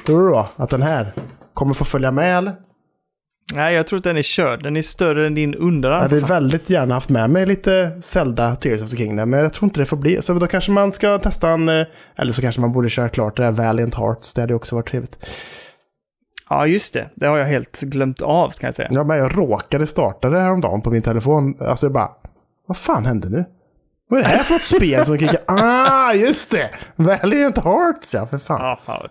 Tror 0.06 0.22
du 0.22 0.28
då 0.30 0.48
att 0.56 0.70
den 0.70 0.82
här 0.82 1.12
kommer 1.54 1.74
få 1.74 1.84
följa 1.84 2.10
med 2.10 2.38
eller? 2.38 2.52
Nej, 3.54 3.74
jag 3.74 3.86
tror 3.86 3.96
att 3.96 4.04
den 4.04 4.16
är 4.16 4.22
körd. 4.22 4.62
Den 4.62 4.76
är 4.76 4.82
större 4.82 5.26
än 5.26 5.34
din 5.34 5.52
Jag 5.52 5.62
underarm. 5.62 6.02
hade 6.02 6.20
väldigt 6.20 6.70
gärna 6.70 6.94
haft 6.94 7.10
med 7.10 7.30
mig 7.30 7.46
lite 7.46 7.98
Zelda 8.02 8.56
Tears 8.56 8.82
of 8.82 8.90
the 8.90 8.96
Kingdom, 8.96 9.30
men 9.30 9.40
jag 9.40 9.52
tror 9.52 9.64
inte 9.66 9.80
det 9.80 9.86
får 9.86 9.96
bli. 9.96 10.22
Så 10.22 10.34
då 10.34 10.46
kanske 10.46 10.72
man 10.72 10.92
ska 10.92 11.18
testa 11.18 11.50
en, 11.50 11.68
eh, 11.68 11.86
eller 12.16 12.32
så 12.32 12.42
kanske 12.42 12.60
man 12.60 12.72
borde 12.72 12.88
köra 12.88 13.08
klart 13.08 13.36
det 13.36 13.42
där 13.42 13.50
Valiant 13.52 13.94
Hearts, 13.94 14.34
det 14.34 14.40
hade 14.40 14.54
också 14.54 14.74
varit 14.74 14.88
trevligt. 14.88 15.26
Ja, 16.48 16.66
just 16.66 16.94
det. 16.94 17.10
Det 17.14 17.26
har 17.26 17.38
jag 17.38 17.46
helt 17.46 17.80
glömt 17.80 18.22
av, 18.22 18.50
kan 18.50 18.68
jag 18.68 18.74
säga. 18.74 18.88
Ja, 18.90 19.04
men 19.04 19.18
jag 19.18 19.38
råkade 19.38 19.86
starta 19.86 20.28
det 20.30 20.38
häromdagen 20.40 20.82
på 20.82 20.90
min 20.90 21.02
telefon. 21.02 21.54
Alltså 21.60 21.86
jag 21.86 21.92
bara, 21.92 22.10
vad 22.66 22.76
fan 22.76 23.06
hände 23.06 23.28
nu? 23.28 23.44
Vad 24.08 24.20
är 24.20 24.22
det 24.24 24.28
här 24.28 24.42
för 24.42 24.54
ett 24.54 24.62
spel 24.62 25.04
som 25.06 25.18
kickar? 25.18 25.38
Ah, 25.46 26.12
just 26.12 26.50
det! 26.50 26.70
Valiant 26.96 27.64
Hearts, 27.64 28.14
ja 28.14 28.26
för 28.26 28.38
fan. 28.38 28.60
Ja, 28.60 28.78
fan. 28.86 29.08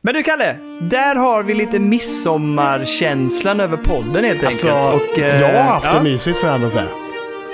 Men 0.00 0.14
du 0.14 0.22
Kalle, 0.22 0.56
där 0.80 1.14
har 1.14 1.42
vi 1.42 1.54
lite 1.54 1.78
midsommarkänslan 1.78 3.60
över 3.60 3.76
podden 3.76 4.24
helt 4.24 4.44
Alltså, 4.44 4.68
enkelt. 4.70 5.10
Och, 5.12 5.18
eh, 5.18 5.40
jag 5.40 5.62
har 5.62 5.70
haft 5.72 5.86
ja. 5.86 5.94
det 5.94 6.02
mysigt 6.02 6.38
jag 6.42 6.54
ändå 6.54 6.70
säga. 6.70 6.88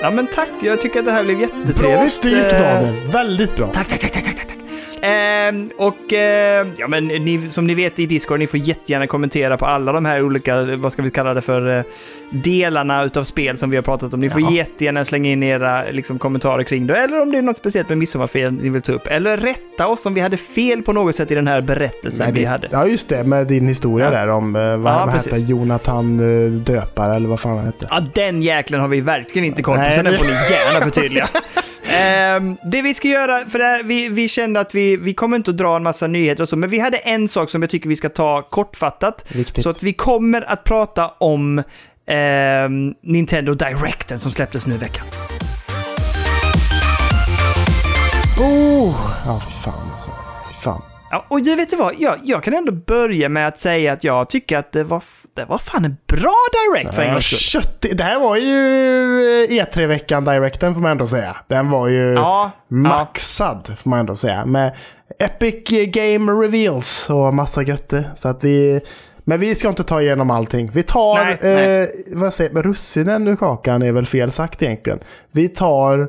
Ja, 0.01 0.11
men 0.11 0.27
tack. 0.27 0.49
Jag 0.61 0.81
tycker 0.81 0.99
att 0.99 1.05
det 1.05 1.11
här 1.11 1.23
blev 1.23 1.41
jättetrevligt. 1.41 1.79
Bra 1.99 2.09
styrt 2.09 2.53
Eh, 2.53 2.59
Daniel, 2.59 3.07
väldigt 3.11 3.55
bra. 3.55 3.67
Tack, 3.67 3.87
tack, 3.87 3.99
tack, 3.99 4.13
tack, 4.13 4.25
tack, 4.25 4.35
tack. 4.37 4.57
Ehm, 5.05 5.69
och 5.77 6.13
eh, 6.13 6.67
ja, 6.77 6.87
men 6.87 7.07
ni, 7.07 7.49
som 7.49 7.67
ni 7.67 7.73
vet 7.73 7.99
i 7.99 8.05
Discord, 8.05 8.39
ni 8.39 8.47
får 8.47 8.59
jättegärna 8.59 9.07
kommentera 9.07 9.57
på 9.57 9.65
alla 9.65 9.91
de 9.91 10.05
här 10.05 10.21
olika, 10.23 10.61
vad 10.63 10.91
ska 10.91 11.01
vi 11.01 11.09
kalla 11.09 11.33
det 11.33 11.41
för, 11.41 11.77
eh, 11.77 11.83
delarna 12.29 13.03
utav 13.03 13.23
spel 13.23 13.57
som 13.57 13.69
vi 13.69 13.75
har 13.77 13.81
pratat 13.83 14.13
om. 14.13 14.19
Ni 14.19 14.29
får 14.29 14.51
jättegärna 14.51 15.05
slänga 15.05 15.29
in 15.29 15.43
era 15.43 15.83
liksom, 15.91 16.19
kommentarer 16.19 16.63
kring 16.63 16.87
det, 16.87 16.97
eller 16.97 17.21
om 17.21 17.31
det 17.31 17.37
är 17.37 17.41
något 17.41 17.57
speciellt 17.57 17.89
med 17.89 17.97
midsommarfel 17.97 18.51
ni 18.53 18.69
vill 18.69 18.81
ta 18.81 18.91
upp. 18.91 19.07
Eller 19.07 19.37
rätta 19.37 19.87
oss 19.87 20.05
om 20.05 20.13
vi 20.13 20.21
hade 20.21 20.37
fel 20.37 20.81
på 20.81 20.93
något 20.93 21.15
sätt 21.15 21.31
i 21.31 21.35
den 21.35 21.47
här 21.47 21.61
berättelsen 21.61 22.23
Nej, 22.25 22.33
vi 22.33 22.45
hade. 22.45 22.67
ja, 22.71 22.87
just 22.87 23.09
det, 23.09 23.23
med 23.23 23.47
din 23.47 23.67
historia 23.67 24.05
Ja. 24.05 24.11
där 24.11 24.29
om, 24.29 24.55
eh, 24.55 24.61
vad, 24.61 24.77
vad 24.77 25.09
hette 25.09 25.35
Jonathan 25.37 26.19
eh, 26.45 26.51
Döpare 26.51 27.15
eller 27.15 27.29
vad 27.29 27.39
fan 27.39 27.57
han 27.57 27.65
hette. 27.65 27.87
Ja, 27.91 28.03
den 28.13 28.41
jäkeln 28.41 28.81
har 28.81 28.87
vi 28.87 29.01
verkligen 29.01 29.45
inte 29.45 29.61
koll 29.61 29.77
på, 29.77 29.91
så 29.95 30.01
den 30.01 30.17
får 30.17 30.25
ni 30.25 30.31
gärna 30.31 30.85
förtydliga. 30.91 31.27
Ehm, 31.95 32.57
det 32.63 32.81
vi 32.81 32.93
ska 32.93 33.07
göra, 33.07 33.45
för 33.45 33.59
det 33.59 33.65
här, 33.65 33.83
vi, 33.83 34.09
vi 34.09 34.27
kände 34.27 34.59
att 34.59 34.75
vi, 34.75 34.97
vi 34.97 35.13
kommer 35.13 35.37
inte 35.37 35.51
att 35.51 35.57
dra 35.57 35.75
en 35.75 35.83
massa 35.83 36.07
nyheter 36.07 36.43
och 36.43 36.49
så, 36.49 36.55
men 36.55 36.69
vi 36.69 36.79
hade 36.79 36.97
en 36.97 37.27
sak 37.27 37.49
som 37.49 37.61
jag 37.61 37.69
tycker 37.69 37.89
vi 37.89 37.95
ska 37.95 38.09
ta 38.09 38.41
kortfattat. 38.41 39.25
Viktigt. 39.31 39.63
Så 39.63 39.69
att 39.69 39.83
vi 39.83 39.93
kommer 39.93 40.41
att 40.41 40.63
prata 40.63 41.07
om 41.07 41.63
ehm, 42.07 42.93
Nintendo 43.03 43.53
Directen 43.53 44.19
som 44.19 44.31
släpptes 44.31 44.67
nu 44.67 44.75
i 44.75 44.77
veckan. 44.77 45.05
Oh! 48.39 48.95
Ja, 49.25 49.41
fy 49.47 49.53
fan 49.63 49.91
alltså. 49.93 50.11
Fan. 50.61 50.81
Ja, 51.11 51.25
och 51.29 51.41
du 51.41 51.55
vet 51.55 51.69
du 51.69 51.75
vad, 51.75 51.93
jag, 51.97 52.15
jag 52.23 52.43
kan 52.43 52.53
ändå 52.53 52.71
börja 52.71 53.29
med 53.29 53.47
att 53.47 53.59
säga 53.59 53.93
att 53.93 54.03
jag 54.03 54.29
tycker 54.29 54.57
att 54.57 54.71
det 54.71 54.83
var, 54.83 55.03
det 55.35 55.45
var 55.45 55.57
fan 55.57 55.85
en 55.85 55.97
bra 56.07 56.33
Direct 56.51 56.95
för 56.95 57.01
en 57.01 57.07
Ja, 57.07 57.13
gångs 57.13 57.49
skull. 57.49 57.61
det 57.97 58.03
här 58.03 58.19
var 58.19 58.35
ju 58.35 58.51
E3-veckan 59.49 60.25
Directen 60.25 60.73
får 60.73 60.81
man 60.81 60.91
ändå 60.91 61.07
säga. 61.07 61.35
Den 61.47 61.69
var 61.69 61.87
ju 61.87 62.13
Ja, 62.13 62.51
maxad 62.67 63.73
får 63.83 63.89
man 63.89 63.99
ändå 63.99 64.15
säga. 64.15 64.45
Med 64.45 64.75
Epic 65.19 65.63
Game 65.91 66.31
Reveals 66.31 67.09
och 67.09 67.33
massa 67.33 67.61
götte. 67.61 68.05
Så 68.15 68.27
att 68.27 68.43
vi... 68.43 68.81
Men 69.27 69.39
vi 69.39 69.55
ska 69.55 69.67
inte 69.69 69.83
ta 69.83 70.01
igenom 70.01 70.31
allting. 70.31 70.69
Vi 70.73 70.83
tar, 70.83 71.15
Nej, 71.15 71.33
eh, 71.33 71.39
nej. 71.41 72.03
vad 72.13 72.33
säger 72.33 72.51
men 72.53 72.63
russinen 72.63 73.27
ur 73.27 73.35
kakan 73.35 73.81
är 73.81 73.91
väl 73.91 74.05
fel 74.05 74.31
sagt 74.31 74.61
egentligen. 74.61 74.99
Vi 75.31 75.47
tar 75.49 76.07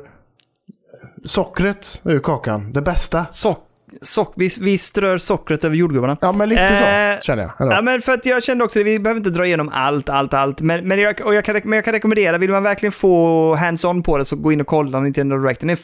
sockret 1.25 2.01
ur 2.03 2.19
kakan, 2.19 2.73
det 2.73 2.81
bästa. 2.81 3.25
sock, 3.29 3.66
sock, 4.01 4.33
vi, 4.35 4.49
vi 4.59 4.77
strör 4.77 5.17
sockret 5.17 5.63
över 5.63 5.75
jordgubbarna. 5.75 6.17
Ja, 6.21 6.31
men 6.31 6.49
lite 6.49 6.61
Eh, 6.61 7.17
så 7.17 7.23
känner 7.23 7.51
jag. 7.57 7.71
Ja, 7.71 7.81
men 7.81 8.01
för 8.01 8.13
att 8.13 8.25
jag 8.25 8.43
kände 8.43 8.63
också 8.63 8.79
det, 8.79 8.83
vi 8.83 8.99
behöver 8.99 9.19
inte 9.19 9.29
dra 9.29 9.45
igenom 9.45 9.69
allt, 9.73 10.09
allt, 10.09 10.33
allt. 10.33 10.61
Men, 10.61 10.87
men, 10.87 10.99
jag, 10.99 11.21
och 11.25 11.33
jag, 11.33 11.45
kan, 11.45 11.61
men 11.63 11.73
jag 11.73 11.85
kan 11.85 11.93
rekommendera, 11.93 12.37
vill 12.37 12.51
man 12.51 12.63
verkligen 12.63 12.91
få 12.91 13.55
hands-on 13.55 14.03
på 14.03 14.17
det 14.17 14.25
så 14.25 14.35
gå 14.35 14.51
in 14.51 14.61
och 14.61 14.67
kolla 14.67 14.99
Nintendo 14.99 15.37
Direct. 15.37 15.59
Den 15.59 15.69
är 15.69 15.77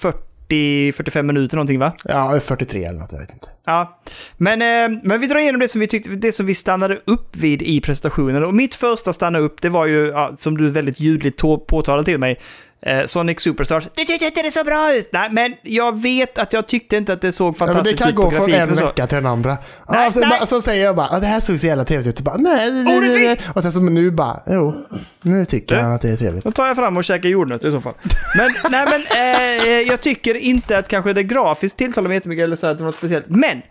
40-45 0.49 1.24
minuter 1.24 1.55
någonting 1.55 1.80
va? 1.80 1.91
Ja, 2.03 2.39
43 2.39 2.84
eller 2.84 2.99
något, 2.99 3.11
jag 3.11 3.20
vet 3.20 3.34
inte. 3.34 3.47
Ja. 3.66 3.99
Men, 4.38 4.61
eh, 4.61 4.99
men 5.03 5.22
vi 5.22 5.28
drar 5.28 5.39
igenom 5.39 5.61
det 5.61 5.68
som 5.68 5.82
vi 5.82 5.88
tyckte, 5.88 6.09
det 6.09 6.32
som 6.32 6.45
vi 6.45 6.53
stannade 6.53 7.01
upp 7.05 7.36
vid 7.36 7.61
i 7.61 7.82
presentationen. 7.82 8.43
Och 8.43 8.53
mitt 8.53 8.76
första 8.76 9.14
stanna 9.14 9.39
upp, 9.39 9.61
det 9.61 9.70
var 9.70 9.86
ju, 9.86 10.07
ja, 10.07 10.34
som 10.38 10.57
du 10.57 10.70
väldigt 10.70 10.99
ljudligt 10.99 11.38
påtalade 11.68 12.05
till 12.05 12.20
mig, 12.20 12.39
eh, 12.86 13.06
Sonic 13.06 13.40
Superstars. 13.42 13.84
Du 13.96 14.06
tyckte 14.06 14.26
inte 14.26 14.42
det 14.42 14.52
så 14.52 14.64
bra 14.64 14.96
ut! 14.96 15.10
Nej, 15.14 15.30
men 15.32 15.54
jag 15.64 16.02
vet 16.02 16.38
att 16.38 16.54
jag 16.54 16.68
tyckte 16.68 16.98
inte 16.98 17.14
att 17.14 17.22
det 17.22 17.32
såg 17.32 17.48
Ja, 17.48 17.56
men 17.60 17.68
det 17.68 17.74
fantastiskt 17.74 18.00
kan 18.00 18.10
ut 18.10 18.16
gå 18.16 18.32
från 18.32 18.54
en 18.54 18.72
och 18.72 18.78
så. 18.78 18.86
vecka 18.86 19.08
till 19.08 19.16
den 19.16 19.26
andra. 19.26 19.58
Nej, 19.90 20.06
ja, 20.06 20.12
så, 20.12 20.20
nej. 20.20 20.30
bara, 20.30 20.46
så 20.46 20.62
säger 20.62 20.86
jag 20.86 20.96
bara, 20.96 21.08
"Ja, 21.12 21.20
det 21.20 21.26
här 21.28 21.40
såg 21.40 21.60
så 21.60 21.68
jävla 21.68 21.86
trevligt 21.86 22.08
ut. 22.08 22.18
Och, 22.20 22.24
bara, 22.24 22.38
nej, 22.38 22.72
nej, 22.72 23.00
nej, 23.00 23.40
och 23.56 23.62
sen 23.62 23.72
så 23.72 23.80
nu 23.80 24.12
bara, 24.12 24.42
jo, 24.48 24.74
nu 25.22 25.46
tycker 25.46 25.76
jag 25.78 25.94
att 25.94 26.02
det 26.02 26.10
är 26.10 26.16
trevligt. 26.18 26.44
Då 26.44 26.52
tar 26.52 26.68
jag 26.68 26.76
fram 26.76 26.98
och 26.98 27.04
käkar 27.04 27.30
jordnötter 27.30 27.68
i 27.68 27.72
så 27.72 27.82
fall. 27.82 27.94
Men, 28.38 28.50
nej, 28.72 28.86
men 28.90 29.02
eh, 29.18 29.68
eh, 29.68 29.82
jag 29.82 30.02
tycker 30.02 30.36
inte 30.36 30.78
att 30.78 30.88
kanske 30.88 31.14
det 31.14 31.24
grafiskt 31.24 31.78
tilltalar 31.78 32.08
mig 32.08 32.18
jättemycket 32.18 32.44
eller 32.44 32.56
så 32.56 32.68
att 32.68 32.78
det 32.78 32.84
var 32.84 32.88
något 32.92 32.96
speciellt. 32.96 33.26
Men 33.28 33.62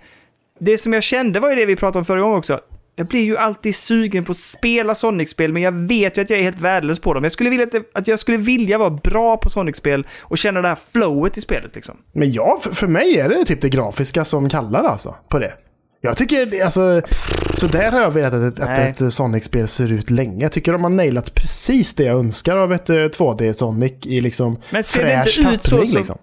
det 0.60 0.78
som 0.78 0.92
jag 0.92 1.02
kände 1.02 1.40
var 1.40 1.50
ju 1.50 1.56
det 1.56 1.66
vi 1.66 1.76
pratade 1.76 1.98
om 1.98 2.04
förra 2.04 2.20
gången 2.20 2.38
också. 2.38 2.60
Jag 2.96 3.06
blir 3.06 3.24
ju 3.24 3.36
alltid 3.36 3.74
sugen 3.74 4.24
på 4.24 4.32
att 4.32 4.38
spela 4.38 4.94
Sonic-spel, 4.94 5.52
men 5.52 5.62
jag 5.62 5.72
vet 5.72 6.18
ju 6.18 6.22
att 6.22 6.30
jag 6.30 6.38
är 6.38 6.42
helt 6.42 6.60
värdelös 6.60 7.00
på 7.00 7.14
dem. 7.14 7.22
Jag 7.22 7.32
skulle 7.32 7.50
vilja 7.50 7.64
att, 7.66 7.72
det- 7.72 7.84
att 7.94 8.06
jag 8.08 8.18
skulle 8.18 8.36
vilja 8.38 8.78
vara 8.78 8.90
bra 8.90 9.36
på 9.36 9.48
Sonic-spel 9.48 10.06
och 10.20 10.38
känna 10.38 10.62
det 10.62 10.68
här 10.68 10.78
flowet 10.92 11.38
i 11.38 11.40
spelet 11.40 11.74
liksom. 11.74 11.96
Men 12.12 12.32
ja, 12.32 12.58
för, 12.62 12.74
för 12.74 12.86
mig 12.86 13.18
är 13.20 13.28
det 13.28 13.44
typ 13.44 13.60
det 13.60 13.68
grafiska 13.68 14.24
som 14.24 14.48
kallar 14.48 14.84
alltså 14.84 15.14
på 15.28 15.38
det. 15.38 15.52
Jag 16.00 16.16
tycker, 16.16 16.46
det- 16.46 16.60
alltså, 16.62 17.02
så 17.58 17.66
där 17.66 17.90
har 17.92 18.00
jag 18.00 18.10
velat 18.10 18.34
att, 18.34 18.60
att 18.60 18.78
ett 19.02 19.12
Sonic-spel 19.14 19.68
ser 19.68 19.92
ut 19.92 20.10
länge. 20.10 20.42
Jag 20.42 20.52
tycker 20.52 20.72
de 20.72 20.82
har 20.84 20.90
nailat 20.90 21.34
precis 21.34 21.94
det 21.94 22.04
jag 22.04 22.18
önskar 22.18 22.56
av 22.56 22.72
ett 22.72 22.90
eh, 22.90 22.94
2D-Sonic 22.94 24.06
i 24.06 24.20
liksom 24.20 24.58
Men 24.70 24.84
ser 24.84 25.04
det 25.04 25.22
fräsch 25.24 25.38
inte 25.38 25.54
ut 25.54 25.62
så 25.62 25.70
tappning 25.70 25.88
som- 25.90 25.98
liksom. 25.98 26.18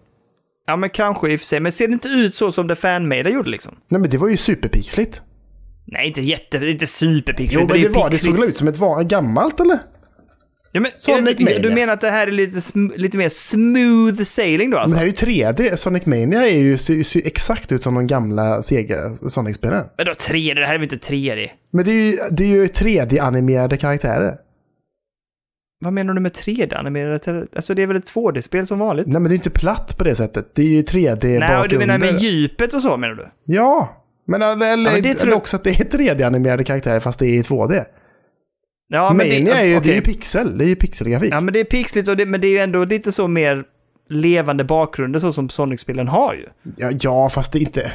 Ja, 0.67 0.75
men 0.75 0.89
kanske 0.89 1.31
i 1.31 1.35
och 1.35 1.39
för 1.39 1.45
sig. 1.47 1.59
Men 1.59 1.71
ser 1.71 1.87
det 1.87 1.93
inte 1.93 2.07
ut 2.09 2.35
så 2.35 2.51
som 2.51 2.67
det 2.67 2.75
fanmade 2.75 3.29
gjorde 3.29 3.49
liksom? 3.49 3.75
Nej 3.87 4.01
men 4.01 4.09
det 4.09 4.17
var 4.17 4.27
ju 4.27 4.37
superpixligt. 4.37 5.21
Nej, 5.91 6.07
inte 6.07 6.21
jätte... 6.21 6.57
Inte 6.69 6.87
superpixligt. 6.87 7.53
Jo 7.53 7.67
men 7.67 7.77
är 7.77 7.81
det 7.83 7.89
var, 7.89 8.03
det 8.05 8.09
pixligt. 8.11 8.33
såg 8.33 8.39
väl 8.41 8.49
ut 8.49 8.57
som 8.57 8.67
ett 8.67 8.77
van- 8.77 9.07
gammalt 9.07 9.59
eller? 9.59 9.79
Ja, 10.71 10.79
men, 10.81 10.91
Sonic 10.95 11.23
det, 11.37 11.41
inte- 11.41 11.53
du 11.59 11.69
Mania. 11.69 11.75
menar 11.75 11.93
att 11.93 12.01
det 12.01 12.09
här 12.09 12.27
är 12.27 12.31
lite, 12.31 12.59
lite 12.95 13.17
mer 13.17 13.29
smooth 13.29 14.23
sailing 14.23 14.69
då 14.69 14.75
Men 14.77 14.81
alltså? 14.81 14.93
det 14.93 14.99
här 14.99 15.05
är 15.05 15.07
ju 15.07 15.43
3D. 15.71 15.75
Sonic 15.75 16.05
Mania 16.05 16.47
är 16.49 16.57
ju, 16.57 16.77
ser, 16.77 17.03
ser 17.03 17.27
exakt 17.27 17.71
ut 17.71 17.83
som 17.83 17.95
de 17.95 18.07
gamla 18.07 18.61
Sega 18.61 19.09
Sonic-spelen. 19.09 19.85
Vadå 19.97 20.11
3D? 20.11 20.55
Det 20.55 20.65
här 20.65 20.73
är 20.73 20.77
väl 20.79 20.93
inte 20.93 21.11
3D? 21.11 21.47
Men 21.71 21.85
det 21.85 21.91
är 21.91 22.11
ju, 22.11 22.17
det 22.31 22.43
är 22.43 22.47
ju 22.47 22.65
3D-animerade 22.65 23.77
karaktärer. 23.77 24.35
Vad 25.81 25.93
menar 25.93 26.13
du 26.13 26.19
med 26.19 26.31
3D-animerade? 26.31 27.47
Alltså 27.55 27.73
det 27.73 27.83
är 27.83 27.87
väl 27.87 27.97
ett 27.97 28.13
2D-spel 28.13 28.67
som 28.67 28.79
vanligt? 28.79 29.07
Nej 29.07 29.13
men 29.13 29.23
det 29.23 29.27
är 29.29 29.31
ju 29.31 29.35
inte 29.35 29.49
platt 29.49 29.97
på 29.97 30.03
det 30.03 30.15
sättet. 30.15 30.55
Det 30.55 30.61
är 30.61 30.65
ju 30.67 30.81
3D 30.81 31.39
Nej, 31.39 31.57
och 31.57 31.67
du 31.69 31.77
menar 31.77 31.97
med 31.97 32.19
djupet 32.19 32.73
och 32.73 32.81
så 32.81 32.97
menar 32.97 33.15
du? 33.15 33.29
Ja, 33.45 33.98
men 34.29 34.41
eller, 34.41 34.73
eller, 34.73 34.91
men 34.91 35.01
det 35.01 35.13
tror 35.13 35.33
också 35.33 35.55
att 35.57 35.63
det 35.63 35.69
är 35.69 35.85
3D-animerade 35.97 36.63
karaktärer 36.63 36.99
fast 36.99 37.19
det 37.19 37.25
är 37.25 37.33
i 37.33 37.41
2D. 37.41 37.85
Ja, 38.87 39.13
men 39.13 39.27
Mania 39.27 39.59
är 39.59 39.65
ju, 39.65 39.77
okej. 39.77 39.87
det 39.87 39.93
är 39.93 39.95
ju 39.95 40.01
pixel, 40.01 40.57
det 40.57 40.65
är 40.65 40.67
ju 40.67 40.75
pixelgrafik. 40.75 41.33
Ja, 41.33 41.39
men 41.39 41.53
det 41.53 41.59
är 41.59 41.63
pixligt, 41.63 42.07
och 42.07 42.17
det, 42.17 42.25
men 42.25 42.41
det 42.41 42.47
är 42.47 42.51
ju 42.51 42.57
ändå 42.57 42.83
lite 42.85 43.11
så 43.11 43.27
mer 43.27 43.63
levande 44.09 44.63
bakgrunder 44.63 45.19
så 45.19 45.31
som 45.31 45.49
Sonic-spelen 45.49 46.07
har 46.07 46.33
ju. 46.33 46.45
Ja, 46.77 46.91
ja, 47.01 47.29
fast 47.29 47.53
det 47.53 47.59
är 47.59 47.61
inte... 47.61 47.91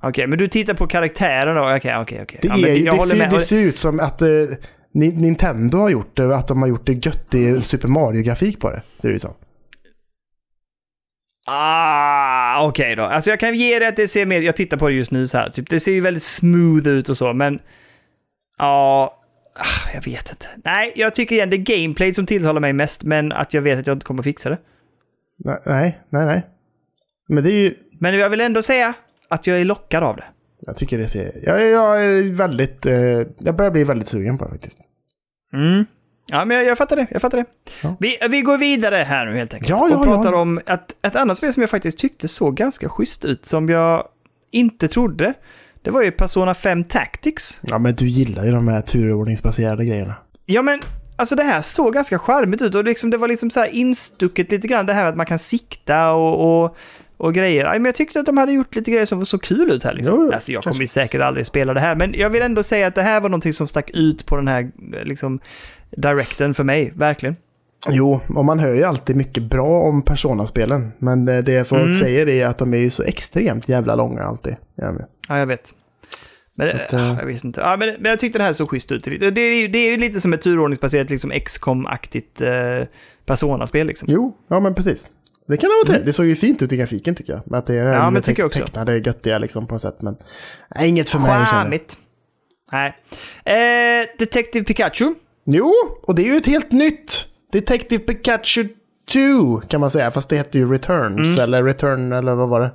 Okej, 0.00 0.26
men 0.26 0.38
du 0.38 0.48
tittar 0.48 0.74
på 0.74 0.86
karaktären 0.86 1.56
då? 1.56 1.76
Okej, 1.76 1.96
okej, 2.00 2.20
okej. 2.22 2.38
Det, 2.42 2.48
Ja, 2.78 2.92
det, 2.92 2.98
ser, 3.02 3.30
det 3.30 3.40
ser 3.40 3.58
ut 3.58 3.76
som 3.76 4.00
att... 4.00 4.22
Ni- 4.94 5.12
Nintendo 5.12 5.78
har 5.78 5.90
gjort 5.90 6.16
det, 6.16 6.36
att 6.36 6.48
de 6.48 6.62
har 6.62 6.68
gjort 6.68 6.86
det 6.86 7.06
göttig 7.06 7.62
Super 7.64 7.88
Mario-grafik 7.88 8.60
på 8.60 8.70
det. 8.70 8.82
Ser 8.94 9.08
det 9.08 9.14
ut 9.14 9.22
som. 9.22 9.34
Ah, 11.50 12.66
okej 12.68 12.96
då. 12.96 13.02
Alltså 13.02 13.30
jag 13.30 13.40
kan 13.40 13.54
ge 13.54 13.78
det 13.78 13.88
att 13.88 13.96
det 13.96 14.08
ser 14.08 14.26
mer, 14.26 14.40
jag 14.40 14.56
tittar 14.56 14.76
på 14.76 14.88
det 14.88 14.94
just 14.94 15.10
nu 15.10 15.26
så 15.26 15.38
här, 15.38 15.50
typ, 15.50 15.70
det 15.70 15.80
ser 15.80 15.92
ju 15.92 16.00
väldigt 16.00 16.22
smooth 16.22 16.88
ut 16.88 17.08
och 17.08 17.16
så, 17.16 17.32
men 17.32 17.60
ja, 18.58 19.18
ah, 19.54 19.94
jag 19.94 20.04
vet 20.04 20.30
inte. 20.30 20.46
Nej, 20.64 20.92
jag 20.94 21.14
tycker 21.14 21.36
igen 21.36 21.50
det 21.50 21.56
är 21.56 21.78
gameplay 21.78 22.14
som 22.14 22.26
tilltalar 22.26 22.60
mig 22.60 22.72
mest, 22.72 23.02
men 23.04 23.32
att 23.32 23.54
jag 23.54 23.62
vet 23.62 23.78
att 23.78 23.86
jag 23.86 23.94
inte 23.94 24.06
kommer 24.06 24.22
fixa 24.22 24.50
det. 24.50 24.58
Nej, 25.44 25.58
nej, 25.66 25.98
nej. 26.10 26.26
nej. 26.26 26.46
Men 27.28 27.44
det 27.44 27.52
är 27.52 27.56
ju... 27.56 27.74
Men 28.00 28.14
jag 28.14 28.30
vill 28.30 28.40
ändå 28.40 28.62
säga 28.62 28.94
att 29.28 29.46
jag 29.46 29.60
är 29.60 29.64
lockad 29.64 30.04
av 30.04 30.16
det. 30.16 30.24
Jag 30.60 30.76
tycker 30.76 30.98
det 30.98 31.08
ser... 31.08 31.32
Jag, 31.42 31.70
jag 31.70 32.04
är 32.04 32.34
väldigt... 32.34 32.86
Eh, 32.86 33.22
jag 33.38 33.56
börjar 33.56 33.70
bli 33.70 33.84
väldigt 33.84 34.08
sugen 34.08 34.38
på 34.38 34.44
det 34.44 34.50
faktiskt. 34.50 34.78
Mm. 35.52 35.84
Ja, 36.30 36.44
men 36.44 36.56
jag, 36.56 36.66
jag 36.66 36.78
fattar 36.78 36.96
det. 36.96 37.06
Jag 37.10 37.22
fattar 37.22 37.38
det. 37.38 37.44
Ja. 37.82 37.96
Vi, 38.00 38.18
vi 38.30 38.40
går 38.40 38.58
vidare 38.58 38.96
här 38.96 39.26
nu 39.26 39.36
helt 39.36 39.54
enkelt. 39.54 39.70
Ja, 39.70 39.88
ja, 39.90 39.96
och 39.96 40.04
pratar 40.04 40.32
om 40.32 40.58
ett, 40.58 41.06
ett 41.06 41.16
annat 41.16 41.36
spel 41.36 41.52
som 41.52 41.60
jag 41.60 41.70
faktiskt 41.70 41.98
tyckte 41.98 42.28
såg 42.28 42.56
ganska 42.56 42.88
schysst 42.88 43.24
ut, 43.24 43.46
som 43.46 43.68
jag 43.68 44.04
inte 44.50 44.88
trodde. 44.88 45.34
Det 45.82 45.90
var 45.90 46.02
ju 46.02 46.10
Persona 46.10 46.54
5 46.54 46.84
Tactics. 46.84 47.60
Ja, 47.62 47.78
men 47.78 47.94
du 47.94 48.08
gillar 48.08 48.44
ju 48.44 48.52
de 48.52 48.68
här 48.68 48.80
turordningsbaserade 48.80 49.84
grejerna. 49.84 50.14
Ja, 50.46 50.62
men 50.62 50.80
alltså 51.16 51.36
det 51.36 51.42
här 51.42 51.62
såg 51.62 51.94
ganska 51.94 52.18
charmigt 52.18 52.62
ut 52.62 52.74
och 52.74 52.84
liksom, 52.84 53.10
det 53.10 53.16
var 53.16 53.28
liksom 53.28 53.50
så 53.50 53.60
här 53.60 53.74
instucket 53.74 54.50
lite 54.50 54.68
grann 54.68 54.86
det 54.86 54.92
här 54.92 55.04
att 55.04 55.16
man 55.16 55.26
kan 55.26 55.38
sikta 55.38 56.10
och, 56.12 56.64
och, 56.64 56.76
och 57.18 57.34
grejer. 57.34 57.64
Ja, 57.64 57.72
men 57.72 57.84
jag 57.84 57.94
tyckte 57.94 58.20
att 58.20 58.26
de 58.26 58.36
hade 58.38 58.52
gjort 58.52 58.74
lite 58.76 58.90
grejer 58.90 59.06
som 59.06 59.26
så 59.26 59.38
kul 59.38 59.70
ut 59.70 59.84
här. 59.84 59.94
Liksom. 59.94 60.16
Jo, 60.16 60.24
jo, 60.24 60.32
alltså, 60.32 60.52
jag 60.52 60.62
kommer 60.64 60.80
ju 60.80 60.86
säkert 60.86 61.20
aldrig 61.20 61.46
spela 61.46 61.74
det 61.74 61.80
här, 61.80 61.96
men 61.96 62.14
jag 62.16 62.30
vill 62.30 62.42
ändå 62.42 62.62
säga 62.62 62.86
att 62.86 62.94
det 62.94 63.02
här 63.02 63.20
var 63.20 63.28
någonting 63.28 63.52
som 63.52 63.68
stack 63.68 63.90
ut 63.90 64.26
på 64.26 64.36
den 64.36 64.48
här 64.48 64.70
liksom, 65.04 65.40
directen 65.90 66.54
för 66.54 66.64
mig, 66.64 66.92
verkligen. 66.96 67.36
Jo, 67.88 68.20
och 68.28 68.44
man 68.44 68.58
hör 68.58 68.74
ju 68.74 68.84
alltid 68.84 69.16
mycket 69.16 69.42
bra 69.42 69.80
om 69.82 70.02
Persona-spelen. 70.02 70.92
Men 70.98 71.28
eh, 71.28 71.38
det 71.44 71.68
folk 71.68 71.82
Mm. 71.82 71.94
säger 71.94 72.28
är 72.28 72.46
att 72.46 72.58
de 72.58 72.74
är 72.74 72.78
ju 72.78 72.90
så 72.90 73.02
extremt 73.02 73.68
jävla 73.68 73.94
långa 73.94 74.22
alltid. 74.22 74.56
Ja, 74.74 74.92
jag 75.28 75.46
vet. 75.46 75.72
Men, 76.54 76.68
att, 76.68 76.92
eh, 76.92 77.16
jag 77.18 77.26
visste 77.26 77.46
inte. 77.46 77.60
Ja, 77.60 77.76
men, 77.78 77.94
men 78.00 78.10
jag 78.10 78.20
tyckte 78.20 78.38
det 78.38 78.44
här 78.44 78.52
såg 78.52 78.70
schysst 78.70 78.92
ut. 78.92 79.04
Det 79.04 79.26
är, 79.26 79.30
det 79.68 79.78
är 79.78 79.90
ju 79.90 79.96
lite 79.96 80.20
som 80.20 80.32
ett 80.32 80.42
turordningsbaserat 80.42 81.10
liksom 81.10 81.32
XCOM-aktigt 81.32 82.40
eh, 82.40 82.86
Persona-spel 83.26 83.86
liksom. 83.86 84.08
Jo, 84.10 84.36
ja 84.48 84.60
men 84.60 84.74
precis. 84.74 85.08
Det 85.48 85.56
kan 85.56 85.68
vara 85.70 85.86
trevligt. 85.86 86.06
Det 86.06 86.12
såg 86.12 86.26
ju 86.26 86.36
fint 86.36 86.62
ut 86.62 86.72
i 86.72 86.76
grafiken 86.76 87.14
tycker 87.14 87.32
jag. 87.32 87.56
Att 87.58 87.66
det 87.66 87.74
är 87.74 87.80
Mm. 87.82 87.92
Ja, 87.94 88.10
men 88.10 88.22
tycker 88.22 88.42
jag 88.42 88.46
också. 88.46 88.60
tecknade 88.60 88.98
göttiga 88.98 89.38
liksom 89.38 89.66
på 89.66 89.74
något 89.74 89.82
sätt. 89.82 90.02
Men 90.02 90.16
nej, 90.74 90.88
inget 90.88 91.08
för 91.08 91.18
mig. 91.18 91.46
Charmigt. 91.46 91.96
Nej. 92.72 92.96
Eh, 93.44 94.06
Detective 94.18 94.64
Pikachu. 94.64 95.14
Jo, 95.46 95.72
och 96.02 96.14
det 96.14 96.22
är 96.22 96.26
ju 96.26 96.36
ett 96.36 96.46
helt 96.46 96.72
nytt 96.72 97.26
Detective 97.52 98.04
Pikachu 98.04 98.68
2 99.12 99.56
kan 99.68 99.80
man 99.80 99.90
säga. 99.90 100.10
Fast 100.10 100.28
det 100.30 100.36
hette 100.36 100.58
ju 100.58 100.72
Returns 100.72 101.28
Mm. 101.28 101.40
eller 101.40 101.62
Return 101.64 102.12
eller 102.12 102.34
vad 102.34 102.48
var 102.48 102.60
det? 102.60 102.70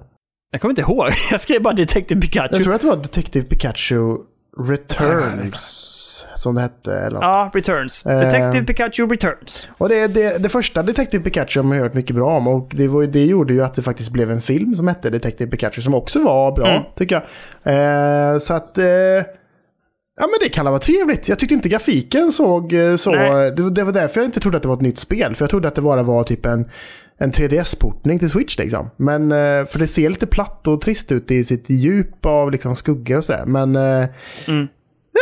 Jag 0.51 0.61
kommer 0.61 0.71
inte 0.71 0.82
ihåg. 0.82 1.09
Jag 1.32 1.41
skrev 1.41 1.61
bara 1.61 1.74
Detective 1.74 2.21
Pikachu. 2.21 2.47
Jag 2.55 2.63
tror 2.63 2.74
att 2.74 2.82
det 2.82 2.88
var 2.88 2.97
Detective 2.97 3.45
Pikachu 3.45 4.17
Returns 4.58 6.26
som 6.36 6.56
det 6.56 6.62
hette. 6.62 6.93
Eller 6.97 7.12
något. 7.12 7.24
Ja, 7.24 7.51
Returns. 7.54 8.06
Eh. 8.06 8.20
Detective 8.20 8.66
Pikachu 8.66 9.08
Returns. 9.08 9.68
Och 9.78 9.89
det, 9.89 10.08
det, 10.08 10.43
det 10.43 10.49
första 10.49 10.84
Detective 10.84 11.24
Pikachu 11.24 11.60
har 11.60 11.64
man 11.64 11.78
hört 11.78 11.93
mycket 11.93 12.16
bra 12.16 12.38
om 12.38 12.47
och 12.47 12.72
det, 12.76 12.88
var, 12.88 13.04
det 13.04 13.26
gjorde 13.26 13.54
ju 13.54 13.64
att 13.64 13.74
det 13.74 13.82
faktiskt 13.82 14.10
blev 14.12 14.32
en 14.32 14.41
film 14.41 14.76
som 14.76 14.88
hette 14.88 15.10
Detective 15.10 15.51
Pikachu 15.51 15.82
som 15.82 15.93
också 15.93 16.20
var 16.24 16.51
bra, 16.51 16.68
Mm. 16.68 16.84
tycker 16.95 17.22
jag. 17.64 18.34
Eh, 18.34 18.38
så 18.38 18.54
att... 18.54 18.78
Eh, 18.78 18.86
ja 18.86 20.28
men 20.28 20.34
det 20.41 20.49
kan 20.49 20.66
vara 20.66 20.80
trevligt. 20.80 21.30
Jag 21.30 21.39
tyckte 21.39 21.56
inte 21.56 21.70
grafiken 21.70 22.32
såg 22.32 22.74
eh, 22.74 22.95
så... 22.95 23.12
Det, 23.12 23.70
det 23.70 23.84
var 23.84 23.91
därför 23.91 24.20
jag 24.20 24.28
inte 24.28 24.39
trodde 24.39 24.58
att 24.58 24.64
det 24.64 24.70
var 24.70 24.76
ett 24.76 24.82
nytt 24.82 24.99
spel. 24.99 25.36
För 25.36 25.43
jag 25.43 25.49
trodde 25.49 25.68
att 25.68 25.76
det 25.76 25.82
bara 25.82 26.04
var 26.04 26.24
typ 26.24 26.45
en, 26.45 26.70
en 27.18 27.32
3DS-portning 27.32 28.20
till 28.20 28.30
Switch 28.30 28.57
liksom. 28.57 28.89
Men, 28.97 29.32
eh, 29.32 29.66
för 29.66 29.80
det 29.80 29.88
ser 29.88 30.09
lite 30.09 30.28
platt 30.28 30.68
och 30.68 30.82
trist 30.82 31.11
ut 31.11 31.32
i 31.32 31.43
sitt 31.43 31.70
djup 31.70 32.26
av 32.26 32.51
liksom 32.51 32.76
skuggor 32.76 33.18
och 33.18 33.26
sådär. 33.26 33.45
Men... 33.45 33.76
Eh, 33.76 34.05
Mm. 34.47 34.68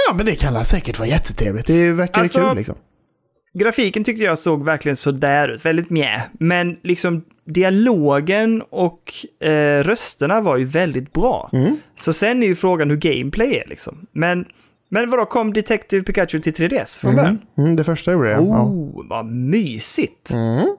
Ja 0.07 0.13
men 0.13 0.25
det 0.25 0.35
kan 0.35 0.65
säkert 0.65 0.99
vara 0.99 1.09
jättetrevligt. 1.09 1.67
Det 1.67 1.91
verkar 1.91 2.21
Alltså, 2.21 2.47
kul 2.47 2.57
liksom. 2.57 2.75
Grafiken 3.53 4.03
tyckte 4.03 4.23
jag 4.23 4.37
såg 4.37 4.65
verkligen 4.65 4.95
sådär 4.95 5.49
ut, 5.49 5.65
väldigt 5.65 5.89
mjä. 5.89 6.21
Men 6.39 6.77
liksom 6.83 7.23
dialogen 7.45 8.61
och 8.69 9.13
eh, 9.47 9.83
rösterna 9.83 10.41
var 10.41 10.57
ju 10.57 10.63
väldigt 10.65 11.13
bra. 11.13 11.49
Mm. 11.53 11.77
Så 11.99 12.13
sen 12.13 12.43
är 12.43 12.47
ju 12.47 12.55
frågan 12.55 12.89
hur 12.89 12.97
gameplay 12.97 13.55
är 13.55 13.67
liksom. 13.67 14.05
Men, 14.11 14.45
men 14.89 15.09
vadå, 15.09 15.25
kom 15.25 15.53
Detective 15.53 16.03
Pikachu 16.03 16.39
till 16.39 16.53
3DS 16.53 16.99
från 17.01 17.15
början? 17.15 17.29
Mm. 17.57 17.65
Mm, 17.65 17.75
det 17.75 17.83
första 17.83 18.11
gjorde 18.11 18.27
det. 18.27 18.33
ja. 18.33 18.63
Oh, 18.63 19.07
vad 19.09 19.25
mysigt! 19.25 20.31
Mm. 20.33 20.75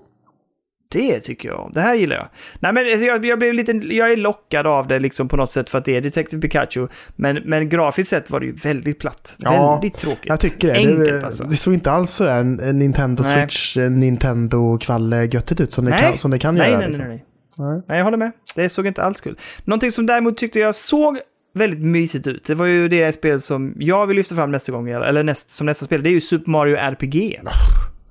Det 0.93 1.21
tycker 1.21 1.49
jag 1.49 1.61
om. 1.61 1.73
Det 1.73 1.81
här 1.81 1.95
gillar 1.95 2.17
jag. 2.17 2.29
Nej, 2.61 2.73
men 2.73 2.85
alltså, 2.87 3.05
jag, 3.05 3.25
jag, 3.25 3.39
blev 3.39 3.55
lite, 3.55 3.73
jag 3.73 4.13
är 4.13 4.17
lockad 4.17 4.67
av 4.67 4.87
det 4.87 4.99
liksom 5.01 5.29
på 5.29 5.37
något 5.37 5.51
sätt 5.51 5.71
för 5.71 5.79
att 5.79 5.85
det 5.85 5.97
är 5.97 6.01
Detective 6.01 6.43
Pikachu. 6.43 6.89
Men, 7.17 7.37
men 7.45 7.69
grafiskt 7.69 8.11
sett 8.11 8.31
var 8.31 8.41
det 8.41 8.47
ju 8.47 8.53
väldigt 8.53 8.99
platt. 8.99 9.37
Ja, 9.39 9.73
väldigt 9.73 9.99
tråkigt. 9.99 10.27
Jag 10.27 10.41
tycker 10.41 10.69
det. 10.69 10.75
Enkelt 10.75 11.09
det, 11.09 11.27
alltså. 11.27 11.45
det 11.45 11.57
såg 11.57 11.75
inte 11.75 11.91
alls 11.91 12.11
sådär 12.11 12.37
en, 12.37 12.61
en 12.61 12.79
Nintendo 12.79 13.23
Nej. 13.23 13.41
Switch, 13.41 13.77
en 13.77 14.01
Nintendo 14.01 14.79
kvalle 14.79 15.25
göttigt 15.25 15.61
ut 15.61 15.73
som 15.73 15.85
det 15.85 15.91
Nej. 15.91 16.01
kan, 16.01 16.19
som 16.19 16.31
det 16.31 16.39
kan 16.39 16.55
nej, 16.55 16.71
göra. 16.71 16.79
nej, 16.79 16.89
liksom. 16.89 17.07
nej, 17.07 17.17
nej. 17.17 17.27
Nej. 17.59 17.83
Nej, 17.89 17.99
jag 17.99 18.05
håller 18.05 18.19
med. 18.19 18.33
Det 18.55 18.69
såg 18.69 18.87
inte 18.87 19.03
alls 19.03 19.21
kul. 19.21 19.37
Någonting 19.65 19.93
som 19.93 20.07
däremot 20.07 20.37
tyckte 20.37 20.59
jag 20.59 20.75
såg 20.75 21.19
väldigt 21.55 21.81
mysigt 21.81 22.27
ut. 22.27 22.45
Det 22.45 22.55
var 22.55 22.67
ju 22.67 22.89
det 22.89 23.13
spel 23.13 23.41
som 23.41 23.75
jag 23.79 24.07
vill 24.07 24.17
lyfta 24.17 24.35
fram 24.35 24.51
nästa 24.51 24.73
gång, 24.73 24.89
eller 24.89 25.23
näst, 25.23 25.51
som 25.51 25.67
nästa 25.67 25.85
spel. 25.85 26.03
Det 26.03 26.09
är 26.09 26.13
ju 26.13 26.21
Super 26.21 26.51
Mario 26.51 26.77
RPG. 26.77 27.41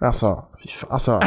Alltså, 0.02 0.44
alltså 0.90 1.22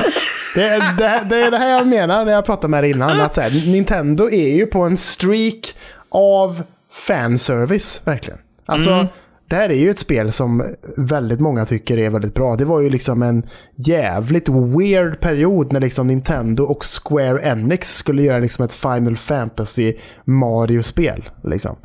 det, 0.55 0.69
det, 0.99 1.23
det 1.29 1.37
är 1.47 1.51
det 1.51 1.59
här 1.59 1.69
jag 1.71 1.87
menar 1.87 2.25
när 2.25 2.33
jag 2.33 2.45
pratade 2.45 2.69
med 2.69 2.83
dig 2.85 2.91
innan. 2.91 3.21
Att 3.21 3.37
här, 3.37 3.71
Nintendo 3.73 4.31
är 4.31 4.57
ju 4.57 4.67
på 4.67 4.83
en 4.83 4.97
streak 4.97 5.75
av 6.09 6.63
fanservice, 6.91 8.01
verkligen. 8.05 8.39
Alltså, 8.67 8.91
Mm. 8.91 9.07
det 9.49 9.57
här 9.57 9.69
är 9.69 9.75
ju 9.75 9.91
ett 9.91 9.99
spel 9.99 10.33
som 10.33 10.75
väldigt 10.97 11.41
många 11.41 11.65
tycker 11.65 11.99
är 11.99 12.11
väldigt 12.11 12.35
bra. 12.35 12.57
Det 12.57 12.65
var 12.65 12.81
ju 12.81 12.91
liksom 12.91 13.23
en 13.23 13.43
jävligt 13.77 14.49
weird 14.49 15.21
period 15.21 15.73
när 15.73 15.81
liksom 15.81 16.07
Nintendo 16.07 16.65
och 16.65 16.85
Square 16.85 17.41
Enix 17.43 17.95
skulle 17.97 18.23
göra 18.23 18.39
liksom 18.39 18.65
ett 18.65 18.73
Final 18.73 19.17
Fantasy 19.17 19.95
Mario-spel. 20.25 21.25
Liksom. 21.45 21.77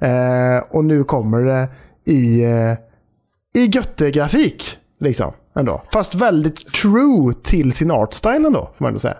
Eh, 0.00 0.64
och 0.70 0.84
nu 0.84 1.04
kommer 1.04 1.40
det 1.40 1.68
i, 2.12 2.44
eh, 2.44 2.72
i 3.62 3.66
göttegrafik. 3.66 4.76
Liksom, 5.00 5.32
ändå. 5.56 5.82
Fast 5.92 6.14
väldigt 6.14 6.66
true 6.66 7.34
till 7.42 7.72
sin 7.72 7.90
artstyle 7.90 8.46
ändå, 8.46 8.60
får 8.60 8.84
man 8.84 8.88
ändå 8.88 9.00
säga. 9.00 9.16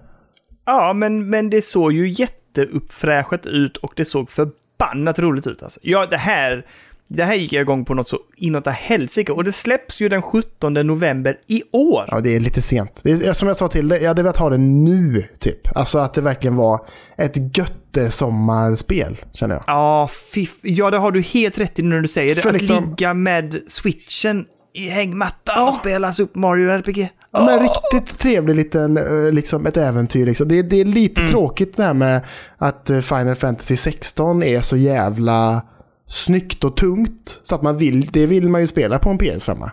Ja, 0.66 0.92
men, 0.92 1.30
men 1.30 1.50
det 1.50 1.64
såg 1.64 1.92
ju 1.92 2.08
jätteuppfräschat 2.08 3.46
ut 3.46 3.76
och 3.76 3.92
det 3.96 4.04
såg 4.04 4.30
förbannat 4.30 5.18
roligt 5.18 5.46
ut. 5.46 5.62
Alltså. 5.62 5.80
Ja, 5.82 6.06
det 6.06 6.16
här, 6.16 6.66
det 7.08 7.24
här 7.24 7.34
gick 7.34 7.52
jag 7.52 7.60
igång 7.62 7.84
på 7.84 7.94
något 7.94 8.08
så 8.08 8.18
inåt 8.36 8.66
helsike. 8.66 9.32
Och 9.32 9.44
det 9.44 9.52
släpps 9.52 10.00
ju 10.00 10.08
den 10.08 10.22
17 10.22 10.74
november 10.74 11.38
i 11.46 11.62
år. 11.72 12.04
Ja, 12.10 12.20
det 12.20 12.36
är 12.36 12.40
lite 12.40 12.62
sent. 12.62 13.00
Det 13.04 13.10
är, 13.10 13.32
som 13.32 13.48
jag 13.48 13.56
sa 13.56 13.68
till 13.68 13.88
dig, 13.88 14.02
jag 14.02 14.08
hade 14.08 14.22
velat 14.22 14.36
ha 14.36 14.50
det 14.50 14.58
nu, 14.58 15.24
typ. 15.38 15.76
Alltså 15.76 15.98
att 15.98 16.14
det 16.14 16.20
verkligen 16.20 16.56
var 16.56 16.86
ett 17.16 17.58
götte-sommarspel, 17.58 19.16
känner 19.32 19.54
jag. 19.54 19.64
Ja, 19.66 20.08
fiff. 20.32 20.58
ja, 20.62 20.90
det 20.90 20.98
har 20.98 21.12
du 21.12 21.20
helt 21.20 21.58
rätt 21.58 21.78
i 21.78 21.82
när 21.82 22.00
du 22.00 22.08
säger 22.08 22.34
det. 22.34 22.40
För 22.40 22.48
att 22.48 22.54
liksom- 22.54 22.84
ligga 22.84 23.14
med 23.14 23.60
switchen 23.66 24.46
i 24.74 24.88
hängmattan 24.88 25.54
Ja. 25.56 25.68
och 25.68 25.74
spela 25.74 26.12
Super 26.12 26.38
Mario 26.40 26.68
RPG. 26.70 27.08
Ja, 27.32 27.44
men 27.44 27.58
riktigt 27.60 28.18
trevlig 28.18 28.56
liten, 28.56 28.96
eh, 28.96 29.32
liksom 29.32 29.66
ett 29.66 29.76
äventyr. 29.76 30.26
Liksom. 30.26 30.48
Det, 30.48 30.62
det 30.62 30.80
är 30.80 30.84
lite 30.84 31.26
tråkigt 31.26 31.76
det 31.76 31.82
här 31.82 31.94
med 31.94 32.20
att 32.58 32.90
eh, 32.90 33.00
Final 33.00 33.34
Fantasy 33.34 33.76
16 33.76 34.42
är 34.42 34.60
så 34.60 34.76
jävla 34.76 35.62
snyggt 36.06 36.64
och 36.64 36.76
tungt. 36.76 37.40
Så 37.42 37.54
att 37.54 37.62
man 37.62 37.76
vill, 37.78 38.06
det 38.12 38.26
vill 38.26 38.48
man 38.48 38.60
ju 38.60 38.66
spela 38.66 38.98
på 38.98 39.10
en 39.10 39.18
PS5. 39.18 39.70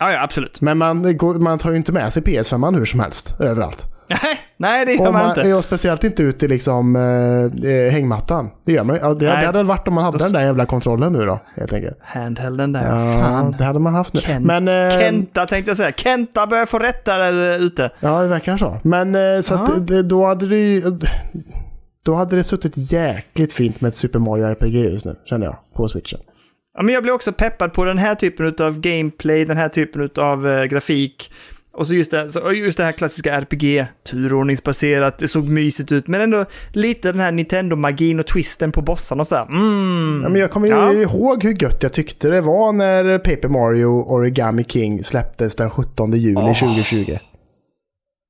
Ja, 0.00 0.12
ja, 0.12 0.22
absolut. 0.22 0.60
Men 0.60 0.78
man, 0.78 1.16
man 1.38 1.58
tar 1.58 1.70
ju 1.70 1.76
inte 1.76 1.92
med 1.92 2.12
sig 2.12 2.22
PS5 2.22 2.78
hur 2.78 2.84
som 2.84 3.00
helst, 3.00 3.40
överallt. 3.40 3.86
Nej, 4.08 4.38
nej 4.56 4.86
det 4.86 4.92
gör 4.92 5.04
man 5.04 5.12
man, 5.12 5.28
inte. 5.38 5.54
och 5.54 5.64
speciellt 5.64 6.04
inte 6.04 6.22
ut 6.22 6.42
i 6.42 6.48
liksom, 6.48 6.96
eh, 6.96 7.70
eh, 7.72 7.92
hängmattan. 7.92 8.50
Det 8.66 8.72
gör 8.72 8.84
man 8.84 8.98
ja, 9.02 9.14
det, 9.14 9.26
Nej. 9.26 9.36
det 9.40 9.46
hade 9.46 9.58
väl 9.58 9.66
varit 9.66 9.88
om 9.88 9.94
man 9.94 10.04
hade 10.04 10.18
Då- 10.18 10.24
den 10.24 10.32
där 10.32 10.40
jävla 10.42 10.66
kontrollen 10.66 11.12
nu 11.12 11.24
då, 11.26 11.40
helt 11.56 11.72
enkelt. 11.72 11.98
Handhelden 12.02 12.72
där, 12.72 12.84
Ja, 12.84 13.20
fan. 13.22 13.54
det 13.58 13.64
hade 13.64 13.78
man 13.78 13.94
haft 13.94 14.14
nu. 14.14 14.20
Ken- 14.20 14.42
Men, 14.42 14.68
eh, 14.68 14.98
Kenta 14.98 15.46
tänkte 15.46 15.70
jag 15.70 15.76
säga. 15.76 15.92
Kenta 15.92 16.46
börjar 16.46 16.66
få 16.66 16.78
rätt 16.78 17.04
där 17.04 17.52
eh, 17.52 17.56
ute. 17.64 17.90
Ja, 18.00 18.22
det 18.22 18.28
verkar 18.28 18.56
så. 18.56 18.76
Men 18.82 19.14
eh, 19.14 19.40
så 19.40 19.54
Ja. 19.54 19.60
att 19.62 20.08
då 20.08 20.26
hade 20.26 20.46
det 20.48 20.56
ju... 20.56 20.82
Då 22.04 22.14
hade 22.14 22.36
det 22.36 22.42
suttit 22.44 22.92
jäkligt 22.92 23.52
fint 23.52 23.80
med 23.80 23.88
ett 23.88 23.94
Super 23.94 24.18
Mario 24.18 24.44
RPG 24.46 24.74
just 24.92 25.06
nu, 25.06 25.16
känner 25.24 25.46
jag, 25.46 25.56
på 25.76 25.88
switchen. 25.88 26.20
Ja, 26.78 26.82
men 26.82 26.94
jag 26.94 27.02
blir 27.02 27.12
också 27.12 27.32
peppad 27.32 27.72
på 27.72 27.84
den 27.84 27.98
här 27.98 28.14
typen 28.14 28.54
av 28.66 28.80
gameplay, 28.80 29.44
den 29.44 29.56
här 29.56 29.68
typen 29.68 30.10
av 30.16 30.48
eh, 30.48 30.64
grafik. 30.64 31.32
Och 31.76 31.86
så 31.86 31.94
just 31.94 32.10
det, 32.10 32.28
så 32.30 32.52
just 32.52 32.78
det 32.78 32.84
här 32.84 32.92
klassiska 32.92 33.32
RPG, 33.40 33.86
turordningsbaserat, 34.10 35.18
det 35.18 35.28
såg 35.28 35.48
mysigt 35.48 35.92
ut, 35.92 36.06
men 36.06 36.20
ändå 36.20 36.44
lite 36.72 37.12
den 37.12 37.20
här 37.20 37.32
Nintendo-magin 37.32 38.20
och 38.20 38.26
twisten 38.26 38.72
på 38.72 38.82
bossarna 38.82 39.20
och 39.20 39.26
sådär. 39.26 39.42
Mm. 39.48 40.20
Ja, 40.22 40.28
men 40.28 40.40
jag 40.40 40.50
kommer 40.50 40.68
ju 40.68 40.74
Ja. 40.74 40.92
ihåg 40.92 41.44
hur 41.44 41.62
gött 41.62 41.82
jag 41.82 41.92
tyckte 41.92 42.28
det 42.30 42.40
var 42.40 42.72
när 42.72 43.18
Paper 43.18 43.48
Mario 43.48 43.86
Origami 43.86 44.64
King 44.64 45.04
släpptes 45.04 45.56
den 45.56 45.70
17 45.70 46.12
juli 46.12 46.36
Åh. 46.36 46.54
2020. 46.54 47.18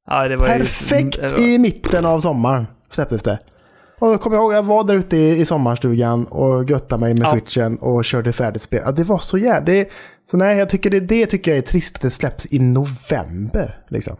Ja, 0.08 0.28
var 0.36 0.46
ju- 0.46 0.52
Perfekt 0.52 1.20
det 1.20 1.28
var- 1.28 1.40
i 1.40 1.58
mitten 1.58 2.06
av 2.06 2.20
sommaren 2.20 2.66
släpptes 2.90 3.22
det. 3.22 3.38
Och 3.98 4.08
jag 4.12 4.20
kommer 4.20 4.36
ihåg, 4.36 4.52
jag 4.52 4.62
var 4.62 4.84
där 4.84 4.94
ute 4.94 5.16
i, 5.16 5.40
i 5.40 5.44
sommarstugan 5.44 6.24
och 6.24 6.70
göttade 6.70 7.00
mig 7.00 7.14
med 7.14 7.26
Ja. 7.26 7.32
switchen 7.32 7.76
och 7.78 8.04
körde 8.04 8.32
färdigt 8.32 8.62
spel. 8.62 8.82
Ja, 8.84 8.90
det 8.92 9.04
var 9.04 9.18
så 9.18 9.38
jävla... 9.38 9.60
Det, 9.60 9.88
så 10.30 10.36
nej, 10.36 10.58
jag 10.58 10.68
tycker 10.68 10.90
det, 10.90 11.00
det 11.00 11.26
tycker 11.26 11.50
jag 11.50 11.58
är 11.58 11.62
trist 11.62 11.96
att 11.96 12.02
det 12.02 12.10
släpps 12.10 12.52
i 12.52 12.58
november. 12.58 13.78
Liksom. 13.88 14.16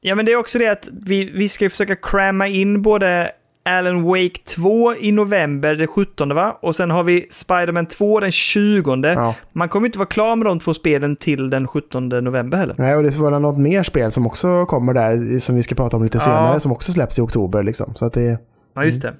Ja, 0.00 0.14
men 0.14 0.26
det 0.26 0.32
är 0.32 0.36
också 0.36 0.58
det 0.58 0.68
att 0.68 0.88
vi, 0.92 1.24
vi 1.24 1.48
ska 1.48 1.64
ju 1.64 1.68
försöka 1.70 1.96
cramma 1.96 2.48
in 2.48 2.82
både 2.82 3.30
Alan 3.66 4.02
Wake 4.02 4.38
2 4.46 4.94
i 4.94 5.12
november, 5.12 5.74
det 5.74 5.86
17 5.86 6.34
va? 6.34 6.58
Och 6.62 6.76
sen 6.76 6.90
har 6.90 7.02
vi 7.02 7.26
Spider-Man 7.30 7.86
2 7.86 8.20
den 8.20 8.32
20. 8.32 8.96
Ja. 9.02 9.34
Man 9.52 9.68
kommer 9.68 9.86
inte 9.86 9.98
vara 9.98 10.08
klar 10.08 10.36
med 10.36 10.46
de 10.46 10.60
två 10.60 10.74
spelen 10.74 11.16
till 11.16 11.50
den 11.50 11.68
17 11.68 12.08
november 12.08 12.58
heller. 12.58 12.74
Nej, 12.78 12.96
och 12.96 13.02
det 13.02 13.16
var 13.16 13.40
något 13.40 13.58
mer 13.58 13.82
spel 13.82 14.12
som 14.12 14.26
också 14.26 14.66
kommer 14.66 14.94
där, 14.94 15.38
som 15.38 15.54
vi 15.56 15.62
ska 15.62 15.74
prata 15.74 15.96
om 15.96 16.02
lite 16.02 16.18
Ja. 16.18 16.24
senare, 16.24 16.60
som 16.60 16.72
också 16.72 16.92
släpps 16.92 17.18
i 17.18 17.20
oktober. 17.20 17.62
Liksom. 17.62 17.94
Så 17.94 18.04
att 18.04 18.12
det... 18.12 18.38
Ja, 18.74 18.84
just 18.84 19.02
det. 19.02 19.14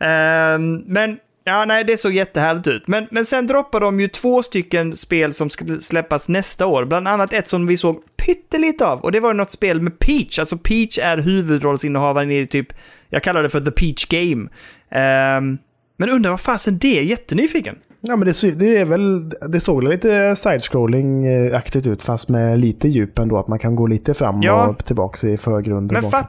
Ehm, 0.00 0.74
men, 0.86 1.18
ja, 1.44 1.64
nej, 1.64 1.84
det 1.84 1.96
såg 1.96 2.12
jättehärligt 2.12 2.66
ut. 2.66 2.88
Men, 2.88 3.06
men 3.10 3.26
sen 3.26 3.46
droppar 3.46 3.80
de 3.80 4.00
ju 4.00 4.08
två 4.08 4.42
stycken 4.42 4.96
spel 4.96 5.32
som 5.34 5.50
ska 5.50 5.64
släppas 5.80 6.28
nästa 6.28 6.66
år. 6.66 6.84
Bland 6.84 7.08
annat 7.08 7.32
ett 7.32 7.48
som 7.48 7.66
vi 7.66 7.76
såg 7.76 8.02
pyttelite 8.16 8.86
av. 8.86 9.00
Och 9.00 9.12
det 9.12 9.20
var 9.20 9.34
något 9.34 9.50
spel 9.50 9.80
med 9.80 9.98
Peach. 9.98 10.38
Alltså 10.38 10.58
Peach 10.58 10.98
är 10.98 11.18
huvudrollsinnehavaren 11.18 12.30
i 12.30 12.46
typ, 12.46 12.66
jag 13.08 13.22
kallar 13.22 13.42
det 13.42 13.48
för 13.50 13.60
The 13.60 13.70
Peach 13.70 14.06
Game. 14.06 14.48
Ehm, 14.90 15.58
men 15.96 16.10
undrar 16.10 16.30
vad 16.30 16.40
fasen 16.40 16.78
det 16.78 16.98
är, 16.98 17.02
jättenyfiken. 17.02 17.76
Ja, 18.00 18.16
men 18.16 18.28
det, 18.28 18.58
det 18.58 18.76
är 18.76 18.84
väl... 18.84 19.28
Det 19.48 19.60
såg 19.60 19.84
lite 19.84 20.34
side-scrolling-aktigt 20.36 21.88
ut, 21.88 22.02
fast 22.02 22.28
med 22.28 22.58
lite 22.60 22.88
djup 22.88 23.18
ändå. 23.18 23.38
Att 23.38 23.48
man 23.48 23.58
kan 23.58 23.76
gå 23.76 23.86
lite 23.86 24.14
fram 24.14 24.42
Ja. 24.42 24.66
och 24.66 24.84
tillbaka 24.84 25.26
i 25.26 25.36
förgrunden. 25.36 25.94
Men 26.02 26.10
bakom. 26.10 26.28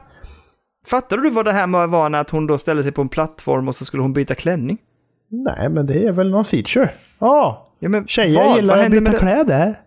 Fat, 0.86 0.90
fattar 0.90 1.16
du 1.16 1.30
vad 1.30 1.44
det 1.44 1.52
här 1.52 1.66
med 1.66 1.88
var 1.88 2.08
när 2.08 2.20
att 2.20 2.30
hon 2.30 2.46
då 2.46 2.58
ställde 2.58 2.82
sig 2.82 2.92
på 2.92 3.02
en 3.02 3.08
plattform 3.08 3.68
och 3.68 3.74
så 3.74 3.84
skulle 3.84 4.02
hon 4.02 4.12
byta 4.12 4.34
klänning? 4.34 4.78
Nej, 5.28 5.68
men 5.68 5.86
det 5.86 6.06
är 6.06 6.12
väl 6.12 6.30
någon 6.30 6.44
feature. 6.44 6.90
Ja, 7.18 7.64
Ja, 7.84 7.88
men 7.88 8.06
tjejer 8.06 8.44
vad? 8.44 8.56
gillar 8.56 8.76
Vad 8.76 8.84
att 8.84 8.90
byta 8.90 9.10
det? 9.12 9.18
kläder. 9.18 9.80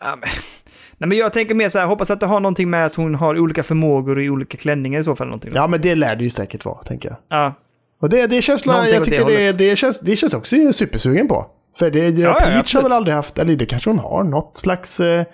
Ja, 0.00 0.16
men, 0.20 0.28
nej, 0.98 1.08
men 1.08 1.18
jag 1.18 1.32
tänker 1.32 1.54
mer 1.54 1.68
så 1.68 1.78
här, 1.78 1.86
hoppas 1.86 2.10
att 2.10 2.20
det 2.20 2.26
har 2.26 2.40
någonting 2.40 2.70
med 2.70 2.86
att 2.86 2.94
hon 2.94 3.14
har 3.14 3.38
olika 3.38 3.62
förmågor 3.62 4.22
i 4.22 4.30
olika 4.30 4.58
klänningar 4.58 5.00
i 5.00 5.04
så 5.04 5.16
fall. 5.16 5.26
Någonting. 5.26 5.52
Ja, 5.54 5.66
men 5.66 5.80
det 5.80 5.94
lär 5.94 6.16
det 6.16 6.24
ju 6.24 6.30
säkert 6.30 6.64
vara, 6.64 6.78
tänker 6.78 7.08
jag. 7.08 7.18
Ja. 7.28 7.54
Och 8.00 8.08
det, 8.08 8.26
det 8.26 8.42
känns... 8.42 8.66
Någonting 8.66 8.92
Jag 8.94 9.00
det 9.00 9.04
tycker 9.04 9.26
det, 9.26 9.52
det, 9.52 9.76
känns, 9.76 10.00
det 10.00 10.16
känns 10.16 10.34
också 10.34 10.72
supersugen 10.72 11.28
på. 11.28 11.46
För 11.78 11.90
det, 11.90 12.08
ja, 12.08 12.34
Peach 12.34 12.52
har 12.52 12.58
absolut. 12.60 12.84
väl 12.84 12.92
aldrig 12.92 13.14
haft, 13.14 13.38
eller 13.38 13.56
det 13.56 13.66
kanske 13.66 13.90
hon 13.90 13.98
har, 13.98 14.24
något 14.24 14.58
slags 14.58 15.00
eh, 15.00 15.24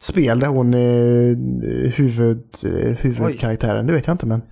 spel 0.00 0.40
där 0.40 0.46
hon 0.46 0.74
är 0.74 1.30
eh, 1.30 1.90
huvud, 1.90 2.42
eh, 2.66 2.96
huvudkaraktären. 3.00 3.86
Det 3.86 3.92
vet 3.92 4.06
jag 4.06 4.14
inte, 4.14 4.26
men... 4.26 4.42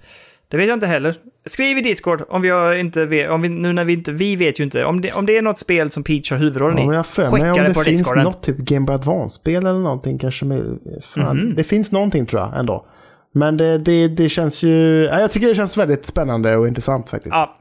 Det 0.49 0.57
vet 0.57 0.68
jag 0.68 0.76
inte 0.76 0.86
heller. 0.86 1.16
Skriv 1.47 1.78
i 1.78 1.80
Discord 1.80 2.22
om 2.28 2.42
vi 2.42 2.49
har 2.51 2.74
inte 2.74 3.07
vet, 3.07 3.30
om 3.30 3.42
vi, 3.42 3.49
nu 3.49 3.72
när 3.72 3.84
vi 3.84 3.92
inte, 3.92 4.12
vi 4.12 4.36
vet 4.36 4.61
ju 4.61 4.64
inte. 4.64 4.84
Om 4.84 5.01
det, 5.01 5.12
om 5.12 5.26
det 5.26 5.36
är 5.38 5.42
något 5.42 5.59
spel 5.59 5.90
som 5.90 6.03
Peach 6.05 6.30
har 6.30 6.38
huvudrollen 6.38 6.78
Ja, 6.86 6.92
i. 6.92 6.97
jag 6.97 7.07
för 7.07 7.30
mig 7.30 7.51
om 7.51 7.57
det 7.59 7.74
finns 7.74 7.86
Discorden. 7.99 8.24
något 8.24 8.42
typ 8.42 8.57
Game 8.57 8.86
Boy 8.86 8.94
Advance-spel 8.94 9.66
eller 9.66 9.78
någonting 9.80 10.18
kanske. 10.18 10.44
Med, 10.44 10.78
fan, 11.03 11.36
Mhm. 11.38 11.55
Det 11.55 11.64
finns 11.64 11.92
någonting 11.92 12.26
tror 12.26 12.42
jag 12.42 12.59
ändå. 12.59 12.86
Men 13.32 13.57
det, 13.57 13.78
det, 13.78 14.09
det 14.09 14.28
känns 14.28 14.62
ju... 14.62 15.05
Ja, 15.12 15.20
jag 15.20 15.30
tycker 15.30 15.49
det 15.49 15.55
känns 15.55 15.76
väldigt 15.76 16.07
spännande 16.07 16.57
och 16.57 16.68
intressant 16.68 17.11
faktiskt. 17.11 17.34
Ja. 17.34 17.57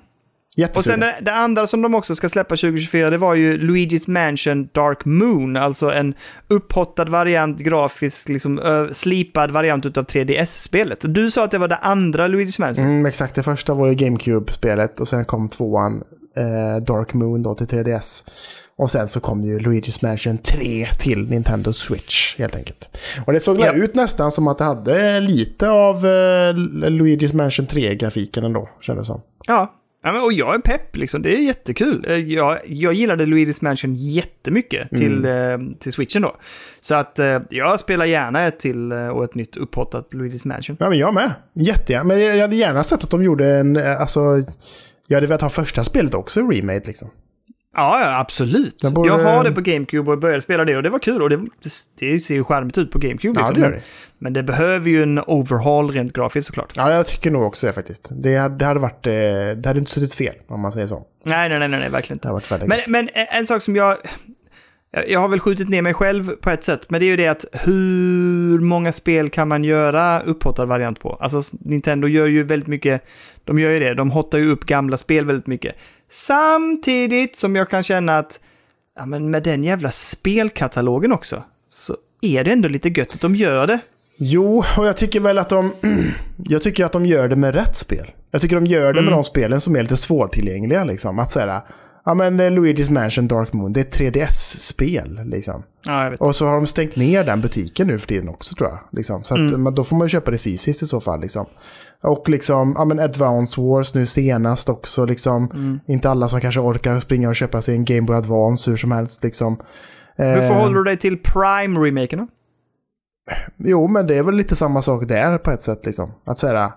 Och 0.76 0.84
sen 0.84 1.00
det, 1.00 1.16
det 1.22 1.34
andra 1.34 1.68
som 1.68 1.82
de 1.82 1.96
också 1.96 2.16
ska 2.16 2.30
släppa 2.30 2.56
2024, 2.56 3.10
det 3.10 3.18
var 3.18 3.36
ju 3.36 3.58
Luigi's 3.58 4.10
Mansion 4.10 4.70
Dark 4.74 5.06
Moon. 5.06 5.56
Alltså 5.58 5.92
en 5.92 6.14
upphottad 6.48 7.06
variant, 7.06 7.60
grafisk, 7.60 8.30
liksom 8.30 8.60
ö, 8.60 8.94
slipad 8.94 9.52
variant 9.52 9.86
utav 9.86 10.06
3DS-spelet. 10.06 11.00
Du 11.02 11.32
sa 11.32 11.44
att 11.44 11.52
det 11.52 11.58
var 11.58 11.68
det 11.68 11.76
andra 11.78 12.28
Luigi's 12.28 12.60
Mansion. 12.60 12.86
Mm, 12.86 13.06
exakt, 13.06 13.36
det 13.36 13.44
första 13.44 13.74
var 13.74 13.88
ju 13.88 13.94
GameCube-spelet 13.96 15.00
och 15.00 15.08
sen 15.08 15.26
kom 15.26 15.50
tvåan 15.50 16.04
eh, 16.38 16.84
Dark 16.86 17.14
Moon 17.14 17.44
då 17.44 17.54
till 17.54 17.68
3DS. 17.68 18.24
Och 18.78 18.92
sen 18.92 19.08
så 19.08 19.20
kom 19.20 19.44
ju 19.44 19.60
Luigi's 19.60 20.06
Mansion 20.10 20.38
3 20.38 20.86
till 21.00 21.30
Nintendo 21.30 21.74
Switch 21.74 22.38
helt 22.38 22.56
enkelt. 22.56 22.98
Och 23.26 23.34
det 23.34 23.40
såg 23.40 23.60
Ja. 23.60 23.74
ut 23.74 23.96
nästan 23.96 24.32
som 24.32 24.48
att 24.48 24.58
det 24.58 24.64
hade 24.64 25.20
lite 25.20 25.70
av 25.70 25.96
eh, 26.06 26.54
Luigi's 26.90 27.36
Mansion 27.36 27.66
3-grafiken 27.68 28.44
ändå, 28.46 28.70
kändes 28.82 29.08
det 29.08 29.14
som. 29.14 29.22
Ja. 29.48 29.74
Ja 30.06 30.12
men, 30.12 30.22
och 30.22 30.34
jag 30.34 30.56
är 30.56 30.60
pepp 30.60 30.96
liksom, 30.98 31.22
det 31.22 31.34
är 31.36 31.40
jättekul. 31.40 32.06
Eh, 32.08 32.16
Jag, 32.16 32.60
jag 32.68 32.94
gillade 32.94 33.26
Luigi's 33.26 33.64
Mansion 33.64 33.96
jättemycket 33.96 34.90
till, 34.90 35.26
eh, 35.26 35.32
till 35.80 35.94
Switchen 35.94 36.22
då. 36.22 36.36
Så 36.82 36.96
att 36.96 37.20
eh, 37.20 37.40
jag 37.50 37.80
spelar 37.80 38.06
gärna 38.06 38.48
ett 38.48 38.60
till 38.60 38.92
eh, 38.92 39.08
och 39.08 39.24
ett 39.24 39.36
nytt 39.36 39.58
upphottat 39.58 40.08
Luigi's 40.14 40.48
Mansion. 40.48 40.78
Ja, 40.80 40.90
men 40.90 40.98
jag 40.98 41.14
med. 41.14 41.34
Jättegärna. 41.54 42.04
Men 42.04 42.20
jag 42.22 42.36
jag 42.36 42.42
hade 42.42 42.56
gärna 42.56 42.84
sett 42.84 43.04
att 43.04 43.10
de 43.10 43.24
gjorde 43.24 43.50
en, 43.56 43.76
eh, 43.76 44.02
alltså... 44.02 44.20
Jag 45.08 45.18
hade 45.18 45.28
velat 45.28 45.42
ha 45.42 45.50
första 45.50 45.84
spelet 45.84 46.14
också 46.14 46.42
remade 46.50 46.82
liksom. 46.86 47.10
Ja, 47.78 48.00
ja 48.02 48.20
absolut. 48.20 48.82
Borde- 48.94 49.10
Jag 49.10 49.20
har 49.20 49.44
det 49.44 49.52
på 49.52 49.62
GameCube 49.62 50.12
och 50.12 50.20
började 50.20 50.42
spela 50.42 50.66
det 50.66 50.78
och 50.78 50.84
det 50.84 50.90
var 50.90 51.00
kul 51.00 51.22
och 51.22 51.30
det, 51.30 51.40
det 52.00 52.20
ser 52.20 52.36
ju 52.36 52.44
charmigt 52.44 52.78
ut 52.78 52.92
på 52.92 53.00
GameCube. 53.00 53.34
Ja, 53.40 53.40
Liksom. 53.40 53.56
det 53.56 53.62
gör 53.62 53.72
det. 53.72 53.82
Men 54.20 54.34
det 54.34 54.44
behöver 54.44 54.90
ju 54.90 55.04
en 55.04 55.20
overhaul 55.28 55.92
rent 55.92 56.14
grafiskt 56.14 56.48
såklart. 56.48 56.74
Ja, 56.76 56.94
jag 56.94 57.08
tycker 57.08 57.32
nog 57.32 57.44
också 57.44 57.68
det 57.68 57.74
faktiskt. 57.74 58.10
Det 58.12 58.38
hade, 58.38 58.56
det 58.56 58.66
hade 58.66 58.80
varit... 58.80 59.08
eh, 59.08 59.12
Det 59.58 59.64
hade 59.66 59.80
inte 59.80 59.92
suttit 59.92 60.14
fel, 60.14 60.36
om 60.48 60.60
man 60.62 60.72
säger 60.72 60.88
så. 60.88 61.06
Nej, 61.24 61.50
nej, 61.50 61.60
nej, 61.60 61.70
nej, 61.70 61.90
verkligen 61.90 62.18
Det 62.18 62.18
inte. 62.18 62.28
hade 62.28 62.34
varit 62.34 62.52
väldigt 62.52 62.88
Men, 62.88 63.06
men 63.16 63.26
en 63.40 63.48
sak 63.48 63.62
som 63.62 63.76
jag... 63.76 63.98
jag- 64.92 65.10
Jag 65.10 65.20
har 65.20 65.28
väl 65.28 65.40
skjutit 65.40 65.70
ner 65.70 65.82
mig 65.82 65.94
själv 65.94 66.30
på 66.36 66.50
ett 66.50 66.64
sätt, 66.64 66.90
men 66.90 67.00
det 67.00 67.06
är 67.06 67.08
ju 67.08 67.16
det 67.16 67.28
att 67.28 67.46
hur 67.54 68.60
många 68.60 68.94
spel 68.94 69.30
kan 69.30 69.48
man 69.48 69.64
göra 69.64 70.22
upphottad 70.22 70.66
variant 70.66 71.00
på? 71.00 71.14
Alltså 71.22 71.42
Nintendo 71.60 72.08
gör 72.08 72.28
ju 72.28 72.44
väldigt 72.44 72.68
mycket, 72.68 73.02
de 73.44 73.60
gör 73.60 73.72
ju 73.72 73.80
det, 73.80 73.94
de 73.94 74.12
hottar 74.12 74.38
ju 74.38 74.52
upp 74.52 74.66
gamla 74.66 74.98
spel 74.98 75.26
väldigt 75.26 75.48
mycket. 75.48 75.76
Samtidigt 76.10 77.36
som 77.36 77.56
jag 77.56 77.70
kan 77.70 77.84
känna 77.84 78.18
att, 78.18 78.40
ja 78.96 79.06
men 79.06 79.32
med 79.32 79.44
den 79.44 79.64
jävla 79.64 79.92
spelkatalogen 79.92 81.12
också, 81.12 81.44
så 81.70 81.98
är 82.22 82.44
det 82.44 82.52
ändå 82.52 82.68
lite 82.70 82.90
gött 82.90 83.14
att 83.14 83.22
de 83.22 83.36
gör 83.36 83.68
det. 83.68 83.80
Jo, 84.18 84.64
och 84.78 84.88
jag 84.88 84.98
tycker 84.98 85.20
väl 85.20 85.38
att 85.38 85.50
de... 85.50 85.72
jag 86.38 86.62
tycker 86.62 86.86
att 86.86 86.92
de 86.92 87.06
gör 87.06 87.28
det 87.28 87.36
med 87.36 87.56
rätt 87.56 87.76
spel. 87.76 88.12
Jag 88.32 88.42
tycker 88.42 88.56
de 88.56 88.66
gör 88.66 88.94
det 88.94 89.02
med 89.02 89.14
de 89.14 89.24
spelen 89.24 89.62
som 89.62 89.76
är 89.76 89.82
lite 89.82 89.98
svårtillgängliga. 89.98 90.84
Liksom. 90.84 91.20
Att 91.20 91.32
säga, 91.32 91.62
ja 92.06 92.14
men 92.14 92.40
eh, 92.40 92.44
Luigi's 92.50 92.92
Mansion 92.92 93.28
Dark 93.28 93.54
Moon, 93.54 93.74
det 93.74 93.80
är 93.80 94.08
ett 94.08 94.16
3DS-spel. 94.16 95.20
Liksom. 95.26 95.64
Ja. 95.86 96.16
Och 96.20 96.36
så 96.36 96.46
har 96.48 96.56
de 96.56 96.68
stängt 96.68 96.96
ner 96.96 97.24
den 97.24 97.42
butiken 97.42 97.88
nu 97.88 98.00
för 98.00 98.08
tiden 98.08 98.30
också 98.30 98.56
tror 98.56 98.70
jag. 98.70 98.80
Liksom. 98.92 99.24
Så 99.24 99.34
att, 99.34 99.60
men 99.60 99.76
då 99.76 99.84
får 99.84 99.96
man 99.96 100.10
köpa 100.10 100.32
det 100.32 100.38
fysiskt 100.38 100.84
i 100.84 100.88
så 100.88 101.02
fall. 101.02 101.22
Liksom. 101.22 101.46
Och 102.04 102.30
liksom, 102.30 102.74
ja 102.78 102.86
men 102.86 103.00
Advance 103.00 103.62
Wars 103.62 103.94
nu 103.96 104.06
senast 104.06 104.70
också. 104.70 105.06
Liksom. 105.06 105.80
Inte 105.88 106.10
alla 106.10 106.28
som 106.28 106.42
kanske 106.42 106.60
orkar 106.60 107.00
springa 107.00 107.30
och 107.30 107.36
köpa 107.36 107.62
sig 107.62 107.76
en 107.76 107.86
Game 107.86 108.02
Boy 108.02 108.16
Advance 108.16 108.70
hur 108.70 108.78
som 108.78 108.92
helst. 108.92 109.24
Liksom. 109.24 109.58
Hur 110.16 110.26
Eh, 110.26 110.48
förhåller 110.48 110.76
du 110.76 110.84
dig 110.84 110.98
till 110.98 111.18
Prime-remaken 111.18 112.18
då? 112.18 112.28
Jo, 113.58 113.88
men 113.88 114.08
det 114.08 114.16
är 114.18 114.24
väl 114.24 114.36
lite 114.36 114.56
samma 114.56 114.82
sak 114.82 115.08
där 115.08 115.38
på 115.38 115.52
ett 115.52 115.62
sätt. 115.62 115.86
Liksom. 115.86 116.12
Att 116.26 116.38
säga, 116.38 116.74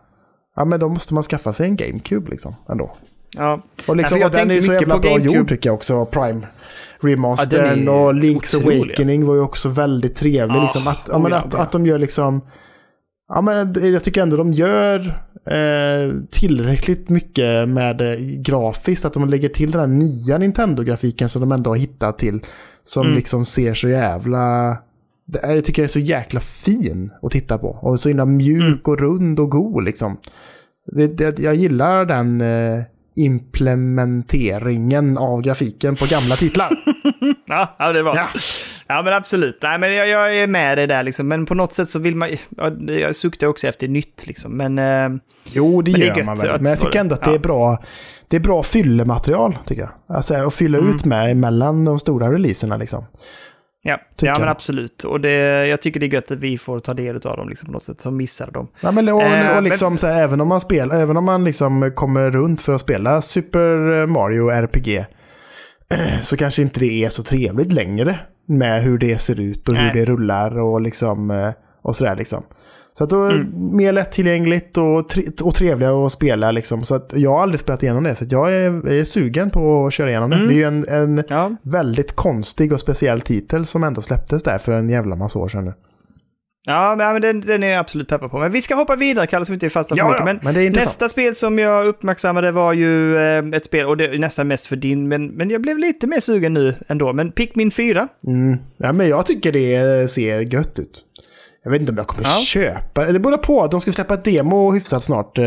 ja 0.57 0.64
men 0.64 0.80
då 0.80 0.88
måste 0.88 1.14
man 1.14 1.22
skaffa 1.22 1.53
sig 1.53 1.66
en 1.68 1.76
GameCube 1.76 2.30
liksom 2.30 2.55
ändå. 2.68 2.96
Ja, 3.36 3.62
Och, 3.88 3.96
liksom, 3.96 4.18
Ja, 4.18 4.26
och 4.26 4.32
den 4.32 4.51
är 4.51 4.61
så 4.61 4.72
jävla 4.72 4.99
bra 4.99 5.11
GameCube. 5.11 5.36
gjord 5.36 5.49
tycker 5.49 5.68
jag 5.68 5.74
också. 5.74 6.05
Prime 6.05 6.40
Ja, 7.01 7.09
remastern 7.09 7.88
är 7.88 7.92
och 7.92 8.14
Link's 8.14 8.57
otrolig, 8.57 8.80
Awakening 8.82 9.26
var 9.26 9.34
ju 9.34 9.40
också 9.40 9.68
väldigt 9.68 10.16
trevlig. 10.16 10.59
Ah, 10.59 10.62
liksom, 10.62 10.88
att, 10.88 11.01
ja, 11.09 11.16
oh 11.16 11.22
men 11.22 11.32
ja, 11.32 11.38
att, 11.38 11.53
ja. 11.53 11.59
att 11.59 11.72
de 11.72 11.86
gör 11.86 11.99
liksom... 11.99 12.40
Ja, 13.28 13.40
men 13.40 13.74
jag 13.92 14.03
tycker 14.05 14.22
ändå 14.22 14.36
de 14.36 14.53
gör 14.53 14.99
eh, 15.46 16.12
tillräckligt 16.30 17.09
mycket 17.09 17.68
med 17.68 18.01
eh, 18.01 18.18
grafiskt. 18.20 19.05
Att 19.05 19.12
de 19.12 19.28
lägger 19.28 19.49
till 19.49 19.70
den 19.70 19.80
här 19.80 19.86
nya 19.86 20.38
Nintendo-grafiken 20.38 21.28
som 21.28 21.40
de 21.40 21.53
ändå 21.53 21.70
har 21.70 21.76
hittat 21.76 22.18
till. 22.18 22.40
Som 22.84 23.03
Mm. 23.03 23.16
liksom 23.16 23.44
ser 23.44 23.74
så 23.74 23.88
jävla... 23.88 24.76
det 25.28 25.54
Jag 25.54 25.64
tycker 25.64 25.82
det 25.82 25.86
är 25.86 25.88
så 25.88 25.98
jäkla 25.98 26.40
fin 26.40 27.10
att 27.22 27.30
titta 27.32 27.58
på. 27.58 27.68
Och 27.68 28.00
så 28.00 28.08
himla 28.08 28.26
mjuk 28.26 28.62
Mm. 28.62 28.78
och 28.84 29.00
rund 29.00 29.40
och 29.40 29.50
god 29.50 29.84
liksom. 29.84 30.16
Det, 30.92 31.06
det, 31.06 31.38
jag 31.38 31.54
gillar 31.54 32.04
den 32.04 32.40
eh, 32.40 32.82
implementeringen 33.16 35.18
av 35.18 35.40
grafiken 35.42 35.96
på 35.96 36.04
gamla 36.10 36.36
titlar. 36.36 36.70
Ja, 37.78 37.92
det 37.92 38.02
var. 38.02 38.16
Ja. 38.16 38.26
Ja. 38.86 39.02
men 39.02 39.12
absolut. 39.14 39.58
Nej, 39.62 39.78
men 39.78 39.94
jag, 39.96 40.08
jag 40.08 40.36
är 40.36 40.46
med 40.46 40.78
dig 40.78 40.86
där 40.86 41.02
liksom. 41.02 41.28
Men 41.28 41.46
på 41.46 41.54
något 41.54 41.72
sätt 41.72 41.88
så 41.90 41.98
vill 41.98 42.16
man... 42.16 42.28
Ja, 42.56 42.70
jag 42.92 43.16
suktar 43.16 43.46
också 43.46 43.66
efter 43.66 43.88
nytt 43.88 44.24
liksom. 44.26 44.56
Men... 44.56 44.78
Eh, 44.78 45.20
Jo, 45.52 45.82
det 45.82 45.92
det 45.92 45.98
gör 45.98 46.16
gött 46.16 46.26
man 46.26 46.38
väl. 46.38 46.60
Men 46.60 46.70
jag 46.70 46.78
tycker 46.78 46.92
det. 46.92 46.98
ändå 46.98 47.14
att 47.14 47.24
det 47.24 47.34
är 47.34 47.38
bra. 47.38 47.82
Det 48.28 48.36
är 48.36 48.40
bra 48.40 48.62
fyllematerial, 48.62 49.59
tycker 49.66 49.82
jag. 49.82 49.90
Alltså 50.16 50.34
att 50.34 50.55
fylla 50.55 50.78
Mm. 50.78 50.94
ut 50.96 51.05
med 51.05 51.36
mellan 51.36 51.84
de 51.84 51.98
stora 51.98 52.32
releaserna 52.32 52.76
liksom. 52.76 53.05
Ja, 53.89 53.98
ja 54.16 54.39
men 54.39 54.48
absolut. 54.48 55.05
Och 55.05 55.20
det, 55.20 55.66
jag 55.66 55.82
tycker 55.82 56.01
det 56.01 56.06
är 56.06 56.12
gött 56.12 56.31
att 56.31 56.39
vi 56.39 56.59
får 56.59 56.81
ta 56.81 56.94
del 56.94 57.16
av 57.16 57.36
dem 57.36 57.48
liksom, 57.48 57.66
på 57.66 57.73
något 57.73 57.85
sätt, 57.85 58.01
som 58.01 58.16
missar 58.16 58.51
dem. 58.51 58.69
Ja, 58.81 58.90
men, 58.90 59.09
och, 59.09 59.23
Eh, 59.23 59.56
och 59.56 59.62
liksom 59.62 59.98
så 59.98 60.06
här, 60.06 60.23
även 60.23 60.40
om 60.40 60.48
man 60.48 60.60
spelar, 60.60 61.01
även 61.01 61.16
om 61.16 61.24
man 61.24 61.44
liksom 61.44 61.93
kommer 61.94 62.31
runt 62.31 62.60
för 62.60 62.73
att 62.73 62.81
spela 62.81 63.23
Super 63.23 64.06
Mario 64.06 64.48
RPG 64.51 65.05
så 66.23 66.36
kanske 66.36 66.62
inte 66.62 66.81
det 66.81 67.05
är 67.05 67.09
så 67.09 67.23
trevligt 67.23 67.73
längre 67.73 68.19
med 68.47 68.82
hur 68.82 68.98
det 68.98 69.19
ser 69.19 69.40
ut 69.40 69.69
och 69.69 69.74
hur 69.74 69.85
Nej. 69.85 69.93
det 69.94 70.05
rullar 70.05 70.59
och 70.59 70.81
liksom 70.81 71.31
eh, 71.31 71.51
och 71.82 71.97
sådär 71.97 72.16
liksom. 72.16 72.43
Så 72.98 73.04
att 73.04 73.10
då 73.10 73.24
är 73.24 73.30
Mm. 73.30 73.76
mer 73.76 73.92
lättillgängligt 73.92 74.76
och, 74.76 75.08
tre, 75.08 75.24
och 75.42 75.54
trevligare 75.54 76.06
att 76.06 76.12
spela 76.12 76.50
liksom. 76.50 76.84
Så 76.84 76.94
att 76.94 77.12
jag 77.14 77.30
har 77.30 77.42
aldrig 77.42 77.60
spelat 77.60 77.82
igenom 77.82 78.04
det 78.04 78.14
så 78.14 78.24
jag 78.30 78.52
är, 78.52 78.88
är 78.88 79.04
sugen 79.04 79.50
på 79.50 79.86
att 79.86 79.92
köra 79.92 80.10
igenom 80.10 80.30
det. 80.30 80.36
Mm. 80.36 80.48
Det 80.48 80.54
är 80.54 80.56
ju 80.56 80.64
en, 80.64 80.88
en 80.88 81.24
Ja, 81.28 81.50
väldigt 81.62 82.12
konstig 82.16 82.72
och 82.72 82.80
speciell 82.80 83.20
titel 83.20 83.66
som 83.66 83.84
ändå 83.84 84.00
släpptes 84.02 84.42
där 84.42 84.58
för 84.58 84.72
en 84.72 84.90
jävla 84.90 85.16
massa 85.16 85.38
år 85.38 85.48
sedan 85.48 85.64
nu. 85.64 85.72
ja 86.66 86.94
men, 86.96 87.22
den, 87.22 87.40
den 87.40 87.62
är 87.62 87.68
jag 87.68 87.78
absolut 87.78 88.08
peppad 88.08 88.30
på. 88.30 88.38
Men 88.38 88.52
vi 88.52 88.62
ska 88.62 88.74
hoppa 88.74 88.96
vidare, 88.96 89.26
Kalle, 89.26 89.46
så 89.46 89.52
vi 89.52 89.54
inte 89.54 89.70
fastnar 89.70 89.96
för 89.96 90.04
Ja, 90.04 90.08
mycket. 90.08 90.20
ja, 90.20 90.24
Men 90.24 90.38
men 90.42 90.54
det 90.54 90.66
är 90.66 90.70
nästa 90.70 91.08
spel 91.08 91.34
som 91.34 91.58
jag 91.58 91.86
uppmärksammade 91.86 92.52
var 92.52 92.72
ju 92.72 93.16
eh, 93.16 93.44
ett 93.52 93.64
spel, 93.64 93.86
och 93.86 93.96
det 93.96 94.04
är 94.04 94.18
nästan 94.18 94.48
mest 94.48 94.66
för 94.66 94.76
din, 94.76 95.08
men, 95.08 95.26
men 95.26 95.50
jag 95.50 95.60
blev 95.62 95.78
lite 95.78 96.06
mer 96.06 96.20
sugen 96.20 96.54
nu 96.54 96.74
ändå. 96.88 97.12
Men 97.12 97.32
Pikmin 97.32 97.70
4. 97.70 98.08
Mm. 98.26 98.58
Ja, 98.76 98.92
men 98.92 99.08
jag 99.08 99.26
tycker 99.26 99.52
det 99.52 100.10
ser 100.10 100.40
gött 100.40 100.78
ut. 100.78 101.04
Jag 101.62 101.70
vet 101.70 101.80
inte 101.80 101.93
om 101.93 101.98
jag 101.98 102.06
kommer 102.06 102.22
Ja. 102.22 102.28
köpa 102.44 103.05
det. 103.05 103.12
Det 103.12 103.18
beror 103.20 103.36
på. 103.36 103.66
De 103.66 103.80
ska 103.80 103.93
släppa 103.93 104.14
ett 104.14 104.24
demo 104.24 104.72
hyfsat 104.72 105.05
snart. 105.05 105.39
eh, 105.39 105.44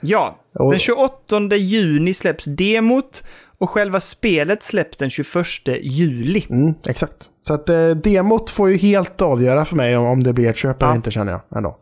Ja, 0.00 0.38
Och- 0.54 0.70
den 0.70 0.78
28 0.80 1.56
juni 1.56 2.14
släpps 2.14 2.44
demot 2.44 3.24
och 3.58 3.70
själva 3.70 4.00
spelet 4.00 4.62
släpps 4.62 4.98
den 4.98 5.10
21 5.10 5.68
juli. 5.82 6.46
Mm, 6.50 6.74
exakt. 6.86 7.30
Så 7.42 7.54
att 7.54 7.68
eh, 7.68 7.90
demot 7.90 8.50
får 8.50 8.70
ju 8.70 8.76
helt 8.76 9.22
avgöra 9.22 9.64
för 9.64 9.76
mig 9.76 9.96
om, 9.96 10.04
om 10.06 10.22
det 10.22 10.32
blir 10.32 10.50
ett 10.50 10.56
köp 10.56 10.82
eller 10.82 10.92
Ja. 10.92 10.96
inte 10.96 11.10
känner 11.10 11.32
jag 11.32 11.40
ändå. 11.56 11.78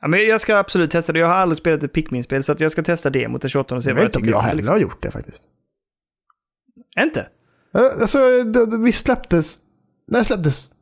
Ja, 0.00 0.08
men 0.08 0.26
jag 0.26 0.40
ska 0.40 0.56
absolut 0.56 0.90
testa 0.90 1.12
det. 1.12 1.18
Jag 1.18 1.26
har 1.26 1.34
aldrig 1.34 1.58
spelat 1.58 1.82
ett 1.82 1.92
Pikmin-spel 1.92 2.42
så 2.44 2.52
att 2.52 2.60
jag 2.60 2.72
ska 2.72 2.82
testa 2.82 3.10
demot 3.10 3.40
den 3.42 3.48
28 3.50 3.76
och 3.76 3.84
se 3.84 3.90
Jag 3.90 3.94
vad 3.94 4.04
vet 4.04 4.04
jag 4.04 4.08
inte 4.08 4.18
om 4.18 4.22
tycker. 4.22 4.36
jag 4.36 4.42
heller 4.42 4.56
liksom. 4.56 4.72
har 4.74 4.80
gjort 4.80 5.02
det 5.02 5.10
faktiskt. 5.10 5.42
Inte? 7.00 7.20
Eh, 7.74 8.00
Alltså, 8.00 8.18
det, 8.44 8.66
det, 8.66 8.78
vi 8.78 8.92
släpptes... 8.92 9.58
När 10.10 10.24
släpptes... 10.24 10.72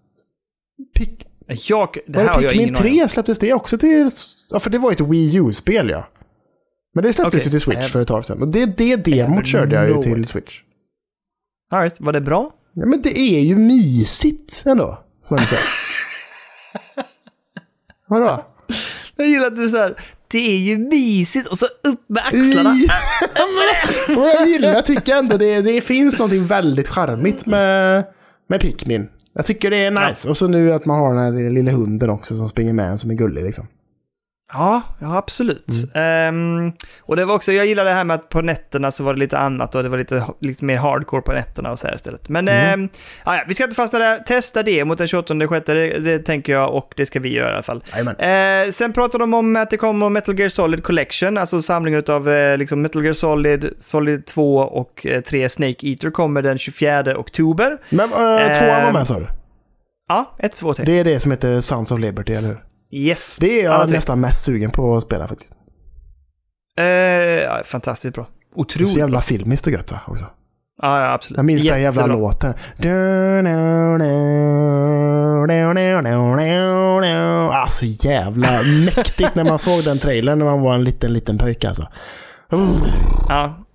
Pik, 0.99 1.27
Jag, 1.47 1.99
det 2.07 2.19
här 2.19 2.29
har 2.29 2.43
jag 2.43 2.55
ingen 2.55 2.77
aning 2.77 2.93
om. 2.93 2.99
3? 2.99 3.09
Släpptes 3.09 3.39
det 3.39 3.53
också 3.53 3.79
till... 3.79 4.09
Ja, 4.51 4.61
för 4.61 4.71
det 4.71 4.79
var 4.79 4.93
ett 4.93 5.01
Wii 5.01 5.37
U-spel 5.37 5.91
ja. 5.91 6.09
Men 6.95 7.05
det 7.05 7.13
släpptes 7.13 7.35
Okej. 7.35 7.45
ju 7.45 7.51
till 7.51 7.61
Switch 7.61 7.77
Även- 7.77 7.91
för 7.91 8.01
ett 8.01 8.09
tag 8.09 8.25
sedan. 8.27 8.43
Och 8.43 8.49
det, 8.49 8.67
det 8.67 8.97
demot 8.97 9.47
körde 9.47 9.75
jag 9.77 9.89
ju 9.89 10.03
till 10.03 10.27
Switch. 10.27 10.61
All 11.71 11.81
right, 11.83 11.95
var 12.01 12.13
det 12.13 12.21
bra? 12.21 12.51
Ja, 12.75 12.87
men 12.87 13.03
det 13.03 13.19
är 13.19 13.41
ju 13.41 13.57
mysigt 13.57 14.63
ändå. 14.67 14.99
Får 15.29 15.37
man 15.37 15.47
säga. 15.47 15.61
Vadå? 18.09 18.45
Jag 19.17 19.29
gillar 19.29 19.47
att 19.47 19.57
du 19.57 19.69
så 19.69 19.77
här, 19.77 20.01
det 20.29 20.39
är 20.39 20.59
ju 20.59 20.79
mysigt 20.79 21.47
och 21.49 21.59
så 21.59 21.67
upp 21.67 22.05
med 22.09 22.23
axlarna. 22.27 22.71
Och 24.21 24.27
jag 24.27 24.49
gillar, 24.49 24.73
jag 24.75 24.87
tycker 24.87 25.17
ändå 25.17 25.37
det, 25.37 25.61
det 25.61 25.81
finns 25.81 26.19
någonting 26.19 26.47
väldigt 26.47 26.89
charmigt 26.89 27.47
med, 27.47 28.05
med 28.49 28.61
Pikmin. 28.61 29.09
Jag 29.37 29.47
tycker 29.47 29.71
det 29.71 29.77
är 29.77 30.09
nice. 30.09 30.29
Och 30.29 30.37
så 30.37 30.49
nu 30.49 30.73
att 30.73 30.85
man 30.85 30.99
har 30.99 31.15
den 31.15 31.19
här 31.19 31.51
lilla 31.51 31.73
hunden 31.73 32.11
också 32.11 32.35
som 32.35 32.49
springer 32.49 32.73
med 32.73 32.91
en 32.91 32.99
som 32.99 33.11
är 33.11 33.15
gullig 33.15 33.45
liksom. 33.45 33.67
Ja, 34.53 34.83
ja 34.99 35.17
absolut. 35.17 35.67
Ehm, 35.95 36.73
och 37.01 37.17
det 37.17 37.25
var 37.25 37.35
också, 37.35 37.53
jag 37.53 37.67
gillar 37.67 37.85
det 37.85 37.93
här 37.93 38.05
med 38.05 38.15
att 38.15 38.29
på 38.29 38.43
nätterna 38.43 38.91
så 38.91 39.05
var 39.05 39.15
det 39.15 39.21
lite 39.21 39.39
annat 39.39 39.75
och 39.75 39.83
det 39.83 39.89
var 39.89 39.99
lite, 39.99 40.27
lite 40.41 40.65
mer 40.65 40.77
hardcore 40.77 41.23
på 41.23 41.33
nätterna 41.33 41.71
och 41.71 41.79
så 41.79 41.87
här 41.87 41.95
istället. 41.95 42.29
Men 42.29 42.49
ehm, 42.49 42.89
ja, 43.25 43.37
ja, 43.37 43.43
vi 43.49 43.55
ska 43.55 43.65
inte 43.65 43.77
fastna 43.77 43.99
där. 43.99 44.19
Testa 44.19 44.63
det 44.63 44.85
mot 44.85 44.99
den 44.99 45.07
28 45.07 45.49
sjätte, 45.49 45.75
det, 45.75 45.99
det 45.99 46.19
tänker 46.19 46.53
jag 46.53 46.75
och 46.75 46.93
det 46.97 47.07
ska 47.07 47.21
vi 47.21 47.33
göra 47.33 47.51
i 47.51 47.55
alla 47.55 47.63
fall. 47.63 47.85
Eh, 48.19 48.71
sen 48.71 48.93
pratar 48.93 49.19
de 49.19 49.35
om 49.35 49.57
att 49.57 49.71
det 49.71 49.77
kommer 49.77 50.09
Metal 50.09 50.39
Gear 50.39 50.49
Solid 50.49 50.85
Collection, 50.85 51.39
alltså 51.39 51.63
samlingen 51.63 52.05
av 52.09 52.31
eh, 52.31 52.59
liksom 52.59 52.83
Metal 52.83 53.05
Gear 53.05 53.13
Solid, 53.15 53.71
Solid 53.79 54.27
2 54.27 54.57
och 54.57 55.07
eh, 55.07 55.21
3 55.21 55.49
Snake 55.49 55.87
Eater 55.89 56.11
kommer 56.11 56.43
den 56.43 56.59
24 56.59 57.19
oktober. 57.19 57.79
Men 57.91 58.11
äh, 58.13 58.59
tvåan 58.59 58.83
var 58.85 58.93
med 58.93 59.07
sa 59.07 59.19
du? 59.19 59.27
Ja, 60.09 60.37
1, 60.39 60.53
2, 60.53 60.75
3. 60.75 60.85
Det 60.85 60.99
är 60.99 61.05
det 61.05 61.21
som 61.21 61.31
heter 61.31 61.61
Sons 61.61 61.93
of 61.93 62.01
Liberty, 62.01 62.33
eller 62.33 62.49
hur? 62.49 62.76
Yes. 62.91 63.37
Det 63.41 63.63
är 63.63 63.69
Alla 63.69 63.79
jag 63.79 63.89
tre. 63.89 63.97
nästan 63.97 64.21
mest 64.21 64.43
sugen 64.45 64.71
på 64.71 64.97
att 64.97 65.03
spela 65.03 65.29
faktiskt. 65.29 65.55
Eh, 66.79 66.85
ja, 66.85 67.63
fantastiskt 67.65 68.15
bra. 68.15 68.27
Otroligt. 68.55 68.91
så 68.93 68.99
jävla 68.99 69.21
filmiskt 69.21 69.67
och 69.67 69.73
gött 69.73 69.93
va, 69.93 70.01
också. 70.07 70.25
Ja, 70.83 71.01
ja, 71.01 71.13
absolut. 71.13 71.37
Jag 71.37 71.47
minns 71.47 71.69
den 71.69 71.83
jävla 71.83 72.07
låten. 72.07 72.55
Alltså 77.53 77.85
jävla 77.85 78.49
mäktigt 78.97 79.35
när 79.35 79.45
man 79.45 79.59
såg 79.59 79.85
den 79.85 79.99
trailern 79.99 80.39
när 80.39 80.47
man 80.47 80.61
var 80.61 80.75
en 80.75 80.85
liten, 80.85 81.13
liten 81.13 81.39
pojke 81.39 81.69
alltså. 81.69 81.89
Ja. 83.29 83.66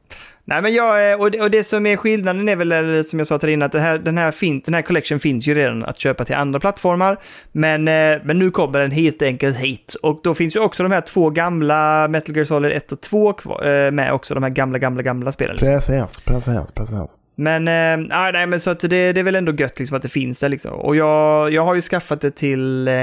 Nej, 0.46 0.62
men 0.62 0.74
jag, 0.74 1.12
eh, 1.12 1.20
och 1.20 1.32
det, 1.32 1.42
och 1.42 1.52
det 1.52 1.64
som 1.64 1.86
är 1.86 1.98
skillnaden 1.98 2.50
är 2.50 2.56
väl, 2.56 3.04
som 3.04 3.20
jag 3.20 3.28
sa 3.28 3.38
till 3.38 3.50
innan, 3.50 3.66
att 3.66 3.74
här, 3.74 3.98
den, 3.98 4.18
här 4.18 4.32
fin, 4.32 4.62
den 4.66 4.74
här 4.74 4.82
collection 4.82 5.20
finns 5.20 5.48
ju 5.48 5.56
redan 5.56 5.86
att 5.86 6.00
köpa 6.00 6.26
till 6.26 6.36
andra 6.36 6.60
plattformar. 6.60 7.20
Men, 7.52 7.88
eh, 7.88 8.22
men 8.24 8.40
nu 8.40 8.52
kommer 8.52 8.80
den 8.80 8.92
helt 8.92 9.22
enkelt 9.22 9.58
hit. 9.58 9.96
Och 10.04 10.20
då 10.24 10.36
finns 10.36 10.56
ju 10.56 10.60
också 10.60 10.84
de 10.84 10.92
här 10.92 11.02
två 11.02 11.30
gamla 11.30 12.08
Metal 12.08 12.36
Gear 12.36 12.46
Solid 12.46 12.72
1 12.72 12.92
och 12.92 13.02
2 13.02 13.34
kvar, 13.34 13.86
eh, 13.86 13.92
med 13.92 14.14
också, 14.14 14.34
de 14.34 14.44
här 14.44 14.50
gamla, 14.50 14.80
gamla, 14.80 15.02
gamla 15.02 15.32
spelen. 15.32 15.56
Liksom. 15.56 15.74
Precis, 15.74 16.20
precis, 16.20 16.72
precis. 16.72 17.20
Men, 17.36 17.68
eh, 17.68 18.08
nej, 18.34 18.48
men 18.48 18.60
så 18.60 18.70
att 18.70 18.80
det, 18.80 19.14
det 19.14 19.20
är 19.20 19.24
väl 19.24 19.36
ändå 19.36 19.52
gött 19.52 19.80
liksom 19.80 19.98
att 19.98 20.04
det 20.04 20.10
finns 20.10 20.40
där 20.40 20.50
liksom. 20.50 20.74
Och 20.74 20.96
jag, 20.96 21.54
jag 21.54 21.66
har 21.66 21.76
ju 21.76 21.82
skaffat 21.82 22.22
det 22.22 22.32
till 22.32 22.88
eh, 22.88 22.94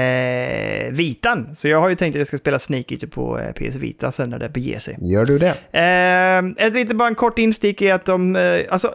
Vitan. 0.91 1.55
Så 1.55 1.67
jag 1.67 1.79
har 1.79 1.89
ju 1.89 1.95
tänkt 1.95 2.15
att 2.15 2.19
jag 2.19 2.27
ska 2.27 2.37
spela 2.37 2.59
Eater 2.69 3.07
på 3.07 3.39
eh, 3.39 3.51
PS 3.51 3.75
Vita 3.75 4.11
sen 4.11 4.29
när 4.29 4.39
det 4.39 4.49
beger 4.49 4.79
sig. 4.79 4.97
Gör 5.01 5.25
du 5.25 5.39
det? 5.39 5.53
Eh, 5.71 6.67
ett 6.67 6.95
bara 6.95 7.07
en 7.07 7.15
kort 7.15 7.28
instick 7.37 7.81
är 7.81 7.93
att 7.93 8.05
de, 8.05 8.35
eh, 8.35 8.59
alltså, 8.69 8.93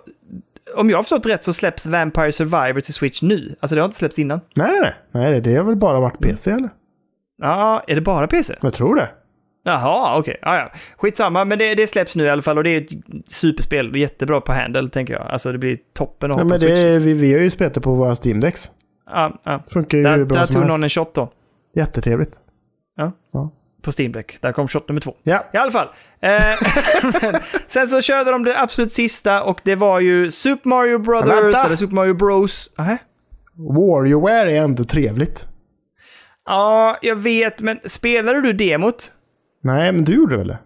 om 0.76 0.90
jag 0.90 0.98
har 0.98 1.02
förstått 1.02 1.26
rätt 1.26 1.44
så 1.44 1.52
släpps 1.52 1.86
Vampire 1.86 2.32
Survivor 2.32 2.80
till 2.80 2.94
Switch 2.94 3.22
nu. 3.22 3.54
Alltså 3.60 3.74
det 3.74 3.80
har 3.80 3.86
inte 3.86 3.96
släppts 3.98 4.18
innan. 4.18 4.40
Nej, 4.56 4.80
nej, 4.80 4.92
nej. 5.10 5.40
Det 5.40 5.56
har 5.56 5.64
väl 5.64 5.76
bara 5.76 6.00
varit 6.00 6.18
PC 6.20 6.50
eller? 6.50 6.68
Ja, 7.42 7.82
är 7.86 7.94
det 7.94 8.00
bara 8.00 8.26
PC? 8.26 8.54
Jag 8.62 8.74
tror 8.74 8.96
det. 8.96 9.08
Jaha, 9.66 10.18
okej. 10.18 10.38
Ja, 10.42 10.56
ja. 10.56 10.72
Skitsamma, 10.96 11.44
men 11.44 11.58
det, 11.58 11.74
det 11.74 11.86
släpps 11.86 12.16
nu 12.16 12.24
i 12.24 12.28
alla 12.28 12.42
fall 12.42 12.58
och 12.58 12.64
det 12.64 12.70
är 12.70 12.80
ett 12.80 12.90
superspel. 13.32 13.96
Jättebra 13.96 14.40
på 14.40 14.52
handle, 14.52 14.90
tänker 14.90 15.14
jag. 15.14 15.22
Alltså 15.30 15.52
det 15.52 15.58
blir 15.58 15.78
toppen 15.94 16.30
att 16.30 16.34
ha 16.36 16.40
Ja, 16.40 16.44
på 16.44 16.48
men 16.48 16.58
Switch. 16.58 16.72
det, 16.74 16.86
liksom. 16.86 17.04
vi, 17.04 17.12
vi 17.14 17.32
har 17.32 17.40
ju 17.40 17.50
spelat 17.50 17.74
det 17.74 17.80
på 17.80 17.94
våra 17.94 18.14
Steam-decks. 18.14 18.68
Ja, 19.06 19.40
ja. 19.44 19.62
Funkar 19.68 19.98
ju 19.98 20.04
Där, 20.04 20.24
bra 20.24 20.38
där 20.38 20.46
som 20.46 20.54
tog 20.54 20.62
helst. 20.62 20.72
någon 20.76 20.82
en 20.84 20.90
shot 20.90 21.14
då. 21.14 21.32
Jättetrevligt. 21.74 22.38
På 23.84 23.92
Steam 23.98 24.12
Deck. 24.12 24.38
Där 24.40 24.52
kom 24.52 24.68
shot 24.68 24.88
nummer 24.88 25.00
två. 25.00 25.14
Ja, 25.22 25.44
I 25.52 25.56
alla 25.56 25.70
fall. 25.70 25.88
Eh, 26.20 27.40
sen 27.66 27.88
så 27.88 28.00
körde 28.02 28.30
de 28.30 28.44
det 28.44 28.60
absolut 28.60 28.92
sista 28.92 29.42
och 29.42 29.60
det 29.64 29.74
var 29.74 30.00
ju 30.00 30.30
Super 30.30 30.68
Mario 30.68 30.98
Brothers, 30.98 31.64
eller 31.64 31.76
Super 31.76 31.94
Mario 31.94 32.14
Bros. 32.14 32.70
Aha. 32.78 32.96
WarioWare 33.56 34.56
är 34.56 34.60
ändå 34.60 34.84
trevligt. 34.84 35.46
Ja, 36.46 36.98
jag 37.02 37.16
vet, 37.16 37.60
men 37.60 37.78
spelade 37.84 38.40
du 38.40 38.52
demot? 38.52 39.12
Nej, 39.62 39.92
men 39.92 40.04
du 40.04 40.14
gjorde 40.14 40.36
väl 40.36 40.48
det? 40.48 40.58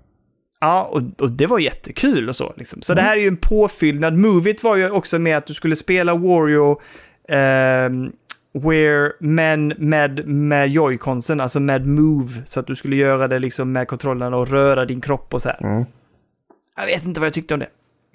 Ja, 0.60 0.82
och, 0.92 1.02
och 1.20 1.30
det 1.30 1.46
var 1.46 1.58
jättekul 1.58 2.28
och 2.28 2.36
så. 2.36 2.54
Liksom. 2.56 2.82
Så 2.82 2.94
det 2.94 3.02
här 3.02 3.16
är 3.16 3.20
ju 3.20 3.28
en 3.28 3.36
påfyllnad. 3.36 4.14
Movit 4.18 4.62
var 4.62 4.76
ju 4.76 4.90
också 4.90 5.18
med 5.18 5.36
att 5.36 5.46
du 5.46 5.54
skulle 5.54 5.76
spela 5.76 6.14
Wario 6.14 6.80
ehm, 7.28 8.12
where, 8.54 9.12
men 9.20 9.72
med, 9.78 10.28
med 10.28 10.68
joyconsen, 10.68 11.40
alltså 11.40 11.60
med 11.60 11.86
move. 11.86 12.32
Så 12.46 12.60
att 12.60 12.66
du 12.66 12.74
skulle 12.76 12.96
göra 12.96 13.28
det 13.28 13.38
liksom 13.38 13.72
med 13.72 13.88
kontrollerna 13.88 14.36
och 14.36 14.48
röra 14.48 14.84
din 14.84 15.00
kropp 15.00 15.34
och 15.34 15.42
så 15.42 15.48
här. 15.48 15.58
Mm. 15.62 15.84
Jag 16.76 16.86
vet 16.86 17.04
inte 17.04 17.20
vad 17.20 17.26
jag 17.26 17.34
tyckte 17.34 17.54
om 17.54 17.60
det. 17.60 17.68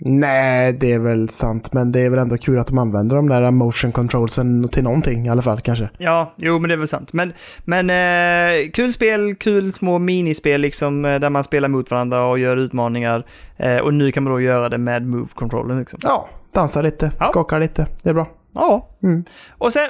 Nej, 0.05 0.73
det 0.73 0.91
är 0.91 0.99
väl 0.99 1.29
sant. 1.29 1.73
Men 1.73 1.91
det 1.91 1.99
är 1.99 2.09
väl 2.09 2.19
ändå 2.19 2.37
kul 2.37 2.59
att 2.59 2.67
de 2.67 2.77
använder 2.77 3.15
de 3.15 3.29
där 3.29 3.51
motion 3.51 3.91
controlsen 3.91 4.69
till 4.69 4.83
någonting 4.83 5.25
i 5.25 5.29
alla 5.29 5.41
fall 5.41 5.59
kanske. 5.59 5.89
Ja, 5.97 6.33
jo 6.37 6.59
men 6.59 6.67
det 6.67 6.73
är 6.75 6.77
väl 6.77 6.87
sant. 6.87 7.13
Men, 7.13 7.33
men 7.65 7.89
eh, 7.89 8.71
kul 8.71 8.93
spel, 8.93 9.35
kul 9.35 9.73
små 9.73 9.99
minispel 9.99 10.61
liksom 10.61 11.05
eh, 11.05 11.19
där 11.19 11.29
man 11.29 11.43
spelar 11.43 11.67
mot 11.67 11.91
varandra 11.91 12.25
och 12.25 12.39
gör 12.39 12.57
utmaningar. 12.57 13.25
Eh, 13.57 13.77
och 13.77 13.93
nu 13.93 14.11
kan 14.11 14.23
man 14.23 14.33
då 14.33 14.41
göra 14.41 14.69
det 14.69 14.77
med 14.77 15.01
move-controllen 15.01 15.79
liksom. 15.79 15.99
Ja, 16.03 16.29
dansa 16.53 16.81
lite, 16.81 17.11
Ja. 17.19 17.25
skaka 17.25 17.57
lite. 17.57 17.87
Det 18.03 18.09
är 18.09 18.13
bra. 18.13 18.27
Ja. 18.53 18.97
Mm. 19.03 19.23
Och 19.57 19.73
sen, 19.73 19.89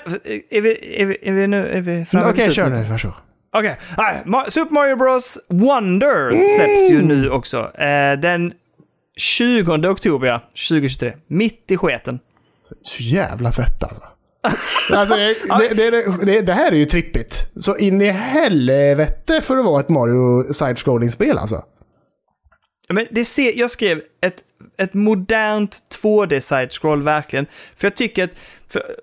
är 0.49 0.61
vi, 0.61 0.99
är 1.02 1.06
vi, 1.06 1.18
är 1.22 1.31
vi 1.34 1.48
nu, 1.48 1.68
är 1.68 1.81
vi 1.81 2.06
framme 2.06 2.31
Okej, 2.31 2.52
kör 2.52 2.69
nu. 2.69 2.84
Varsågod. 2.84 3.15
Okej, 3.56 3.77
Ma- 4.26 4.49
Super 4.49 4.73
Mario 4.73 4.95
Bros 4.95 5.40
Wonder 5.49 6.30
släpps 6.56 6.90
ju 6.90 7.02
nu 7.02 7.30
också. 7.30 7.72
Eh, 7.77 8.19
den 8.19 8.53
20 9.18 9.88
oktober, 9.88 10.27
ja, 10.27 10.40
2023. 10.40 11.14
Mitt 11.27 11.72
i 11.72 11.77
sketen. 11.77 12.19
Så 12.84 13.03
jävla 13.03 13.52
fett 13.52 13.84
alltså. 13.84 14.03
alltså 14.91 15.15
det, 15.15 15.35
det, 15.73 15.90
det, 15.90 16.26
det, 16.26 16.41
det 16.41 16.53
här 16.53 16.72
är 16.72 16.76
ju 16.76 16.85
trippigt. 16.85 17.52
Så 17.56 17.77
in 17.77 18.02
i 18.02 18.10
helvete 18.10 19.41
för 19.41 19.57
att 19.57 19.65
vara 19.65 19.80
ett 19.80 19.90
Mario 19.90 20.53
side-scrolling-spel 20.53 21.38
alltså. 21.38 21.64
Men 22.90 23.07
det 23.11 23.26
ser, 23.26 23.60
jag 23.60 23.69
skrev 23.69 24.02
ett 24.22 24.35
ett 24.78 24.94
modernt 24.94 25.78
2D 26.02 26.40
side-scroll 26.40 27.02
verkligen. 27.02 27.45
För 27.78 27.88
jag 27.88 27.95
tycker 27.95 28.24
att, 28.24 28.32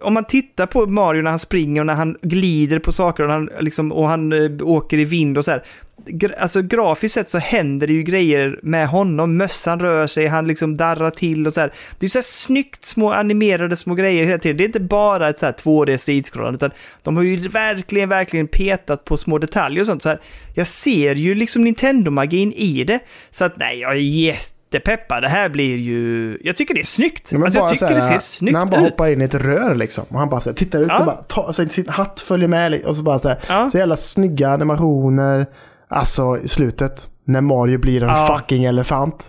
om 0.01 0.14
man 0.14 0.24
tittar 0.24 0.66
på 0.66 0.86
Mario 0.86 1.22
när 1.22 1.30
han 1.30 1.38
springer 1.38 1.80
och 1.80 1.86
när 1.86 1.94
han 1.94 2.16
glider 2.22 2.78
på 2.78 2.92
saker 2.92 3.22
och 3.22 3.30
han, 3.30 3.51
liksom, 3.60 3.92
och 3.92 4.09
han 4.09 4.32
eh, 4.32 4.66
åker 4.66 4.98
i 4.98 5.05
vind 5.05 5.38
och 5.38 5.44
så 5.44 5.51
här. 5.51 5.62
Gra- 6.06 6.34
Alltså 6.38 6.62
grafiskt 6.62 7.14
sett 7.14 7.30
så 7.30 7.38
händer 7.38 7.86
det 7.86 7.92
ju 7.92 8.02
grejer 8.02 8.59
med 8.62 8.88
honom. 8.88 9.36
Mössan 9.36 9.80
rör 9.80 10.06
sig, 10.06 10.26
han 10.26 10.47
liksom 10.47 10.76
darrar 10.76 11.10
till 11.10 11.47
och 11.47 11.52
så 11.52 11.60
här. 11.60 11.72
Det 11.98 12.06
är 12.06 12.10
så 12.10 12.18
här 12.18 12.22
snyggt 12.22 12.84
små 12.84 13.12
animerade 13.12 13.76
små 13.76 13.94
grejer 13.94 14.24
hela 14.24 14.38
tiden. 14.38 14.56
Det 14.56 14.64
är 14.64 14.66
inte 14.66 14.80
bara 14.80 15.28
ett 15.28 15.38
så 15.38 15.47
här 15.47 15.52
2D 15.52 15.97
sidskrollande 15.97 16.56
utan 16.56 16.70
de 17.02 17.16
har 17.16 17.22
ju 17.22 17.48
verkligen, 17.48 18.09
verkligen 18.09 18.48
petat 18.48 19.05
på 19.05 19.16
små 19.16 19.38
detaljer 19.38 19.80
och 19.80 19.86
sånt. 19.86 20.02
Så 20.02 20.09
här, 20.09 20.20
jag 20.55 20.66
ser 20.66 21.14
ju 21.14 21.34
liksom 21.34 21.64
Nintendo-magin 21.64 22.52
i 22.52 22.84
det. 22.84 23.01
Så 23.30 23.44
att 23.44 23.56
nej, 23.56 23.78
jag 23.78 23.90
är 23.92 23.97
jätte 23.97 24.55
jättepeppad. 24.74 25.22
Det 25.22 25.28
här 25.28 25.48
blir 25.48 25.76
ju... 25.76 26.38
Jag 26.42 26.56
tycker 26.56 26.74
det 26.74 26.80
är 26.80 26.84
snyggt. 26.84 27.32
Ja, 27.32 27.44
alltså, 27.44 27.59
jag 27.59 27.68
tycker 27.68 27.88
så 27.88 27.94
det 27.94 28.01
här, 28.01 28.12
ser 28.12 28.18
snyggt 28.18 28.52
När 28.52 28.59
han 28.59 28.70
bara 28.70 28.80
ut. 28.80 28.90
hoppar 28.90 29.09
in 29.09 29.20
i 29.20 29.24
ett 29.24 29.34
rör 29.34 29.74
liksom. 29.74 30.05
Och 30.09 30.18
han 30.18 30.28
bara 30.28 30.40
här, 30.51 30.52
tittar 30.52 30.80
ut 30.80 30.86
Ja. 30.88 30.98
och 30.98 31.06
bara 31.06 31.16
tar, 31.16 31.52
så 31.52 31.66
sin 31.68 31.88
hatt 31.88 32.20
följer 32.20 32.48
med. 32.48 32.84
Och 32.84 32.97
så 32.97 33.02
bara 33.02 33.18
så 33.18 33.28
här, 33.28 33.38
Ja. 33.48 33.70
så 33.70 33.78
jävla 33.78 33.97
snygga 33.97 34.48
animationer. 34.51 35.47
Alltså 35.88 36.38
i 36.42 36.48
slutet. 36.48 37.09
När 37.26 37.40
Mario 37.40 37.78
blir 37.78 38.02
en 38.02 38.09
Ja. 38.09 38.36
fucking 38.38 38.64
elefant. 38.64 39.26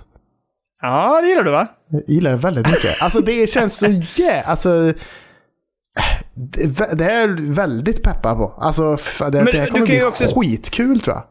Ja, 0.81 1.21
det 1.21 1.27
gillar 1.27 1.43
du 1.43 1.51
va? 1.51 1.67
Jag 1.89 2.01
gillar 2.07 2.31
det 2.31 2.37
väldigt 2.37 2.67
mycket. 2.67 3.01
Alltså 3.01 3.19
det 3.21 3.49
känns 3.49 3.77
så 3.77 3.85
jä... 4.15 4.41
Alltså... 4.45 4.93
Det, 6.35 6.97
det 6.97 7.05
är 7.05 7.27
jag 7.27 7.53
väldigt 7.53 8.03
peppad 8.03 8.37
på. 8.37 8.53
Alltså 8.61 8.97
det, 9.19 9.31
Men 9.31 9.45
det 9.45 9.51
här 9.51 9.65
du 9.65 9.71
kommer 9.71 9.77
kan 9.77 9.83
bli 9.85 9.95
ju 9.97 10.05
också- 10.05 10.39
skitkul 10.41 11.01
tror 11.01 11.15
jag. 11.15 11.23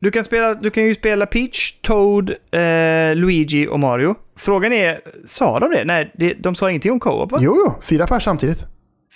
Du 0.00 0.10
kan, 0.10 0.24
spela, 0.24 0.54
du 0.54 0.70
kan 0.70 0.84
ju 0.84 0.94
spela 0.94 1.26
Peach, 1.26 1.72
Toad, 1.82 2.30
eh, 2.30 3.14
Luigi 3.14 3.66
och 3.68 3.80
Mario. 3.80 4.14
Frågan 4.38 4.72
är, 4.72 5.00
sa 5.24 5.60
de 5.60 5.70
det? 5.70 5.84
Nej, 5.84 6.12
det, 6.18 6.34
de 6.34 6.54
sa 6.54 6.70
ingenting 6.70 6.92
om 6.92 7.00
co-op 7.00 7.32
va? 7.32 7.38
Jo, 7.42 7.56
jo. 7.66 7.74
Fyra 7.82 8.06
pers 8.06 8.22
samtidigt. 8.24 8.64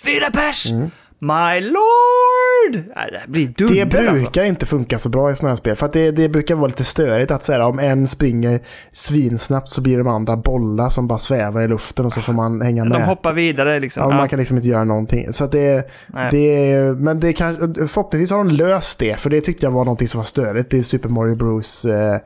Fyra 0.03 0.31
pers! 0.31 0.69
Mm. 0.71 0.91
My 1.23 1.59
lord! 1.61 2.83
Nej, 2.95 3.11
det 3.11 3.31
blir 3.31 3.47
Det 3.47 3.53
dunder 3.65 3.85
brukar 3.85 4.11
alltså. 4.11 4.43
inte 4.43 4.65
funka 4.65 4.99
så 4.99 5.09
bra 5.09 5.31
i 5.31 5.35
sådana 5.35 5.49
här 5.51 5.55
spel. 5.55 5.75
För 5.75 5.89
det, 5.93 6.11
det 6.11 6.29
brukar 6.29 6.55
vara 6.55 6.67
lite 6.67 6.83
störigt 6.83 7.31
att 7.31 7.43
säga 7.43 7.65
om 7.65 7.79
en 7.79 8.07
springer 8.07 8.61
svinsnabbt 8.91 9.69
så 9.69 9.81
blir 9.81 9.97
de 9.97 10.07
andra 10.07 10.37
bollar 10.37 10.89
som 10.89 11.07
bara 11.07 11.19
svävar 11.19 11.61
i 11.61 11.67
luften 11.67 12.05
och 12.05 12.13
så 12.13 12.21
får 12.21 12.33
man 12.33 12.61
hänga 12.61 12.85
med. 12.85 12.99
De 12.99 13.03
hoppar 13.03 13.33
vidare 13.33 13.79
liksom. 13.79 14.03
Ja, 14.03 14.09
Ja, 14.09 14.17
Man 14.17 14.29
kan 14.29 14.39
liksom 14.39 14.57
inte 14.57 14.69
göra 14.69 14.83
någonting. 14.83 15.33
Så 15.33 15.47
det, 15.47 15.91
Nej. 16.07 16.27
det, 16.31 16.77
men 16.97 17.19
det 17.19 17.33
kan, 17.33 17.55
förhoppningsvis 17.75 18.31
har 18.31 18.37
de 18.37 18.49
löst 18.49 18.99
det. 18.99 19.19
För 19.19 19.29
det 19.29 19.41
tyckte 19.41 19.65
jag 19.65 19.71
var 19.71 19.85
någonting 19.85 20.07
som 20.07 20.17
var 20.19 20.25
störigt 20.25 20.73
i 20.73 20.83
Super 20.83 21.09
Mario 21.09 21.35
Bros. 21.35 21.85
Eh, 21.85 22.17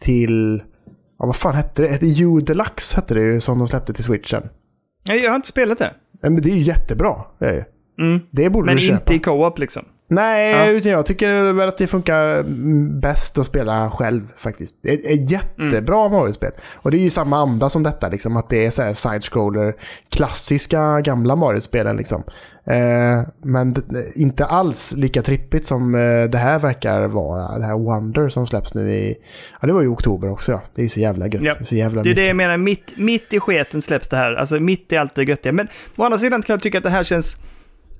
till... 0.00 0.62
Ja, 1.18 1.26
vad 1.26 1.36
fan 1.36 1.54
hette 1.54 1.82
det? 1.82 1.88
Ett 1.88 2.02
U 2.20 2.40
Deluxe 2.40 2.96
hette 2.96 3.14
det 3.14 3.22
ju 3.22 3.40
som 3.40 3.58
de 3.58 3.68
släppte 3.68 3.92
till 3.92 4.04
switchen. 4.04 4.42
Nej, 5.08 5.22
Jag 5.22 5.30
har 5.30 5.36
inte 5.36 5.48
spelat 5.48 5.78
det. 5.78 5.90
Men 6.22 6.42
det 6.42 6.50
är 6.50 6.54
ju 6.54 6.62
jättebra. 6.62 7.14
Det, 7.38 7.44
är 7.46 7.50
det. 7.50 7.56
ju. 7.56 7.64
Mm. 7.98 8.20
det 8.30 8.50
borde 8.50 8.66
Men 8.66 8.76
du 8.76 8.82
köpa. 8.82 8.98
inte 9.00 9.14
i 9.14 9.18
co-op 9.18 9.58
liksom. 9.58 9.84
Nej, 10.10 10.50
Ja. 10.52 10.66
utan 10.70 10.92
jag 10.92 11.06
tycker 11.06 11.52
väl 11.52 11.68
att 11.68 11.78
det 11.78 11.86
funkar 11.86 12.42
bäst 13.00 13.38
att 13.38 13.46
spela 13.46 13.90
själv 13.90 14.22
faktiskt. 14.36 14.78
Det 14.82 14.88
är 14.92 15.14
ett 15.14 15.30
jättebra 15.30 16.00
Mm. 16.06 16.12
Mario-spel. 16.12 16.52
Och 16.76 16.90
det 16.90 16.96
är 16.96 17.00
ju 17.00 17.10
samma 17.10 17.38
anda 17.38 17.68
som 17.68 17.82
detta, 17.82 18.08
liksom, 18.08 18.36
att 18.36 18.48
det 18.50 18.66
är 18.66 18.70
så 18.70 18.94
side-scroller, 18.94 19.74
klassiska 20.16 21.00
gamla 21.00 21.36
Mario-spelen. 21.36 21.96
Liksom. 21.96 22.22
Eh, 22.66 23.28
men 23.42 23.74
inte 24.14 24.44
alls 24.44 24.94
lika 24.96 25.22
trippigt 25.22 25.66
som 25.66 25.94
eh, 25.94 26.24
det 26.24 26.38
här 26.38 26.58
verkar 26.58 27.06
vara. 27.06 27.58
Det 27.58 27.64
här 27.64 27.74
Wonder 27.78 28.28
som 28.28 28.46
släpps 28.46 28.74
nu 28.74 28.92
i... 28.92 29.14
Ja, 29.60 29.66
det 29.66 29.72
var 29.72 29.82
i 29.82 29.86
oktober 29.86 30.30
också 30.30 30.52
ja. 30.52 30.62
Det 30.74 30.80
är 30.80 30.84
ju 30.84 30.88
så 30.88 31.00
jävla 31.00 31.26
gött. 31.26 31.42
Ja. 31.42 31.54
Det 31.54 31.60
är 31.60 31.64
så 31.64 31.74
jävla 31.76 32.02
Det 32.02 32.10
är 32.10 32.14
det 32.14 32.26
jag 32.26 32.36
menar, 32.36 32.56
mitt, 32.56 32.92
mitt 32.96 33.32
i 33.32 33.40
sketen 33.40 33.82
släpps 33.82 34.08
det 34.08 34.16
här. 34.16 34.32
Alltså 34.34 34.60
mitt 34.60 34.92
i 34.92 34.96
allt 34.96 35.14
det 35.14 35.22
göttiga. 35.24 35.52
Men 35.52 35.68
å 35.96 36.04
andra 36.04 36.18
sidan 36.18 36.42
kan 36.42 36.54
jag 36.54 36.62
tycka 36.62 36.78
att 36.78 36.84
det 36.84 36.90
här 36.90 37.04
känns... 37.04 37.36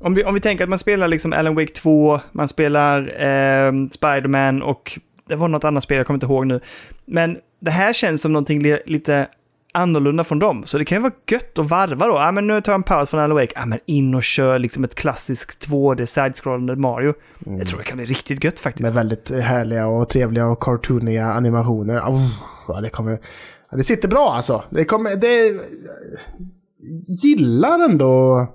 Om 0.00 0.14
vi, 0.14 0.24
om 0.24 0.34
vi 0.34 0.40
tänker 0.40 0.64
att 0.64 0.70
man 0.70 0.78
spelar 0.78 1.08
liksom 1.08 1.32
Alan 1.32 1.54
Wake 1.54 1.72
2, 1.72 2.20
man 2.32 2.48
spelar 2.48 3.00
eh, 3.00 3.72
Spider-Man 3.90 4.62
och 4.62 4.98
det 5.28 5.36
var 5.36 5.48
något 5.48 5.64
annat 5.64 5.84
spel, 5.84 5.96
jag 5.96 6.06
kommer 6.06 6.16
inte 6.16 6.26
ihåg 6.26 6.46
nu. 6.46 6.60
Men 7.04 7.38
det 7.60 7.70
här 7.70 7.92
känns 7.92 8.22
som 8.22 8.32
någonting 8.32 8.62
li, 8.62 8.78
lite 8.86 9.28
annorlunda 9.72 10.24
från 10.24 10.38
dem. 10.38 10.62
Så 10.66 10.78
det 10.78 10.84
kan 10.84 10.98
ju 10.98 11.02
vara 11.02 11.12
gött 11.30 11.58
att 11.58 11.70
varva 11.70 12.06
då. 12.06 12.14
Ja, 12.14 12.32
men 12.32 12.46
nu 12.46 12.60
tar 12.60 12.72
jag 12.72 12.78
en 12.78 12.82
paus 12.82 13.10
från 13.10 13.20
Alan 13.20 13.36
Wake. 13.36 13.52
Ja, 13.54 13.66
men 13.66 13.78
in 13.86 14.14
och 14.14 14.22
kör 14.22 14.58
liksom 14.58 14.84
ett 14.84 14.94
klassiskt 14.94 15.68
2D 15.68 16.06
side-scrollande 16.06 16.76
Mario. 16.76 17.14
Jag 17.38 17.66
tror 17.66 17.78
det 17.78 17.84
kan 17.84 17.96
bli 17.96 18.06
riktigt 18.06 18.44
gött 18.44 18.58
faktiskt. 18.58 18.82
Med 18.82 18.92
väldigt 18.92 19.30
härliga 19.30 19.86
och 19.86 20.08
trevliga 20.08 20.46
och 20.46 20.60
cartooniga 20.60 21.26
animationer. 21.26 21.98
Oh, 21.98 22.28
ja, 22.68 22.80
det 22.80 22.90
kommer... 22.90 23.18
Ja, 23.70 23.76
det 23.76 23.82
sitter 23.82 24.08
bra 24.08 24.34
alltså. 24.34 24.64
Det 24.70 24.84
kommer... 24.84 25.16
Det... 25.16 25.60
Gillar 27.22 27.78
ändå... 27.78 28.46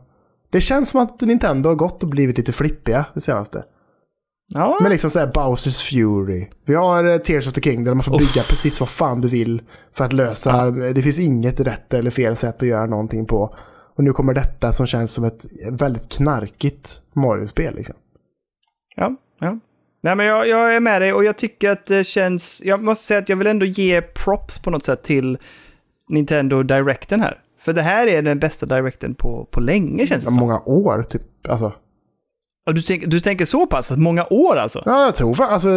Det 0.53 0.61
känns 0.61 0.89
som 0.89 1.01
att 1.01 1.21
Nintendo 1.21 1.69
har 1.69 1.75
gått 1.75 2.03
och 2.03 2.09
blivit 2.09 2.37
lite 2.37 2.51
flippiga 2.51 3.05
det 3.13 3.21
senaste. 3.21 3.63
ja, 4.53 4.77
Men 4.81 4.91
liksom 4.91 5.09
såhär 5.09 5.27
Bowsers 5.27 5.89
Fury. 5.89 6.47
Vi 6.65 6.75
har 6.75 7.03
eh, 7.05 7.17
Tears 7.17 7.47
of 7.47 7.53
the 7.53 7.61
King 7.61 7.83
där 7.83 7.93
man 7.93 8.03
får 8.03 8.17
bygga 8.19 8.43
precis 8.43 8.79
vad 8.79 8.89
fan 8.89 9.21
du 9.21 9.29
vill 9.29 9.61
för 9.91 10.05
att 10.05 10.13
lösa. 10.13 10.71
Det 10.71 11.01
finns 11.01 11.19
inget 11.19 11.59
rätt 11.59 11.93
eller 11.93 12.11
fel 12.11 12.35
sätt 12.35 12.55
att 12.55 12.67
göra 12.67 12.85
någonting 12.85 13.25
på. 13.25 13.55
Och 13.95 14.03
nu 14.03 14.13
kommer 14.13 14.33
detta 14.33 14.71
som 14.71 14.87
känns 14.87 15.13
som 15.13 15.23
ett 15.23 15.45
väldigt 15.71 16.09
knarkigt 16.09 17.01
Mario-spel 17.13 17.75
liksom. 17.75 17.95
Ja, 18.95 19.15
ja. 19.39 19.59
Nej, 20.01 20.15
men 20.15 20.25
jag, 20.25 20.47
jag 20.47 20.75
är 20.75 20.79
med 20.79 21.01
dig 21.01 21.13
och 21.13 21.23
jag 21.23 21.37
tycker 21.37 21.69
att 21.69 21.85
det 21.85 22.03
känns... 22.03 22.61
Jag 22.65 22.83
måste 22.83 23.05
säga 23.05 23.19
att 23.19 23.29
jag 23.29 23.35
vill 23.35 23.47
ändå 23.47 23.65
ge 23.65 24.01
props 24.01 24.59
på 24.59 24.69
något 24.69 24.83
sätt 24.83 25.03
till 25.03 25.37
Nintendo 26.09 26.63
Directen 26.63 27.21
här. 27.21 27.42
För 27.63 27.73
det 27.73 27.81
här 27.81 28.07
är 28.07 28.21
den 28.21 28.39
bästa 28.39 28.65
Directen 28.65 29.15
på, 29.15 29.47
på 29.51 29.59
länge 29.59 30.07
känns 30.07 30.25
det 30.25 30.31
som. 30.31 30.39
Många 30.39 30.59
år 30.59 31.03
typ. 31.03 31.21
Alltså. 31.49 31.73
Du, 32.65 32.81
tänk, 32.81 33.05
du 33.05 33.19
tänker 33.19 33.45
så 33.45 33.67
pass? 33.67 33.91
Att 33.91 33.99
många 33.99 34.25
år 34.29 34.55
alltså? 34.55 34.83
Ja, 34.85 35.05
jag 35.05 35.15
tror 35.15 35.33
fan. 35.33 35.53
Alltså, 35.53 35.69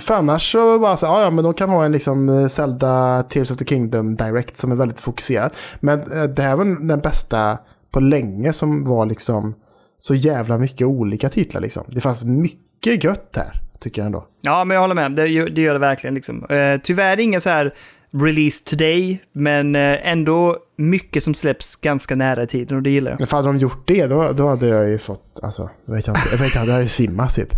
för 0.00 0.14
annars 0.14 0.52
så 0.52 0.78
bara 0.78 0.96
så, 0.96 1.06
ja, 1.06 1.22
ja, 1.22 1.30
men 1.30 1.44
de 1.44 1.54
kan 1.54 1.68
ha 1.68 1.84
en 1.84 1.92
liksom 1.92 2.28
eh, 2.28 2.46
Zelda 2.46 3.22
Tears 3.22 3.50
of 3.50 3.56
the 3.56 3.64
Kingdom 3.64 4.16
Direct 4.16 4.56
som 4.56 4.72
är 4.72 4.76
väldigt 4.76 5.00
fokuserad. 5.00 5.50
Men 5.80 6.00
eh, 6.00 6.24
det 6.24 6.42
här 6.42 6.56
var 6.56 6.88
den 6.88 7.00
bästa 7.00 7.58
på 7.90 8.00
länge 8.00 8.52
som 8.52 8.84
var 8.84 9.06
liksom 9.06 9.54
så 9.98 10.14
jävla 10.14 10.58
mycket 10.58 10.86
olika 10.86 11.28
titlar 11.28 11.60
liksom. 11.60 11.84
Det 11.88 12.00
fanns 12.00 12.24
mycket 12.24 13.04
gött 13.04 13.36
här, 13.36 13.60
tycker 13.80 14.02
jag 14.02 14.06
ändå. 14.06 14.26
Ja, 14.40 14.64
men 14.64 14.74
jag 14.74 14.80
håller 14.80 14.94
med. 14.94 15.12
Det, 15.12 15.22
det 15.50 15.60
gör 15.60 15.72
det 15.72 15.80
verkligen. 15.80 16.14
Liksom. 16.14 16.44
Eh, 16.44 16.80
tyvärr 16.82 17.20
ingen 17.20 17.40
så 17.40 17.50
här 17.50 17.74
release 18.22 18.64
today, 18.64 19.18
men 19.32 19.74
eh, 19.76 20.08
ändå 20.08 20.56
mycket 20.76 21.24
som 21.24 21.34
släpps 21.34 21.76
ganska 21.76 22.14
nära 22.14 22.42
i 22.42 22.46
tiden 22.46 22.76
och 22.76 22.82
det 22.82 22.90
gillar 22.90 23.10
jag. 23.10 23.20
Men 23.20 23.28
hade 23.30 23.48
de 23.48 23.58
gjort 23.58 23.82
det, 23.88 24.06
då, 24.06 24.32
då 24.32 24.48
hade 24.48 24.66
jag 24.66 24.88
ju 24.88 24.98
fått, 24.98 25.40
alltså, 25.42 25.70
jag 25.86 25.94
vet 25.94 26.06
jag 26.06 26.16
inte, 26.16 26.28
jag 26.30 26.38
vet 26.38 26.46
inte, 26.46 26.58
jag 26.58 26.66
hade 26.66 26.82
ju 26.82 26.88
svimmat 26.88 27.34
typ. 27.34 27.48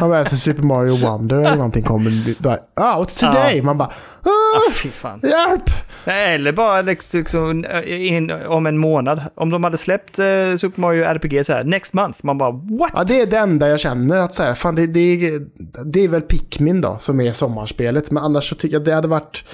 Man 0.00 0.10
bara, 0.10 0.18
alltså, 0.18 0.36
Super 0.36 0.62
Mario 0.62 0.96
Wonder 0.96 1.36
eller 1.36 1.56
någonting 1.56 1.82
kommer, 1.82 2.34
då, 2.42 2.56
ah, 2.74 3.02
what's 3.02 3.20
today? 3.20 3.56
Ja. 3.56 3.62
Man 3.62 3.78
bara, 3.78 3.92
Ah, 4.22 4.30
ah, 4.58 4.72
fy 4.72 4.88
fan. 4.90 5.20
hjälp! 5.22 5.70
Eller 6.04 6.52
bara 6.52 6.82
liksom, 6.82 7.64
eh, 7.64 8.12
in, 8.12 8.30
om 8.30 8.66
en 8.66 8.78
månad. 8.78 9.20
Om 9.34 9.50
de 9.50 9.64
hade 9.64 9.78
släppt 9.78 10.18
eh, 10.18 10.24
Super 10.58 10.80
Mario 10.80 11.04
RPG 11.04 11.46
så 11.46 11.52
här, 11.52 11.62
next 11.62 11.92
month, 11.92 12.18
man 12.22 12.38
bara 12.38 12.50
what? 12.50 12.90
Ja, 12.94 13.04
det 13.04 13.20
är 13.20 13.26
det 13.26 13.38
enda 13.38 13.68
jag 13.68 13.80
känner 13.80 14.18
att 14.18 14.34
så 14.34 14.42
här, 14.42 14.54
fan 14.54 14.74
det, 14.74 14.86
det, 14.86 15.00
är, 15.00 15.40
det 15.84 16.04
är 16.04 16.08
väl 16.08 16.22
Pikmin 16.22 16.80
då 16.80 16.96
som 16.98 17.20
är 17.20 17.32
sommarspelet. 17.32 18.10
Men 18.10 18.24
annars 18.24 18.48
så 18.48 18.54
tycker 18.54 18.76
jag 18.76 18.84
det 18.84 18.94
hade 18.94 19.08
varit... 19.08 19.44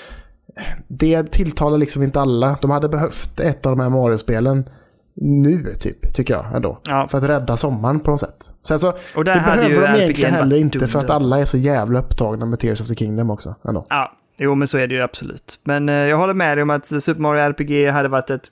Det 0.89 1.33
tilltalar 1.33 1.79
liksom 1.79 2.03
inte 2.03 2.21
alla. 2.21 2.59
De 2.63 2.71
hade 2.71 2.89
behövt 2.89 3.41
ett 3.41 3.67
av 3.67 3.77
de 3.77 3.83
här 3.83 3.91
Mario-spelen 3.91 4.69
nu, 5.17 5.75
typ, 5.81 6.15
tycker 6.15 6.35
jag 6.35 6.55
ändå. 6.55 6.79
Ja. 6.89 7.09
För 7.09 7.19
att 7.19 7.25
rädda 7.25 7.57
sommaren 7.57 8.01
på 8.01 8.11
något 8.11 8.21
sätt. 8.21 8.49
Sen 8.63 8.79
så, 8.79 8.93
Och 9.17 9.25
där 9.25 9.35
det 9.35 9.41
behöver 9.41 9.93
de 9.93 10.03
egentligen 10.03 10.35
heller 10.35 10.57
inte 10.57 10.79
för 10.79 11.01
att 11.01 11.11
alltså. 11.11 11.27
alla 11.27 11.41
är 11.41 11.45
så 11.45 11.57
jävla 11.57 11.99
upptagna 11.99 12.47
med 12.47 12.59
Tears 12.59 12.81
of 12.81 12.89
the 12.89 12.95
Kingdom 12.95 13.31
också. 13.31 13.55
Ändå. 13.65 13.87
Ja, 13.89 14.13
jo 14.39 14.55
men 14.55 14.69
så 14.69 14.79
är 14.79 14.87
det 14.87 14.95
ju 14.95 15.03
absolut. 15.03 15.59
Men 15.65 15.89
eh, 15.89 15.95
jag 15.95 16.17
håller 16.17 16.35
med 16.35 16.57
dig 16.57 16.63
om 16.63 16.71
att 16.71 16.87
Super 16.87 17.21
Mario 17.21 17.41
RPG 17.41 17.91
hade 17.91 18.09
varit 18.09 18.31
ett 18.31 18.51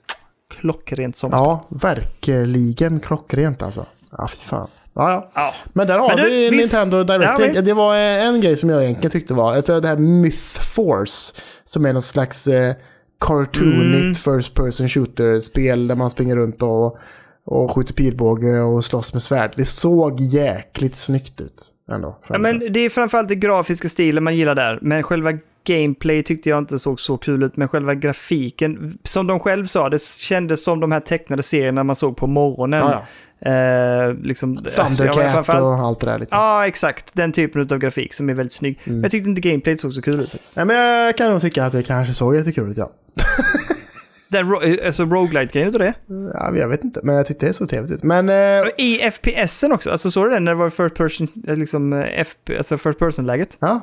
klockrent 0.59 1.15
sommarspel. 1.15 1.45
Ja, 1.47 1.67
verkligen 1.69 2.99
klockrent 2.99 3.63
alltså. 3.63 3.85
Ja, 4.11 4.27
fy 4.27 4.37
fan. 4.37 4.67
Ja, 4.95 5.31
ja. 5.35 5.53
Men 5.73 5.87
där 5.87 5.97
har 5.97 6.07
Men 6.07 6.17
du, 6.17 6.29
vi 6.29 6.49
visst- 6.49 6.73
Nintendo 6.73 7.03
Direct. 7.03 7.55
Ja, 7.55 7.61
Det 7.61 7.73
var 7.73 7.95
en 7.95 8.41
grej 8.41 8.57
som 8.57 8.69
jag 8.69 8.83
egentligen 8.83 9.11
tyckte 9.11 9.33
var, 9.33 9.53
alltså 9.55 9.79
det 9.79 9.87
här 9.87 9.97
Myth 9.97 10.61
Force, 10.75 11.33
som 11.65 11.85
är 11.85 11.93
någon 11.93 12.01
slags 12.01 12.47
eh, 12.47 12.75
cartoonigt 13.19 14.01
Mm. 14.25 14.39
first 14.41 14.53
person 14.55 14.89
shooter-spel 14.89 15.87
där 15.87 15.95
man 15.95 16.09
springer 16.09 16.35
runt 16.35 16.63
och, 16.63 16.97
och 17.45 17.71
skjuter 17.75 17.93
pilbåge 17.93 18.59
och 18.59 18.85
slåss 18.85 19.13
med 19.13 19.21
svärd. 19.23 19.53
Det 19.55 19.65
såg 19.65 20.19
jäkligt 20.21 20.95
snyggt 20.95 21.41
ut 21.41 21.65
ändå. 21.91 22.19
Ja, 22.29 22.37
men 22.37 22.59
det 22.73 22.79
är 22.79 22.89
framförallt 22.89 23.27
den 23.29 23.39
grafiska 23.39 23.89
stilen 23.89 24.23
man 24.23 24.35
gillar 24.35 24.55
där. 24.55 24.79
Men 24.81 25.03
själva 25.03 25.31
gameplay 25.65 26.23
tyckte 26.23 26.49
jag 26.49 26.57
inte 26.59 26.79
såg 26.79 26.99
så 26.99 27.17
kul 27.17 27.43
ut. 27.43 27.57
Men 27.57 27.67
själva 27.67 27.95
grafiken, 27.95 28.97
som 29.03 29.27
de 29.27 29.39
själv 29.39 29.65
sa, 29.65 29.89
det 29.89 30.01
kändes 30.03 30.63
som 30.63 30.79
de 30.79 30.91
här 30.91 30.99
tecknade 30.99 31.43
serierna 31.43 31.83
man 31.83 31.95
såg 31.95 32.17
på 32.17 32.27
morgonen. 32.27 32.79
ja, 32.79 33.05
Eh, 33.45 34.13
liksom, 34.13 34.59
ja, 34.77 34.83
Thundercat 34.83 35.31
framförallt- 35.33 35.63
och 35.63 35.73
allt 35.87 35.99
det 35.99 36.05
där 36.05 36.19
liksom. 36.19 36.37
Ja, 36.39 36.67
exakt. 36.67 37.13
Den 37.13 37.31
typen 37.31 37.61
av 37.61 37.77
grafik 37.77 38.13
som 38.13 38.29
är 38.29 38.33
väldigt 38.33 38.53
snygg. 38.53 38.79
Mm. 38.83 38.95
Men 38.95 39.01
jag 39.03 39.11
tyckte 39.11 39.29
inte 39.29 39.41
gameplayet 39.41 39.79
såg 39.79 39.93
så 39.93 40.01
kul 40.01 40.19
ut. 40.19 40.29
faktiskt. 40.31 40.55
Ja, 40.57 40.65
men 40.65 40.75
jag 40.75 41.17
kan 41.17 41.31
nog 41.31 41.41
tycka 41.41 41.65
att 41.65 41.71
det 41.71 41.83
kanske 41.83 42.13
såg 42.13 42.35
lite 42.35 42.51
kul 42.51 42.69
ut, 42.71 42.77
ja. 42.77 42.91
Den 44.29 44.49
ro- 44.51 44.61
alltså 44.85 45.03
roguelite-grejen 45.05 45.69
utav 45.69 45.79
det. 45.79 45.93
Ja, 46.33 46.55
jag 46.55 46.67
vet 46.67 46.83
inte, 46.83 46.99
men 47.03 47.15
jag 47.15 47.25
tyckte 47.25 47.45
det 47.45 47.53
såg 47.53 47.69
trevligt 47.69 47.91
ut. 47.91 48.03
Men... 48.03 48.29
Eh, 48.29 48.67
I 48.77 48.99
FPSen 49.11 49.71
också, 49.71 49.91
alltså 49.91 50.11
såg 50.11 50.25
du 50.25 50.29
den 50.29 50.43
när 50.43 50.51
det 50.51 50.57
var 50.57 50.69
first 50.69 50.95
person, 50.95 51.27
eh, 51.47 51.55
liksom 51.55 51.93
eh, 51.93 52.19
FP, 52.21 52.57
alltså 52.57 52.77
first 52.77 52.99
person-läget? 52.99 53.57
ja. 53.59 53.79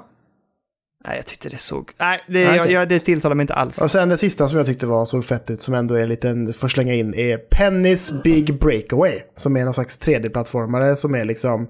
Nej, 1.05 1.17
jag 1.17 1.27
tyckte 1.27 1.49
det 1.49 1.57
såg... 1.57 1.93
Nej, 1.99 2.25
det, 2.29 2.45
Nej, 2.45 2.57
jag, 2.57 2.71
jag, 2.71 2.89
det 2.89 3.01
tilltalar 3.01 3.37
mig 3.37 3.45
inte 3.45 3.55
alls. 3.55 3.79
Och 3.79 3.91
sen 3.91 4.09
det 4.09 4.17
sista 4.17 4.49
som 4.49 4.59
jag 4.59 4.67
tyckte 4.67 4.87
var 4.87 5.05
såg 5.05 5.25
fett 5.25 5.51
ut, 5.51 5.63
som 5.63 5.75
ändå 5.75 5.95
är 5.95 6.03
en 6.03 6.09
liten, 6.09 6.53
får 6.53 6.69
slänga 6.69 6.95
in, 6.95 7.15
är 7.15 7.37
Pennys 7.37 8.23
Big 8.25 8.59
Breakaway. 8.59 9.21
Som 9.37 9.57
är 9.57 9.65
någon 9.65 9.75
slags 9.75 10.01
3D-plattformare 10.01 10.95
som 10.95 11.15
är 11.15 11.25
liksom... 11.25 11.69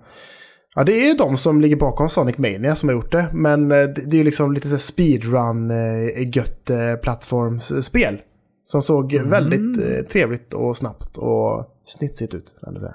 Ja, 0.74 0.85
det 0.85 0.93
är 0.93 1.07
ju 1.07 1.15
de 1.15 1.36
som 1.36 1.61
ligger 1.61 1.77
bakom 1.77 2.09
Sonic 2.09 2.39
Mania 2.39 2.74
som 2.74 2.89
har 2.89 2.97
gjort 2.97 3.12
det. 3.12 3.27
Men 3.32 3.73
eh, 3.73 3.89
det 3.89 4.16
är 4.16 4.19
ju 4.19 4.24
liksom 4.24 4.52
lite 4.52 4.69
så 4.69 4.78
speedrun, 4.78 5.70
eh, 5.70 6.36
gött 6.36 6.70
eh, 6.70 6.94
plattformsspel. 7.02 8.20
Som 8.65 8.82
såg 8.82 9.15
väldigt 9.15 9.78
eh, 9.86 10.05
trevligt 10.05 10.55
och 10.55 10.77
snabbt 10.77 11.16
och 11.16 11.66
snitsigt 11.85 12.35
ut. 12.35 12.55
kan 12.65 12.73
jag 12.73 12.81
säga. 12.81 12.94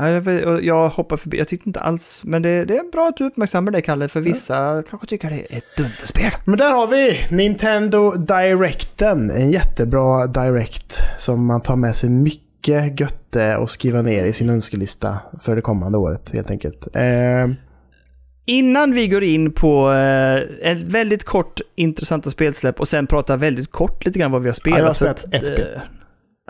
Ja, 0.00 0.60
jag, 0.60 0.88
hoppar 0.88 1.16
förbi, 1.16 1.38
jag 1.38 1.48
tyckte 1.48 1.68
inte 1.68 1.80
alls, 1.80 2.22
men 2.26 2.42
det, 2.42 2.64
det 2.64 2.76
är 2.76 2.90
bra 2.92 3.08
att 3.08 3.16
du 3.16 3.24
uppmärksammar 3.24 3.72
det 3.72 3.82
Kalle, 3.82 4.08
för 4.08 4.20
vissa 4.20 4.82
kanske 4.90 5.06
tycker 5.06 5.30
det 5.30 5.36
är 5.36 5.58
ett 5.58 5.76
dunderspel. 5.76 6.30
Men 6.44 6.58
där 6.58 6.70
har 6.70 6.86
vi 6.86 7.18
Nintendo 7.30 8.12
Directen. 8.12 9.30
En 9.30 9.50
jättebra 9.50 10.26
Direct 10.26 10.98
som 11.18 11.46
man 11.46 11.60
tar 11.60 11.76
med 11.76 11.96
sig 11.96 12.10
mycket 12.10 13.00
götte 13.00 13.56
och 13.56 13.70
skriva 13.70 14.02
ner 14.02 14.24
i 14.24 14.32
sin 14.32 14.50
önskelista 14.50 15.18
för 15.42 15.56
det 15.56 15.62
kommande 15.62 15.98
året 15.98 16.30
helt 16.32 16.50
enkelt. 16.50 16.96
Eh, 16.96 17.48
Innan 18.44 18.92
vi 18.94 19.08
går 19.08 19.24
in 19.24 19.52
på 19.52 19.92
eh, 19.92 20.70
ett 20.72 20.82
väldigt 20.82 21.24
kort 21.24 21.60
intressanta 21.74 22.30
spelsläpp 22.30 22.80
och 22.80 22.88
sen 22.88 23.06
prata 23.06 23.36
väldigt 23.36 23.70
kort 23.70 24.06
lite 24.06 24.18
grann 24.18 24.30
vad 24.30 24.42
vi 24.42 24.48
har 24.48 24.54
spelat. 24.54 24.78
Ja, 24.78 24.82
jag 24.82 24.88
har 24.88 24.94
spelat 24.94 25.34
ett 25.34 25.46
spel. 25.46 25.80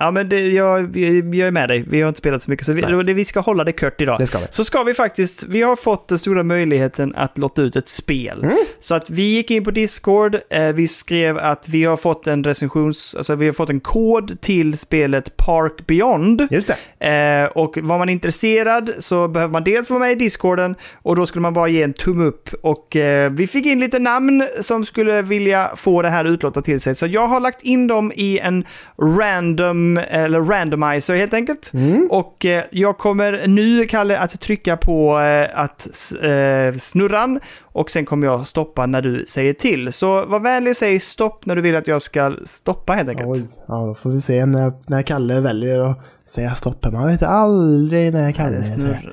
Ja, 0.01 0.11
men 0.11 0.29
det, 0.29 0.41
jag, 0.41 0.97
jag 0.97 1.49
är 1.49 1.51
med 1.51 1.69
dig. 1.69 1.85
Vi 1.89 2.01
har 2.01 2.09
inte 2.09 2.19
spelat 2.19 2.43
så 2.43 2.51
mycket, 2.51 2.67
så 2.67 2.73
vi, 2.73 3.13
vi 3.13 3.25
ska 3.25 3.41
hålla 3.41 3.65
det 3.65 3.73
kort 3.73 4.01
idag. 4.01 4.19
det 4.19 4.27
ska 4.27 4.39
vi. 4.39 4.47
Så 4.51 4.65
ska 4.65 4.83
vi 4.83 4.95
faktiskt, 4.95 5.45
vi 5.49 5.63
har 5.63 5.77
fått 5.77 6.09
den 6.09 6.19
stora 6.19 6.43
möjligheten 6.43 7.15
att 7.15 7.39
lotta 7.39 7.63
ut 7.63 7.77
ett 7.77 7.89
spel. 7.89 8.43
Mm. 8.43 8.57
Så 8.81 8.95
att 8.95 9.11
vi 9.11 9.23
gick 9.23 9.51
in 9.51 9.65
på 9.65 9.71
Discord, 9.71 10.37
eh, 10.51 10.67
vi 10.67 10.89
skrev 10.89 11.39
att 11.39 11.69
vi 11.69 11.85
har 11.85 11.97
fått 11.97 12.27
en 12.27 12.45
recensions, 12.45 13.15
alltså 13.15 13.35
vi 13.35 13.47
har 13.47 13.53
fått 13.53 13.71
en 13.71 13.81
kod 13.81 14.41
till 14.41 14.79
spelet 14.79 15.37
Park 15.37 15.87
Beyond. 15.87 16.47
Just 16.51 16.71
det. 16.99 17.07
Eh, 17.07 17.47
och 17.47 17.79
var 17.83 17.99
man 17.99 18.09
intresserad 18.09 18.91
så 18.99 19.29
behöver 19.29 19.53
man 19.53 19.65
dels 19.65 19.91
vara 19.91 20.01
med 20.01 20.13
i 20.13 20.15
Discorden 20.15 20.75
och 21.03 21.17
då 21.17 21.27
skulle 21.27 21.43
man 21.43 21.55
bara 21.55 21.69
ge 21.69 21.83
en 21.83 21.93
tumme 21.93 22.25
upp. 22.25 22.49
Och 22.63 22.97
eh, 22.97 23.31
vi 23.31 23.47
fick 23.47 23.67
in 23.67 23.81
lite 23.81 23.99
namn 23.99 24.47
som 24.61 24.85
skulle 24.85 25.23
vilja 25.23 25.71
få 25.77 26.03
det 26.03 26.09
här 26.09 26.25
utlottat 26.25 26.65
till 26.65 26.81
sig. 26.81 26.95
Så 26.95 27.07
jag 27.07 27.27
har 27.27 27.41
lagt 27.41 27.63
in 27.63 27.87
dem 27.87 28.13
i 28.15 28.39
en 28.39 28.65
random, 28.99 29.90
eller 29.99 30.41
randomizer 30.41 31.17
helt 31.17 31.35
enkelt. 31.35 31.73
Och 32.11 32.47
eh, 32.47 32.65
jag 32.71 32.99
kommer 32.99 33.47
nu, 33.47 33.87
Kalle, 33.87 34.19
att 34.19 34.41
trycka 34.41 34.77
på 34.77 35.21
eh, 35.21 35.61
att 35.61 35.87
eh, 36.23 36.79
snurran 36.79 37.41
och 37.63 37.91
sen 37.91 38.05
kommer 38.05 38.27
jag 38.27 38.47
stoppa 38.47 38.87
när 38.87 39.03
du 39.03 39.25
säger 39.27 39.53
till. 39.53 39.93
Så 39.93 40.27
var 40.27 40.41
vänlig, 40.41 40.77
säg 40.77 41.01
stopp 41.01 41.47
när 41.47 41.57
du 41.57 41.63
vill 41.63 41.77
att 41.77 41.89
jag 41.89 42.03
ska 42.03 42.37
stoppa 42.45 42.93
helt 42.93 43.09
enkelt. 43.09 43.29
Oj, 43.29 43.49
ja, 43.69 43.75
då 43.87 43.95
får 43.95 44.11
vi 44.11 44.21
se 44.21 44.47
när, 44.47 44.73
när 44.87 45.03
Kalle 45.03 45.41
väljer 45.41 45.81
att 45.81 45.99
säga 46.27 46.55
stopp. 46.55 46.93
Man 46.93 47.07
vet 47.07 47.23
aldrig 47.23 48.13
när 48.13 48.33
Kalle 48.33 48.63
säger 48.63 49.13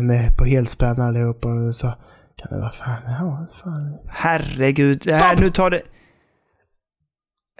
med 0.00 0.36
på 0.38 0.44
helspänn 0.44 1.00
allihop 1.00 1.44
och 1.44 1.74
så 1.74 1.92
kan 2.36 2.48
det 2.50 2.60
vara 2.60 2.70
fan, 2.70 3.02
ja, 3.06 3.46
fan. 3.62 3.98
Herregud, 4.08 5.02
det 5.04 5.10
här, 5.10 5.28
Stopp! 5.28 5.40
nu 5.40 5.50
tar 5.50 5.70
det... 5.70 5.82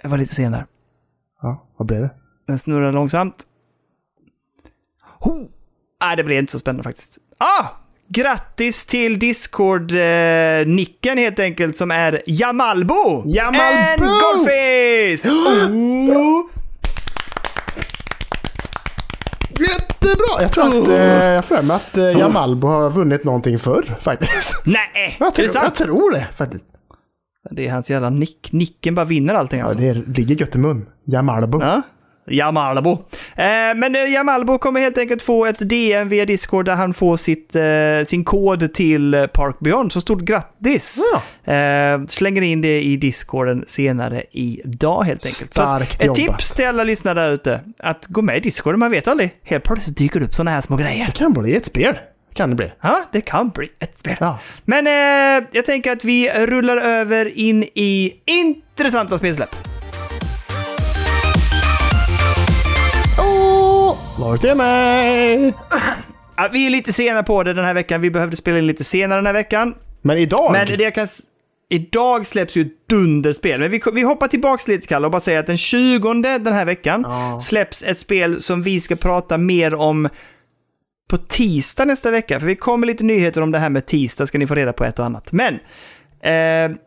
Jag 0.03 0.09
var 0.09 0.17
lite 0.17 0.35
sen 0.35 0.51
där. 0.51 0.65
Ja, 1.41 1.67
vad 1.77 1.87
blir 1.87 2.01
det? 2.01 2.09
Den 2.47 2.59
snurrar 2.59 2.91
långsamt. 2.91 3.35
Ho! 5.19 5.47
Nej, 6.01 6.15
det 6.17 6.23
blir 6.23 6.39
inte 6.39 6.51
så 6.51 6.59
spännande 6.59 6.83
faktiskt. 6.83 7.17
Ah! 7.37 7.67
Grattis 8.07 8.85
till 8.85 9.19
Discord-nicken 9.19 11.17
helt 11.17 11.39
enkelt 11.39 11.77
som 11.77 11.91
är 11.91 12.21
Jamalbo! 12.25 13.23
Jamalbo! 13.25 14.03
En 14.03 14.19
golfis! 14.19 15.25
Oh! 16.13 16.49
Jättebra! 19.59 20.41
Jag 20.41 20.51
tror 20.51 20.81
att, 20.81 20.87
eh, 20.87 21.23
jag 21.25 21.45
för 21.45 21.61
mig 21.61 21.75
att 21.75 21.97
eh, 21.97 22.03
Jamalbo 22.19 22.67
har 22.67 22.89
vunnit 22.89 23.23
någonting 23.23 23.59
förr 23.59 23.95
faktiskt. 24.01 24.53
Nej, 24.65 25.15
Jag 25.19 25.27
är 25.27 25.31
tror, 25.31 25.47
det 25.47 25.53
jag 25.53 25.63
sant? 25.63 25.75
tror 25.75 26.11
det 26.11 26.27
faktiskt. 26.37 26.65
Det 27.51 27.67
är 27.67 27.71
hans 27.71 27.89
jävla 27.89 28.09
nick. 28.09 28.49
Nicken 28.51 28.95
bara 28.95 29.05
vinner 29.05 29.33
allting 29.33 29.59
Ja, 29.59 29.65
alltså. 29.65 29.79
det 29.79 29.87
är, 29.89 29.95
ligger 30.07 30.35
gött 30.35 30.55
i 30.55 30.57
mun. 30.57 30.85
Jamalbo. 31.03 31.61
Ja. 31.61 31.81
Jamalbo. 32.27 32.91
Eh, 33.35 33.45
men 33.75 33.95
eh, 33.95 34.11
Jamalbo 34.13 34.57
kommer 34.57 34.79
helt 34.79 34.97
enkelt 34.97 35.21
få 35.21 35.45
ett 35.45 35.69
DM 35.69 36.09
via 36.09 36.25
Discord 36.25 36.65
där 36.65 36.73
han 36.73 36.93
får 36.93 37.17
sitt, 37.17 37.55
eh, 37.55 38.05
sin 38.05 38.23
kod 38.25 38.73
till 38.73 39.27
Park 39.33 39.59
Beyond. 39.59 39.91
Så 39.91 40.01
stort 40.01 40.21
grattis! 40.21 41.03
Ja. 41.45 41.53
Eh, 41.53 42.01
slänger 42.07 42.41
in 42.41 42.61
det 42.61 42.81
i 42.83 42.97
Discorden 42.97 43.63
senare 43.67 44.23
idag 44.31 45.03
helt 45.03 45.25
enkelt. 45.25 45.33
Så 45.53 45.61
Starkt 45.61 45.95
ett 46.01 46.05
jobbat. 46.05 46.15
tips 46.17 46.51
till 46.51 46.67
alla 46.67 46.83
lyssnare 46.83 47.19
där 47.21 47.33
ute. 47.33 47.59
Att 47.79 48.07
gå 48.07 48.21
med 48.21 48.37
i 48.37 48.39
Discorden, 48.39 48.79
man 48.79 48.91
vet 48.91 49.07
aldrig. 49.07 49.29
Helt 49.43 49.63
plötsligt 49.63 49.97
dyker 49.97 50.19
det 50.19 50.25
upp 50.25 50.33
sådana 50.33 50.51
här 50.51 50.61
små 50.61 50.75
grejer. 50.77 51.05
Det 51.05 51.11
kan 51.11 51.33
bli 51.33 51.55
ett 51.55 51.65
spel. 51.65 51.97
Kan 52.33 52.49
det 52.49 52.55
bli. 52.55 52.71
Ja, 52.81 53.03
det 53.11 53.21
kan 53.21 53.49
bli 53.49 53.69
ett 53.79 53.99
spel. 53.99 54.15
Ja. 54.19 54.39
Men 54.65 54.87
eh, 54.87 55.47
jag 55.51 55.65
tänker 55.65 55.91
att 55.91 56.03
vi 56.03 56.29
rullar 56.29 56.77
över 56.77 57.37
in 57.37 57.63
i 57.63 58.13
intressanta 58.25 59.17
spelsläpp. 59.17 59.55
Det 64.41 64.55
mig? 64.55 65.53
Vi 66.51 66.65
är 66.65 66.69
lite 66.69 66.93
sena 66.93 67.23
på 67.23 67.43
det 67.43 67.53
den 67.53 67.65
här 67.65 67.73
veckan. 67.73 68.01
Vi 68.01 68.11
behövde 68.11 68.35
spela 68.35 68.57
in 68.57 68.67
lite 68.67 68.83
senare 68.83 69.17
den 69.17 69.25
här 69.25 69.33
veckan. 69.33 69.75
Men 70.01 70.17
idag? 70.17 70.51
Men 70.51 70.67
det 70.67 70.83
jag 70.83 70.95
kan... 70.95 71.07
Idag 71.69 72.25
släpps 72.25 72.55
ju 72.55 72.61
ett 72.61 72.87
dunderspel. 72.89 73.59
Men 73.59 73.71
vi, 73.71 73.81
vi 73.93 74.01
hoppar 74.01 74.27
tillbaks 74.27 74.67
lite 74.67 74.87
Kalle 74.87 75.05
och 75.05 75.11
bara 75.11 75.19
säger 75.19 75.39
att 75.39 75.47
den 75.47 75.57
20 75.57 76.13
den 76.23 76.53
här 76.53 76.65
veckan 76.65 77.05
Ja. 77.07 77.39
släpps 77.41 77.83
ett 77.83 77.99
spel 77.99 78.41
som 78.41 78.63
vi 78.63 78.79
ska 78.81 78.95
prata 78.95 79.37
mer 79.37 79.73
om 79.73 80.09
på 81.09 81.17
tisdag 81.17 81.85
nästa 81.85 82.11
vecka. 82.11 82.39
För 82.39 82.47
vi 82.47 82.55
kommer 82.55 82.87
lite 82.87 83.03
nyheter 83.03 83.41
om 83.41 83.51
det 83.51 83.59
här 83.59 83.69
med 83.69 83.85
tisdag, 83.85 84.27
ska 84.27 84.37
ni 84.37 84.47
få 84.47 84.55
reda 84.55 84.73
på 84.73 84.83
ett 84.83 84.99
och 84.99 85.05
annat. 85.05 85.31
Men... 85.31 85.53
Eh, 86.21 86.77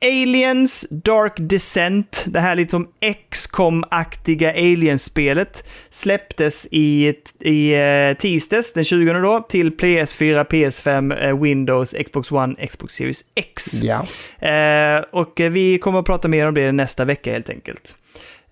Aliens 0.00 0.86
Dark 0.90 1.32
Descent, 1.36 2.24
det 2.26 2.40
här 2.40 2.56
lite 2.56 2.70
som 2.70 2.88
XCOM-aktiga 3.30 4.50
Aliens-spelet, 4.50 5.64
släpptes 5.90 6.68
i, 6.70 7.14
i 7.40 7.74
eh, 7.74 8.16
tisdags, 8.18 8.72
den 8.72 8.84
20 8.84 9.12
då, 9.12 9.46
till 9.48 9.70
PS4, 9.70 10.46
PS5, 10.46 11.26
eh, 11.26 11.40
Windows, 11.40 11.94
Xbox 12.06 12.32
One, 12.32 12.66
Xbox 12.66 12.94
Series 12.94 13.24
X. 13.34 13.82
Ja. 13.82 14.04
Eh, 14.48 15.04
och 15.10 15.40
vi 15.40 15.78
kommer 15.78 15.98
att 15.98 16.06
prata 16.06 16.28
mer 16.28 16.46
om 16.46 16.54
det 16.54 16.72
nästa 16.72 17.04
vecka 17.04 17.32
helt 17.32 17.50
enkelt. 17.50 17.96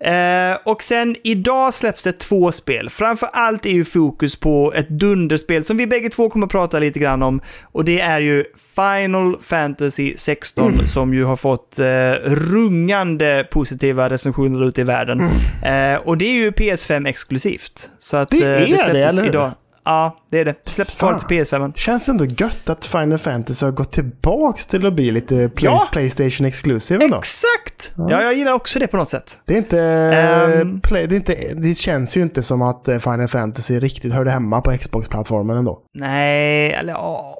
Eh, 0.01 0.59
och 0.64 0.82
sen 0.82 1.16
idag 1.24 1.74
släpps 1.74 2.02
det 2.02 2.12
två 2.12 2.52
spel. 2.52 2.90
Framför 2.90 3.28
allt 3.32 3.66
är 3.66 3.70
ju 3.70 3.85
fokus 3.85 4.36
på 4.36 4.73
ett 4.77 4.89
dunderspel 4.89 5.64
som 5.64 5.77
vi 5.77 5.86
bägge 5.86 6.09
två 6.09 6.31
kommer 6.31 6.47
att 6.47 6.52
prata 6.52 6.78
lite 6.78 6.98
grann 6.98 7.23
om. 7.23 7.40
Och 7.73 7.85
det 7.85 8.01
är 8.01 8.20
ju 8.20 8.44
Final 8.74 9.36
Fantasy 9.43 10.14
16 10.16 10.86
som 10.86 11.14
ju 11.14 11.24
har 11.24 11.36
fått 11.36 11.78
eh, 11.78 12.12
rungande 12.35 13.47
positiva 13.51 14.10
recensioner 14.10 14.68
ute 14.68 14.81
i 14.81 14.85
världen. 14.85 15.20
Eh, 15.64 15.94
och 16.05 16.18
det 16.18 16.24
är 16.24 16.32
ju 16.35 16.51
PS5 16.51 17.09
exklusivt. 17.09 17.90
Så 17.98 18.16
att, 18.16 18.28
Det 18.31 18.36
eh, 18.44 18.62
är 18.62 18.66
det, 18.66 18.78
släpptes 18.78 19.18
hur? 19.20 19.27
idag. 19.27 19.52
Ja, 19.89 20.17
det 20.31 20.39
är 20.39 20.45
det. 20.45 20.55
Det 20.65 20.71
släpps 20.71 20.99
bara 21.01 21.19
till 21.19 21.29
PS5. 21.39 21.73
Känns 21.77 22.09
ändå 22.09 22.25
gött 22.25 22.69
att 22.71 22.85
Final 22.85 23.19
Fantasy 23.19 23.67
har 23.67 23.73
gått 23.73 23.93
tillbaks 23.93 24.67
till 24.67 24.87
att 24.87 24.93
bli 24.93 25.11
lite 25.11 25.49
play 25.49 25.73
Ja. 25.73 25.89
Playstation 25.93 26.47
Exclusive 26.47 27.05
ändå. 27.05 27.17
Exakt! 27.19 27.93
Ja, 27.97 28.23
jag 28.23 28.35
gillar 28.35 28.53
också 28.53 28.79
det 28.79 28.87
på 28.87 28.97
något 28.97 29.09
sätt. 29.09 29.39
Det 29.45 29.55
är 29.55 29.59
inte, 29.59 29.81
Ehm. 29.83 30.81
play, 30.81 31.07
det 31.07 31.15
är 31.15 31.17
inte... 31.17 31.35
Det 31.55 31.75
känns 31.75 32.17
ju 32.17 32.23
inte 32.23 32.43
som 32.43 32.63
att 32.63 32.89
eh, 32.89 32.99
Final 32.99 33.29
Fantasy 33.29 33.81
riktigt 33.81 34.13
hörde 34.13 34.31
hemma 34.31 34.61
på 34.61 34.71
Xbox-plattformen 34.79 35.57
ändå. 35.57 35.79
Nej, 35.95 36.73
eller 36.73 36.93
ja... 36.93 37.39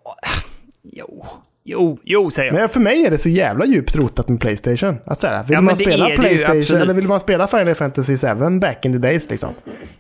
Jo, 0.93 1.27
jo, 1.67 1.99
jo 2.05 2.31
säger 2.31 2.47
jag. 2.53 2.55
Men 2.61 2.69
för 2.69 2.81
mig 2.81 3.07
är 3.07 3.11
det 3.11 3.19
så 3.19 3.29
jävla 3.29 3.65
djupt 3.67 3.97
rotat 3.97 4.29
med 4.29 4.41
Playstation. 4.41 4.97
Att 5.05 5.19
säga, 5.19 5.43
vill 5.43 5.55
Ja, 5.55 5.61
man 5.61 5.77
spela 5.77 6.11
ju, 6.11 6.17
Playstation, 6.17 6.61
absolut. 6.61 6.83
eller 6.83 6.95
vill 6.95 7.07
man 7.09 7.21
spela 7.21 7.47
Final 7.47 7.75
Fantasy 7.75 8.17
7 8.17 8.27
back 8.61 8.85
in 8.85 8.93
the 8.93 8.99
days 8.99 9.31
liksom. 9.31 9.51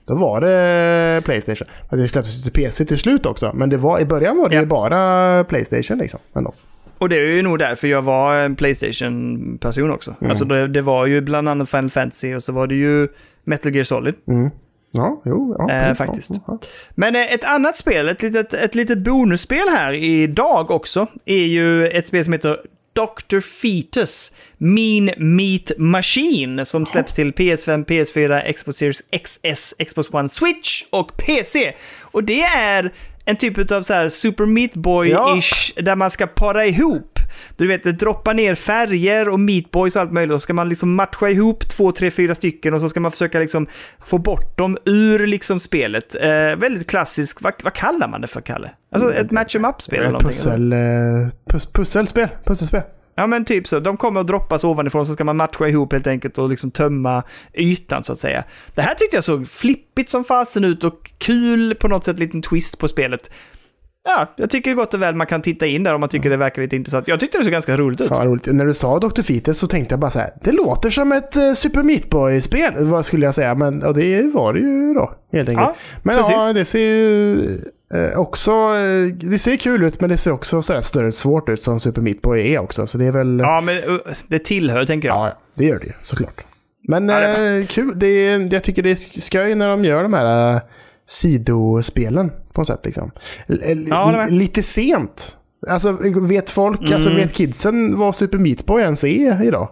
Då 0.04 0.14
var 0.14 0.40
det 0.40 1.22
Playstation. 1.24 1.68
Alltså 1.82 1.96
det 1.96 2.08
släpptes 2.08 2.42
till 2.42 2.52
PC 2.52 2.84
till 2.84 2.98
slut 2.98 3.26
också. 3.26 3.52
Men 3.54 3.70
det 3.70 3.76
var, 3.76 4.00
i 4.00 4.04
början 4.04 4.38
var 4.38 4.48
det 4.48 4.54
Ja. 4.54 4.60
ju 4.60 4.66
bara 4.66 5.44
Playstation 5.44 5.98
liksom. 5.98 6.20
Ändå. 6.34 6.52
Och 6.98 7.08
det 7.08 7.16
är 7.16 7.26
ju 7.36 7.42
nog 7.42 7.58
därför 7.58 7.88
jag 7.88 8.02
var 8.02 8.34
en 8.36 8.56
Playstation-person 8.56 9.90
också. 9.90 10.14
Mm. 10.20 10.30
Alltså 10.30 10.44
det, 10.44 10.68
det 10.68 10.82
var 10.82 11.06
ju 11.06 11.20
bland 11.20 11.48
annat 11.48 11.68
Final 11.68 11.90
Fantasy 11.90 12.34
och 12.34 12.42
så 12.42 12.52
var 12.52 12.66
det 12.66 12.74
ju 12.74 13.08
Metal 13.44 13.74
Gear 13.74 13.84
Solid. 13.84 14.14
Mm. 14.28 14.50
Ja, 14.96 15.22
jo. 15.24 15.56
Ja, 15.58 15.70
Eh, 15.70 15.88
ja, 15.88 15.94
faktiskt. 15.94 16.30
Ja, 16.46 16.58
Men 16.94 17.16
eh, 17.16 17.32
ett 17.34 17.44
annat 17.44 17.76
spel, 17.76 18.08
ett 18.08 18.22
litet, 18.22 18.52
ett 18.54 18.74
litet 18.74 18.98
bonusspel 18.98 19.68
här 19.68 19.92
idag 19.92 20.70
också, 20.70 21.06
är 21.24 21.44
ju 21.44 21.88
ett 21.88 22.06
spel 22.06 22.24
som 22.24 22.32
heter 22.32 22.58
Dr. 22.92 23.40
Fetus 23.40 24.32
Mean 24.58 25.10
Meat 25.16 25.72
Machine 25.78 26.66
som 26.66 26.86
släpps 26.86 27.14
till 27.14 27.32
PS5, 27.32 27.84
PS4, 27.84 28.52
Xbox 28.52 28.78
Series 28.78 29.02
XS, 29.24 29.74
Xbox 29.86 30.08
One 30.14 30.28
Switch 30.28 30.82
och 30.90 31.16
PC. 31.16 31.72
Och 32.00 32.24
det 32.24 32.42
är 32.42 32.92
en 33.24 33.36
typ 33.36 33.70
av 33.70 33.82
så 33.82 33.92
här 33.94 34.08
Super 34.08 34.46
Meat 34.46 34.74
Boy-ish 34.74 35.82
där 35.82 35.96
man 35.96 36.10
ska 36.10 36.26
para 36.26 36.66
ihop. 36.66 37.15
Du 37.56 37.66
vet, 37.66 37.82
det 37.82 37.92
droppar 37.92 38.34
ner 38.34 38.54
färger 38.54 39.28
och 39.28 39.40
Meat 39.40 39.70
Boys 39.70 39.96
och 39.96 40.02
allt 40.02 40.12
möjligt. 40.12 40.34
Så 40.34 40.38
ska 40.38 40.54
man 40.54 40.68
liksom 40.68 40.94
matcha 40.94 41.28
ihop 41.30 41.68
två, 41.68 41.92
tre, 41.92 42.10
fyra 42.10 42.34
stycken 42.34 42.74
och 42.74 42.80
så 42.80 42.88
ska 42.88 43.00
man 43.00 43.10
försöka 43.10 43.38
liksom 43.38 43.66
få 43.98 44.18
bort 44.18 44.58
dem 44.58 44.78
ur 44.84 45.26
liksom 45.26 45.60
spelet. 45.60 46.14
Eh, 46.14 46.56
väldigt 46.56 46.90
klassiskt. 46.90 47.42
Vad, 47.42 47.52
vad 47.62 47.72
kallar 47.72 48.08
man 48.08 48.20
det 48.20 48.26
för, 48.26 48.40
Kalle? 48.40 48.70
Alltså 48.92 49.14
ett 49.14 49.30
match 49.30 49.56
em 49.56 49.64
up-spel 49.64 49.98
eller 49.98 50.06
någonting? 50.06 50.28
Pussel, 50.28 50.72
eh, 50.72 50.78
pus, 51.50 51.66
pusselspel. 51.66 52.28
Pusselspel. 52.44 52.82
Ja 53.18 53.26
men 53.26 53.44
typ 53.44 53.66
så. 53.66 53.80
De 53.80 53.96
kommer 53.96 54.20
att 54.20 54.26
droppas 54.26 54.64
ovanifrån 54.64 55.06
så 55.06 55.12
ska 55.12 55.24
man 55.24 55.36
matcha 55.36 55.68
ihop 55.68 55.92
helt 55.92 56.06
enkelt 56.06 56.38
och 56.38 56.48
liksom 56.48 56.70
tömma 56.70 57.22
ytan 57.54 58.04
så 58.04 58.12
att 58.12 58.18
säga. 58.18 58.44
Det 58.74 58.82
här 58.82 58.94
tyckte 58.94 59.16
jag 59.16 59.24
såg 59.24 59.48
flippigt 59.48 60.10
som 60.10 60.24
fasen 60.24 60.64
ut 60.64 60.84
och 60.84 61.10
kul 61.18 61.74
på 61.74 61.88
något 61.88 62.04
sätt, 62.04 62.18
liten 62.18 62.42
twist 62.42 62.78
på 62.78 62.88
spelet. 62.88 63.30
Ja, 64.08 64.26
jag 64.36 64.50
tycker 64.50 64.74
gott 64.74 64.94
och 64.94 65.02
väl 65.02 65.14
man 65.14 65.26
kan 65.26 65.42
titta 65.42 65.66
in 65.66 65.82
där 65.82 65.94
om 65.94 66.00
man 66.00 66.08
tycker 66.08 66.30
det 66.30 66.36
verkar 66.36 66.62
lite 66.62 66.76
intressant. 66.76 67.08
Jag 67.08 67.20
tyckte 67.20 67.38
det 67.38 67.44
såg 67.44 67.52
ganska 67.52 67.76
roligt 67.76 68.00
ut. 68.00 68.08
Fan 68.08 68.26
roligt. 68.26 68.46
När 68.46 68.66
du 68.66 68.74
sa 68.74 68.98
Dr. 68.98 69.22
Fetus 69.22 69.58
så 69.58 69.66
tänkte 69.66 69.92
jag 69.92 70.00
bara 70.00 70.10
så 70.10 70.18
här. 70.18 70.30
Det 70.42 70.52
låter 70.52 70.90
som 70.90 71.12
ett 71.12 71.36
uh, 71.36 71.52
Super 71.52 71.82
Meat 71.82 72.10
Boy-spel. 72.10 72.72
Vad 72.76 73.06
skulle 73.06 73.26
jag 73.26 73.34
säga? 73.34 73.54
Men 73.54 73.82
och 73.82 73.94
det 73.94 74.22
var 74.34 74.52
det 74.52 74.58
ju 74.58 74.94
då. 74.94 75.12
Helt 75.32 75.48
enkelt. 75.48 75.66
Ja, 75.66 75.74
men 76.02 76.16
precis. 76.16 76.32
ja, 76.32 76.52
det 76.52 76.64
ser 76.64 76.78
ju 76.78 77.54
eh, 77.94 78.18
också... 78.18 78.50
eh, 78.50 79.14
det 79.14 79.38
ser 79.38 79.56
kul 79.56 79.84
ut 79.84 80.00
men 80.00 80.10
det 80.10 80.16
ser 80.16 80.30
också 80.32 80.62
sådär 80.62 80.80
större 80.80 81.12
svårt 81.12 81.48
ut 81.48 81.62
som 81.62 81.80
Super 81.80 82.02
Meat 82.02 82.22
Boy 82.22 82.54
är 82.54 82.58
också. 82.58 82.86
Så 82.86 82.98
det 82.98 83.04
är 83.06 83.12
väl... 83.12 83.38
Ja, 83.38 83.60
men 83.60 84.00
det 84.28 84.38
tillhör 84.38 84.86
tänker 84.86 85.08
jag. 85.08 85.16
Ja, 85.16 85.26
ja, 85.26 85.34
det 85.54 85.64
gör 85.64 85.78
det 85.78 85.86
ju 85.86 85.92
såklart. 86.02 86.44
Men 86.88 87.08
Ja, 87.08 87.20
det 87.20 87.58
eh, 87.58 87.66
kul. 87.66 87.92
Det 87.98 88.36
jag 88.52 88.62
tycker 88.62 88.82
det 88.82 88.90
är 88.90 89.20
skoj 89.20 89.54
när 89.54 89.68
de 89.68 89.84
gör 89.84 90.02
de 90.02 90.12
här 90.12 90.54
eh, 90.54 90.60
sidospelen 91.08 92.30
på 92.56 92.60
något 92.60 92.68
sätt. 92.68 92.80
Liksom. 92.84 93.10
L- 93.48 93.86
Ja, 93.90 94.26
lite 94.30 94.62
sent. 94.62 95.36
Alltså 95.68 95.92
vet 96.20 96.50
folk, 96.50 96.80
Mm. 96.80 96.94
alltså 96.94 97.10
vet 97.10 97.32
kidsen 97.32 97.98
vad 97.98 98.14
Super 98.14 98.38
Meat 98.38 98.66
Boy 98.66 98.82
ens 98.82 99.04
är 99.04 99.44
idag? 99.44 99.68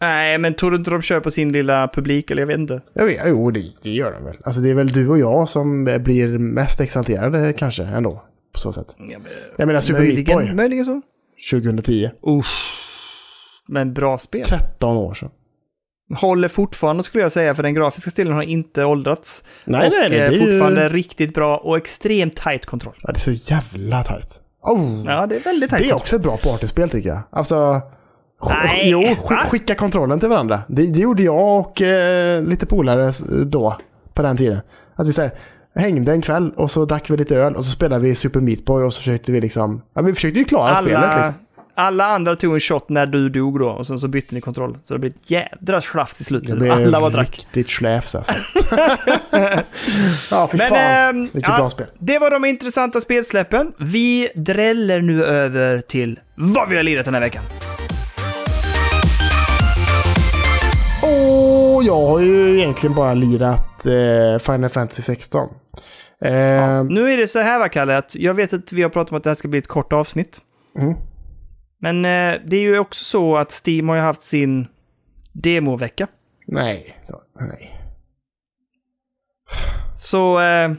Nej, 0.00 0.38
men 0.38 0.54
tror 0.54 0.70
du 0.70 0.76
inte 0.76 0.90
de 0.90 1.02
kör 1.02 1.20
på 1.20 1.30
sin 1.30 1.52
lilla 1.52 1.88
publik 1.94 2.30
eller 2.30 2.42
jag 2.42 2.46
vet 2.46 2.58
inte. 2.58 2.80
Jag 2.94 3.04
vet, 3.06 3.20
jo, 3.26 3.50
det, 3.50 3.64
det 3.82 3.90
gör 3.90 4.12
de 4.12 4.24
väl. 4.24 4.36
Alltså 4.44 4.60
det 4.60 4.70
är 4.70 4.74
väl 4.74 4.88
du 4.88 5.08
och 5.08 5.18
jag 5.18 5.48
som 5.48 5.84
blir 5.84 6.38
mest 6.38 6.80
exalterade 6.80 7.52
kanske 7.52 7.82
ändå. 7.82 8.22
På 8.52 8.58
så 8.60 8.72
sätt. 8.72 8.96
Ja, 8.98 9.04
men, 9.04 9.22
Jag 9.56 9.66
menar 9.66 9.80
Super 9.80 10.00
Meat 10.00 10.14
Boy, 10.26 10.34
möjligen, 10.34 10.56
möjligen 10.56 10.84
så. 10.84 11.00
2010. 11.50 12.10
Uff. 12.22 12.46
Men 13.68 13.94
bra 13.94 14.18
spel. 14.18 14.44
13 14.44 14.96
år 14.96 15.14
sedan. 15.14 15.30
Håller 16.16 16.48
fortfarande 16.48 17.02
skulle 17.02 17.22
jag 17.24 17.32
säga, 17.32 17.54
för 17.54 17.62
den 17.62 17.74
grafiska 17.74 18.10
stilen 18.10 18.32
har 18.32 18.42
inte 18.42 18.84
åldrats. 18.84 19.44
Nej, 19.64 19.86
och 19.86 19.92
nej, 19.92 20.10
nej. 20.10 20.18
eh, 20.20 20.30
Det 20.30 20.36
är 20.36 20.40
fortfarande 20.50 20.82
ju... 20.82 20.88
riktigt 20.88 21.34
bra 21.34 21.56
och 21.56 21.76
extremt 21.76 22.36
tight 22.36 22.66
kontroll. 22.66 22.94
Ja, 23.02 23.12
det 23.12 23.16
är 23.18 23.36
så 23.36 23.52
jävla 23.52 24.02
tajt. 24.02 24.40
Oh. 24.62 25.02
Ja, 25.06 25.26
det 25.26 25.36
är 25.36 25.40
väldigt 25.40 25.70
tight 25.70 25.82
Det 25.82 25.86
är 25.86 25.90
kontroll. 25.90 26.00
också 26.00 26.16
ett 26.16 26.22
bra 26.22 26.36
partyspel 26.36 26.90
tycker 26.90 27.08
jag. 27.08 27.20
Alltså... 27.30 27.80
Nej, 28.48 28.90
jo, 28.90 29.00
sk- 29.00 29.46
skicka 29.48 29.74
kontrollen 29.74 30.20
till 30.20 30.28
varandra. 30.28 30.60
Det, 30.68 30.86
det 30.92 30.98
gjorde 30.98 31.22
jag 31.22 31.58
och 31.60 31.82
eh, 31.82 32.42
lite 32.42 32.66
polare 32.66 33.12
då, 33.46 33.76
på 34.14 34.22
den 34.22 34.36
tiden. 34.36 34.58
Att 34.96 35.06
vi 35.06 35.12
så 35.12 35.22
här, 35.22 35.30
hängde 35.74 36.12
en 36.12 36.20
kväll 36.22 36.52
och 36.56 36.70
så 36.70 36.84
drack 36.84 37.10
vi 37.10 37.16
lite 37.16 37.36
öl 37.36 37.56
och 37.56 37.64
så 37.64 37.70
spelade 37.70 38.02
vi 38.04 38.14
Super 38.14 38.40
Meat 38.40 38.64
Boy 38.64 38.84
och 38.84 38.92
så 38.94 38.98
försökte 38.98 39.32
vi 39.32 39.40
liksom... 39.40 39.82
Ja, 39.94 40.02
vi 40.02 40.14
försökte 40.14 40.38
ju 40.38 40.44
klara 40.44 40.76
spelet 40.76 40.96
Alla, 40.96 41.16
liksom. 41.16 41.34
Alla 41.74 42.04
andra 42.06 42.36
tog 42.36 42.54
en 42.54 42.60
shot 42.60 42.88
när 42.88 43.06
du 43.06 43.28
dog 43.28 43.58
då 43.58 43.68
och 43.68 43.86
sen 43.86 43.98
så 43.98 44.08
bytte 44.08 44.34
ni 44.34 44.40
kontroll. 44.40 44.78
Så 44.84 44.94
det 44.94 44.98
blev 45.00 45.12
ett 45.12 45.30
jädra 45.30 45.80
slafs 45.80 46.20
i 46.20 46.24
Det 46.24 46.24
slutet. 46.24 46.58
blev 46.58 46.72
Alla 46.72 47.00
var 47.00 47.10
drack. 47.10 47.30
riktigt 47.30 47.70
släfs 47.70 48.14
alltså. 48.14 48.34
ja, 50.30 50.48
fy 50.52 50.58
Men, 50.58 50.68
fan. 50.68 50.78
ehm, 50.78 51.28
Vilket 51.32 51.50
ja, 51.50 51.56
bra 51.56 51.70
spel. 51.70 51.86
Det 51.98 52.18
var 52.18 52.30
de 52.30 52.44
intressanta 52.44 53.00
spelsläppen. 53.00 53.72
Vi 53.78 54.28
dräller 54.34 55.00
nu 55.00 55.24
över 55.24 55.80
till 55.80 56.20
vad 56.34 56.68
vi 56.68 56.76
har 56.76 56.82
lirat 56.82 57.04
den 57.04 57.14
här 57.14 57.20
veckan. 57.20 57.42
Och 61.02 61.84
jag 61.84 62.06
har 62.06 62.20
ju 62.20 62.58
egentligen 62.58 62.94
bara 62.94 63.14
lirat 63.14 63.86
eh, 63.86 64.38
Final 64.38 64.70
Fantasy 64.70 65.02
16. 65.02 65.48
Eh, 66.24 66.30
Nu 66.84 67.12
är 67.12 67.16
det 67.16 67.28
så 67.28 67.38
här 67.38 67.58
va, 67.58 67.68
Kalle, 67.68 67.96
att 67.96 68.16
jag 68.16 68.34
vet 68.34 68.52
att 68.52 68.72
vi 68.72 68.82
har 68.82 68.90
pratat 68.90 69.10
om 69.12 69.16
att 69.18 69.24
det 69.24 69.30
här 69.30 69.34
ska 69.34 69.48
bli 69.48 69.58
ett 69.58 69.68
kort 69.68 69.92
avsnitt. 69.92 70.38
Mm. 70.78 70.94
Men 71.84 72.04
eh, 72.04 72.40
det 72.46 72.56
är 72.56 72.60
ju 72.60 72.78
också 72.78 73.04
så 73.04 73.36
att 73.36 73.62
Steam 73.66 73.88
har 73.88 73.96
ju 73.96 74.02
haft 74.02 74.22
sin 74.22 74.66
demovecka. 75.32 76.06
Nej. 76.46 76.96
nej. 77.40 77.80
Så 80.00 80.40
eh, 80.40 80.70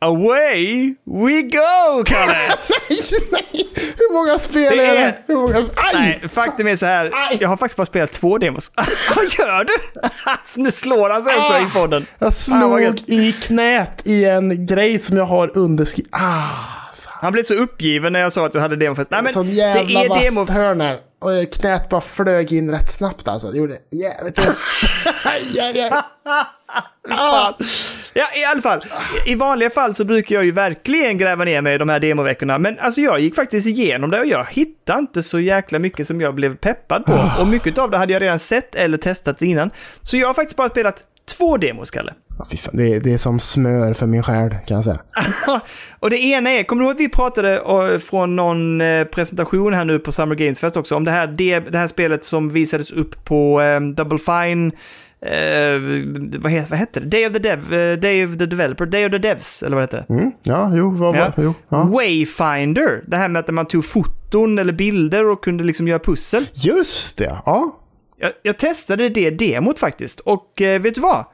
away 0.00 0.94
we 1.04 1.42
go, 1.42 2.04
Kalle! 2.06 2.32
Nej, 2.88 2.98
nej! 3.32 3.68
Hur 3.98 4.12
många 4.14 4.38
spel 4.38 4.76
Det 4.76 4.86
är 4.86 4.94
det? 4.94 5.14
Hur 5.26 5.36
många? 5.36 5.56
Aj! 5.76 5.94
Nej, 5.94 6.28
faktum 6.28 6.66
är 6.68 6.76
så 6.76 6.86
här. 6.86 7.10
Aj! 7.14 7.38
Jag 7.40 7.48
har 7.48 7.56
faktiskt 7.56 7.76
bara 7.76 7.86
spelat 7.86 8.12
två 8.12 8.38
demos. 8.38 8.70
Vad 9.16 9.24
gör 9.24 9.64
du? 9.64 9.72
nu 10.62 10.70
slår 10.70 11.10
han 11.10 11.24
sig 11.24 11.36
också 11.36 11.52
Ah! 11.52 11.66
i 11.66 11.70
podden. 11.70 12.06
Jag 12.18 12.26
Ah, 12.28 12.30
slog 12.30 12.82
gött. 12.82 13.10
i 13.10 13.32
knät 13.32 14.02
i 14.06 14.24
en 14.24 14.66
grej 14.66 14.98
som 14.98 15.16
jag 15.16 15.24
har 15.26 15.58
underskrivit. 15.58 16.10
Ah. 16.14 16.85
Han 17.20 17.32
blev 17.32 17.42
så 17.42 17.54
uppgiven 17.54 18.12
när 18.12 18.20
jag 18.20 18.32
sa 18.32 18.46
att 18.46 18.54
jag 18.54 18.60
hade 18.60 18.76
demofest. 18.76 19.10
Nej, 19.10 19.22
men 19.22 19.32
Sån 19.32 19.46
det 19.46 19.52
jävla 19.52 20.04
är 20.04 20.08
vasst 20.08 20.36
demo... 20.36 20.50
hörn 20.50 20.80
här. 20.80 20.98
Och 21.18 21.52
knät 21.52 21.88
bara 21.88 22.00
flög 22.00 22.52
in 22.52 22.70
rätt 22.70 22.90
snabbt 22.90 23.28
alltså. 23.28 23.50
Det 23.50 23.58
gjorde 23.58 23.76
jävligt 23.90 24.38
ont. 24.38 24.48
Aj, 25.24 25.60
aj. 25.60 25.90
Fan. 27.08 27.54
Ja, 28.14 28.24
i 28.36 28.44
alla 28.44 28.62
fall. 28.62 28.80
I 29.26 29.34
vanliga 29.34 29.70
fall 29.70 29.94
så 29.94 30.04
brukar 30.04 30.34
jag 30.34 30.44
ju 30.44 30.52
verkligen 30.52 31.18
gräva 31.18 31.44
ner 31.44 31.60
mig 31.60 31.74
i 31.74 31.78
de 31.78 31.88
här 31.88 32.00
demoveckorna. 32.00 32.58
Men 32.58 32.78
alltså 32.78 33.00
jag 33.00 33.20
gick 33.20 33.34
faktiskt 33.34 33.66
igenom 33.66 34.10
det 34.10 34.20
och 34.20 34.26
jag 34.26 34.46
hittade 34.50 34.98
inte 34.98 35.22
så 35.22 35.40
jäkla 35.40 35.78
mycket 35.78 36.06
som 36.06 36.20
jag 36.20 36.34
blev 36.34 36.56
peppad 36.56 37.04
på. 37.04 37.12
Och 37.40 37.46
mycket 37.46 37.78
av 37.78 37.90
det 37.90 37.98
hade 37.98 38.12
jag 38.12 38.22
redan 38.22 38.38
sett 38.38 38.74
eller 38.74 38.98
testat 38.98 39.42
innan. 39.42 39.70
Så 40.02 40.16
jag 40.16 40.26
har 40.26 40.34
faktiskt 40.34 40.56
bara 40.56 40.68
spelat 40.68 41.04
två 41.36 41.56
demos, 41.56 41.90
Kalle. 41.90 42.14
Ja. 42.38 42.44
Det, 42.72 42.94
är, 42.94 43.00
det 43.00 43.12
är 43.12 43.18
som 43.18 43.40
smör 43.40 43.92
för 43.92 44.06
min 44.06 44.22
själ 44.22 44.50
kan 44.66 44.74
jag 44.74 44.84
säga. 44.84 44.98
och 46.00 46.10
det 46.10 46.18
ena 46.18 46.50
är, 46.50 46.62
kommer 46.62 46.82
du 46.82 46.86
ihåg 46.88 46.94
att 46.94 47.00
vi 47.00 47.08
pratade 47.08 47.56
eh, 47.56 47.98
från 47.98 48.36
någon 48.36 48.80
eh, 48.80 49.04
presentation 49.04 49.74
här 49.74 49.84
nu 49.84 49.98
på 49.98 50.12
Summer 50.12 50.34
Games 50.34 50.60
Fest 50.60 50.76
också 50.76 50.96
om 50.96 51.04
det 51.04 51.10
här, 51.10 51.26
det, 51.26 51.60
det 51.60 51.78
här 51.78 51.88
spelet 51.88 52.24
som 52.24 52.50
visades 52.50 52.90
upp 52.92 53.24
på 53.24 53.60
eh, 53.60 53.80
Double 53.80 54.18
Fine, 54.18 54.72
eh, 55.20 56.40
vad, 56.40 56.52
heter, 56.52 56.70
vad 56.70 56.78
hette 56.78 57.00
det? 57.00 57.06
Day 57.06 57.26
of 57.26 57.32
the 57.32 57.38
Dev, 57.38 57.74
eh, 57.74 57.98
Day 57.98 58.24
of 58.26 58.38
the 58.38 58.46
Developer, 58.46 58.86
Day 58.86 59.06
of 59.06 59.10
the 59.12 59.18
Devs, 59.18 59.62
eller 59.62 59.76
vad 59.76 59.82
heter 59.82 60.04
det? 60.08 60.14
Mm. 60.14 60.32
Ja, 60.42 60.70
jo, 60.74 60.90
vad 60.90 61.16
Ja. 61.16 61.32
var 61.36 61.44
jo, 61.44 61.54
ja. 61.68 61.84
Wayfinder, 61.84 63.02
det 63.06 63.16
här 63.16 63.28
med 63.28 63.40
att 63.40 63.54
man 63.54 63.66
tog 63.66 63.84
foton 63.84 64.58
eller 64.58 64.72
bilder 64.72 65.30
och 65.30 65.44
kunde 65.44 65.64
liksom 65.64 65.88
göra 65.88 65.98
pussel. 65.98 66.46
Just 66.54 67.18
det, 67.18 67.36
ja. 67.46 67.78
Jag, 68.18 68.32
jag 68.42 68.58
testade 68.58 69.08
det 69.08 69.30
demot 69.30 69.78
faktiskt 69.78 70.20
och 70.20 70.62
eh, 70.62 70.80
vet 70.80 70.94
du 70.94 71.00
vad? 71.00 71.24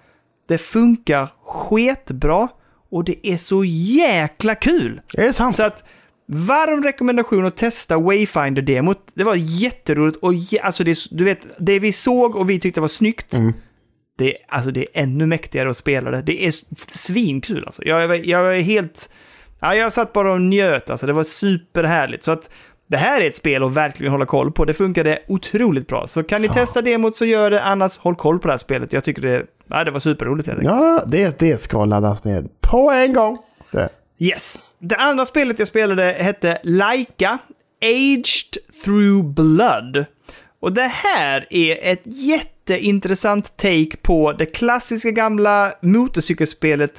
Det 0.52 0.58
funkar 0.58 1.28
sketbra 1.44 2.48
och 2.90 3.04
det 3.04 3.26
är 3.28 3.36
så 3.36 3.64
jäkla 3.64 4.54
kul. 4.54 5.00
Det 5.12 5.26
är 5.26 5.32
sant. 5.32 5.56
Så 5.56 5.62
att 5.62 5.84
varm 6.28 6.82
rekommendation 6.84 7.46
att 7.46 7.56
testa 7.56 7.96
Wayfinder-demot. 7.98 8.98
Det 9.14 9.24
var 9.24 9.34
jätteroligt 9.34 10.16
och 10.22 10.32
alltså 10.62 10.84
det, 10.84 10.98
du 11.10 11.24
vet, 11.24 11.46
det 11.58 11.78
vi 11.78 11.92
såg 11.92 12.36
och 12.36 12.50
vi 12.50 12.60
tyckte 12.60 12.80
var 12.80 12.88
snyggt. 12.88 13.34
Mm. 13.34 13.52
Det, 14.18 14.36
alltså 14.48 14.70
det 14.70 14.80
är 14.80 15.02
ännu 15.02 15.26
mäktigare 15.26 15.70
att 15.70 15.76
spela 15.76 16.10
det. 16.10 16.22
Det 16.22 16.46
är 16.46 16.54
svinkul 16.98 17.64
alltså. 17.66 17.84
Jag, 17.84 18.02
är- 18.04 18.28
jag 18.28 18.56
är 18.58 18.60
helt... 18.62 19.10
Ja, 19.60 19.74
jag 19.74 19.92
satt 19.92 20.12
bara 20.12 20.32
och 20.32 20.40
njöt 20.40 20.90
alltså. 20.90 21.06
Det 21.06 21.12
var 21.12 21.24
superhärligt. 21.24 22.24
Så 22.24 22.32
att 22.32 22.50
det 22.92 22.98
här 22.98 23.20
är 23.20 23.26
ett 23.26 23.34
spel 23.34 23.62
att 23.62 23.72
verkligen 23.72 24.12
hålla 24.12 24.26
koll 24.26 24.52
på. 24.52 24.64
Det 24.64 24.74
funkade 24.74 25.18
otroligt 25.28 25.86
bra. 25.86 26.06
Så 26.06 26.22
kan 26.22 26.40
ni 26.42 26.46
Ja. 26.46 26.52
testa 26.54 26.82
demot 26.82 27.16
så 27.16 27.24
gör 27.24 27.50
det. 27.50 27.62
Annars 27.62 27.96
håll 27.98 28.14
koll 28.16 28.38
på 28.38 28.48
det 28.48 28.52
här 28.52 28.58
spelet. 28.58 28.92
Jag 28.92 29.04
tycker 29.04 29.22
det, 29.22 29.46
ja, 29.66 29.84
det 29.84 29.90
var 29.90 30.00
superroligt 30.00 30.48
helt 30.48 30.58
enkelt. 30.58 30.76
Ja, 30.80 31.04
det, 31.06 31.38
det 31.38 31.60
ska 31.60 31.84
laddas 31.84 32.24
ner 32.24 32.44
på 32.60 32.90
en 32.90 33.12
gång. 33.12 33.38
Det. 33.70 33.88
Yes. 34.18 34.58
Det 34.78 34.96
andra 34.96 35.26
spelet 35.26 35.58
jag 35.58 35.68
spelade 35.68 36.16
hette 36.18 36.58
Laika 36.62 37.38
Aged 37.82 38.82
Through 38.84 39.24
Blood. 39.24 40.04
Och 40.60 40.72
det 40.72 40.90
här 40.94 41.46
är 41.50 41.78
ett 41.92 42.02
jätteintressant 42.04 43.56
take 43.56 43.96
på 44.02 44.32
det 44.32 44.46
klassiska 44.46 45.10
gamla 45.10 45.72
motorcykelspelet 45.82 46.92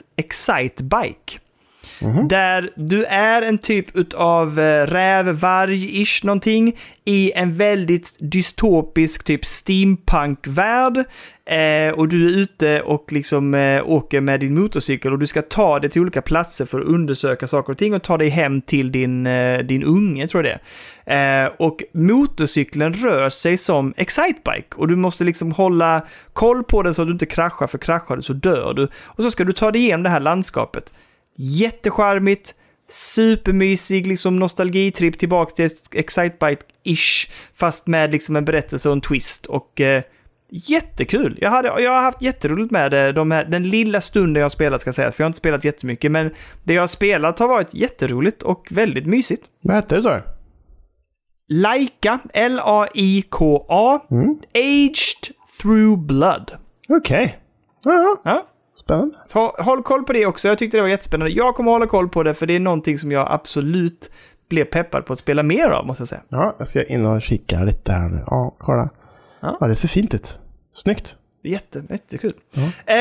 Mm 2.01 2.13
-hmm. 2.15 2.27
Där 2.27 2.69
du 2.75 3.03
är 3.05 3.41
en 3.41 3.57
typ 3.57 3.95
utav 3.95 4.59
eh, 4.59 4.87
räv-varg-ish 4.87 6.25
någonting 6.25 6.75
i 7.05 7.31
en 7.35 7.57
väldigt 7.57 8.15
dystopisk 8.19 9.23
typ 9.23 9.45
steampunk-värld. 9.45 11.03
Eh, 11.45 11.93
och 11.93 12.07
du 12.07 12.25
är 12.27 12.37
ute 12.37 12.81
och 12.81 13.11
liksom 13.11 13.53
eh, 13.53 13.89
åker 13.89 14.21
med 14.21 14.39
din 14.39 14.59
motorcykel 14.59 15.13
och 15.13 15.19
du 15.19 15.27
ska 15.27 15.41
ta 15.41 15.79
dig 15.79 15.89
till 15.89 16.01
olika 16.01 16.21
platser 16.21 16.65
för 16.65 16.79
att 16.79 16.85
undersöka 16.87 17.47
saker 17.47 17.71
och 17.71 17.77
ting 17.77 17.93
och 17.93 18.03
ta 18.03 18.17
dig 18.17 18.29
hem 18.29 18.61
till 18.61 18.91
din, 18.91 19.27
eh, 19.27 19.59
din 19.59 19.83
unge, 19.83 20.27
tror 20.27 20.45
jag 20.45 20.59
det 21.05 21.11
är. 21.11 21.45
eh, 21.45 21.51
Och 21.57 21.83
motorcykeln 21.93 22.93
rör 22.93 23.29
sig 23.29 23.57
som 23.57 23.93
excitebike 23.97 24.75
och 24.75 24.87
du 24.87 24.95
måste 24.95 25.23
liksom 25.23 25.51
hålla 25.51 26.01
koll 26.33 26.63
på 26.63 26.83
den 26.83 26.93
så 26.93 27.01
att 27.01 27.07
du 27.07 27.11
inte 27.11 27.25
kraschar, 27.25 27.67
för 27.67 27.77
kraschar 27.77 28.15
du 28.15 28.21
så 28.21 28.33
dör 28.33 28.73
du. 28.73 28.87
Och 29.03 29.23
så 29.23 29.31
ska 29.31 29.43
du 29.43 29.53
ta 29.53 29.71
dig 29.71 29.81
igenom 29.81 30.03
det 30.03 30.09
här 30.09 30.19
landskapet. 30.19 30.93
Jättecharmigt, 31.35 32.55
supermysig 32.89 34.07
liksom 34.07 34.39
nostalgitripp 34.39 35.17
tillbaks 35.17 35.53
till 35.53 35.69
Excitebike-ish, 35.91 37.31
fast 37.55 37.87
med 37.87 38.11
liksom 38.11 38.35
en 38.35 38.45
berättelse 38.45 38.89
och 38.89 38.93
en 38.95 39.01
twist. 39.01 39.45
Och 39.45 39.81
eh, 39.81 40.03
jättekul! 40.49 41.37
Jag, 41.41 41.49
hade, 41.49 41.67
jag 41.67 41.91
har 41.91 42.01
haft 42.01 42.21
jätteroligt 42.21 42.71
med 42.71 42.91
det 42.91 43.11
de 43.11 43.31
här, 43.31 43.45
den 43.45 43.69
lilla 43.69 44.01
stunden 44.01 44.39
jag 44.39 44.45
har 44.45 44.49
spelat, 44.49 44.81
ska 44.81 44.87
jag 44.87 44.95
säga, 44.95 45.11
för 45.11 45.21
jag 45.21 45.25
har 45.25 45.29
inte 45.29 45.37
spelat 45.37 45.65
jättemycket, 45.65 46.11
men 46.11 46.31
det 46.63 46.73
jag 46.73 46.81
har 46.81 46.87
spelat 46.87 47.39
har 47.39 47.47
varit 47.47 47.73
jätteroligt 47.73 48.43
och 48.43 48.67
väldigt 48.71 49.05
mysigt. 49.05 49.47
Vad 49.61 49.75
hette 49.75 49.95
det 49.95 50.01
du? 50.01 50.21
Laika, 51.49 52.19
L-A-I-K-A, 52.33 53.99
Aged 54.53 55.35
Through 55.61 56.05
Blood. 56.05 56.51
Okej. 56.89 57.37
Ja, 57.83 57.93
ja. 57.93 58.21
Ja, 58.23 58.47
Spännande. 58.75 59.15
så 59.27 59.47
håll 59.47 59.83
koll 59.83 60.03
på 60.03 60.13
det 60.13 60.25
också. 60.25 60.47
Jag 60.47 60.57
tyckte 60.57 60.77
det 60.77 60.81
var 60.81 60.89
jättespännande. 60.89 61.33
Jag 61.33 61.55
kommer 61.55 61.71
hålla 61.71 61.87
koll 61.87 62.09
på 62.09 62.23
det, 62.23 62.33
för 62.33 62.45
det 62.45 62.55
är 62.55 62.59
någonting 62.59 62.97
som 62.97 63.11
jag 63.11 63.27
absolut 63.31 64.11
blev 64.49 64.65
peppad 64.65 65.05
på 65.05 65.13
att 65.13 65.19
spela 65.19 65.43
mer 65.43 65.69
av, 65.69 65.85
måste 65.85 66.01
jag 66.01 66.07
säga. 66.07 66.21
Ja, 66.29 66.55
jag 66.57 66.67
ska 66.67 66.83
in 66.83 67.05
och 67.05 67.21
kika 67.21 67.63
lite 67.63 67.91
här 67.91 68.09
nu. 68.09 68.19
Ja, 68.27 68.55
kolla. 68.57 68.89
Ja. 69.39 69.57
Ja, 69.61 69.67
det 69.67 69.75
ser 69.75 69.87
fint 69.87 70.13
ut. 70.13 70.39
Snyggt. 70.71 71.15
Jätte, 71.43 71.83
jättekul. 71.89 72.33
Eh, 72.85 72.95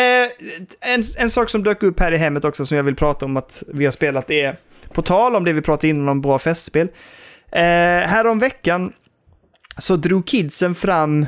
en, 0.81 1.03
en 1.19 1.31
sak 1.31 1.51
som 1.51 1.63
dök 1.63 1.83
upp 1.83 2.01
här 2.01 2.13
i 2.13 2.17
hemmet 2.17 2.45
också 2.45 2.67
som 2.67 2.77
jag 2.77 2.85
vill 2.85 2.97
prata 2.97 3.25
om 3.25 3.37
att 3.37 3.63
vi 3.69 3.85
har 3.85 3.93
spelat 3.93 4.31
är, 4.31 4.59
på 4.93 5.03
tal 5.03 5.37
om 5.37 5.45
det 5.45 5.53
vi 5.53 5.63
pratade 5.63 5.89
innan 5.89 6.09
om 6.09 6.21
bra 6.21 6.39
festspel. 6.39 6.89
Eh, 7.53 7.61
härom 8.09 8.39
veckan 8.39 8.93
så 9.79 9.97
drog 9.97 10.27
kidsen 10.27 10.75
fram 10.75 11.27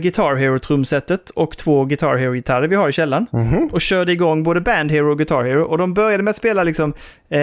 Guitar 0.00 0.34
Hero-trumsetet 0.34 1.30
och 1.30 1.56
två 1.56 1.84
Guitar 1.84 2.16
Hero-gitarrer 2.16 2.68
vi 2.68 2.76
har 2.76 2.88
i 2.88 2.92
källaren. 2.92 3.26
Och 3.72 3.80
körde 3.80 4.12
igång 4.12 4.42
både 4.42 4.60
Band 4.60 4.90
Hero 4.90 5.10
och 5.10 5.18
Guitar 5.18 5.44
Hero. 5.44 5.64
Och 5.64 5.78
de 5.78 5.94
började 5.94 6.22
med 6.22 6.30
att 6.30 6.36
spela 6.36 6.62
liksom... 6.62 6.92
Eh, 7.28 7.40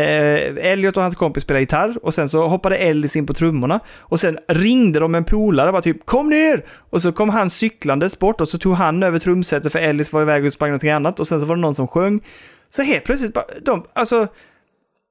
Elliot 0.65 0.97
och 0.97 1.03
hans 1.03 1.15
kompis 1.15 1.43
spelade 1.43 1.61
gitarr. 1.61 1.97
Och 2.03 2.13
sen 2.13 2.29
så 2.29 2.47
hoppade 2.47 2.77
Ellis 2.77 3.15
in 3.15 3.25
på 3.25 3.33
trummorna. 3.33 3.79
Och 3.99 4.19
sen 4.19 4.37
ringde 4.47 4.99
de 4.99 5.15
en 5.15 5.23
polare 5.23 5.71
bara 5.71 5.81
typ 5.81 6.05
“Kom 6.05 6.29
ner!” 6.29 6.65
Och 6.89 7.01
så 7.01 7.11
kom 7.11 7.29
han 7.29 7.49
cyklandes 7.49 8.19
bort 8.19 8.41
och 8.41 8.49
så 8.49 8.57
tog 8.57 8.73
han 8.73 9.03
över 9.03 9.19
trumsetet 9.19 9.71
för 9.71 9.79
Ellis 9.79 10.13
var 10.13 10.21
iväg 10.21 10.45
och 10.45 10.53
sprang 10.53 10.69
någonting 10.69 10.89
annat. 10.89 11.19
Och 11.19 11.27
sen 11.27 11.39
så 11.39 11.45
var 11.45 11.55
det 11.55 11.61
någon 11.61 11.75
som 11.75 11.87
sjöng. 11.87 12.21
Så 12.69 12.81
helt 12.81 13.03
plötsligt 13.03 13.33
bara... 13.33 13.45
De, 13.61 13.85
alltså... 13.93 14.27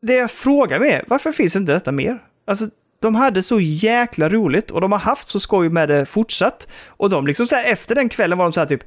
Det 0.03 0.15
jag 0.15 0.31
frågar 0.31 0.81
mig 0.81 0.91
är, 0.91 1.05
varför 1.07 1.33
finns 1.33 1.57
inte 1.57 1.73
detta 1.73 1.93
mer? 1.93 2.19
Alltså, 2.47 2.67
de 3.01 3.15
hade 3.15 3.43
så 3.43 3.61
jäkla 3.61 4.29
roligt 4.29 4.71
och 4.71 4.81
de 4.81 4.93
har 4.93 4.99
haft 4.99 5.29
så 5.29 5.41
skoj 5.41 5.69
med 5.69 5.89
det 5.89 6.07
fortsatt. 6.07 6.69
Och 6.89 7.11
de 7.11 7.27
liksom 7.27 7.47
så 7.47 7.55
här, 7.55 7.65
efter 7.65 7.95
den 7.95 8.09
kvällen 8.09 8.39
var 8.39 8.45
de 8.45 8.53
så 8.53 8.61
här 8.61 8.67
typ, 8.67 8.83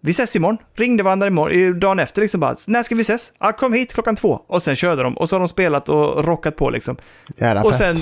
vi 0.00 0.10
ses 0.10 0.36
imorgon. 0.36 0.58
Ringde 0.74 1.02
varandra 1.02 1.26
imorgon, 1.26 1.80
dagen 1.80 1.98
efter 1.98 2.22
liksom 2.22 2.40
bara, 2.40 2.56
när 2.66 2.82
ska 2.82 2.94
vi 2.94 3.00
ses? 3.00 3.32
Ja, 3.38 3.52
kom 3.52 3.72
hit 3.72 3.92
klockan 3.94 4.16
två. 4.16 4.40
Och 4.46 4.62
sen 4.62 4.76
körde 4.76 5.02
de 5.02 5.16
och 5.18 5.28
så 5.28 5.34
har 5.36 5.40
de 5.40 5.48
spelat 5.48 5.88
och 5.88 6.24
rockat 6.24 6.56
på 6.56 6.70
liksom. 6.70 6.96
Jävla 7.36 7.62
Och 7.62 7.74
fett. 7.74 7.78
sen 7.78 7.96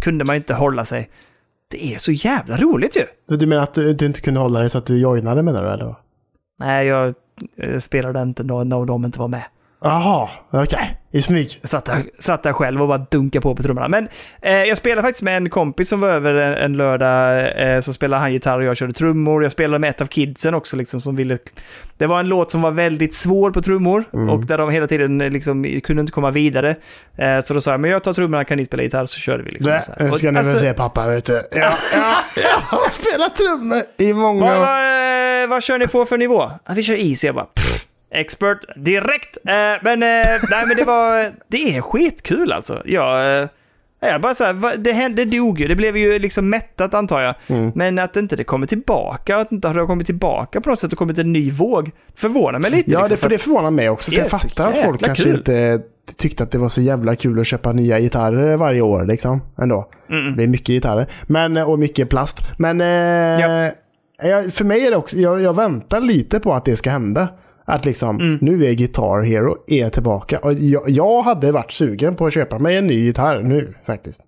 kunde 0.00 0.24
man 0.24 0.36
inte 0.36 0.54
hålla 0.54 0.84
sig. 0.84 1.10
Det 1.70 1.94
är 1.94 1.98
så 1.98 2.12
jävla 2.12 2.56
roligt 2.56 2.96
ju! 2.96 3.36
Du 3.36 3.46
menar 3.46 3.62
att 3.62 3.74
du, 3.74 3.92
du 3.94 4.06
inte 4.06 4.20
kunde 4.20 4.40
hålla 4.40 4.60
dig 4.60 4.70
så 4.70 4.78
att 4.78 4.86
du 4.86 4.98
joinade 4.98 5.42
menar 5.42 5.64
du 5.64 5.70
eller? 5.70 5.94
Nej, 6.58 6.86
jag 6.86 7.14
eh, 7.56 7.78
spelade 7.78 8.22
inte 8.22 8.42
när 8.42 8.86
de 8.86 9.04
inte 9.04 9.18
var 9.18 9.28
med. 9.28 9.42
Jaha, 9.82 10.28
okej. 10.50 10.98
I 11.14 11.22
smyg. 11.22 11.58
Jag 11.60 11.68
satt 11.70 11.84
där, 11.84 12.02
satt 12.18 12.42
där 12.42 12.52
själv 12.52 12.82
och 12.82 12.88
bara 12.88 12.98
dunkade 12.98 13.42
på 13.42 13.54
på 13.54 13.62
trummorna. 13.62 13.88
Men 13.88 14.08
eh, 14.42 14.52
jag 14.64 14.78
spelade 14.78 15.02
faktiskt 15.02 15.22
med 15.22 15.36
en 15.36 15.50
kompis 15.50 15.88
som 15.88 16.00
var 16.00 16.08
över 16.08 16.34
en, 16.34 16.54
en 16.54 16.76
lördag. 16.76 17.52
Eh, 17.74 17.80
så 17.80 17.92
spelade 17.92 18.20
han 18.20 18.32
gitarr 18.32 18.58
och 18.58 18.64
jag 18.64 18.76
körde 18.76 18.92
trummor. 18.92 19.42
Jag 19.42 19.52
spelade 19.52 19.78
med 19.78 19.90
ett 19.90 20.00
av 20.00 20.06
kidsen 20.06 20.54
också 20.54 20.76
liksom 20.76 21.00
som 21.00 21.16
ville... 21.16 21.38
Det 21.98 22.06
var 22.06 22.20
en 22.20 22.28
låt 22.28 22.50
som 22.50 22.62
var 22.62 22.70
väldigt 22.70 23.14
svår 23.14 23.50
på 23.50 23.62
trummor 23.62 24.04
och 24.30 24.46
där 24.46 24.58
de 24.58 24.70
hela 24.70 24.86
tiden 24.86 25.20
eh, 25.20 25.30
liksom 25.30 25.80
kunde 25.84 26.00
inte 26.00 26.12
komma 26.12 26.30
vidare. 26.30 26.76
Eh, 27.16 27.40
så 27.40 27.54
då 27.54 27.60
sa 27.60 27.70
jag, 27.70 27.80
men 27.80 27.90
jag 27.90 28.02
tar 28.02 28.12
trummorna, 28.12 28.44
kan 28.44 28.58
ni 28.58 28.64
spela 28.64 28.82
gitarr? 28.82 29.06
Så 29.06 29.18
körde 29.20 29.42
vi 29.42 29.50
liksom. 29.50 29.72
Det 29.72 29.82
här. 29.98 30.10
Och, 30.10 30.18
ska 30.18 30.26
ni 30.26 30.32
väl 30.32 30.46
alltså, 30.46 30.58
se 30.58 30.72
pappa, 30.74 31.06
vet 31.08 31.24
du. 31.24 31.32
Ja, 31.52 31.72
ja, 31.94 32.14
jag 32.42 32.78
har 32.78 32.88
spelat 32.88 33.36
trummor 33.36 33.82
i 33.98 34.12
många 34.12 34.44
Vad, 34.44 34.56
år. 34.56 34.60
vad, 34.60 35.42
eh, 35.42 35.48
vad 35.48 35.62
kör 35.62 35.78
ni 35.78 35.86
på 35.86 36.04
för 36.04 36.18
nivå? 36.18 36.50
Vi 36.76 36.82
kör 36.82 36.94
easy. 36.94 37.26
Jag 37.26 37.34
bara, 37.34 37.44
pff, 37.44 37.86
expert 38.12 38.58
direkt. 38.76 39.38
Eh, 39.44 39.52
men, 39.82 40.02
eh, 40.02 40.40
nej, 40.50 40.66
men 40.66 40.76
det 40.76 40.84
var, 40.84 41.32
det 41.48 41.76
är 41.76 41.80
skitkul 41.80 42.52
alltså. 42.52 42.82
Jag, 42.84 43.42
eh, 43.42 43.48
jag 44.00 44.20
bara 44.20 44.34
så 44.34 44.44
här, 44.44 44.76
det, 44.76 44.92
hände, 44.92 45.24
det 45.24 45.38
dog 45.38 45.60
ju. 45.60 45.68
Det 45.68 45.76
blev 45.76 45.96
ju 45.96 46.18
liksom 46.18 46.50
mättat 46.50 46.94
antar 46.94 47.20
jag. 47.20 47.34
Mm. 47.46 47.72
Men 47.74 47.98
att 47.98 48.16
inte 48.16 48.36
det 48.36 48.44
kommer 48.44 48.66
tillbaka, 48.66 49.36
att 49.36 49.52
inte 49.52 49.68
har 49.68 49.86
kommit 49.86 50.06
tillbaka 50.06 50.60
på 50.60 50.70
något 50.70 50.78
sätt 50.78 50.92
och 50.92 50.98
kommit 50.98 51.18
en 51.18 51.32
ny 51.32 51.50
våg. 51.50 51.90
Förvånar 52.14 52.58
mig 52.58 52.70
lite. 52.70 52.90
Ja, 52.90 52.98
liksom, 52.98 53.14
det, 53.14 53.20
för 53.20 53.28
det 53.28 53.38
förvånar 53.38 53.70
mig 53.70 53.88
också. 53.88 54.10
För 54.10 54.18
jag 54.18 54.30
fattar 54.30 54.70
att 54.70 54.76
folk 54.76 55.04
kanske 55.04 55.24
kul. 55.24 55.36
inte 55.36 55.80
tyckte 56.16 56.42
att 56.42 56.50
det 56.50 56.58
var 56.58 56.68
så 56.68 56.80
jävla 56.80 57.16
kul 57.16 57.40
att 57.40 57.46
köpa 57.46 57.72
nya 57.72 58.00
gitarrer 58.00 58.56
varje 58.56 58.80
år 58.80 59.06
liksom. 59.06 59.40
Ändå. 59.58 59.88
Det 60.36 60.42
är 60.42 60.46
mycket 60.46 60.66
gitarrer. 60.66 61.06
Men, 61.22 61.56
och 61.56 61.78
mycket 61.78 62.10
plast. 62.10 62.38
Men 62.58 62.80
eh, 62.80 63.40
Japp. 63.40 63.74
jag, 64.22 64.52
för 64.52 64.64
mig 64.64 64.86
är 64.86 64.90
det 64.90 64.96
också, 64.96 65.16
jag, 65.16 65.42
jag 65.42 65.56
väntar 65.56 66.00
lite 66.00 66.40
på 66.40 66.54
att 66.54 66.64
det 66.64 66.76
ska 66.76 66.90
hända. 66.90 67.28
Att 67.64 67.84
liksom, 67.84 68.20
Mm. 68.20 68.38
nu 68.40 68.64
är 68.66 68.72
Guitar 68.72 69.22
Hero 69.22 69.56
är 69.66 69.88
tillbaka. 69.88 70.38
Och 70.38 70.52
jag, 70.52 70.82
jag 70.86 71.22
hade 71.22 71.52
varit 71.52 71.72
sugen 71.72 72.14
på 72.14 72.26
att 72.26 72.34
köpa 72.34 72.58
mig 72.58 72.76
en 72.76 72.86
ny 72.86 73.04
gitarr 73.04 73.42
nu 73.42 73.74
faktiskt. 73.86 74.22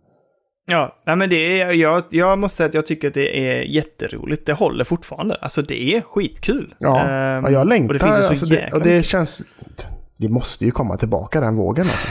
Ja, 0.66 1.02
nej, 1.06 1.16
men 1.16 1.31
det 1.31 1.61
är, 1.61 1.73
jag, 1.73 2.02
jag 2.11 2.39
måste 2.39 2.56
säga 2.56 2.69
att 2.69 2.74
jag 2.74 2.86
tycker 2.86 3.09
att 3.09 3.15
det 3.15 3.39
är 3.48 3.62
jätteroligt. 3.62 4.47
Det 4.47 4.52
håller 4.52 4.85
fortfarande. 4.85 5.35
Alltså 5.35 5.62
det 5.62 5.82
är 5.82 6.01
skitkul. 6.01 6.74
Ja, 6.78 7.39
och 7.43 7.52
jag 7.52 7.69
längtar. 7.69 7.94
Och 7.94 7.98
det 8.01 8.05
finns 8.15 8.28
alltså, 8.28 8.47
det, 8.47 8.70
och 8.73 8.82
det 8.82 9.02
känns... 9.06 9.43
Det 10.16 10.28
måste 10.28 10.65
ju 10.65 10.70
komma 10.70 10.97
tillbaka 10.97 11.40
den 11.40 11.56
vågen 11.56 11.86
alltså. 11.86 12.09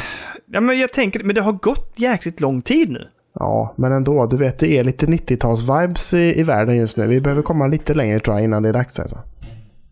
Ja, 0.51 0.61
men 0.61 0.79
jag 0.79 0.93
tänker, 0.93 1.23
men 1.23 1.35
det 1.35 1.41
har 1.41 1.51
gått 1.53 1.93
jäkligt 1.95 2.39
lång 2.39 2.61
tid 2.61 2.89
nu. 2.89 3.07
Ja, 3.39 3.73
men 3.77 3.91
ändå. 3.91 4.25
Du 4.25 4.37
vet, 4.37 4.59
det 4.59 4.77
är 4.77 4.83
lite 4.83 5.05
90-tals-vibes 5.05 6.15
i, 6.15 6.39
i 6.39 6.43
världen 6.43 6.77
just 6.77 6.97
nu. 6.97 7.07
Vi 7.07 7.21
behöver 7.21 7.41
komma 7.41 7.67
lite 7.67 7.93
längre 7.93 8.19
tror 8.19 8.35
jag 8.37 8.43
innan 8.43 8.63
det 8.63 8.69
är 8.69 8.73
dags 8.73 8.99
alltså. 8.99 9.17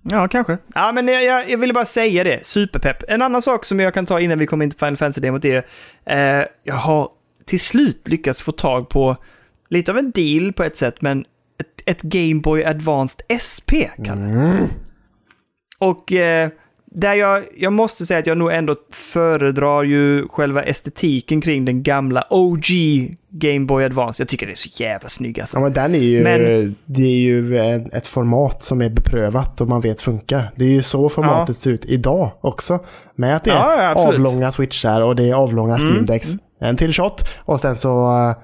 Ja, 0.03 0.27
kanske. 0.27 0.57
Ja, 0.75 0.91
men 0.91 1.07
jag, 1.07 1.23
jag, 1.23 1.49
jag 1.49 1.57
ville 1.57 1.73
bara 1.73 1.85
säga 1.85 2.23
det. 2.23 2.45
Superpepp. 2.45 3.03
En 3.07 3.21
annan 3.21 3.41
sak 3.41 3.65
som 3.65 3.79
jag 3.79 3.93
kan 3.93 4.05
ta 4.05 4.19
innan 4.19 4.39
vi 4.39 4.47
kommer 4.47 4.63
in 4.65 4.71
till 4.71 4.79
Final 4.79 4.97
Fantasy-demot 4.97 5.45
är 5.45 5.65
eh, 6.05 6.45
jag 6.63 6.75
har 6.75 7.09
till 7.45 7.59
slut 7.59 8.07
lyckats 8.07 8.43
få 8.43 8.51
tag 8.51 8.89
på 8.89 9.17
lite 9.69 9.91
av 9.91 9.97
en 9.97 10.11
deal 10.11 10.53
på 10.53 10.63
ett 10.63 10.77
sätt, 10.77 11.01
men 11.01 11.25
ett, 11.59 11.81
ett 11.85 12.01
Game 12.01 12.41
Boy 12.41 12.63
Advanced 12.63 13.21
SP, 13.47 13.71
Kalle. 14.05 14.67
Och 15.77 16.11
eh, 16.11 16.49
där 16.95 17.13
jag, 17.13 17.43
jag 17.57 17.73
måste 17.73 18.05
säga 18.05 18.19
att 18.19 18.27
jag 18.27 18.37
nog 18.37 18.51
ändå 18.53 18.75
föredrar 18.91 19.83
ju 19.83 20.27
själva 20.27 20.63
estetiken 20.63 21.41
kring 21.41 21.65
den 21.65 21.83
gamla 21.83 22.27
OG 22.29 22.65
Game 23.29 23.65
Boy 23.65 23.83
Advance. 23.83 24.21
Jag 24.21 24.27
tycker 24.27 24.45
det 24.45 24.53
är 24.53 24.55
så 24.55 24.83
jävla 24.83 25.09
snygg 25.09 25.39
alltså. 25.39 25.57
Ja, 25.57 25.61
men 25.61 25.73
den 25.73 25.95
är 25.95 25.99
ju, 25.99 26.23
Men- 26.23 26.75
det 26.85 27.03
är 27.03 27.19
ju 27.21 27.57
ett 27.93 28.07
format 28.07 28.63
som 28.63 28.81
är 28.81 28.89
beprövat 28.89 29.61
och 29.61 29.67
man 29.69 29.81
vet 29.81 30.01
funkar. 30.01 30.51
Det 30.55 30.65
är 30.65 30.69
ju 30.69 30.81
så 30.81 31.09
formatet 31.09 31.47
Ja. 31.49 31.53
ser 31.53 31.71
ut 31.71 31.85
idag 31.85 32.31
också. 32.41 32.79
Med 33.15 33.35
att 33.35 33.43
det 33.43 33.51
är 33.51 33.55
Ja. 33.55 33.81
Mm. 33.91 33.97
avlånga 34.07 34.51
switchar 34.51 35.01
och 35.01 35.15
det 35.15 35.29
är 35.29 35.33
avlånga 35.33 35.77
Steam 35.77 36.05
Decks. 36.05 36.27
En 36.59 36.77
till 36.77 36.93
shot 36.93 37.23
och 37.39 37.59
sen 37.61 37.75
så 37.75 38.11
eh, 38.29 38.35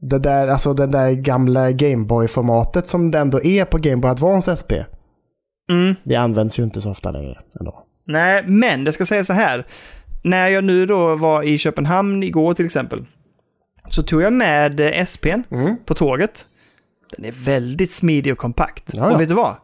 det 0.00 0.18
där, 0.18 0.48
alltså 0.48 0.72
den 0.74 0.90
där 0.90 1.10
gamla 1.10 1.70
Gameboy-formatet 1.70 2.86
som 2.86 3.10
det 3.10 3.18
ändå 3.18 3.42
är 3.42 3.64
på 3.64 3.78
Game 3.78 3.96
Boy 3.96 4.10
Advance 4.10 4.56
SP. 4.60 4.72
Mm. 5.70 5.94
Det 6.02 6.16
används 6.16 6.58
ju 6.58 6.62
inte 6.62 6.80
så 6.80 6.90
ofta 6.90 7.10
längre 7.10 7.38
ändå. 7.60 7.84
Nej, 8.04 8.44
men 8.46 8.84
det 8.84 8.92
ska 8.92 9.06
säga 9.06 9.24
så 9.24 9.32
här. 9.32 9.66
När 10.22 10.48
jag 10.48 10.64
nu 10.64 10.86
då 10.86 11.16
var 11.16 11.42
i 11.42 11.58
Köpenhamn 11.58 12.22
igår 12.22 12.54
till 12.54 12.64
exempel, 12.64 13.04
så 13.90 14.02
tog 14.02 14.22
jag 14.22 14.32
med 14.32 14.80
eh, 14.80 15.04
SPn 15.04 15.40
Mm. 15.50 15.76
på 15.84 15.94
tåget. 15.94 16.46
Den 17.16 17.24
är 17.24 17.32
väldigt 17.32 17.90
smidig 17.92 18.32
och 18.32 18.38
kompakt. 18.38 18.90
Ja, 18.94 19.08
ja. 19.08 19.14
Och 19.14 19.20
vet 19.20 19.28
du 19.28 19.34
vad? 19.34 19.56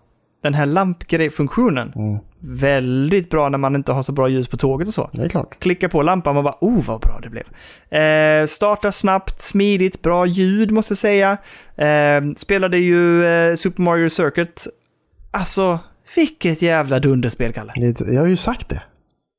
Den 0.43 0.55
här 0.55 0.67
lampgrej-funktionen, 0.67 1.93
Mm. 1.97 2.19
väldigt 2.39 3.31
bra 3.31 3.49
när 3.49 3.59
man 3.59 3.75
inte 3.77 3.93
har 3.93 4.03
så 4.03 4.13
bra 4.13 4.29
ljus 4.29 4.49
på 4.49 4.57
tåget 4.57 4.89
och 4.89 4.95
så. 4.95 5.11
Det 5.13 5.23
är 5.23 5.29
klart. 5.29 5.59
Klicka 5.59 5.89
på 5.89 6.03
lampan 6.03 6.37
och 6.37 6.45
bara, 6.45 6.57
oh 6.61 6.85
vad 6.87 7.01
bra 7.01 7.21
det 7.23 7.29
blev. 7.31 7.45
Eh, 8.03 8.47
starta 8.47 8.93
snabbt, 8.93 9.43
smidigt, 9.43 10.03
bra 10.03 10.27
ljud 10.27 10.71
måste 10.71 10.93
jag 10.93 10.99
säga. 10.99 11.37
Eh, 11.77 12.33
spelade 12.37 12.79
ju 12.79 13.27
eh, 13.27 13.57
Super 13.57 13.83
Mario 13.83 14.09
Circuit. 14.09 14.67
Alltså, 15.31 15.79
vilket 16.17 16.63
jävla 16.63 17.01
dunderspel, 17.01 17.53
Kalle. 17.53 17.73
Jag 18.07 18.21
har 18.21 18.27
ju 18.27 18.37
sagt 18.37 18.69
det. 18.69 18.83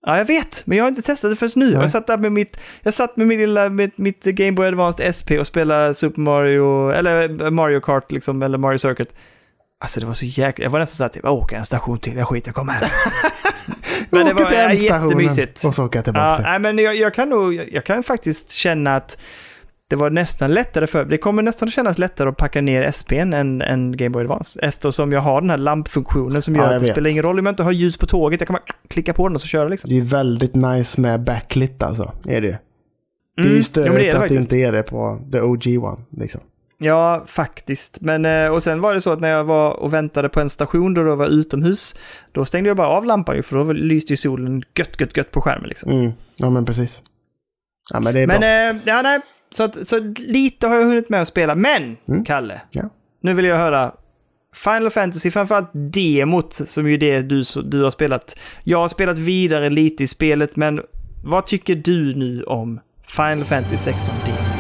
Ja, 0.06 0.18
jag 0.18 0.26
vet, 0.26 0.62
men 0.66 0.78
jag 0.78 0.86
har 0.86 0.90
inte 0.90 1.02
testat 1.02 1.32
det 1.32 1.36
förrän 1.36 1.52
nu. 1.56 1.72
Nej. 1.72 1.82
Jag 1.82 1.90
satt 1.90 2.08
där 2.08 2.18
med 2.18 2.32
mitt, 2.32 2.58
jag 2.82 2.94
satt 2.94 3.18
med 3.18 3.28
min 3.28 3.40
lilla, 3.40 3.70
med 3.70 3.92
mitt 3.96 4.24
Game 4.24 4.52
Boy 4.52 4.68
Advance 4.68 5.14
SP 5.18 5.30
och 5.40 5.48
spelade 5.48 5.94
Super 5.94 6.22
Mario, 6.22 6.90
eller 6.90 7.50
Mario 7.50 7.80
Kart 7.80 8.12
liksom, 8.12 8.42
eller 8.42 8.58
Mario 8.58 8.78
Circuit. 8.78 9.16
Alltså 9.80 10.00
det 10.00 10.06
var 10.06 10.14
så 10.14 10.26
jäkla, 10.26 10.64
jag 10.64 10.70
var 10.70 10.80
nästan 10.80 10.96
såhär 10.96 11.10
typ, 11.10 11.24
jag 11.24 11.34
åker 11.34 11.56
en 11.56 11.66
station 11.66 12.00
till, 12.00 12.18
jag 12.18 12.28
skiter, 12.28 12.48
jag 12.48 12.56
kommer 12.56 12.74
här. 12.74 12.92
men 14.10 14.26
det 14.26 14.34
var 14.34 14.52
ja, 14.52 14.74
jättemysigt. 14.74 15.64
Och 15.66 15.76
så 15.76 15.90
jag 15.94 16.04
tillbaka. 16.04 16.36
Ja, 16.38 16.40
nej, 16.44 16.60
men 16.60 16.78
jag, 16.78 16.96
jag 16.96 17.14
kan 17.14 17.30
nog, 17.30 17.54
jag 17.54 17.86
kan 17.86 18.04
faktiskt 18.04 18.52
känna 18.52 18.96
att 18.96 19.18
det 19.92 19.96
var 19.98 20.10
nästan 20.10 20.54
lättare 20.54 20.88
för, 20.88 21.06
det 21.06 21.18
kommer 21.18 21.42
nästan 21.44 21.72
kännas 21.72 21.98
lättare 21.98 22.30
att 22.30 22.38
packa 22.38 22.62
ner 22.62 22.92
SPn 22.92 23.34
än, 23.34 23.62
än 23.62 23.98
Game 23.98 24.10
Boy 24.10 24.22
Advance. 24.24 24.60
Eftersom 24.64 25.12
jag 25.12 25.22
har 25.22 25.42
den 25.42 25.50
här 25.50 25.58
lampfunktionen 25.58 26.42
som 26.42 26.56
Ja, 26.56 26.62
gör 26.62 26.68
jag 26.68 26.76
att 26.76 26.82
det 26.82 26.86
vet. 26.88 26.94
spelar 26.96 27.10
ingen 27.10 27.24
roll 27.24 27.40
om 27.40 27.46
jag 27.46 27.54
inte 27.54 27.64
har 27.64 27.72
ljus 27.72 27.98
på 27.98 28.06
tåget, 28.06 28.42
jag 28.42 28.48
kan 28.48 28.54
bara 28.54 28.64
klicka 28.88 29.14
på 29.14 29.28
den 29.28 29.36
och 29.36 29.42
så 29.42 29.48
köra 29.48 29.70
liksom. 29.70 29.90
Det 29.90 29.98
är 29.98 30.02
väldigt 30.02 30.56
nice 30.56 31.02
med 31.02 31.24
backlit 31.24 31.84
alltså. 31.84 32.12
Är 32.26 32.42
det 32.42 32.48
ju. 32.48 32.56
Det 33.36 33.42
är 33.42 33.46
Mm. 33.46 33.52
ju 33.52 33.58
Jo, 33.58 33.64
störigt 33.64 33.90
men 33.94 34.02
det 34.04 34.12
det 34.12 34.18
att 34.18 34.30
det 34.30 34.36
inte 34.36 34.56
är 34.58 34.72
det 34.72 34.84
på 34.84 35.20
the 35.32 35.42
OG 35.42 35.78
one. 35.84 35.98
Liksom. 36.18 36.42
Ja, 36.78 37.24
faktiskt. 37.28 38.02
Men, 38.02 38.26
eh, 38.26 38.48
och 38.48 38.64
sen 38.64 38.82
var 38.82 38.94
det 38.94 39.02
så 39.02 39.12
att 39.12 39.20
när 39.20 39.30
jag 39.30 39.44
var 39.44 39.72
och 39.72 39.94
väntade 39.94 40.30
på 40.30 40.40
en 40.42 40.50
station 40.50 40.94
då 40.94 41.04
det 41.04 41.16
var 41.16 41.28
utomhus, 41.28 41.96
då 42.32 42.46
stängde 42.46 42.68
jag 42.70 42.78
bara 42.78 42.88
av 42.88 43.06
lampan 43.06 43.36
ju, 43.36 43.42
för 43.42 43.56
då 43.58 43.74
lyste 43.74 44.14
ju 44.14 44.18
solen 44.18 44.64
gött, 44.76 45.00
gött, 45.02 45.18
gött 45.18 45.32
på 45.32 45.42
skärmen 45.42 45.70
liksom. 45.70 45.92
Mm. 45.92 46.12
Ja 46.36 46.50
men 46.50 46.66
precis. 46.66 47.04
Ja 47.94 48.00
men 48.00 48.14
det 48.14 48.20
är 48.20 48.28
Men, 48.28 48.40
bra. 48.40 48.48
eh, 48.50 48.76
ja, 48.96 49.02
nej, 49.02 49.20
så, 49.56 49.64
att, 49.64 49.88
så 49.88 50.00
lite 50.18 50.68
har 50.68 50.76
jag 50.76 50.86
hunnit 50.86 51.10
med 51.10 51.22
att 51.22 51.28
spela. 51.28 51.56
Men, 51.56 51.98
Mm. 52.08 52.26
Kalle, 52.26 52.62
Ja. 52.72 52.84
nu 53.22 53.34
vill 53.34 53.46
jag 53.46 53.58
höra 53.58 53.92
Final 54.56 54.90
Fantasy, 54.90 55.32
framförallt 55.32 55.70
demot, 55.74 56.54
som 56.54 56.90
ju 56.92 56.98
det 56.98 57.22
du, 57.22 57.44
du 57.64 57.84
har 57.84 57.92
spelat. 57.92 58.36
Jag 58.64 58.78
har 58.78 58.88
spelat 58.88 59.18
vidare 59.18 59.70
lite 59.70 60.04
i 60.04 60.08
spelet, 60.08 60.56
men 60.56 60.82
vad 61.24 61.46
tycker 61.48 61.76
du 61.76 62.16
nu 62.16 62.44
om 62.44 62.80
Final 63.08 63.44
Fantasy 63.46 63.78
16 63.78 64.16
demot? 64.26 64.51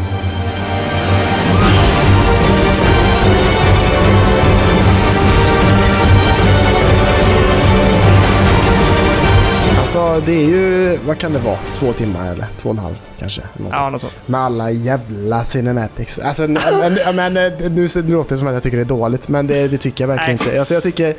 Alltså 9.93 10.25
det 10.25 10.33
är 10.33 10.47
ju, 10.47 10.97
vad 11.05 11.17
kan 11.17 11.33
det 11.33 11.39
vara? 11.39 11.57
Två 11.73 11.93
timmar 11.93 12.31
eller 12.31 12.47
två 12.57 12.69
och 12.69 12.75
en 12.75 12.81
halv 12.81 12.95
kanske? 13.19 13.41
Någonting. 13.41 13.79
Ja, 13.79 13.89
något 13.89 14.01
sånt. 14.01 14.27
Med 14.27 14.39
alla 14.39 14.71
jävla 14.71 15.43
cinematics. 15.43 16.19
Alltså, 16.19 16.47
men, 16.47 17.37
eh, 17.37 17.71
nu, 17.71 17.89
låter 18.07 18.35
det 18.35 18.37
som 18.37 18.47
att 18.47 18.53
jag 18.53 18.63
tycker 18.63 18.77
det 18.77 18.83
är 18.83 18.85
dåligt, 18.85 19.27
men 19.27 19.47
det, 19.47 19.67
det 19.67 19.77
tycker 19.77 20.03
jag 20.03 20.07
verkligen 20.07 20.37
Nej. 20.39 20.47
inte. 20.47 20.59
Alltså, 20.59 20.73
jag 20.73 20.83
tycker... 20.83 21.15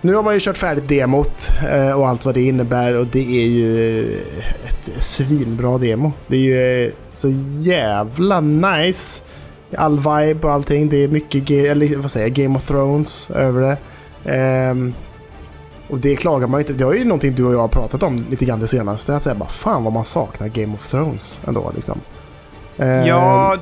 Nu 0.00 0.14
har 0.14 0.22
man 0.22 0.34
ju 0.34 0.40
kört 0.40 0.56
färdigt 0.56 0.88
demot 0.88 1.50
eh, 1.72 1.92
och 1.92 2.08
allt 2.08 2.24
vad 2.24 2.34
det 2.34 2.42
innebär 2.42 2.94
och 2.94 3.06
det 3.06 3.42
är 3.42 3.48
ju 3.48 4.14
ett 4.68 5.02
svinbra 5.02 5.78
demo. 5.78 6.12
Det 6.26 6.36
är 6.36 6.40
ju 6.40 6.86
eh, 6.86 6.92
så 7.12 7.28
jävla 7.62 8.40
nice. 8.40 9.22
All 9.76 9.96
vibe 9.96 10.46
och 10.46 10.52
allting. 10.52 10.88
Det 10.88 11.04
är 11.04 11.08
mycket, 11.08 11.50
eller 11.50 11.96
vad 11.96 12.10
säger 12.10 12.26
jag, 12.26 12.34
Game 12.34 12.56
of 12.56 12.66
Thrones 12.66 13.30
över 13.30 13.60
det. 13.60 13.76
Ehm, 14.32 14.94
och 15.90 15.98
det 15.98 16.16
klagar 16.16 16.46
man 16.46 16.60
ju 16.60 16.62
inte. 16.62 16.72
Det 16.72 16.84
var 16.84 16.94
ju 16.94 17.04
någonting 17.04 17.34
du 17.34 17.44
och 17.44 17.54
jag 17.54 17.58
har 17.58 17.68
pratat 17.68 18.02
om 18.02 18.24
lite 18.30 18.44
grann 18.44 18.60
det 18.60 18.68
senaste. 18.68 19.12
Jag 19.12 19.22
säger 19.22 19.36
bara 19.36 19.48
fan 19.48 19.84
vad 19.84 19.92
man 19.92 20.04
saknar 20.04 20.48
Game 20.48 20.74
of 20.74 20.90
Thrones 20.90 21.40
ändå 21.46 21.72
liksom. 21.74 22.00
Ehm, 22.78 23.06
Ja, 23.06 23.56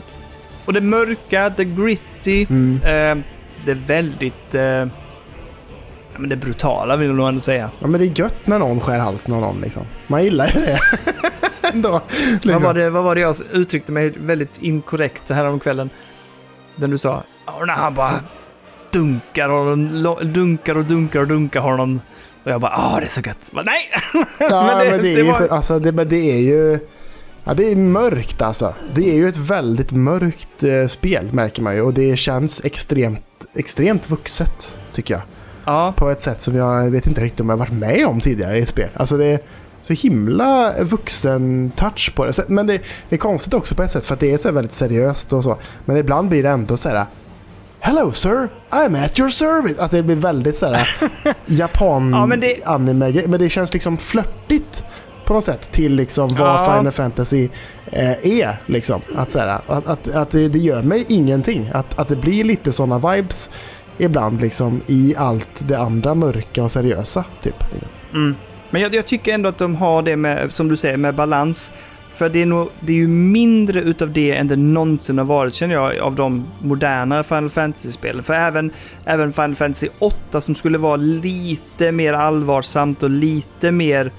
och 0.64 0.72
det 0.72 0.80
mörka, 0.80 1.48
det 1.56 1.64
gritty, 1.64 2.46
Mm. 2.50 2.74
eh, 2.82 3.24
det 3.64 3.70
är 3.70 3.82
väldigt... 3.86 4.54
Eh, 4.54 4.62
ja, 6.12 6.18
men 6.18 6.28
det 6.28 6.36
brutala 6.36 6.96
vill 6.96 7.08
jag 7.08 7.16
nog 7.16 7.28
ändå 7.28 7.40
säga. 7.40 7.70
Ja 7.80 7.86
men 7.86 8.00
det 8.00 8.06
är 8.06 8.20
gött 8.20 8.46
när 8.46 8.58
någon 8.58 8.80
skär 8.80 8.98
halsen 8.98 9.34
av 9.34 9.40
någon 9.40 9.60
liksom. 9.60 9.82
Man 10.06 10.24
gillar 10.24 10.46
ju 10.46 10.60
det. 10.60 10.78
ändå. 11.72 12.00
Liksom. 12.32 12.52
Vad, 12.52 12.62
var 12.62 12.74
det, 12.74 12.90
vad 12.90 13.04
var 13.04 13.14
det 13.14 13.20
jag 13.20 13.36
uttryckte 13.52 13.92
mig 13.92 14.12
väldigt 14.18 14.62
inkorrekt 14.62 15.22
här 15.30 15.44
om 15.44 15.60
kvällen? 15.60 15.90
Den 16.76 16.90
du 16.90 16.98
sa, 16.98 17.22
när 17.66 17.74
han 17.74 17.94
bara 17.94 18.12
dunkar 18.90 19.48
och, 19.48 19.78
dunkar 20.26 20.76
och 20.76 20.84
dunkar 20.84 21.20
och 21.20 21.26
dunkar 21.28 21.60
honom. 21.60 22.00
Och 22.48 22.54
jag 22.54 22.60
bara, 22.60 22.72
ah 22.76 23.00
det 23.00 23.06
är 23.06 23.10
så 23.10 23.20
gött. 23.20 23.50
Bara, 23.52 23.62
Nej! 23.64 23.90
Ja, 24.38 24.66
men 24.66 24.76
men 24.76 24.96
det, 24.96 25.02
det- 25.02 25.12
är 25.12 25.16
det 25.16 25.22
ju, 25.22 25.32
var- 25.32 25.48
alltså, 25.48 25.78
det, 25.78 25.92
men 25.92 26.08
det 26.08 26.30
är 26.32 26.38
ju... 26.38 26.78
Ja, 27.44 27.54
det 27.54 27.72
är 27.72 27.76
mörkt 27.76 28.42
alltså. 28.42 28.74
Det 28.94 29.10
är 29.10 29.14
ju 29.14 29.28
ett 29.28 29.36
väldigt 29.36 29.92
mörkt 29.92 30.62
eh, 30.62 30.86
spel 30.86 31.28
märker 31.32 31.62
man 31.62 31.74
ju 31.74 31.80
och 31.82 31.94
det 31.94 32.16
känns 32.18 32.64
extremt, 32.64 33.20
extremt 33.54 34.10
vuxet 34.10 34.76
tycker 34.92 35.14
jag. 35.14 35.22
Ja, 35.64 35.94
På 35.96 36.10
ett 36.10 36.20
sätt 36.20 36.42
som 36.42 36.56
jag 36.56 36.90
vet 36.90 37.06
inte 37.06 37.20
riktigt 37.24 37.40
om 37.40 37.48
jag 37.48 37.56
varit 37.56 37.72
med 37.72 38.06
om 38.06 38.20
tidigare 38.20 38.58
i 38.58 38.62
ett 38.62 38.68
spel. 38.68 38.88
Alltså 38.96 39.16
det 39.16 39.24
är 39.26 39.40
så 39.82 39.92
himla 39.92 40.74
vuxen 40.82 41.72
touch 41.76 42.12
på 42.14 42.24
det. 42.24 42.48
Men 42.48 42.66
det, 42.66 42.80
det 43.08 43.16
är 43.16 43.18
konstigt 43.18 43.54
också 43.54 43.74
på 43.74 43.82
ett 43.82 43.90
sätt 43.90 44.04
för 44.04 44.14
att 44.14 44.20
det 44.20 44.32
är 44.32 44.36
så 44.38 44.52
väldigt 44.52 44.74
seriöst 44.74 45.32
och 45.32 45.42
så. 45.42 45.56
Men 45.84 45.96
ibland 45.96 46.28
blir 46.28 46.42
det 46.42 46.48
ändå 46.48 46.76
så 46.76 46.88
här. 46.88 47.06
Hello 47.80 48.12
sir, 48.12 48.48
I'm 48.70 49.04
at 49.04 49.18
your 49.18 49.28
service. 49.28 49.78
Att 49.78 49.90
det 49.90 50.02
blir 50.02 50.16
väldigt 50.16 50.56
så 50.56 50.66
här 50.66 50.88
japan 51.46 52.10
Ja, 52.64 52.78
men 52.78 52.98
Men 53.26 53.40
det 53.40 53.48
känns 53.48 53.72
liksom 53.72 53.96
flörtigt 53.96 54.84
på 55.24 55.34
något 55.34 55.44
sätt 55.44 55.72
till 55.72 55.94
liksom 55.94 56.28
vad 56.28 56.48
Ja. 56.48 56.76
Final 56.78 56.92
Fantasy 56.92 57.48
eh, 57.92 58.40
är. 58.40 58.62
Liksom. 58.66 59.00
Att, 59.16 59.30
så 59.30 59.38
här, 59.38 59.60
att, 59.66 59.86
att, 59.86 60.08
att 60.08 60.30
det, 60.30 60.48
det 60.48 60.58
gör 60.58 60.82
mig 60.82 61.04
ingenting. 61.08 61.70
Att, 61.74 61.98
att 61.98 62.08
det 62.08 62.16
blir 62.16 62.44
lite 62.44 62.72
sådana 62.72 63.12
vibes 63.12 63.50
ibland 63.98 64.40
liksom 64.40 64.80
i 64.86 65.14
allt 65.18 65.48
det 65.58 65.78
andra 65.78 66.14
mörka 66.14 66.62
och 66.62 66.72
seriösa. 66.72 67.24
Typ. 67.42 67.64
mm. 68.14 68.36
Men 68.70 68.82
jag, 68.82 68.94
jag 68.94 69.06
tycker 69.06 69.34
ändå 69.34 69.48
att 69.48 69.58
de 69.58 69.74
har 69.74 70.02
det 70.02 70.16
med, 70.16 70.52
som 70.52 70.68
du 70.68 70.76
säger, 70.76 70.96
med 70.96 71.14
balans. 71.14 71.72
För 72.18 72.28
det 72.28 72.42
är, 72.42 72.46
nog, 72.46 72.68
det 72.80 72.92
är 72.92 72.96
ju 72.96 73.08
mindre 73.08 73.80
utav 73.80 74.12
det 74.12 74.36
än 74.36 74.48
det 74.48 74.56
någonsin 74.56 75.18
har 75.18 75.24
varit, 75.24 75.54
känner 75.54 75.74
jag, 75.74 75.98
av 75.98 76.14
de 76.14 76.46
moderna 76.62 77.22
Final 77.22 77.50
Fantasy-spelen. 77.50 78.24
För 78.24 78.34
även, 78.34 78.70
även 79.04 79.32
Final 79.32 79.54
Fantasy 79.54 79.88
8 79.98 80.40
som 80.40 80.54
skulle 80.54 80.78
vara 80.78 80.96
lite 80.96 81.92
mer 81.92 82.12
allvarsamt 82.12 83.02
och 83.02 83.10
lite 83.10 83.72
mer, 83.72 84.12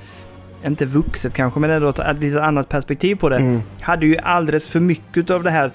inte 0.65 0.85
vuxet 0.85 1.33
kanske, 1.33 1.59
men 1.59 1.69
ändå 1.69 1.89
ett, 1.89 2.19
lite 2.19 2.43
annat 2.43 2.69
perspektiv 2.69 3.15
på 3.15 3.29
det. 3.29 3.35
Mm. 3.35 3.61
Hade 3.81 4.05
ju 4.05 4.17
alldeles 4.17 4.67
för 4.67 4.79
mycket 4.79 5.29
av 5.29 5.43
det 5.43 5.49
här 5.51 5.69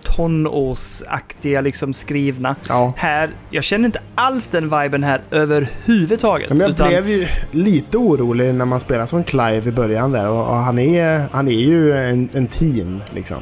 tonårsaktiga 0.65 1.61
liksom 1.61 1.94
skrivna. 1.94 2.56
Ja. 2.69 2.93
Här, 2.97 3.31
jag 3.51 3.65
känner 3.65 3.85
inte 3.86 4.01
alls 4.15 4.48
den 4.51 4.65
viben 4.81 5.05
här 5.05 5.20
överhuvudtaget. 5.31 6.48
Men 6.51 6.59
jag 6.61 6.70
utan- 6.70 6.89
blev 6.89 7.09
ju 7.09 7.27
lite 7.51 7.98
orolig 7.98 8.55
när 8.55 8.65
man 8.65 8.81
spelar 8.81 9.06
som 9.06 9.24
Clive 9.24 9.69
i 9.69 9.73
början 9.73 10.12
där 10.12 10.28
och, 10.28 10.48
och 10.48 10.56
han, 10.56 10.78
är, 10.78 11.24
han 11.32 11.48
är 11.48 11.52
ju 11.52 11.93
en, 11.93 12.28
en 12.35 12.47
teen 12.47 13.02
liksom. 13.11 13.39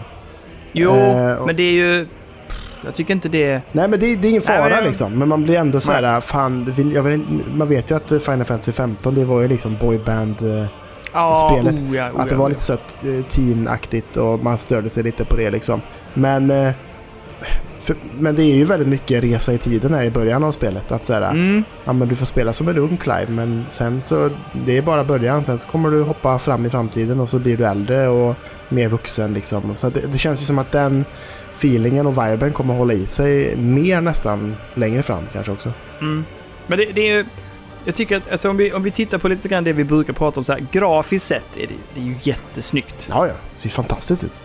Jo, 0.72 0.90
Eh, 0.94 1.32
och- 1.32 1.46
men 1.46 1.56
det 1.56 1.62
är 1.62 1.72
ju... 1.72 2.06
Jag 2.84 2.94
tycker 2.94 3.14
inte 3.14 3.28
det... 3.28 3.60
Nej 3.72 3.88
men 3.88 4.00
det, 4.00 4.16
det 4.16 4.28
är 4.28 4.30
ingen 4.30 4.42
Nej, 4.48 4.56
fara 4.56 4.62
men 4.68 4.70
jag- 4.78 4.84
liksom. 4.84 5.12
Men 5.12 5.28
man 5.28 5.42
blir 5.44 5.56
ändå 5.58 5.80
så 5.80 5.92
Nej. 5.92 6.04
här, 6.04 6.20
fan, 6.20 6.72
vill, 6.76 6.96
inte- 6.96 7.50
man 7.54 7.68
vet 7.68 7.90
ju 7.90 7.94
att 7.96 8.08
Final 8.08 8.44
Fantasy 8.44 8.72
15 8.72 9.14
det 9.14 9.24
var 9.24 9.40
ju 9.40 9.48
liksom 9.48 9.76
boyband 9.80 10.42
eh, 10.42 10.66
Ja, 11.12 11.50
spelet. 11.50 11.80
Oh, 11.80 11.96
ja, 11.96 12.10
oh, 12.10 12.20
att 12.20 12.28
det 12.28 12.34
ja, 12.34 12.40
var 12.40 12.48
lite 12.48 12.60
så 12.60 12.72
eh, 12.72 13.24
teen-aktigt 13.28 14.16
och 14.16 14.40
man 14.44 14.58
störde 14.58 14.88
sig 14.88 15.02
lite 15.02 15.24
på 15.24 15.36
det 15.36 15.50
liksom. 15.50 15.80
Men, 16.14 16.50
eh, 16.50 16.72
för, 17.80 17.96
men 18.18 18.36
det 18.36 18.42
är 18.42 18.54
ju 18.54 18.64
väldigt 18.64 18.88
mycket 18.88 19.24
resa 19.24 19.52
i 19.52 19.58
tiden 19.58 19.94
här 19.94 20.04
i 20.04 20.10
början 20.10 20.44
av 20.44 20.52
spelet. 20.52 20.92
Att 20.92 21.04
så 21.04 21.12
här, 21.12 21.22
ja. 21.22 21.30
Mm, 21.30 21.64
ja 21.84 21.92
men 21.92 22.08
du 22.08 22.16
får 22.16 22.26
spela 22.26 22.52
som 22.52 22.68
en 22.68 22.78
ung 22.78 22.96
Clive 22.96 23.26
men 23.28 23.64
sen 23.66 24.00
så, 24.00 24.30
det 24.66 24.78
är 24.78 24.82
bara 24.82 25.04
början. 25.04 25.44
Sen 25.44 25.58
så 25.58 25.68
kommer 25.68 25.90
du 25.90 26.02
hoppa 26.02 26.38
fram 26.38 26.66
i 26.66 26.70
framtiden 26.70 27.20
och 27.20 27.28
så 27.28 27.38
blir 27.38 27.56
du 27.56 27.64
äldre 27.64 28.08
och 28.08 28.34
mer 28.68 28.88
vuxen 28.88 29.34
liksom. 29.34 29.74
Så 29.74 29.88
det, 29.88 30.12
det 30.12 30.18
känns 30.18 30.42
ju 30.42 30.46
som 30.46 30.58
att 30.58 30.72
den 30.72 31.04
feelingen 31.54 32.06
och 32.06 32.12
viben 32.12 32.52
kommer 32.52 32.74
hålla 32.74 32.92
i 32.92 33.06
sig 33.06 33.56
mer 33.56 34.00
nästan 34.00 34.56
längre 34.74 35.02
fram 35.02 35.24
kanske 35.32 35.52
också. 35.52 35.72
mm. 36.00 36.24
Men 36.66 36.78
det, 36.78 36.84
det 36.84 37.00
är 37.00 37.16
ju... 37.16 37.24
Jag 37.84 37.94
tycker 37.94 38.16
att 38.16 38.32
alltså, 38.32 38.50
om, 38.50 38.56
vi, 38.56 38.72
om 38.72 38.82
vi 38.82 38.90
tittar 38.90 39.18
på 39.18 39.28
lite 39.28 39.48
grann 39.48 39.64
det 39.64 39.72
vi 39.72 39.84
brukar 39.84 40.12
prata 40.12 40.40
om 40.40 40.44
så 40.44 40.52
här, 40.52 40.66
grafiskt 40.72 41.26
sett 41.26 41.56
är 41.56 41.66
det, 41.66 41.74
det 41.94 42.00
är 42.00 42.04
ju 42.04 42.14
jättesnyggt. 42.22 43.08
Ja, 43.10 43.26
ja. 43.26 43.32
Det 43.54 43.60
ser 43.60 43.70
fantastiskt 43.70 44.24
ut. 44.24 44.40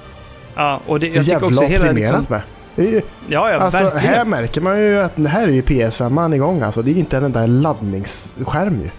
Ja, 0.55 0.81
och 0.88 0.99
det, 0.99 1.07
jag 1.07 1.26
tycker 1.26 1.43
också 1.43 1.64
hela... 1.64 1.91
Liksom, 1.91 2.26
med. 2.30 2.41
Ju, 2.76 3.01
ja, 3.27 3.51
ja, 3.51 3.57
alltså, 3.57 3.84
verkligen. 3.84 4.15
här 4.15 4.26
märker 4.26 4.61
man 4.61 4.80
ju 4.80 4.99
att 4.99 5.15
det 5.15 5.30
här 5.30 5.47
är 5.47 5.51
ju 5.51 5.61
PS5 5.61 6.35
igång 6.35 6.61
alltså. 6.61 6.81
Det 6.81 6.91
är 6.91 6.95
inte 6.97 7.18
en 7.18 7.23
enda 7.23 7.45
laddningsskärm 7.45 8.81
ju. 8.81 8.89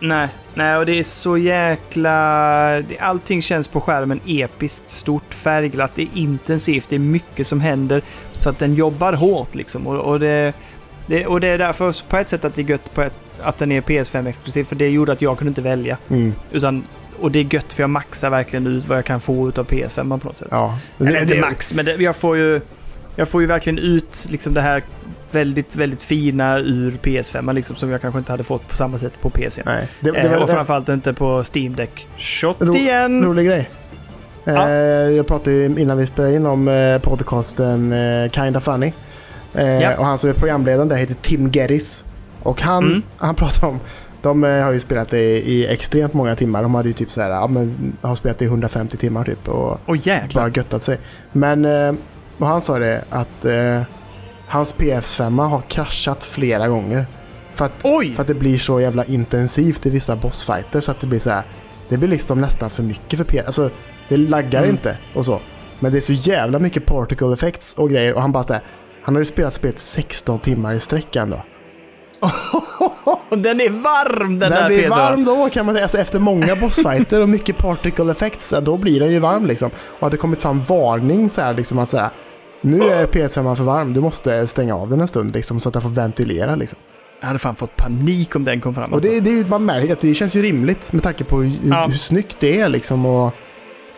Nej, 0.00 0.28
nej, 0.54 0.76
och 0.76 0.86
det 0.86 0.98
är 0.98 1.02
så 1.02 1.38
jäkla... 1.38 2.82
Allting 3.00 3.42
känns 3.42 3.68
på 3.68 3.80
skärmen 3.80 4.20
episkt, 4.26 4.90
stort, 4.90 5.34
färgglatt, 5.34 5.90
det 5.94 6.02
är 6.02 6.08
intensivt, 6.14 6.86
det 6.88 6.96
är 6.96 7.00
mycket 7.00 7.46
som 7.46 7.60
händer. 7.60 8.02
Så 8.32 8.48
att 8.50 8.58
den 8.58 8.74
jobbar 8.74 9.12
hårt 9.12 9.54
liksom. 9.54 9.86
Och, 9.86 9.96
och, 9.96 10.20
det, 10.20 10.52
det, 11.06 11.26
och 11.26 11.40
det 11.40 11.48
är 11.48 11.58
därför 11.58 12.08
på 12.08 12.16
ett 12.16 12.28
sätt 12.28 12.44
att 12.44 12.54
det 12.54 12.62
är 12.62 12.70
gött 12.70 12.94
på 12.94 13.02
ett, 13.02 13.23
att 13.42 13.58
den 13.58 13.72
är 13.72 13.80
PS5-exklusiv, 13.80 14.64
för 14.64 14.76
det 14.76 14.88
gjorde 14.88 15.12
att 15.12 15.22
jag 15.22 15.38
kunde 15.38 15.48
inte 15.48 15.62
välja. 15.62 15.98
Mm. 16.10 16.34
Utan, 16.52 16.84
och 17.20 17.30
det 17.30 17.38
är 17.38 17.54
gött 17.54 17.72
för 17.72 17.82
jag 17.82 17.90
maxar 17.90 18.30
verkligen 18.30 18.66
ut 18.66 18.88
vad 18.88 18.98
jag 18.98 19.04
kan 19.04 19.20
få 19.20 19.48
ut 19.48 19.58
av 19.58 19.66
PS5 19.66 20.18
på 20.20 20.26
något 20.28 20.36
sätt. 20.36 20.48
Ja. 20.50 20.78
Eller 21.00 21.12
Det- 21.12 21.20
inte 21.20 21.34
det- 21.34 21.40
max, 21.40 21.74
men 21.74 21.84
det, 21.84 21.94
jag 21.96 22.16
får 22.16 22.36
ju... 22.36 22.60
Jag 23.16 23.28
får 23.28 23.40
ju 23.40 23.46
verkligen 23.46 23.78
ut 23.78 24.26
liksom 24.30 24.54
det 24.54 24.60
här 24.60 24.82
väldigt, 25.30 25.76
väldigt 25.76 26.02
fina 26.02 26.58
ur 26.58 26.90
PS5 27.02 27.52
liksom, 27.52 27.76
som 27.76 27.90
jag 27.90 28.00
kanske 28.00 28.18
inte 28.18 28.32
hade 28.32 28.44
fått 28.44 28.68
på 28.68 28.76
samma 28.76 28.98
sätt 28.98 29.12
på 29.20 29.30
PC. 29.30 29.62
Nej, 29.66 29.88
det, 30.00 30.10
det 30.10 30.18
Eh, 30.18 30.42
och 30.42 30.50
framförallt 30.50 30.88
inte 30.88 31.12
på 31.12 31.44
Steam 31.54 31.76
Deck. 31.76 32.06
Shot 32.18 32.56
Ro- 32.60 32.74
igen! 32.76 33.24
rolig 33.24 33.46
grej. 33.46 33.70
Eh, 34.46 34.54
Ja. 34.54 34.70
Jag 35.10 35.26
pratade 35.26 35.56
ju 35.56 35.64
innan 35.64 35.98
vi 35.98 36.06
spelade 36.06 36.34
in 36.34 36.46
om 36.46 36.68
eh, 36.68 36.98
podcasten 36.98 37.92
eh, 37.92 38.30
Kinda 38.30 38.60
Funny. 38.60 38.92
Eh, 39.54 39.82
Ja. 39.82 39.96
Och 39.98 40.06
han 40.06 40.18
som 40.18 40.30
är 40.30 40.34
programledaren 40.34 40.88
där 40.88 40.96
heter 40.96 41.14
Tim 41.14 41.50
Geddes. 41.52 42.03
Och 42.44 42.60
han, 42.62 42.84
Mm. 42.84 43.02
han 43.18 43.34
pratar 43.34 43.66
om, 43.68 43.80
de 44.22 44.44
eh, 44.44 44.64
har 44.64 44.72
ju 44.72 44.80
spelat 44.80 45.08
det 45.10 45.20
i 45.40 45.66
extremt 45.66 46.14
många 46.14 46.34
timmar. 46.36 46.62
De 46.62 46.74
hade 46.74 46.88
ju 46.88 46.92
typ 46.92 47.10
så 47.10 47.20
här, 47.20 47.30
ja, 47.30 47.46
men, 47.46 47.96
har 48.00 48.14
spelat 48.14 48.38
det 48.38 48.44
i 48.44 48.48
150 48.48 48.96
timmar 48.96 49.24
typ. 49.24 49.48
Och 49.48 49.80
Åh 49.86 49.96
jäklar! 50.08 50.42
bara 50.42 50.48
göttat 50.56 50.82
sig. 50.82 50.98
Men, 51.32 51.64
eh, 51.64 51.94
och 52.38 52.46
han 52.46 52.60
sa 52.60 52.78
det 52.78 53.04
att 53.10 53.44
eh, 53.44 53.82
hans 54.46 54.74
PS5 54.74 55.40
har 55.48 55.60
kraschat 55.68 56.24
flera 56.24 56.68
gånger. 56.68 57.06
För 57.54 57.64
att, 57.64 57.72
Oj! 57.82 58.14
för 58.14 58.22
att 58.22 58.26
det 58.28 58.34
blir 58.34 58.58
så 58.58 58.80
jävla 58.80 59.04
intensivt 59.04 59.86
i 59.86 59.90
vissa 59.90 60.16
bossfighter 60.16 60.80
så 60.80 60.90
att 60.90 61.00
det 61.00 61.06
blir 61.06 61.18
så 61.18 61.30
här. 61.30 61.42
Det 61.88 61.96
blir 61.98 62.08
liksom 62.08 62.40
nästan 62.40 62.70
för 62.70 62.82
mycket 62.82 63.18
för 63.18 63.24
PS. 63.24 63.46
Alltså, 63.46 63.70
det 64.08 64.16
laggar 64.16 64.58
Mm. 64.62 64.70
inte 64.70 64.96
och 65.14 65.24
så. 65.24 65.40
Men 65.80 65.92
det 65.92 65.98
är 65.98 66.00
så 66.00 66.12
jävla 66.12 66.58
mycket 66.58 66.86
particle 66.86 67.32
effects 67.32 67.74
och 67.74 67.90
grejer 67.90 68.14
och 68.14 68.22
han 68.22 68.32
bara 68.32 68.44
så 68.44 68.52
här, 68.52 68.62
Han 69.02 69.14
har 69.14 69.20
ju 69.22 69.26
spelat 69.26 69.54
spelet 69.54 69.78
16 69.78 70.38
timmar 70.38 70.72
i 70.74 70.80
sträck 70.80 71.16
ändå. 71.16 71.44
den 73.30 73.60
är 73.60 73.70
varm 73.70 74.38
den, 74.38 74.38
Den 74.38 74.50
där 74.50 74.68
blir 74.68 74.82
PS5. 74.84 74.88
varm 74.88 75.24
då 75.24 75.50
kan 75.50 75.66
man 75.66 75.74
säga. 75.74 75.84
Alltså, 75.84 75.98
efter 75.98 76.18
många 76.18 76.56
bossfighter 76.56 77.20
och 77.20 77.28
mycket 77.28 77.58
particle 77.58 78.10
effects, 78.12 78.54
då 78.62 78.76
blir 78.76 79.00
den 79.00 79.10
ju 79.12 79.18
varm 79.18 79.46
liksom. 79.46 79.70
Och 80.00 80.06
att 80.06 80.10
det 80.10 80.16
kommit 80.16 80.40
fram 80.40 80.62
varning 80.64 81.30
så 81.30 81.40
här 81.40 81.52
liksom 81.54 81.78
att 81.78 81.88
säga 81.88 82.10
nu 82.60 82.82
är 82.82 83.06
PS5 83.06 83.54
för 83.54 83.64
varm, 83.64 83.92
du 83.92 84.00
måste 84.00 84.46
stänga 84.46 84.74
av 84.76 84.90
den 84.90 85.00
en 85.00 85.08
stund 85.08 85.34
liksom 85.34 85.60
så 85.60 85.68
att 85.68 85.72
den 85.72 85.82
får 85.82 85.90
ventilera 85.90 86.54
liksom. 86.54 86.78
Jag 87.20 87.26
hade 87.26 87.38
fan 87.38 87.54
fått 87.56 87.76
panik 87.76 88.36
om 88.36 88.44
den 88.44 88.60
kom 88.60 88.74
fram. 88.74 88.90
Och 88.90 88.94
Alltså. 88.96 89.10
det, 89.10 89.20
det, 89.20 89.48
man 89.48 89.64
märker 89.64 89.92
att 89.92 90.00
det 90.00 90.14
känns 90.14 90.34
ju 90.36 90.42
rimligt 90.42 90.92
med 90.92 91.02
tanke 91.02 91.24
på 91.24 91.42
hur, 91.42 91.70
Ja. 91.70 91.84
hur 91.88 91.94
snyggt 91.94 92.36
det 92.40 92.60
är 92.60 92.68
liksom. 92.68 93.06
Och 93.06 93.34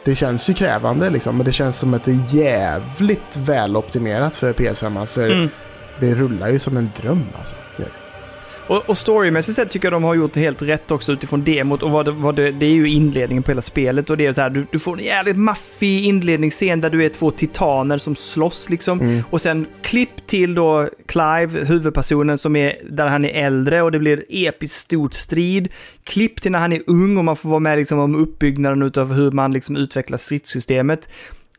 det 0.04 0.14
känns 0.14 0.50
ju 0.50 0.54
krävande 0.54 1.10
liksom, 1.10 1.36
men 1.36 1.46
det 1.46 1.52
känns 1.52 1.78
som 1.78 1.94
att 1.94 2.04
det 2.04 2.10
är 2.10 2.34
jävligt 2.36 3.36
väloptimerat 3.36 4.36
för 4.36 4.52
PS5. 4.52 5.06
För 5.06 5.30
Mm. 5.30 5.48
det 6.00 6.14
rullar 6.14 6.48
ju 6.48 6.58
som 6.58 6.76
en 6.76 6.90
dröm 7.02 7.24
alltså. 7.38 7.56
Och, 8.68 8.88
och 8.88 8.98
storymässigt 8.98 9.56
sett 9.56 9.70
tycker 9.70 9.86
jag 9.86 9.92
de 9.92 10.04
har 10.04 10.14
gjort 10.14 10.32
det 10.32 10.40
helt 10.40 10.62
rätt 10.62 10.90
också 10.90 11.12
utifrån 11.12 11.44
demot. 11.44 11.82
Och 11.82 11.90
vad 11.90 12.04
det, 12.04 12.10
vad 12.10 12.36
det, 12.36 12.50
det 12.50 12.66
är 12.66 12.70
ju 12.70 12.90
inledningen 12.90 13.42
på 13.42 13.50
hela 13.50 13.62
spelet. 13.62 14.10
Och 14.10 14.16
det 14.16 14.26
är 14.26 14.32
så 14.32 14.40
här, 14.40 14.50
du, 14.50 14.66
du 14.70 14.78
får 14.78 14.98
en 14.98 15.04
jävligt 15.04 15.36
maffig 15.36 16.04
inledningsscen 16.04 16.80
där 16.80 16.90
du 16.90 17.04
är 17.04 17.08
två 17.08 17.30
titaner 17.30 17.98
som 17.98 18.16
slåss 18.16 18.70
liksom. 18.70 19.00
Mm. 19.00 19.22
Och 19.30 19.40
sen 19.40 19.66
klipp 19.82 20.26
till 20.26 20.54
då 20.54 20.88
Clive, 21.06 21.64
huvudpersonen 21.64 22.38
som 22.38 22.56
är 22.56 22.76
där 22.90 23.06
han 23.06 23.24
är 23.24 23.46
äldre 23.46 23.82
och 23.82 23.92
det 23.92 23.98
blir 23.98 24.24
episkt 24.28 24.76
stort 24.76 25.14
strid. 25.14 25.68
Klipp 26.04 26.40
till 26.40 26.52
när 26.52 26.58
han 26.58 26.72
är 26.72 26.82
ung 26.86 27.16
och 27.16 27.24
man 27.24 27.36
får 27.36 27.48
vara 27.48 27.60
med 27.60 27.78
liksom 27.78 27.98
om 27.98 28.14
uppbyggnaden 28.14 28.82
utav 28.82 29.12
hur 29.12 29.30
man 29.30 29.52
liksom 29.52 29.76
utvecklar 29.76 30.18
stridssystemet. 30.18 31.08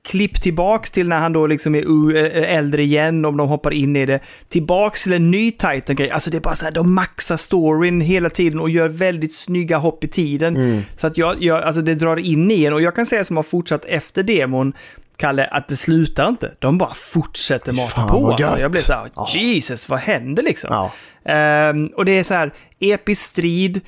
Klipp 0.08 0.42
tillbaks 0.42 0.92
till 0.92 1.08
när 1.08 1.20
han 1.20 1.34
då 1.34 1.48
liksom 1.48 1.76
är 1.76 2.12
äldre 2.34 2.84
igen, 2.84 3.26
om 3.26 3.38
de 3.38 3.50
hoppar 3.50 3.74
in 3.74 3.96
i 3.96 4.06
det. 4.06 4.20
Tillbaks 4.50 5.04
till 5.04 5.14
en 5.14 5.32
ny 5.32 5.52
Titan-grej. 5.52 6.12
Alltså 6.12 6.30
det 6.30 6.38
är 6.38 6.42
bara 6.42 6.56
så 6.56 6.66
här, 6.66 6.72
de 6.72 6.94
maxar 6.94 7.38
storyn 7.38 8.02
hela 8.02 8.30
tiden 8.30 8.60
och 8.60 8.70
gör 8.70 8.90
väldigt 8.90 9.36
snygga 9.36 9.78
hopp 9.78 10.04
i 10.04 10.08
tiden. 10.08 10.58
Mm. 10.58 10.82
Så 10.98 11.08
att 11.08 11.18
jag, 11.18 11.44
jag, 11.44 11.64
alltså 11.64 11.82
det 11.82 11.96
drar 11.96 12.18
in 12.18 12.52
i 12.52 12.66
en 12.66 12.74
och 12.74 12.82
jag 12.82 12.96
kan 12.96 13.06
säga 13.06 13.24
som 13.24 13.36
har 13.36 13.44
fortsatt 13.44 13.86
efter 13.86 14.24
demon, 14.24 14.74
Kalle, 15.18 15.46
att 15.46 15.68
det 15.68 15.76
slutar 15.76 16.28
inte. 16.28 16.52
De 16.60 16.78
bara 16.78 16.94
fortsätter 16.94 17.72
mata 17.72 17.90
Fan, 17.90 18.08
på. 18.10 18.32
Alltså. 18.32 18.60
Jag 18.60 18.72
blir 18.72 18.82
så 18.82 18.94
här, 18.94 19.10
Ja. 19.16 19.28
Jesus, 19.34 19.90
vad 19.90 20.00
händer 20.00 20.44
liksom? 20.44 20.70
Ja. 20.74 20.92
Ehm, 21.34 21.88
och 21.88 22.06
det 22.06 22.12
är 22.12 22.24
så 22.24 22.34
här, 22.34 22.52
episk 22.80 23.24
strid. 23.24 23.82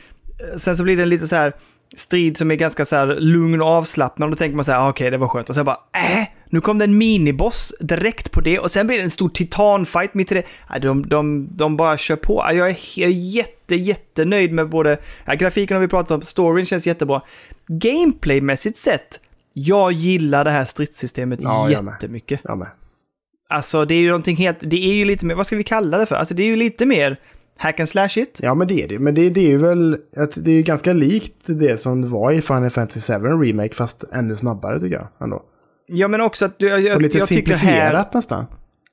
Sen 0.58 0.78
så 0.78 0.84
blir 0.84 0.98
det 0.98 1.06
lite 1.06 1.28
så 1.28 1.36
här 1.36 1.54
strid 1.95 2.38
som 2.38 2.52
är 2.52 2.56
ganska 2.56 2.86
så 2.86 2.95
här 2.95 3.06
lugn 3.20 3.61
och 3.61 3.68
avslappnad. 3.68 4.28
Och 4.28 4.32
då 4.32 4.36
tänker 4.36 4.56
man 4.56 4.66
så 4.66 4.72
här, 4.72 4.80
ah, 4.80 4.90
okej, 4.90 5.11
det 5.11 5.18
var 5.18 5.28
skönt. 5.28 5.49
Och 5.49 5.56
sen 5.56 5.66
bara, 5.66 5.80
äh, 5.94 6.28
nu 6.49 6.61
kom 6.61 6.78
det 6.78 6.84
en 6.86 6.98
miniboss 6.98 7.74
direkt 7.80 8.32
på 8.32 8.41
det. 8.41 8.60
Och 8.60 8.72
sen 8.72 8.88
blir 8.88 8.98
det 8.98 9.03
en 9.03 9.10
stor 9.11 9.30
titanfight 9.30 10.14
mitt 10.14 10.32
i 10.32 10.36
det. 10.36 10.44
Nej, 10.70 10.80
de, 10.80 11.10
de, 11.10 11.48
de 11.52 11.78
bara 11.78 11.98
kör 11.98 12.16
på. 12.16 12.45
Jag 12.48 12.70
är, 12.70 12.78
jag 12.99 13.10
är 13.10 13.14
jätte, 13.14 13.76
jättenöjd 13.76 14.52
med 14.52 14.70
både, 14.70 14.98
ja, 15.26 15.34
grafiken 15.34 15.76
har 15.76 15.82
vi 15.82 15.88
pratat 15.88 16.11
om, 16.11 16.22
storyn 16.22 16.66
känns 16.66 16.88
jättebra. 16.88 17.22
Gameplaymässigt 17.68 18.78
sett, 18.78 19.20
jag 19.53 19.91
gillar 19.91 20.44
det 20.44 20.52
här 20.52 20.66
stridssystemet 20.66 21.40
Ja, 21.44 21.70
jag 21.70 21.84
med. 21.86 21.91
jättemycket. 21.94 22.40
Ja, 22.44 22.56
men. 22.56 22.68
Alltså 23.49 23.86
det 23.86 23.95
är 23.95 23.99
ju 23.99 24.07
någonting 24.07 24.38
helt, 24.38 24.57
det 24.61 24.90
är 24.90 24.94
ju 24.94 25.06
lite 25.06 25.26
mer, 25.26 25.36
vad 25.36 25.45
ska 25.48 25.56
vi 25.56 25.64
kalla 25.64 25.98
det 25.98 26.06
för? 26.06 26.16
Alltså 26.16 26.34
det 26.34 26.44
är 26.44 26.48
ju 26.48 26.56
lite 26.56 26.86
mer 26.86 27.20
hack 27.60 27.80
and 27.80 27.90
slash 27.90 28.10
it. 28.18 28.40
ja, 28.44 28.56
men 28.56 28.68
det 28.68 28.84
är 28.84 28.88
det 28.88 28.99
Men 28.99 29.15
det, 29.15 29.30
det 29.30 29.40
är 29.40 29.49
ju 29.49 29.57
väl 29.57 29.98
det 30.36 30.52
är 30.52 30.56
ju 30.56 30.61
ganska 30.61 30.94
likt 30.94 31.36
det 31.48 31.77
som 31.77 32.02
det 32.02 32.07
var 32.07 32.31
i 32.31 32.41
Final 32.41 32.69
Fantasy 32.69 33.14
7 33.14 33.19
Remake 33.27 33.76
fast 33.76 34.03
ännu 34.14 34.36
snabbare 34.36 34.80
tycker 34.80 34.95
jag. 34.95 35.07
Ändå. 35.22 35.44
Ja 35.88 36.07
men 36.07 36.22
också 36.22 36.45
att 36.45 36.60
du, 36.60 36.68
jag, 36.68 36.95
Och 36.95 37.02
lite 37.02 37.18
jag 37.18 37.27
simplifierat 37.27 38.07
här, 38.07 38.10
nästan. 38.14 38.45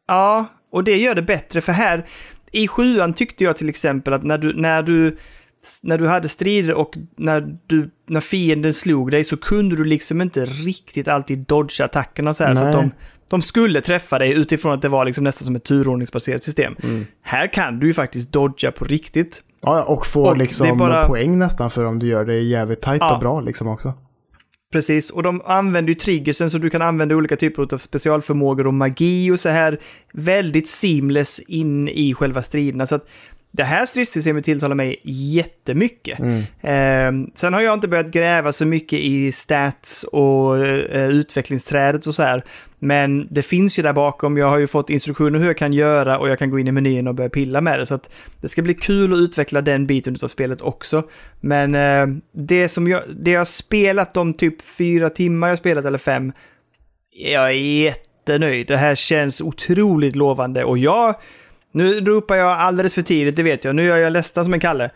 ja, 0.09 0.47
och 0.73 0.85
det 0.85 0.97
gör 0.97 1.15
det 1.15 1.23
bättre 1.23 1.61
för 1.61 1.73
här, 1.73 2.07
i 2.53 2.69
sjuan 2.69 3.13
tyckte 3.15 3.45
jag 3.45 3.57
till 3.57 3.69
exempel 3.69 4.13
att 4.13 4.25
när 4.25 4.39
du, 4.39 4.55
när 4.55 4.83
du, 4.83 5.17
när 5.83 5.99
du 5.99 6.07
hade 6.07 6.29
strider 6.29 6.75
och 6.75 6.95
när, 7.17 7.59
du, 7.67 7.91
när 8.09 8.21
fienden 8.21 8.73
slog 8.73 9.11
dig 9.11 9.25
så 9.25 9.37
kunde 9.37 9.77
du 9.77 9.85
liksom 9.85 10.21
inte 10.23 10.45
riktigt 10.45 11.09
alltid 11.09 11.39
dodga 11.39 11.85
attackerna 11.85 12.35
så 12.35 12.45
här 12.45 12.55
för 12.55 12.61
att 12.63 12.75
Nej. 12.75 12.83
de, 12.83 12.91
de 13.29 13.43
skulle 13.43 13.81
träffa 13.81 14.19
dig 14.19 14.33
utifrån 14.33 14.73
att 14.73 14.83
det 14.83 14.89
var 14.89 15.05
liksom 15.05 15.25
nästan 15.25 15.45
som 15.47 15.57
ett 15.57 15.65
turordningsbaserat 15.65 16.43
system. 16.45 16.77
Mm. 16.83 17.07
Här 17.23 17.53
kan 17.53 17.79
du 17.79 17.87
ju 17.87 17.95
faktiskt 17.95 18.33
dodga 18.33 18.73
på 18.73 18.85
riktigt. 18.85 19.43
Ja, 19.63 19.83
och 19.83 20.07
få 20.07 20.27
Och 20.27 20.37
liksom 20.37 20.79
bara- 20.79 21.07
poäng 21.09 21.39
nästan 21.39 21.71
för 21.71 21.85
om 21.85 21.99
du 21.99 22.07
gör 22.07 22.25
det 22.25 22.35
jävligt 22.41 22.81
tajt 22.83 23.01
Ja. 23.01 23.15
och 23.15 23.21
bra 23.21 23.41
liksom 23.41 23.69
också. 23.69 23.93
Precis, 24.73 25.11
och 25.11 25.23
de 25.23 25.43
använder 25.45 25.89
ju 25.89 25.95
triggersen 25.95 26.51
så 26.51 26.59
du 26.59 26.71
kan 26.71 26.83
använda 26.83 27.15
olika 27.15 27.37
typer 27.37 27.75
av 27.75 27.79
specialförmågor 27.79 28.67
och 28.67 28.75
magi 28.75 29.31
och 29.31 29.41
så 29.41 29.49
här 29.49 29.79
väldigt 30.13 30.69
seamless 30.69 31.39
in 31.39 31.89
i 31.89 32.15
själva 32.15 32.43
striderna. 32.43 32.87
Så 32.87 32.95
att 32.95 33.07
det 33.57 33.65
här 33.65 33.87
stridssystemet 33.87 34.45
tilltalar 34.45 34.75
mig 34.75 35.01
jättemycket. 35.05 36.19
Mm. 36.19 36.39
Eh, 36.61 37.29
sen 37.35 37.55
har 37.55 37.61
jag 37.61 37.75
inte 37.75 37.89
börjat 37.89 38.07
gräva 38.07 38.53
så 38.53 38.67
mycket 38.67 38.99
i 38.99 39.33
stats 39.33 40.05
och 40.05 40.67
eh, 40.67 41.09
utvecklingsträdet 41.09 42.07
och 42.07 42.15
så 42.15 42.23
här. 42.23 42.45
Men 42.79 43.29
det 43.31 43.43
finns 43.43 43.79
ju 43.79 43.83
där 43.83 43.93
bakom. 43.93 44.37
Jag 44.37 44.51
har 44.51 44.59
ju 44.59 44.67
fått 44.67 44.91
instruktioner 44.91 45.39
hur 45.39 45.47
jag 45.47 45.57
kan 45.57 45.73
göra 45.73 46.19
och 46.19 46.29
jag 46.29 46.39
kan 46.39 46.51
gå 46.51 46.59
in 46.59 46.69
i 46.69 46.73
menyn 46.73 47.09
och 47.09 47.15
börja 47.15 47.31
pilla 47.31 47.61
med 47.61 47.79
det. 47.79 47.87
Så 47.87 47.95
att 47.95 48.11
det 48.41 48.49
ska 48.49 48.63
bli 48.63 48.75
kul 48.75 49.13
att 49.13 49.19
utveckla 49.19 49.61
den 49.61 49.87
biten 49.87 50.17
av 50.23 50.29
spelet 50.29 50.61
också. 50.61 51.03
Men 51.41 51.75
eh, 51.75 52.07
det 52.33 52.69
som 52.69 52.89
jag, 52.89 53.03
det 53.17 53.31
jag 53.31 53.41
har 53.41 53.45
spelat 53.45 54.15
de 54.15 54.35
typ 54.35 54.63
fyra 54.63 55.11
timmar 55.11 55.49
jag 55.49 55.59
spelat 55.59 55.85
eller 55.85 55.99
fem. 55.99 56.33
Jag 57.11 57.47
är 57.47 57.51
jättenöjd. 57.51 58.67
Det 58.67 58.77
här 58.77 58.95
känns 58.95 59.41
otroligt 59.41 60.17
lovande 60.17 60.65
och 60.65 60.79
jag 60.79 61.15
nu 61.77 62.01
ropar 62.01 62.37
jag 62.37 62.53
alldeles 62.53 62.95
för 62.95 63.03
tidigt, 63.03 63.37
det 63.37 63.43
vet 63.43 63.65
jag. 63.65 63.75
Nu 63.75 63.83
gör 63.85 63.97
jag 63.97 64.13
ledsen 64.13 64.45
som 64.45 64.55
en 64.55 64.61
Kalle. 64.61 64.91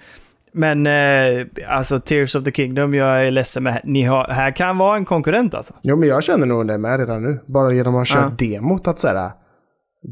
Men 0.53 0.87
eh, 0.87 1.47
alltså 1.69 2.01
Tears 2.01 2.35
of 2.35 2.45
the 2.45 2.53
Kingdom, 2.53 2.95
jag 2.95 3.27
är 3.27 3.31
ledsen 3.31 3.63
med. 3.63 3.81
Ni 3.85 4.03
har, 4.05 4.25
här 4.29 4.57
kan 4.57 4.79
vara 4.79 4.97
en 4.97 5.05
konkurrent 5.05 5.55
alltså. 5.55 5.75
Jo, 5.83 5.97
men 5.97 6.09
jag 6.09 6.25
känner 6.25 6.47
nog 6.47 6.67
det 6.67 6.79
med 6.79 7.01
redan 7.01 7.23
nu. 7.23 7.39
Bara 7.47 7.73
genom 7.73 7.97
att 7.97 8.09
ha 8.09 8.23
kört 8.23 8.39
demot 8.39 8.89
att 8.89 8.99
säga 8.99 9.33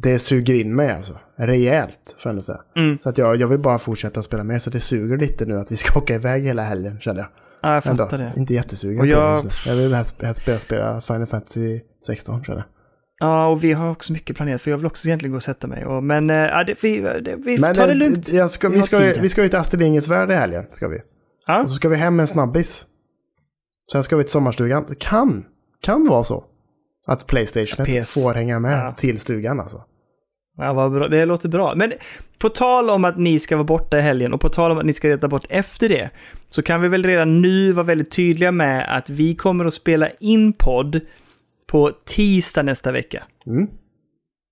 det 0.03 0.19
suger 0.19 0.55
in 0.55 0.75
mig 0.77 0.91
alltså. 0.93 1.13
Rejält, 1.39 2.17
får 2.19 2.29
jag 2.29 2.31
ändå 2.31 2.43
säga. 2.43 2.59
Mm. 2.77 2.99
Så 2.99 3.09
att 3.09 3.19
jag, 3.19 3.37
jag 3.37 3.49
vill 3.49 3.59
bara 3.59 3.79
fortsätta 3.79 4.23
spela 4.23 4.45
mer, 4.45 4.59
så 4.59 4.71
det 4.71 4.81
suger 4.81 5.17
lite 5.17 5.47
nu 5.47 5.57
att 5.59 5.73
vi 5.73 5.77
ska 5.77 5.99
åka 5.99 6.15
iväg 6.15 6.45
hela 6.45 6.63
helgen, 6.63 7.01
känner 7.01 7.21
jag. 7.21 7.29
Ja, 7.63 7.75
jag 7.75 7.87
Ändå. 7.87 8.05
fattar 8.05 8.19
det. 8.19 8.33
Inte 8.37 8.55
jättesugen 8.55 8.99
Och 9.01 9.05
på 9.05 9.09
jag- 9.11 9.31
det. 9.33 9.35
just 9.35 9.45
nu. 9.67 9.71
Jag 9.71 9.77
vill 9.77 9.95
helst, 9.95 10.23
helst 10.23 10.43
spela, 10.43 10.59
spela 10.59 11.01
Final 11.01 11.27
Fantasy 11.27 11.81
16, 12.07 12.45
känner 12.45 12.59
jag. 12.59 12.67
Ja, 13.19 13.47
och 13.49 13.65
vi 13.65 13.73
har 13.73 13.91
också 13.91 14.13
mycket 14.13 14.37
planerat, 14.37 14.63
för 14.63 14.71
jag 14.71 14.79
vill 14.79 14.87
också 14.87 15.09
egentligen 15.09 15.33
gå 15.33 15.37
och 15.37 15.43
sätta 15.43 15.67
mig. 15.67 15.85
Och, 15.87 16.03
men 16.05 16.29
ja, 16.29 16.65
det, 16.65 16.83
vi, 16.83 17.01
det, 17.01 17.37
vi 17.37 17.59
Men 17.59 17.75
tar 17.75 17.87
det 17.87 17.93
eh, 17.93 17.99
lugnt. 17.99 18.29
Jag 18.29 18.51
ska, 18.51 18.69
Vi 18.69 18.77
vi, 18.77 18.83
ska, 18.83 18.99
vi 18.99 19.29
ska 19.29 19.43
ju 19.43 19.49
till 19.49 19.59
Astrid 19.59 19.81
Lindgrens 19.83 20.09
Värld 20.09 20.31
i 20.31 20.35
helgen, 20.35 20.65
ska 20.71 20.89
vi. 20.89 20.99
Ja, 21.47 21.63
Och 21.63 21.69
så 21.71 21.75
ska 21.75 21.89
vi 21.89 21.97
hem 21.97 22.17
med 22.17 22.23
en 22.25 22.29
snabbis. 22.29 22.85
Sen 23.93 24.03
ska 24.03 24.17
vi 24.17 24.23
till 24.25 24.31
sommarstugan. 24.33 24.85
Det 24.89 24.99
kan, 24.99 25.45
kan 25.81 26.09
vara 26.09 26.25
så. 26.25 26.45
Att 27.07 27.27
Playstation 27.27 27.87
Ja, 27.89 28.05
får 28.05 28.35
hänga 28.35 28.59
med 28.59 28.79
Ja. 28.87 28.93
till 28.93 29.19
stugan 29.19 29.61
alltså. 29.61 29.83
ja 30.57 30.73
vad 30.73 30.93
bra. 30.93 31.09
det 31.09 31.25
låter 31.25 31.49
bra. 31.49 31.75
Men 31.77 31.93
på 32.39 32.49
tal 32.49 32.91
om 32.91 33.05
att 33.05 33.19
ni 33.19 33.39
ska 33.39 33.57
vara 33.57 33.65
borta 33.65 33.99
i 33.99 34.01
helgen 34.01 34.33
och 34.33 34.41
på 34.41 34.49
tal 34.49 34.71
om 34.71 34.79
att 34.79 34.87
ni 34.87 34.93
ska 34.93 35.09
reta 35.09 35.29
bort 35.29 35.47
efter 35.49 35.89
det, 35.89 36.11
så 36.51 36.63
kan 36.63 36.81
vi 36.83 36.89
väl 36.89 37.05
redan 37.05 37.41
nu 37.43 37.73
vara 37.73 37.87
väldigt 37.87 38.11
tydliga 38.11 38.53
med 38.53 38.97
att 38.97 39.11
vi 39.11 39.35
kommer 39.35 39.65
att 39.65 39.75
spela 39.75 40.09
in 40.21 40.53
podd 40.53 41.01
på 41.69 41.93
tisdag 42.07 42.63
nästa 42.63 42.93
vecka. 42.93 43.23
Mm. 43.47 43.67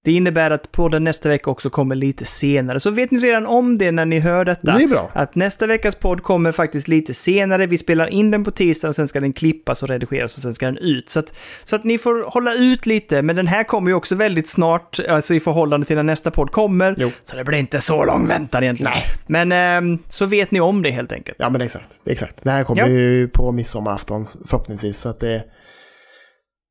Det 0.05 0.12
innebär 0.12 0.51
att 0.51 0.72
podden 0.72 1.05
nästa 1.05 1.28
vecka 1.28 1.51
också 1.51 1.70
kommer 1.70 1.94
lite 1.94 2.24
senare. 2.24 2.80
Så 2.80 2.90
vet 2.90 3.10
ni 3.10 3.18
redan 3.18 3.47
om 3.47 3.78
det 3.78 3.93
när 3.93 4.05
ni 4.05 4.18
hör 4.18 4.44
detta. 4.44 4.72
Det 4.78 4.84
är 4.84 4.88
bra. 4.88 5.10
Att 5.14 5.34
nästa 5.34 5.66
veckas 5.66 5.94
podd 5.94 6.22
kommer 6.22 6.52
faktiskt 6.52 6.88
lite 6.88 7.14
senare. 7.14 7.66
Vi 7.66 7.78
spelar 7.78 8.06
in 8.06 8.30
den 8.30 8.44
på 8.44 8.51
tisdag 8.51 8.88
och 8.88 8.94
sen 8.94 9.09
ska 9.09 9.20
den 9.20 9.32
klippas 9.32 9.82
och 9.82 9.88
redigeras 9.88 10.36
och 10.36 10.43
sen 10.43 10.55
ska 10.55 10.66
den 10.66 10.78
ut. 10.78 11.09
Så 11.09 11.18
att, 11.18 11.32
så 11.64 11.76
att 11.76 11.84
ni 11.84 11.98
får 11.98 12.30
hålla 12.30 12.55
ut 12.55 12.86
lite. 12.86 13.22
Men 13.22 13.36
den 13.36 13.47
här 13.47 13.64
kommer 13.64 13.90
ju 13.90 13.94
också 13.94 14.14
väldigt 14.14 14.48
snart, 14.48 15.01
alltså 15.09 15.34
i 15.34 15.40
förhållande 15.40 15.86
till 15.86 15.97
när 15.97 16.02
nästa 16.02 16.30
podd 16.30 16.51
kommer. 16.51 16.94
Jo. 16.98 17.10
Så 17.22 17.36
det 17.36 17.44
blir 17.44 17.59
inte 17.59 17.80
så 17.80 18.05
lång 18.05 18.26
väntan 18.28 18.62
egentligen. 18.62 18.93
Nej. 18.93 19.05
Men 19.26 19.52
ehm, 19.52 19.98
så 20.09 20.26
vet 20.26 20.51
ni 20.51 20.60
om 20.60 20.82
det 20.82 20.90
helt 20.90 21.12
enkelt. 21.12 21.36
Ja 21.40 21.51
men 21.51 21.60
exakt. 21.60 22.02
exakt. 22.06 22.44
Det 22.44 22.51
här 22.51 22.64
kommer 22.64 22.82
Ja. 22.82 22.88
ju 22.88 23.28
på 23.28 23.52
midsommarafton 23.52 24.24
förhoppningsvis. 24.47 24.98
Så 24.98 25.09
att 25.09 25.20
det, 25.20 25.44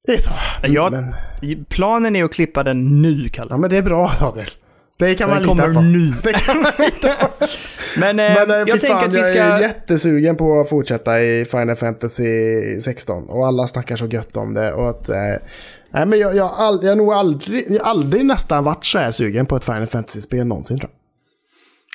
det 0.06 0.14
är 0.14 0.18
så. 0.18 0.30
Jag- 0.64 0.91
Men, 0.91 1.15
Planen 1.69 2.15
är 2.15 2.23
att 2.23 2.34
klippa 2.34 2.64
den 2.64 3.02
nu, 3.02 3.30
Kalle. 3.30 3.48
ja 3.52 3.57
men 3.57 3.69
det 3.69 3.77
är 3.77 3.82
bra 3.82 4.11
Daniel. 4.19 4.49
Det 4.98 5.15
kan 5.15 5.30
man 5.30 5.41
lita 5.41 5.48
kommer 5.49 5.73
på. 5.73 5.82
nu. 5.82 6.14
Det 6.23 6.34
kan 6.34 6.61
man 6.61 6.72
lita 6.80 7.15
på. 7.15 7.27
Men, 7.99 8.19
eh, 8.19 8.34
Men 8.36 8.52
eh, 8.52 8.57
jag 8.57 8.68
tänker 8.68 8.88
fan, 8.88 9.03
att 9.06 9.14
vi 9.14 9.18
jag 9.18 9.26
ska... 9.26 9.38
är 9.40 9.60
jättesugen 9.61 10.36
på 10.36 10.60
att 10.60 10.69
fortsätta 10.69 11.22
i 11.22 11.45
Final 11.45 11.76
Fantasy 11.76 12.82
16. 12.82 13.23
Och 13.30 13.48
alla 13.48 13.68
snackar 13.68 13.95
så 13.95 14.06
gött 14.06 14.38
om 14.38 14.53
det. 14.53 14.73
Och 14.73 14.90
att, 14.90 15.10
eh, 15.10 15.15
nej, 15.91 16.06
men 16.06 16.19
jag, 16.19 16.36
jag, 16.36 16.49
ald- 16.52 16.80
jag 16.84 16.90
har 16.91 16.95
nog 16.95 17.14
aldrig, 17.14 17.65
jag 17.69 17.88
aldrig 17.88 18.26
nästan 18.26 18.64
varit 18.64 18.86
så 18.86 18.99
här 18.99 19.11
sugen 19.11 19.45
på 19.45 19.56
ett 19.56 19.64
Final 19.64 19.88
Fantasy-spel 19.88 20.48
någonsin 20.48 20.80
tror 20.80 20.91
jag. 20.91 20.99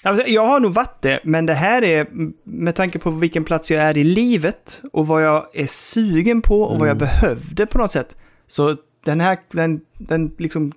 Alltså, 0.02 0.26
jag 0.26 0.46
har 0.46 0.60
nog 0.60 0.72
varit 0.74 1.02
det, 1.02 1.20
men 1.24 1.46
det 1.46 1.54
här 1.54 1.84
är 1.84 2.06
med 2.44 2.74
tanke 2.74 2.98
på 2.98 3.10
vilken 3.10 3.44
plats 3.44 3.70
jag 3.70 3.82
är 3.82 3.98
i 3.98 4.04
livet 4.04 4.82
och 4.92 5.06
vad 5.06 5.24
jag 5.24 5.46
är 5.52 5.66
sugen 5.66 6.42
på 6.42 6.62
och 6.62 6.78
vad 6.78 6.88
jag 6.88 6.96
Mm. 6.96 7.08
behövde 7.08 7.66
på 7.66 7.78
något 7.78 7.90
sätt. 7.90 8.16
Så 8.46 8.76
den 9.04 9.20
här, 9.20 9.38
den, 9.52 9.80
den 9.98 10.34
liksom, 10.38 10.72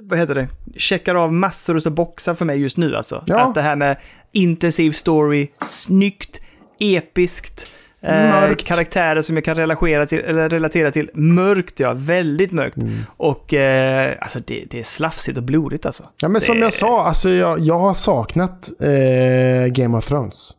vad 0.00 0.18
heter 0.18 0.34
det, 0.34 0.48
checkar 0.76 1.14
av 1.14 1.32
massor 1.32 1.86
av 1.86 1.92
boxar 1.92 2.34
för 2.34 2.44
mig 2.44 2.58
just 2.60 2.76
nu 2.76 2.96
alltså. 2.96 3.24
Ja. 3.26 3.40
Att 3.40 3.54
det 3.54 3.62
här 3.62 3.76
med 3.76 3.96
intensiv 4.32 4.90
story, 4.90 5.48
snyggt, 5.60 6.40
episkt, 6.78 7.66
eh, 8.06 8.54
karaktärer 8.56 9.22
som 9.22 9.36
jag 9.36 9.44
kan 9.44 9.54
relatera 9.54 10.06
till, 10.06 10.18
eller 10.18 10.48
relatera 10.48 10.90
till. 10.90 11.10
Mörkt 11.14 11.80
ja, 11.80 11.92
väldigt 11.96 12.52
mörkt. 12.52 12.76
Mm. 12.76 12.98
Och 13.16 13.54
eh, 13.54 14.16
alltså 14.20 14.40
det, 14.46 14.64
det 14.70 14.78
är 14.78 14.82
slafsigt 14.82 15.36
och 15.38 15.42
blodigt 15.44 15.86
alltså. 15.86 16.02
Ja 16.20 16.28
men 16.28 16.40
som 16.40 16.56
Det- 16.56 16.62
jag 16.62 16.72
sa, 16.72 17.04
alltså 17.04 17.30
jag, 17.30 17.58
jag 17.60 17.78
har 17.78 17.94
saknat 17.94 18.70
eh, 18.80 19.66
Game 19.72 19.98
of 19.98 20.06
Thrones. 20.08 20.50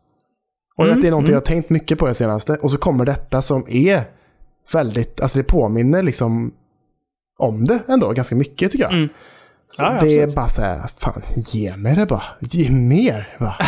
Och 0.78 0.86
Mm, 0.86 1.02
det 1.02 1.08
är 1.08 1.12
någonting 1.12 1.30
mm. 1.34 1.34
jag 1.34 1.42
har 1.42 1.46
tänkt 1.46 1.70
mycket 1.70 1.98
på 1.98 2.08
det 2.08 2.14
senaste. 2.14 2.54
Och 2.56 2.72
så 2.72 2.78
kommer 2.78 3.06
detta 3.06 3.42
som 3.42 3.66
är 3.70 4.02
väldigt, 4.74 5.22
alltså 5.22 5.38
det 5.38 5.44
påminner 5.44 6.04
liksom 6.04 6.52
om 7.40 7.66
det 7.68 7.80
ändå 7.88 8.12
ganska 8.12 8.36
mycket 8.36 8.72
tycker 8.72 8.84
jag. 8.86 8.94
Mm. 8.94 9.10
Så 9.70 9.84
Ja, 9.84 9.90
det 9.90 9.96
absolut. 9.96 10.32
är 10.32 10.36
bara 10.36 10.48
så 10.50 10.62
här, 10.62 10.82
fan 11.00 11.22
ge 11.36 11.78
mig 11.78 11.96
det 11.96 12.06
bara. 12.06 12.24
Ge 12.40 12.70
mer 12.72 13.36
bara. 13.40 13.56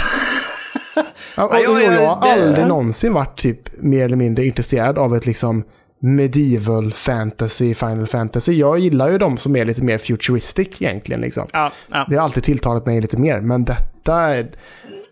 ja, 1.38 1.46
och, 1.46 1.56
Ja, 1.56 1.60
ja, 1.60 1.70
och 1.70 1.82
jag 1.82 2.16
har 2.16 2.28
aldrig 2.32 2.68
någonsin 2.68 3.14
varit 3.14 3.40
typ 3.40 3.82
mer 3.82 4.06
eller 4.06 4.16
mindre 4.16 4.46
intresserad 4.46 4.98
av 4.98 5.16
ett 5.16 5.26
liksom 5.26 5.64
medieval 6.02 6.94
fantasy, 6.94 7.74
final 7.76 8.08
fantasy. 8.08 8.54
Jag 8.54 8.80
gillar 8.80 9.10
ju 9.10 9.18
de 9.18 9.38
som 9.38 9.56
är 9.56 9.66
lite 9.66 9.84
mer 9.84 9.98
futuristic 9.98 10.68
egentligen 10.82 11.22
liksom. 11.22 11.48
Ja, 11.54 11.72
ja. 11.92 12.06
Det 12.10 12.16
har 12.16 12.24
alltid 12.24 12.44
tilltalat 12.44 12.86
mig 12.86 13.02
lite 13.02 13.18
mer, 13.18 13.42
men 13.42 13.66
detta 13.66 14.34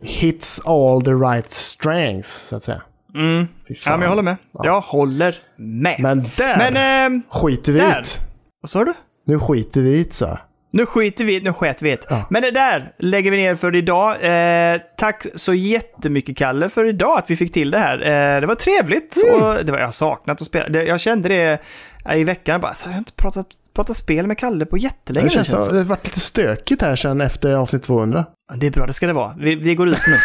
hits 0.01 0.61
all 0.65 1.01
the 1.01 1.11
right 1.11 1.49
strengths, 1.49 2.47
så 2.47 2.55
att 2.55 2.63
säga. 2.63 2.81
Mm. 3.15 3.47
Ja, 3.67 3.91
men 3.91 4.01
jag 4.01 4.09
håller 4.09 4.23
med. 4.23 4.37
Ja. 4.51 4.65
Jag 4.65 4.81
håller 4.81 5.35
med. 5.57 5.95
Men 5.99 6.25
där 6.37 6.57
Men, 6.57 6.77
ehm, 6.77 7.21
skiter 7.29 7.71
vi 7.71 7.79
där. 7.79 8.03
vad 8.61 8.69
sa 8.69 8.83
du? 8.83 8.93
Nu 9.25 9.39
skiter 9.39 9.81
vi 9.81 9.93
i 9.93 10.07
så. 10.11 10.37
Nu 10.77 10.85
skiter 10.85 11.25
vi 11.25 11.41
nu 11.41 11.53
sket 11.53 11.81
vi. 11.81 11.95
Ja. 12.09 12.25
Men 12.29 12.41
det 12.41 12.51
där 12.51 12.91
lägger 12.99 13.31
vi 13.31 13.37
ner 13.37 13.55
för 13.55 13.75
idag. 13.75 14.11
Eh, 14.73 14.81
tack 14.97 15.25
så 15.35 15.53
jättemycket 15.53 16.37
Kalle 16.37 16.69
för 16.69 16.85
idag 16.85 17.17
att 17.17 17.29
vi 17.29 17.35
fick 17.35 17.53
till 17.53 17.71
det 17.71 17.77
här. 17.79 17.97
Eh, 18.01 18.41
det 18.41 18.47
var 18.47 18.55
trevligt 18.55 19.23
Mm. 19.27 19.43
och 19.43 19.65
det 19.65 19.71
var, 19.71 19.79
jag 19.79 19.87
har 19.87 19.91
saknat 19.91 20.41
att 20.41 20.47
spela. 20.47 20.69
Det, 20.69 20.83
jag 20.83 20.99
kände 20.99 21.29
det 21.29 21.59
eh, 22.05 22.17
i 22.17 22.23
veckan, 22.23 22.61
bara, 22.61 22.73
så 22.73 22.87
jag 22.87 22.93
har 22.93 22.97
inte 22.97 23.13
pratat, 23.13 23.47
pratat 23.73 23.97
spel 23.97 24.27
med 24.27 24.37
Kalle 24.37 24.65
på 24.65 24.77
jättelänge. 24.77 25.25
Det, 25.25 25.29
känns, 25.29 25.47
känns 25.47 25.67
det. 25.67 25.73
det 25.73 25.79
har 25.79 25.85
varit 25.85 26.05
lite 26.05 26.19
stökigt 26.19 26.81
här 26.81 26.95
sen 26.95 27.21
efter 27.21 27.53
avsnitt 27.53 27.83
200. 27.83 28.25
Det 28.55 28.67
är 28.67 28.71
bra, 28.71 28.85
det 28.85 28.93
ska 28.93 29.07
det 29.07 29.13
vara. 29.13 29.33
Vi, 29.39 29.55
vi 29.55 29.75
går 29.75 29.87
ut 29.89 29.97
nu. 30.07 30.17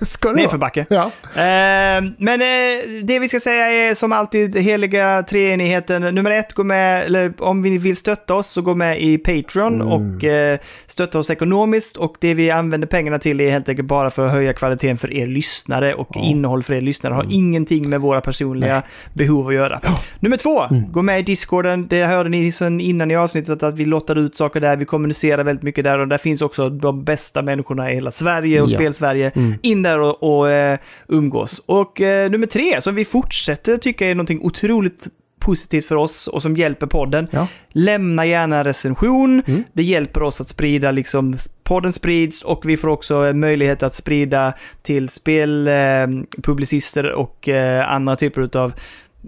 Ska 0.06 0.28
det 0.28 0.34
Nerför 0.34 0.48
vara? 0.50 0.58
backe. 0.58 0.86
Ja. 0.90 1.04
Eh, 1.42 2.04
men 2.18 2.42
eh, 2.42 2.88
det 3.04 3.18
vi 3.18 3.28
ska 3.28 3.40
säga 3.40 3.68
är 3.70 3.94
som 3.94 4.12
alltid 4.12 4.56
heliga 4.56 5.22
treenigheten. 5.22 6.02
Nummer 6.02 6.30
ett, 6.30 6.52
gå 6.52 6.64
med, 6.64 7.06
eller 7.06 7.32
om 7.38 7.62
vi 7.62 7.78
vill 7.78 7.96
stötta 7.96 8.34
oss 8.34 8.46
så 8.48 8.62
gå 8.62 8.74
med 8.74 9.00
i 9.02 9.18
Patreon 9.18 9.74
Mm. 9.82 9.88
och 9.88 10.24
eh, 10.24 10.58
stötta 10.86 11.18
oss 11.18 11.30
ekonomiskt. 11.30 11.96
Och 11.96 12.14
det 12.20 12.34
vi 12.34 12.50
använder 12.50 12.86
pengarna 12.88 13.18
till 13.18 13.40
är 13.40 13.50
helt 13.50 13.68
enkelt 13.68 13.88
bara 13.88 14.10
för 14.10 14.26
att 14.26 14.32
höja 14.32 14.52
kvaliteten 14.52 14.98
för 14.98 15.12
er 15.12 15.26
lyssnare 15.26 15.94
och 15.94 16.08
Ja. 16.14 16.20
innehåll 16.20 16.62
för 16.62 16.74
er 16.74 16.80
lyssnare. 16.80 17.14
har 17.14 17.22
Mm. 17.22 17.34
ingenting 17.34 17.88
med 17.90 18.00
våra 18.00 18.20
personliga 18.20 18.82
behov 19.14 19.48
att 19.48 19.54
göra. 19.54 19.80
Nummer 20.20 20.36
två, 20.36 20.62
Mm. 20.62 20.92
gå 20.92 21.02
med 21.02 21.20
i 21.20 21.22
Discorden. 21.22 21.86
Det 21.88 22.04
hörde 22.04 22.28
ni 22.28 22.50
innan 22.80 23.10
i 23.10 23.16
avsnittet 23.16 23.62
att 23.62 23.74
vi 23.74 23.84
lottar 23.84 24.16
ut 24.18 24.34
saker 24.34 24.60
där. 24.60 24.76
Vi 24.76 24.84
kommunicerar 24.84 25.44
väldigt 25.44 25.62
mycket 25.62 25.84
där 25.84 25.98
och 25.98 26.08
där 26.08 26.18
finns 26.18 26.42
också 26.42 26.70
de 26.70 27.04
bästa 27.04 27.42
människorna 27.42 27.67
i 27.90 27.94
hela 27.94 28.10
Sverige 28.10 28.60
och 28.62 28.68
Ja. 28.70 28.78
spelsverige 28.78 29.30
Mm. 29.34 29.54
in 29.62 29.82
där 29.82 30.00
och, 30.00 30.22
och 30.40 30.50
eh, 30.50 30.78
umgås. 31.08 31.62
Och 31.66 32.00
eh, 32.00 32.30
nummer 32.30 32.46
tre, 32.46 32.80
som 32.80 32.94
vi 32.94 33.04
fortsätter 33.04 33.76
tycka 33.76 34.06
är 34.06 34.14
någonting 34.14 34.40
otroligt 34.42 35.08
positivt 35.40 35.86
för 35.86 35.96
oss 35.96 36.26
och 36.26 36.42
som 36.42 36.56
hjälper 36.56 36.86
podden. 36.86 37.28
Ja. 37.30 37.46
Lämna 37.68 38.26
gärna 38.26 38.58
en 38.58 38.64
recension. 38.64 39.42
Mm. 39.46 39.64
Det 39.72 39.82
hjälper 39.82 40.22
oss 40.22 40.40
att 40.40 40.48
sprida, 40.48 40.90
liksom, 40.90 41.36
podden 41.64 41.92
sprids 41.92 42.42
och 42.42 42.68
vi 42.68 42.76
får 42.76 42.88
också 42.88 43.14
en 43.14 43.40
möjlighet 43.40 43.82
att 43.82 43.94
sprida 43.94 44.52
till 44.82 45.08
spelpublicister 45.08 47.04
eh, 47.04 47.10
och 47.10 47.48
eh, 47.48 47.92
andra 47.92 48.16
typer 48.16 48.56
av 48.58 48.72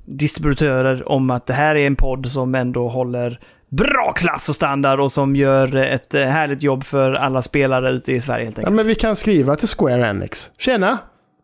distributörer 0.05 1.09
om 1.09 1.31
att 1.31 1.47
det 1.47 1.53
här 1.53 1.77
är 1.77 1.87
en 1.87 1.97
podd 1.97 2.27
som 2.27 2.55
ändå 2.55 2.89
håller 2.89 3.41
bra 3.70 4.12
klass 4.16 4.48
och 4.48 4.55
standard 4.55 5.01
och 5.01 5.12
som 5.12 5.36
gör 5.36 5.76
ett 5.76 6.14
eh, 6.14 6.22
härligt 6.24 6.62
jobb 6.62 6.84
för 6.84 7.12
alla 7.12 7.42
spelare 7.42 7.90
ute 7.90 8.12
i 8.12 8.20
Sverige 8.20 8.44
helt 8.44 8.56
ja, 8.56 8.60
enkelt. 8.60 8.76
men 8.76 8.86
vi 8.86 8.94
kan 8.94 9.16
skriva 9.16 9.56
till 9.56 9.68
Square 9.68 10.06
Enix. 10.10 10.51
Tjena! 10.59 10.98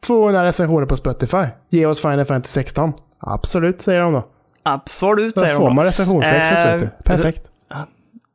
200 0.06 0.44
recensioner 0.44 0.86
på 0.86 0.96
Spotify. 0.96 1.44
Ge 1.70 1.86
oss 1.86 2.00
Final 2.00 2.24
Fantasy 2.24 2.52
16. 2.52 2.92
Absolut, 3.18 3.82
säger 3.82 4.00
de 4.00 4.12
då. 4.12 4.24
Absolut, 4.62 5.34
Då 5.34 5.40
säger 5.40 5.54
de 5.54 5.58
får 5.60 5.68
då. 5.68 5.74
man 5.74 5.84
recensionssexet, 5.84 6.58
Eh, 6.58 6.72
vet 6.72 6.80
du. 6.80 6.88
Perfekt. 7.04 7.42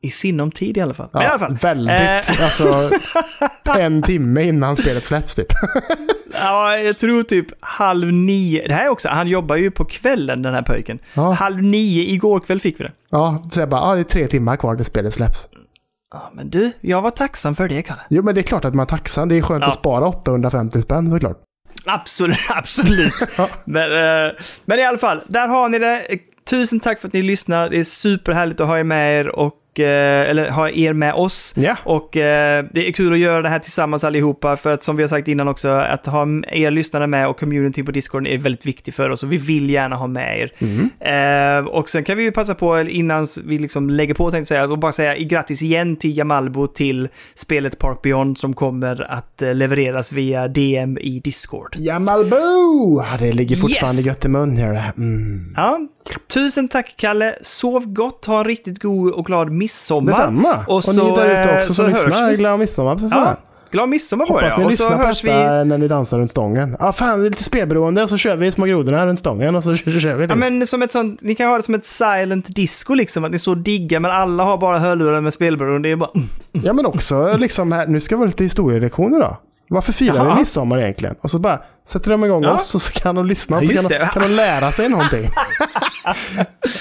I 0.04 0.10
sinom 0.12 0.52
tid 0.52 0.78
i 0.78 0.82
alla 0.82 0.94
fall. 0.94 1.10
Men 1.14 1.22
i 1.22 1.26
alla 1.26 1.40
fall. 1.40 1.58
Väldigt. 1.62 2.00
Eh. 2.30 2.44
Alltså, 2.44 2.92
en 3.80 4.02
timme 4.02 4.44
innan 4.44 4.76
spelet 4.76 5.06
släpps 5.06 5.36
typ. 5.36 5.48
Ja, 6.34 6.78
jag 6.78 6.98
tror 6.98 7.24
typ 7.24 7.48
halv 7.60 8.14
nio. 8.14 8.68
Det 8.68 8.74
här 8.74 8.86
är 8.86 8.90
också, 8.90 9.10
han 9.10 9.28
jobbar 9.28 9.56
ju 9.56 9.72
på 9.72 9.86
kvällen 9.86 10.42
den 10.42 10.54
här 10.54 10.62
pojken. 10.62 11.00
Ja, 11.14 11.32
Halv 11.32 11.64
nio 11.64 12.04
igår 12.04 12.40
kväll 12.40 12.60
fick 12.60 12.80
vi 12.80 12.84
det. 12.84 12.92
ja 13.10 13.44
så 13.52 13.60
jag 13.60 13.70
bara, 13.70 13.82
ja, 13.82 13.94
det 13.96 14.02
är 14.02 14.04
tre 14.04 14.28
timmar 14.28 14.56
kvar 14.56 14.76
till 14.76 14.86
spelet 14.86 15.14
släpps. 15.14 15.50
Ja, 16.14 16.32
men 16.34 16.50
du, 16.50 16.72
jag 16.82 17.02
var 17.02 17.10
tacksam 17.10 17.56
för 17.56 17.68
det, 17.70 17.82
Kalle. 17.82 18.02
Jo, 18.10 18.24
men 18.24 18.36
det 18.36 18.42
är 18.42 18.44
klart 18.44 18.66
att 18.66 18.74
man 18.76 18.84
är 18.84 18.88
tacksam. 18.90 19.30
Det 19.30 19.38
är 19.38 19.42
skönt 19.42 19.62
Ja. 19.64 19.68
att 19.68 19.74
spara 19.80 20.06
850 20.08 20.82
spänn 20.82 21.12
såklart. 21.12 21.38
Absolut, 21.86 22.38
absolut. 22.50 23.14
Ja. 23.38 23.48
men, 23.66 23.92
eh, 24.26 24.32
men 24.66 24.80
i 24.80 24.84
alla 24.84 24.98
fall, 24.98 25.22
där 25.28 25.48
har 25.48 25.70
ni 25.70 25.80
det. 25.80 26.02
Tusen 26.50 26.80
tack 26.80 27.00
för 27.00 27.08
att 27.08 27.14
ni 27.14 27.22
lyssnar. 27.22 27.70
Det 27.70 27.80
är 27.80 27.84
superhärligt 27.84 28.62
att 28.62 28.68
ha 28.68 28.80
er 28.80 28.84
med 28.84 29.20
er 29.20 29.28
och 29.36 29.54
eller 29.80 30.50
ha 30.50 30.70
er 30.70 30.94
med 30.94 31.14
oss. 31.14 31.54
Ja. 31.58 31.78
Och 31.84 32.18
eh, 32.18 32.66
det 32.74 32.88
är 32.88 32.92
kul 32.92 33.14
att 33.14 33.20
göra 33.20 33.42
det 33.42 33.50
här 33.50 33.60
tillsammans 33.60 34.04
allihopa, 34.04 34.58
för 34.58 34.74
att 34.74 34.84
som 34.84 34.96
vi 34.96 35.04
har 35.04 35.08
sagt 35.08 35.28
innan 35.28 35.48
också, 35.48 35.70
att 35.70 36.06
ha 36.06 36.28
er 36.52 36.72
lyssnare 36.72 37.08
med 37.08 37.28
och 37.28 37.40
community 37.40 37.84
på 37.84 37.92
Discord 37.92 38.28
är 38.28 38.38
väldigt 38.38 38.66
viktigt 38.66 38.96
för 38.96 39.10
oss 39.10 39.24
och 39.24 39.32
vi 39.32 39.38
vill 39.38 39.70
gärna 39.70 39.96
ha 39.96 40.08
med 40.08 40.40
er. 40.40 40.52
Mm. 40.60 40.90
Eh, 41.00 41.68
och 41.68 41.90
sen 41.90 42.04
kan 42.04 42.18
vi 42.18 42.24
ju 42.24 42.32
passa 42.32 42.56
på, 42.56 42.80
innan 42.80 43.28
vi 43.46 43.58
liksom 43.58 43.90
lägger 43.90 44.14
på, 44.14 44.32
tänkte 44.32 44.48
säga, 44.48 44.64
och 44.64 44.80
bara 44.80 44.92
säga 44.92 45.18
grattis 45.18 45.64
igen 45.64 45.96
till 45.96 46.18
Jamalbo 46.18 46.68
till 46.68 47.08
spelet 47.36 47.78
Park 47.78 48.02
Beyond 48.02 48.38
som 48.38 48.54
kommer 48.54 49.12
att 49.12 49.42
eh, 49.42 49.56
levereras 49.56 50.12
via 50.12 50.48
DM 50.48 50.98
i 50.98 51.20
Discord. 51.20 51.76
Jamalbo! 51.78 52.36
Ja, 53.12 53.18
det 53.20 53.34
ligger 53.34 53.58
fortfarande 53.58 53.98
Yes! 54.02 54.08
gött 54.08 54.26
i 54.26 54.28
mun 54.28 54.58
här. 54.58 54.92
Mm. 54.98 55.54
Ja, 55.56 55.80
tusen 56.34 56.68
tack 56.68 56.94
Kalle, 56.98 57.36
sov 57.42 57.86
gott, 57.94 58.26
ha 58.26 58.40
en 58.40 58.46
riktigt 58.46 58.82
god 58.82 59.14
och 59.14 59.26
glad 59.26 59.52
midsommar. 59.62 60.12
Detsamma! 60.12 60.66
Och 60.68 60.78
Och, 60.88 60.96
ni 60.96 61.16
där 61.16 61.42
ute 61.42 61.52
eh, 61.52 61.60
också 61.60 61.74
så 61.74 61.74
som 61.74 61.86
lyssnar, 61.86 62.34
glad 62.34 62.60
midsommar 62.60 62.98
för 62.98 63.10
fan. 63.10 63.24
Ja, 63.26 63.36
glad 63.72 63.90
midsommar 63.90 64.26
på. 64.26 64.34
Hoppas 64.34 64.58
ni 64.58 64.64
Och 64.64 64.72
lyssnar 64.72 64.98
på 64.98 65.04
detta 65.04 65.60
vi... 65.60 65.66
när 65.66 65.78
ni 65.78 65.88
dansar 65.88 66.20
runt 66.20 66.32
stången. 66.32 66.78
Ja, 66.80 66.94
fan, 66.94 67.20
det 67.20 67.28
är 67.28 67.30
lite 67.30 67.44
spelberoende 67.44 68.04
och 68.04 68.10
så 68.10 68.18
kör 68.18 68.36
vi 68.36 68.52
små 68.52 68.66
grodorna 68.66 69.06
runt 69.06 69.20
stången 69.20 69.56
och 69.56 69.64
så 69.64 69.76
kör, 69.76 70.16
vi 70.16 70.28
det. 70.28 70.32
Ja, 70.32 70.36
men 70.36 70.68
som 70.68 70.82
ett 70.82 70.92
sånt, 70.92 71.22
ni 71.22 71.36
kan 71.36 71.50
ha 71.50 71.56
det 71.56 71.64
som 71.64 71.76
ett 71.76 71.86
silent 71.86 72.56
disco 72.56 72.94
liksom, 72.94 73.24
att 73.24 73.32
ni 73.32 73.40
står 73.40 73.52
och 73.52 73.58
diggar 73.58 74.00
men 74.00 74.12
alla 74.12 74.44
har 74.44 74.58
bara 74.58 74.80
hörlurar 74.80 75.22
med 75.22 75.34
spelberoende. 75.34 75.90
Det 75.90 75.94
är 75.94 75.96
bara... 75.96 76.12
mm. 76.16 76.28
Ja, 76.52 76.74
men 76.74 76.86
också 76.86 77.38
liksom 77.38 77.72
här, 77.72 77.88
nu 77.88 78.00
ska 78.00 78.16
vi 78.16 78.20
ha 78.20 78.26
lite 78.26 78.44
historielektioner 78.44 79.20
då. 79.20 79.38
Varför 79.74 79.92
firar 79.94 80.14
vi 80.14 80.20
Jaha. 80.20 80.36
midsommar 80.36 80.80
egentligen? 80.80 81.16
Och 81.22 81.32
så 81.32 81.40
bara 81.40 81.60
sätter 81.88 82.12
de 82.12 82.24
igång 82.26 82.44
Ja. 82.44 82.52
oss 82.54 82.76
och 82.76 82.82
så 82.82 82.92
kan 82.92 83.16
de 83.16 83.26
lyssna 83.26 83.58
och 83.58 83.64
Ja, 83.64 83.82
så 83.82 83.90
kan 83.90 84.00
de, 84.00 84.08
kan 84.08 84.22
de 84.22 84.28
lära 84.30 84.72
sig 84.72 84.90
någonting. 84.90 85.24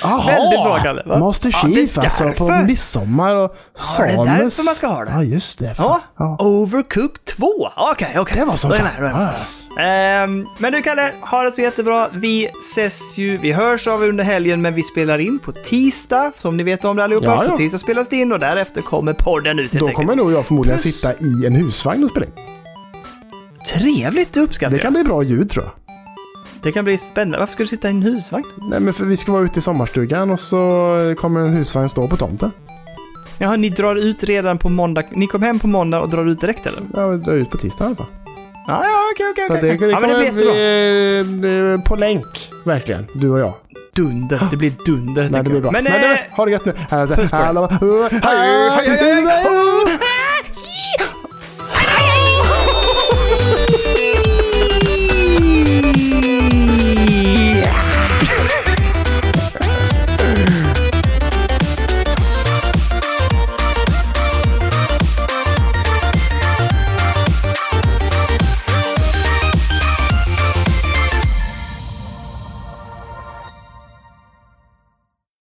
Jaha! 0.02 0.26
Väldigt 0.26 0.60
bra, 0.60 0.78
Kalle, 0.82 1.02
va? 1.06 1.18
Master 1.18 1.50
Ja, 1.62 1.68
Chief 1.68 1.98
alltså 1.98 2.32
på 2.32 2.48
midsommar 2.50 3.34
och 3.34 3.56
Ja, 3.98 4.04
det 4.04 4.10
är 4.12 4.16
Samus. 4.16 4.56
därför 4.56 4.64
man 4.64 4.74
ska 4.74 4.86
ha 4.86 5.04
det. 5.04 5.10
Ja, 5.10 5.22
just 5.22 5.58
det. 5.58 5.74
Ja, 5.78 6.00
Ja. 6.18 6.36
Overcooked 6.40 7.24
2. 7.24 7.46
Okej, 7.76 8.14
okej. 8.18 8.36
Det 8.38 8.44
var 8.44 8.56
som 8.56 8.70
fan. 8.70 8.88
med. 9.00 9.12
Ja. 9.14 9.82
Ehm, 9.82 10.46
men 10.58 10.72
du 10.72 10.82
Kalle, 10.82 11.12
ha 11.20 11.42
det 11.42 11.52
så 11.52 11.62
jättebra. 11.62 12.08
Vi 12.12 12.48
ses 12.72 13.18
ju, 13.18 13.36
vi 13.36 13.52
hörs 13.52 13.88
av 13.88 14.02
under 14.02 14.24
helgen, 14.24 14.62
men 14.62 14.74
vi 14.74 14.82
spelar 14.82 15.18
in 15.18 15.38
på 15.38 15.52
tisdag, 15.52 16.32
som 16.36 16.56
ni 16.56 16.62
vet 16.62 16.84
om 16.84 16.96
det 16.96 17.04
allihopa. 17.04 17.26
Ja, 17.26 17.44
ja. 17.44 17.50
På 17.50 17.56
tisdag 17.56 17.78
spelas 17.78 18.08
det 18.08 18.16
in 18.16 18.32
och 18.32 18.38
därefter 18.38 18.82
kommer 18.82 19.12
podden 19.12 19.58
ut 19.58 19.72
Då 19.72 19.88
kommer 19.88 20.14
nog 20.14 20.32
jag 20.32 20.46
förmodligen 20.46 20.78
Puss. 20.78 20.94
sitta 21.00 21.12
i 21.12 21.46
en 21.46 21.52
husvagn 21.54 22.04
och 22.04 22.10
spela 22.10 22.26
in. 22.26 22.32
Trevligt, 23.68 24.32
det 24.32 24.40
uppskattar 24.40 24.70
Det 24.70 24.76
jag. 24.76 24.82
kan 24.82 24.92
bli 24.92 25.04
bra 25.04 25.22
ljud 25.22 25.50
tror 25.50 25.64
jag. 25.64 25.72
Det 26.62 26.72
kan 26.72 26.84
bli 26.84 26.98
spännande. 26.98 27.38
Varför 27.38 27.52
ska 27.54 27.62
du 27.62 27.66
sitta 27.66 27.88
i 27.88 27.90
en 27.90 28.02
husvagn? 28.02 28.44
Nej 28.70 28.80
men 28.80 28.94
för 28.94 29.04
vi 29.04 29.16
ska 29.16 29.32
vara 29.32 29.42
ute 29.42 29.58
i 29.58 29.62
sommarstugan 29.62 30.30
och 30.30 30.40
så 30.40 31.14
kommer 31.18 31.40
en 31.40 31.56
husvagn 31.56 31.88
stå 31.88 32.08
på 32.08 32.16
tomten. 32.16 32.50
Jaha, 33.38 33.56
ni 33.56 33.68
drar 33.68 33.96
ut 33.96 34.24
redan 34.24 34.58
på 34.58 34.68
måndag. 34.68 35.02
Ni 35.10 35.26
kom 35.26 35.42
hem 35.42 35.58
på 35.58 35.66
måndag 35.66 36.00
och 36.00 36.08
drar 36.08 36.26
ut 36.26 36.40
direkt 36.40 36.66
eller? 36.66 36.82
Ja, 36.94 37.00
det 37.06 37.30
är 37.30 37.34
ut 37.34 37.50
på 37.50 37.56
tisdag 37.56 37.84
i 37.84 37.86
alla 37.86 37.96
fall. 37.96 38.06
Ja, 38.66 38.84
ja, 38.84 38.98
okej, 39.14 39.26
okej. 39.32 39.44
Så 39.46 39.54
okej. 39.54 39.78
det, 39.78 39.86
det 39.86 39.90
ja, 39.92 40.00
men 40.00 40.08
det 40.10 40.14
kommer 40.16 40.32
blir 40.32 40.44
jättebra. 40.44 41.40
bli 41.40 41.72
eh, 41.74 41.80
på 41.84 41.96
länk, 41.96 42.50
verkligen. 42.64 43.06
Du 43.14 43.30
och 43.30 43.38
jag. 43.40 43.52
Dunder. 43.96 44.40
Det 44.50 44.56
blir 44.56 44.72
dunder. 44.86 45.22
Nej, 45.22 45.32
tänker 45.32 45.38
det 45.42 45.42
blir 45.50 45.54
jag. 45.54 45.62
bra. 45.62 45.70
Men, 45.72 45.84
Men, 45.84 46.10
eh, 46.12 46.18
ha 46.30 46.44
det 46.44 46.50
gött 46.50 46.64
nu. 46.64 46.72
Här, 46.90 47.06
Puss 47.06 47.30
på 47.30 47.36
dig. 47.36 47.46
hallå, 47.46 47.68
Hej, 47.70 48.20
hej, 48.20 48.88
hej, 48.88 49.14
hej. 49.14 49.44